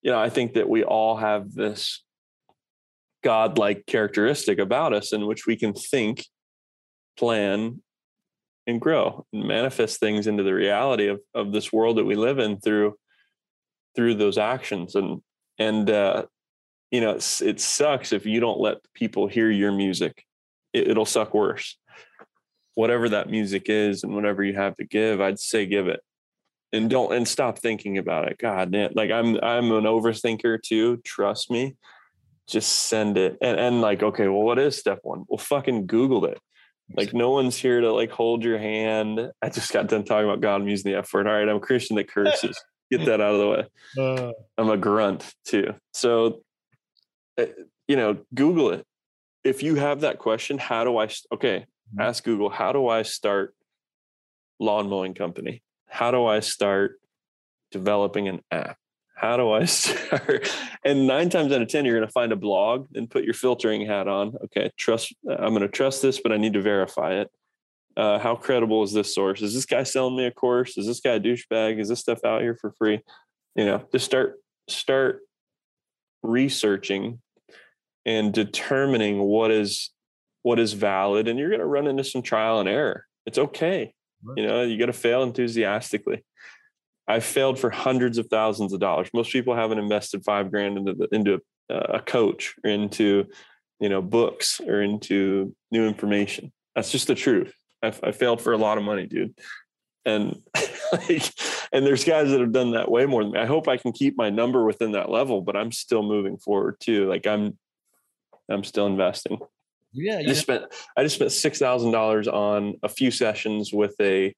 you 0.01 0.11
know, 0.11 0.19
I 0.19 0.29
think 0.29 0.53
that 0.53 0.67
we 0.67 0.83
all 0.83 1.15
have 1.17 1.53
this 1.53 2.03
God-like 3.23 3.85
characteristic 3.85 4.59
about 4.59 4.93
us 4.93 5.13
in 5.13 5.27
which 5.27 5.45
we 5.45 5.55
can 5.55 5.73
think, 5.73 6.25
plan, 7.17 7.81
and 8.65 8.81
grow 8.81 9.25
and 9.31 9.47
manifest 9.47 9.99
things 9.99 10.25
into 10.25 10.43
the 10.43 10.53
reality 10.53 11.07
of, 11.07 11.19
of 11.35 11.51
this 11.51 11.71
world 11.71 11.97
that 11.97 12.05
we 12.05 12.15
live 12.15 12.39
in 12.39 12.59
through 12.59 12.95
through 13.95 14.15
those 14.15 14.39
actions. 14.39 14.95
And 14.95 15.21
and 15.59 15.89
uh, 15.89 16.25
you 16.93 17.01
know, 17.01 17.11
it's, 17.11 17.41
it 17.41 17.59
sucks 17.59 18.13
if 18.13 18.27
you 18.27 18.39
don't 18.39 18.59
let 18.59 18.77
people 18.93 19.25
hear 19.27 19.49
your 19.49 19.71
music. 19.71 20.25
It, 20.73 20.89
it'll 20.89 21.05
suck 21.05 21.33
worse. 21.33 21.75
Whatever 22.75 23.09
that 23.09 23.31
music 23.31 23.63
is 23.67 24.03
and 24.03 24.13
whatever 24.13 24.43
you 24.43 24.53
have 24.53 24.75
to 24.77 24.85
give, 24.85 25.19
I'd 25.19 25.39
say 25.39 25.65
give 25.65 25.87
it 25.87 26.01
and 26.71 26.89
don't 26.91 27.13
and 27.13 27.27
stop 27.27 27.57
thinking 27.57 27.97
about 27.97 28.29
it. 28.29 28.37
God, 28.37 28.71
man, 28.71 28.91
like 28.93 29.09
I'm 29.09 29.37
I'm 29.41 29.71
an 29.71 29.85
overthinker 29.85 30.61
too. 30.61 30.97
Trust 31.05 31.49
me. 31.49 31.75
Just 32.47 32.71
send 32.89 33.17
it. 33.17 33.37
And 33.41 33.59
and 33.59 33.81
like, 33.81 34.03
okay, 34.03 34.27
well, 34.27 34.41
what 34.41 34.59
is 34.59 34.77
step 34.77 34.99
one? 35.01 35.23
Well, 35.27 35.39
fucking 35.39 35.87
Google 35.87 36.25
it. 36.25 36.39
Like 36.95 37.11
no 37.13 37.31
one's 37.31 37.55
here 37.55 37.81
to 37.81 37.91
like 37.91 38.11
hold 38.11 38.43
your 38.43 38.59
hand. 38.59 39.31
I 39.41 39.49
just 39.49 39.73
got 39.73 39.87
done 39.87 40.03
talking 40.03 40.29
about 40.29 40.41
God. 40.41 40.61
I'm 40.61 40.67
using 40.67 40.91
the 40.91 40.99
F 40.99 41.11
word. 41.11 41.25
All 41.25 41.33
right, 41.33 41.49
I'm 41.49 41.57
a 41.57 41.59
Christian 41.59 41.95
that 41.95 42.11
curses. 42.11 42.61
Get 42.91 43.05
that 43.05 43.21
out 43.21 43.33
of 43.33 43.39
the 43.39 43.49
way. 43.49 43.65
Uh. 43.97 44.31
I'm 44.57 44.69
a 44.69 44.77
grunt 44.77 45.33
too. 45.45 45.73
So, 45.93 46.41
you 47.37 47.95
know, 47.95 48.17
Google 48.33 48.71
it. 48.71 48.85
If 49.43 49.61
you 49.61 49.75
have 49.75 50.01
that 50.01 50.19
question, 50.19 50.57
how 50.57 50.83
do 50.83 50.97
I? 50.97 51.05
Okay, 51.33 51.59
mm-hmm. 51.59 51.99
ask 52.01 52.23
Google. 52.23 52.49
How 52.49 52.71
do 52.71 52.87
I 52.87 53.01
start 53.01 53.55
lawn 54.59 54.89
mowing 54.89 55.13
company? 55.13 55.63
how 55.93 56.09
do 56.09 56.25
I 56.25 56.39
start 56.39 56.99
developing 57.71 58.27
an 58.27 58.41
app? 58.49 58.77
How 59.15 59.37
do 59.37 59.51
I 59.51 59.65
start? 59.65 60.51
And 60.83 61.05
nine 61.05 61.29
times 61.29 61.51
out 61.53 61.61
of 61.61 61.67
10, 61.67 61.85
you're 61.85 61.95
going 61.95 62.07
to 62.07 62.11
find 62.11 62.31
a 62.31 62.35
blog 62.35 62.87
and 62.95 63.09
put 63.09 63.23
your 63.23 63.35
filtering 63.35 63.85
hat 63.85 64.07
on. 64.07 64.33
Okay, 64.45 64.71
trust, 64.75 65.13
I'm 65.29 65.53
going 65.53 65.61
to 65.61 65.67
trust 65.67 66.01
this, 66.01 66.19
but 66.19 66.31
I 66.31 66.37
need 66.37 66.53
to 66.53 66.61
verify 66.61 67.21
it. 67.21 67.29
Uh, 67.95 68.17
how 68.17 68.35
credible 68.35 68.81
is 68.81 68.91
this 68.91 69.13
source? 69.13 69.43
Is 69.43 69.53
this 69.53 69.67
guy 69.67 69.83
selling 69.83 70.17
me 70.17 70.25
a 70.25 70.31
course? 70.31 70.79
Is 70.79 70.87
this 70.87 70.99
guy 70.99 71.13
a 71.13 71.19
douchebag? 71.19 71.79
Is 71.79 71.89
this 71.89 71.99
stuff 71.99 72.25
out 72.25 72.41
here 72.41 72.57
for 72.59 72.71
free? 72.71 72.99
You 73.55 73.65
know, 73.65 73.83
just 73.91 74.05
start, 74.05 74.39
start 74.67 75.19
researching 76.23 77.21
and 78.05 78.33
determining 78.33 79.19
what 79.19 79.51
is 79.51 79.91
what 80.41 80.59
is 80.59 80.73
valid 80.73 81.27
and 81.27 81.39
you're 81.39 81.49
going 81.49 81.59
to 81.59 81.65
run 81.65 81.87
into 81.87 82.03
some 82.03 82.21
trial 82.21 82.59
and 82.59 82.67
error 82.67 83.05
it's 83.25 83.37
okay 83.37 83.93
you 84.37 84.45
know, 84.45 84.63
you 84.63 84.77
got 84.77 84.87
to 84.87 84.93
fail 84.93 85.23
enthusiastically. 85.23 86.23
I 87.07 87.19
failed 87.19 87.59
for 87.59 87.69
hundreds 87.69 88.17
of 88.17 88.27
thousands 88.27 88.73
of 88.73 88.79
dollars. 88.79 89.09
Most 89.13 89.31
people 89.31 89.55
haven't 89.55 89.79
invested 89.79 90.23
five 90.23 90.49
grand 90.49 90.77
into 90.77 90.93
the, 90.93 91.07
into 91.11 91.41
a, 91.69 91.75
a 91.75 91.99
coach 91.99 92.55
or 92.63 92.69
into, 92.69 93.25
you 93.79 93.89
know, 93.89 94.01
books 94.01 94.61
or 94.61 94.81
into 94.81 95.53
new 95.71 95.85
information. 95.85 96.51
That's 96.75 96.91
just 96.91 97.07
the 97.07 97.15
truth. 97.15 97.53
I, 97.83 97.87
I 98.01 98.11
failed 98.11 98.41
for 98.41 98.53
a 98.53 98.57
lot 98.57 98.77
of 98.77 98.85
money, 98.85 99.05
dude. 99.05 99.37
And 100.05 100.41
like, 100.93 101.29
and 101.73 101.85
there's 101.85 102.05
guys 102.05 102.29
that 102.31 102.39
have 102.39 102.53
done 102.53 102.71
that 102.71 102.89
way 102.89 103.05
more 103.05 103.23
than 103.23 103.33
me. 103.33 103.39
I 103.39 103.45
hope 103.45 103.67
I 103.67 103.77
can 103.77 103.91
keep 103.91 104.17
my 104.17 104.29
number 104.29 104.63
within 104.63 104.93
that 104.93 105.09
level, 105.09 105.41
but 105.41 105.57
I'm 105.57 105.71
still 105.71 106.03
moving 106.03 106.37
forward 106.37 106.77
too. 106.79 107.09
Like 107.09 107.27
I'm, 107.27 107.57
I'm 108.49 108.63
still 108.63 108.87
investing. 108.87 109.39
Yeah, 109.93 110.17
I 110.17 110.23
just 110.23 110.41
spent 110.41 110.63
I 110.97 111.03
just 111.03 111.15
spent 111.15 111.31
six 111.31 111.59
thousand 111.59 111.91
dollars 111.91 112.27
on 112.27 112.75
a 112.81 112.89
few 112.89 113.11
sessions 113.11 113.71
with 113.71 113.95
a 114.01 114.33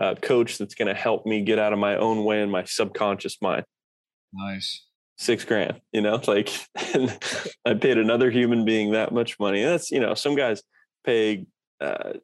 uh, 0.00 0.14
coach 0.16 0.58
that's 0.58 0.74
going 0.74 0.88
to 0.88 0.94
help 0.94 1.24
me 1.26 1.42
get 1.42 1.58
out 1.58 1.72
of 1.72 1.78
my 1.78 1.96
own 1.96 2.24
way 2.24 2.42
in 2.42 2.50
my 2.50 2.64
subconscious 2.64 3.40
mind. 3.40 3.64
Nice. 4.32 4.84
Six 5.18 5.44
grand, 5.44 5.80
you 5.92 6.02
know, 6.02 6.20
like 6.26 6.50
I 6.76 7.74
paid 7.80 7.96
another 7.96 8.30
human 8.30 8.64
being 8.64 8.92
that 8.92 9.12
much 9.12 9.38
money. 9.40 9.62
that's 9.62 9.90
you 9.90 10.00
know, 10.00 10.14
some 10.14 10.34
guys 10.34 10.62
pay 11.04 11.46
uh, 11.80 12.14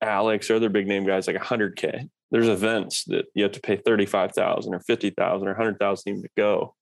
Alex 0.00 0.50
or 0.50 0.56
other 0.56 0.68
big 0.68 0.88
name 0.88 1.06
guys 1.06 1.26
like 1.26 1.36
a 1.36 1.44
hundred 1.44 1.76
k. 1.76 2.08
There's 2.32 2.48
events 2.48 3.04
that 3.04 3.26
you 3.34 3.44
have 3.44 3.52
to 3.52 3.60
pay 3.60 3.76
thirty 3.76 4.06
five 4.06 4.32
thousand 4.32 4.74
or 4.74 4.80
fifty 4.80 5.10
thousand 5.10 5.46
or 5.46 5.54
hundred 5.54 5.78
thousand 5.78 6.10
even 6.10 6.22
to 6.22 6.28
go. 6.36 6.74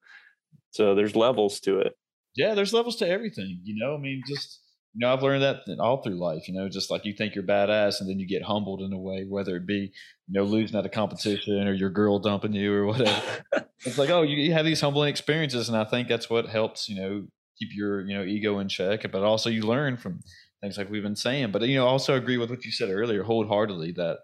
So 0.71 0.95
there's 0.95 1.15
levels 1.15 1.61
to 1.61 1.81
it. 1.81 1.95
Yeah, 2.37 2.55
there's 2.55 2.73
levels 2.73 2.97
to 2.97 3.09
everything. 3.09 3.61
You 3.65 3.77
know, 3.77 3.95
I 3.95 3.99
mean, 3.99 4.23
just 4.27 4.61
you 4.95 5.01
know, 5.01 5.13
I've 5.13 5.23
learned 5.23 5.43
that 5.43 5.79
all 5.81 6.03
through 6.03 6.19
life. 6.21 6.49
You 6.49 6.55
know, 6.55 6.69
just 6.69 6.91
like 6.91 7.05
you 7.05 7.13
think 7.13 7.35
you're 7.35 7.45
badass, 7.45 8.01
and 8.01 8.09
then 8.09 8.19
you 8.19 8.27
get 8.27 8.43
humbled 8.43 8.81
in 8.81 8.93
a 8.93 8.99
way, 8.99 9.25
whether 9.29 9.57
it 9.57 9.67
be 9.67 9.93
you 10.29 10.41
know 10.41 10.45
losing 10.45 10.79
at 10.79 10.87
a 10.87 10.89
competition 10.89 11.67
or 11.67 11.73
your 11.73 11.91
girl 11.91 12.19
dumping 12.19 12.53
you 12.53 12.73
or 12.73 12.87
whatever. 12.87 13.45
it's 13.85 13.99
like, 13.99 14.11
oh, 14.11 14.23
you, 14.23 14.53
have 14.53 14.65
these 14.65 14.81
humbling 14.81 15.09
experiences, 15.09 15.69
and 15.69 15.77
I 15.77 15.85
think 15.85 16.09
that's 16.09 16.31
what 16.31 16.49
helps. 16.49 16.89
You 16.89 17.01
know, 17.01 17.27
keep 17.59 17.71
your 17.73 18.07
you 18.07 18.17
know 18.17 18.25
ego 18.25 18.59
in 18.61 18.69
check, 18.69 19.11
but 19.11 19.23
also 19.23 19.51
you 19.51 19.63
learn 19.63 19.97
from 19.97 20.21
things 20.61 20.79
like 20.79 20.91
we've 20.91 21.03
been 21.03 21.17
saying. 21.17 21.51
But 21.51 21.63
you 21.63 21.77
know, 21.77 21.87
also 21.87 22.15
agree 22.15 22.39
with 22.39 22.51
what 22.51 22.65
you 22.65 22.71
said 22.71 22.91
earlier, 22.91 23.23
wholeheartedly 23.23 23.93
that 23.93 24.19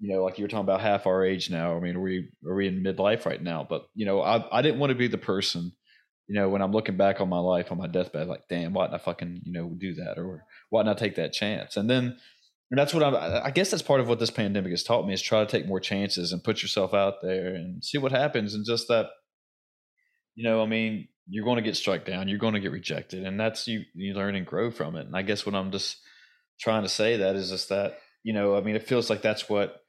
you 0.00 0.12
know, 0.12 0.24
like 0.24 0.36
you 0.36 0.44
were 0.44 0.48
talking 0.48 0.64
about 0.64 0.80
half 0.80 1.06
our 1.06 1.24
age 1.24 1.48
now. 1.48 1.76
I 1.76 1.80
mean, 1.80 1.94
are 1.94 2.00
we 2.00 2.28
are 2.44 2.54
we 2.56 2.66
in 2.66 2.82
midlife 2.82 3.24
right 3.24 3.40
now? 3.40 3.64
But 3.68 3.86
you 3.94 4.04
know, 4.04 4.20
I 4.20 4.58
I 4.58 4.62
didn't 4.62 4.80
want 4.80 4.90
to 4.90 4.96
be 4.96 5.06
the 5.06 5.16
person, 5.16 5.72
you 6.32 6.40
know, 6.40 6.48
when 6.48 6.62
I'm 6.62 6.72
looking 6.72 6.96
back 6.96 7.20
on 7.20 7.28
my 7.28 7.38
life 7.38 7.70
on 7.70 7.76
my 7.76 7.86
deathbed, 7.86 8.26
like, 8.26 8.48
damn, 8.48 8.72
why 8.72 8.86
didn't 8.86 8.94
I 8.94 9.04
fucking 9.04 9.42
you 9.44 9.52
know 9.52 9.68
do 9.78 9.92
that, 9.96 10.16
or 10.16 10.46
why 10.70 10.82
didn't 10.82 10.96
I 10.96 10.98
take 10.98 11.16
that 11.16 11.34
chance? 11.34 11.76
And 11.76 11.90
then, 11.90 12.16
and 12.70 12.78
that's 12.78 12.94
what 12.94 13.02
I'm, 13.02 13.14
I 13.14 13.50
guess 13.50 13.70
that's 13.70 13.82
part 13.82 14.00
of 14.00 14.08
what 14.08 14.18
this 14.18 14.30
pandemic 14.30 14.70
has 14.70 14.82
taught 14.82 15.06
me 15.06 15.12
is 15.12 15.20
try 15.20 15.44
to 15.44 15.50
take 15.50 15.68
more 15.68 15.78
chances 15.78 16.32
and 16.32 16.42
put 16.42 16.62
yourself 16.62 16.94
out 16.94 17.16
there 17.20 17.54
and 17.54 17.84
see 17.84 17.98
what 17.98 18.12
happens, 18.12 18.54
and 18.54 18.64
just 18.64 18.88
that, 18.88 19.08
you 20.34 20.42
know, 20.42 20.62
I 20.62 20.66
mean, 20.66 21.08
you're 21.28 21.44
going 21.44 21.56
to 21.56 21.62
get 21.62 21.76
struck 21.76 22.06
down, 22.06 22.28
you're 22.28 22.38
going 22.38 22.54
to 22.54 22.60
get 22.60 22.72
rejected, 22.72 23.26
and 23.26 23.38
that's 23.38 23.68
you 23.68 23.82
you 23.92 24.14
learn 24.14 24.34
and 24.34 24.46
grow 24.46 24.70
from 24.70 24.96
it. 24.96 25.04
And 25.04 25.14
I 25.14 25.20
guess 25.20 25.44
what 25.44 25.54
I'm 25.54 25.70
just 25.70 25.98
trying 26.58 26.84
to 26.84 26.88
say 26.88 27.18
that 27.18 27.36
is 27.36 27.50
just 27.50 27.68
that 27.68 27.98
you 28.22 28.32
know, 28.32 28.56
I 28.56 28.62
mean, 28.62 28.74
it 28.74 28.88
feels 28.88 29.10
like 29.10 29.20
that's 29.20 29.50
what 29.50 29.82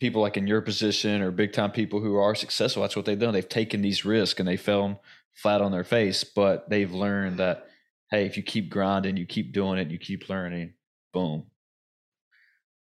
people 0.00 0.22
like 0.22 0.36
in 0.36 0.46
your 0.46 0.62
position 0.62 1.20
or 1.20 1.32
big 1.32 1.52
time 1.52 1.72
people 1.72 2.00
who 2.00 2.14
are 2.14 2.34
successful. 2.36 2.82
That's 2.82 2.94
what 2.94 3.06
they've 3.06 3.18
done. 3.18 3.34
They've 3.34 3.48
taken 3.48 3.82
these 3.82 4.04
risks 4.04 4.38
and 4.38 4.48
they 4.48 4.56
fell 4.56 5.02
flat 5.34 5.60
on 5.60 5.72
their 5.72 5.84
face, 5.84 6.24
but 6.24 6.68
they've 6.68 6.92
learned 6.92 7.38
that 7.38 7.66
hey, 8.10 8.26
if 8.26 8.36
you 8.36 8.42
keep 8.42 8.70
grinding, 8.70 9.16
you 9.16 9.26
keep 9.26 9.52
doing 9.52 9.78
it, 9.78 9.88
you 9.88 9.98
keep 9.98 10.28
learning, 10.28 10.74
boom. 11.12 11.46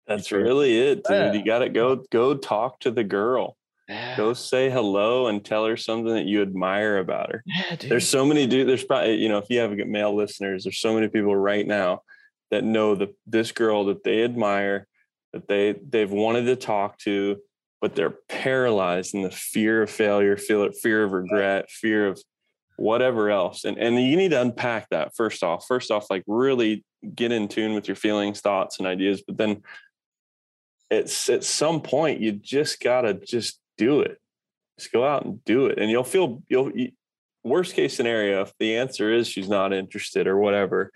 That's 0.05 0.31
really 0.31 0.79
it, 0.79 1.03
dude. 1.03 1.03
Yeah. 1.09 1.33
You 1.33 1.43
got 1.43 1.59
to 1.59 1.69
go 1.69 2.03
go 2.11 2.35
talk 2.35 2.79
to 2.81 2.91
the 2.91 3.03
girl. 3.03 3.57
Yeah. 3.89 4.17
Go 4.17 4.33
say 4.33 4.69
hello 4.69 5.27
and 5.27 5.43
tell 5.43 5.65
her 5.65 5.77
something 5.77 6.13
that 6.13 6.25
you 6.25 6.41
admire 6.41 6.97
about 6.97 7.31
her. 7.31 7.43
Yeah, 7.45 7.75
there's 7.75 8.07
so 8.07 8.25
many 8.25 8.45
dude. 8.45 8.67
There's 8.67 8.83
probably 8.83 9.11
eh, 9.11 9.15
you 9.15 9.29
know 9.29 9.37
if 9.37 9.49
you 9.49 9.59
have 9.59 9.71
male 9.71 10.15
listeners, 10.15 10.63
there's 10.63 10.79
so 10.79 10.93
many 10.93 11.07
people 11.07 11.35
right 11.35 11.65
now 11.65 12.01
that 12.51 12.63
know 12.63 12.95
that 12.95 13.13
this 13.25 13.51
girl 13.51 13.85
that 13.85 14.03
they 14.03 14.23
admire, 14.23 14.87
that 15.33 15.47
they 15.47 15.75
they've 15.87 16.11
wanted 16.11 16.45
to 16.45 16.55
talk 16.55 16.97
to, 16.99 17.37
but 17.81 17.95
they're 17.95 18.17
paralyzed 18.29 19.13
in 19.13 19.21
the 19.21 19.31
fear 19.31 19.83
of 19.83 19.89
failure, 19.89 20.37
fear 20.37 21.03
of 21.03 21.11
regret, 21.11 21.69
fear 21.69 22.07
of 22.07 22.21
whatever 22.77 23.29
else. 23.29 23.65
And 23.65 23.77
and 23.77 23.95
you 23.95 24.17
need 24.17 24.31
to 24.31 24.41
unpack 24.41 24.89
that 24.89 25.15
first 25.15 25.43
off. 25.43 25.65
First 25.67 25.91
off, 25.91 26.09
like 26.09 26.23
really 26.27 26.83
get 27.13 27.31
in 27.31 27.47
tune 27.47 27.73
with 27.73 27.87
your 27.87 27.95
feelings, 27.95 28.41
thoughts, 28.41 28.79
and 28.79 28.87
ideas. 28.87 29.23
But 29.25 29.37
then 29.37 29.63
it's 30.89 31.29
at 31.29 31.43
some 31.43 31.81
point 31.81 32.21
you 32.21 32.31
just 32.31 32.79
gotta 32.81 33.13
just 33.13 33.59
do 33.77 34.01
it. 34.01 34.19
Just 34.79 34.91
go 34.91 35.05
out 35.05 35.25
and 35.25 35.43
do 35.43 35.65
it, 35.67 35.79
and 35.79 35.89
you'll 35.89 36.03
feel 36.03 36.41
you'll. 36.49 36.71
You, 36.71 36.91
worst 37.43 37.75
case 37.75 37.95
scenario, 37.95 38.41
if 38.41 38.51
the 38.59 38.77
answer 38.77 39.11
is 39.11 39.27
she's 39.27 39.47
not 39.47 39.73
interested 39.73 40.27
or 40.27 40.37
whatever, 40.37 40.91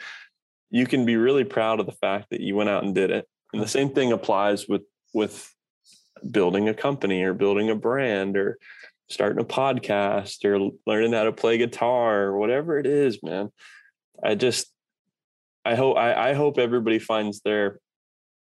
you 0.69 0.85
can 0.85 1.05
be 1.05 1.15
really 1.15 1.45
proud 1.45 1.79
of 1.79 1.85
the 1.85 1.93
fact 1.93 2.27
that 2.31 2.41
you 2.41 2.55
went 2.55 2.69
out 2.69 2.83
and 2.83 2.93
did 2.93 3.09
it. 3.09 3.25
And 3.53 3.61
the 3.61 3.67
same 3.67 3.89
thing 3.89 4.11
applies 4.11 4.67
with 4.67 4.83
with 5.13 5.53
building 6.29 6.69
a 6.69 6.73
company 6.73 7.23
or 7.23 7.33
building 7.33 7.69
a 7.69 7.75
brand 7.75 8.37
or 8.37 8.57
starting 9.09 9.41
a 9.41 9.45
podcast 9.45 10.45
or 10.45 10.71
learning 10.87 11.13
how 11.13 11.23
to 11.23 11.31
play 11.31 11.57
guitar 11.57 12.23
or 12.23 12.37
whatever 12.37 12.79
it 12.79 12.85
is, 12.85 13.21
man. 13.21 13.49
I 14.23 14.35
just 14.35 14.71
I 15.65 15.75
hope 15.75 15.97
I, 15.97 16.31
I 16.31 16.33
hope 16.33 16.57
everybody 16.57 16.99
finds 16.99 17.41
their 17.41 17.79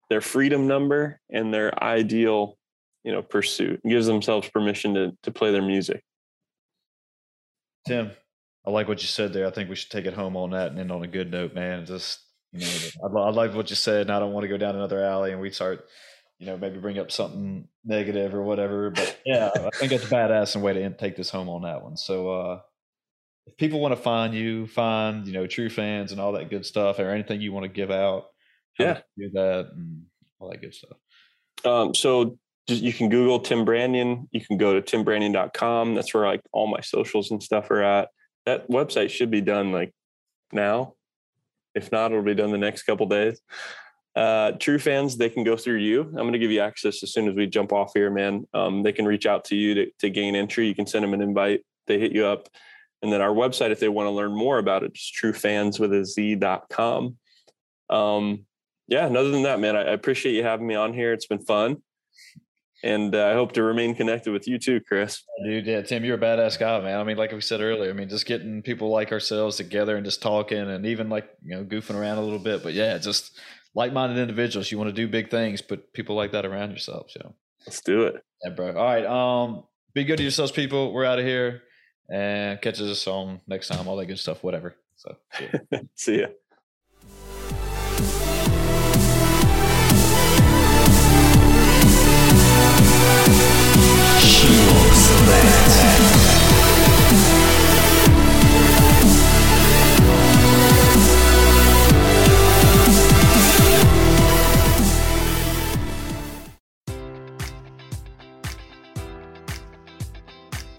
their 0.09 0.21
freedom 0.21 0.67
number 0.67 1.19
and 1.29 1.53
their 1.53 1.83
ideal 1.83 2.57
you 3.03 3.11
know 3.11 3.21
pursuit. 3.21 3.81
Gives 3.87 4.07
themselves 4.07 4.49
permission 4.49 4.93
to 4.95 5.11
to 5.23 5.31
play 5.31 5.51
their 5.51 5.61
music. 5.61 6.03
Tim 7.87 8.11
i 8.67 8.71
like 8.71 8.87
what 8.87 9.01
you 9.01 9.07
said 9.07 9.33
there. 9.33 9.47
I 9.47 9.51
think 9.51 9.69
we 9.69 9.75
should 9.75 9.89
take 9.89 10.05
it 10.05 10.13
home 10.13 10.35
on 10.35 10.51
that. 10.51 10.71
And 10.71 10.79
end 10.79 10.91
on 10.91 11.03
a 11.03 11.07
good 11.07 11.31
note 11.31 11.53
man 11.53 11.85
just 11.85 12.19
you 12.51 12.65
know 12.65 13.19
i, 13.19 13.27
I 13.27 13.29
like 13.31 13.53
what 13.53 13.69
you 13.69 13.75
said. 13.75 14.01
And 14.01 14.11
i 14.11 14.19
don't 14.19 14.33
want 14.33 14.43
to 14.43 14.49
go 14.49 14.57
down 14.57 14.75
another 14.75 15.03
alley 15.03 15.31
and 15.31 15.41
we 15.41 15.51
start 15.51 15.87
you 16.39 16.45
know 16.45 16.57
maybe 16.57 16.77
bring 16.77 16.97
up 16.97 17.11
something 17.11 17.67
negative 17.85 18.33
or 18.33 18.41
whatever 18.41 18.89
but 18.89 19.19
yeah 19.25 19.49
i 19.55 19.69
think 19.77 19.91
it's 19.91 20.05
badass 20.05 20.55
and 20.55 20.63
way 20.63 20.73
to 20.73 20.89
take 20.91 21.15
this 21.15 21.29
home 21.29 21.49
on 21.49 21.61
that 21.61 21.83
one 21.83 21.95
so 21.95 22.29
uh 22.29 22.59
if 23.45 23.55
people 23.57 23.79
want 23.79 23.95
to 23.95 24.01
find 24.01 24.33
you 24.33 24.65
find 24.67 25.27
you 25.27 25.33
know 25.33 25.45
true 25.45 25.69
fans 25.69 26.11
and 26.11 26.19
all 26.19 26.31
that 26.31 26.49
good 26.49 26.65
stuff 26.65 26.99
or 26.99 27.09
anything 27.09 27.41
you 27.41 27.51
want 27.51 27.63
to 27.63 27.69
give 27.69 27.91
out 27.91 28.27
yeah 28.79 28.99
do 29.17 29.29
that 29.31 29.69
and 29.75 30.03
all 30.39 30.49
that 30.49 30.61
good 30.61 30.73
stuff 30.73 30.97
um 31.65 31.93
so 31.93 32.37
you 32.69 32.93
can 32.93 33.09
Google 33.09 33.39
Tim 33.39 33.65
Branyan. 33.65 34.27
You 34.31 34.45
can 34.45 34.57
go 34.57 34.79
to 34.79 34.81
timbranyan.com. 34.81 35.95
That's 35.95 36.13
where 36.13 36.25
like 36.25 36.41
all 36.51 36.67
my 36.67 36.81
socials 36.81 37.31
and 37.31 37.41
stuff 37.41 37.71
are 37.71 37.81
at. 37.81 38.09
That 38.45 38.69
website 38.69 39.09
should 39.09 39.31
be 39.31 39.41
done 39.41 39.71
like 39.71 39.93
now. 40.51 40.93
If 41.75 41.91
not, 41.91 42.11
it'll 42.11 42.23
be 42.23 42.35
done 42.35 42.51
the 42.51 42.57
next 42.57 42.83
couple 42.83 43.05
days. 43.07 43.39
Uh, 44.15 44.51
true 44.53 44.79
fans, 44.79 45.17
they 45.17 45.29
can 45.29 45.43
go 45.43 45.55
through 45.55 45.77
you. 45.77 46.01
I'm 46.01 46.13
going 46.13 46.33
to 46.33 46.39
give 46.39 46.51
you 46.51 46.61
access 46.61 47.03
as 47.03 47.13
soon 47.13 47.27
as 47.27 47.35
we 47.35 47.47
jump 47.47 47.71
off 47.71 47.91
here, 47.93 48.09
man. 48.09 48.47
Um, 48.53 48.83
they 48.83 48.91
can 48.91 49.05
reach 49.05 49.25
out 49.25 49.45
to 49.45 49.55
you 49.55 49.73
to, 49.75 49.91
to 49.99 50.09
gain 50.09 50.35
entry. 50.35 50.67
You 50.67 50.75
can 50.75 50.87
send 50.87 51.03
them 51.03 51.13
an 51.13 51.21
invite. 51.21 51.61
They 51.87 51.99
hit 51.99 52.11
you 52.11 52.25
up. 52.25 52.49
And 53.01 53.13
then 53.13 53.21
our 53.21 53.33
website, 53.33 53.71
if 53.71 53.79
they 53.79 53.87
want 53.87 54.07
to 54.07 54.11
learn 54.11 54.35
more 54.35 54.57
about 54.57 54.83
it, 54.83 54.91
is 54.93 55.11
truefans 55.15 55.79
with 55.79 55.93
a 55.93 56.03
z.com. 56.03 57.17
Um, 57.89 58.45
yeah, 58.87 59.05
and 59.05 59.15
other 59.15 59.31
than 59.31 59.43
that, 59.43 59.59
man, 59.59 59.75
I, 59.75 59.81
I 59.81 59.91
appreciate 59.91 60.33
you 60.33 60.43
having 60.43 60.67
me 60.67 60.75
on 60.75 60.93
here. 60.93 61.13
It's 61.13 61.27
been 61.27 61.39
fun 61.39 61.77
and 62.83 63.13
uh, 63.13 63.27
I 63.27 63.33
hope 63.33 63.51
to 63.53 63.63
remain 63.63 63.93
connected 63.93 64.31
with 64.31 64.47
you 64.47 64.57
too, 64.57 64.79
Chris. 64.79 65.23
Dude, 65.43 65.65
yeah, 65.65 65.81
Tim, 65.81 66.05
you're 66.05 66.17
a 66.17 66.19
badass 66.19 66.57
guy, 66.57 66.79
man. 66.79 66.99
I 66.99 67.03
mean, 67.03 67.17
like 67.17 67.31
we 67.31 67.41
said 67.41 67.61
earlier, 67.61 67.89
I 67.89 67.93
mean, 67.93 68.09
just 68.09 68.25
getting 68.25 68.61
people 68.61 68.89
like 68.89 69.11
ourselves 69.11 69.57
together 69.57 69.97
and 69.97 70.05
just 70.05 70.21
talking 70.21 70.57
and 70.57 70.85
even 70.85 71.09
like 71.09 71.29
you 71.43 71.55
know 71.55 71.65
goofing 71.65 71.95
around 71.95 72.19
a 72.19 72.23
little 72.23 72.39
bit, 72.39 72.63
but 72.63 72.73
yeah, 72.73 72.97
just 72.97 73.37
like-minded 73.75 74.17
individuals. 74.17 74.71
You 74.71 74.77
want 74.77 74.89
to 74.89 74.93
do 74.93 75.07
big 75.07 75.29
things, 75.29 75.61
put 75.61 75.93
people 75.93 76.15
like 76.15 76.31
that 76.31 76.45
around 76.45 76.71
yourself. 76.71 77.11
So 77.11 77.33
let's 77.65 77.81
do 77.81 78.03
it. 78.03 78.23
Yeah, 78.43 78.51
bro. 78.51 78.75
All 78.75 78.85
right, 78.85 79.05
um, 79.05 79.63
be 79.93 80.03
good 80.03 80.17
to 80.17 80.23
yourselves, 80.23 80.51
people. 80.51 80.93
We're 80.93 81.05
out 81.05 81.19
of 81.19 81.25
here, 81.25 81.63
and 82.09 82.61
catch 82.61 82.79
us 82.81 83.07
on 83.07 83.41
next 83.47 83.67
time. 83.67 83.87
All 83.87 83.97
that 83.97 84.05
good 84.05 84.19
stuff, 84.19 84.43
whatever. 84.43 84.75
So 84.95 85.15
see 85.33 85.49
ya. 85.51 85.79
see 85.95 86.19
ya. 86.19 86.27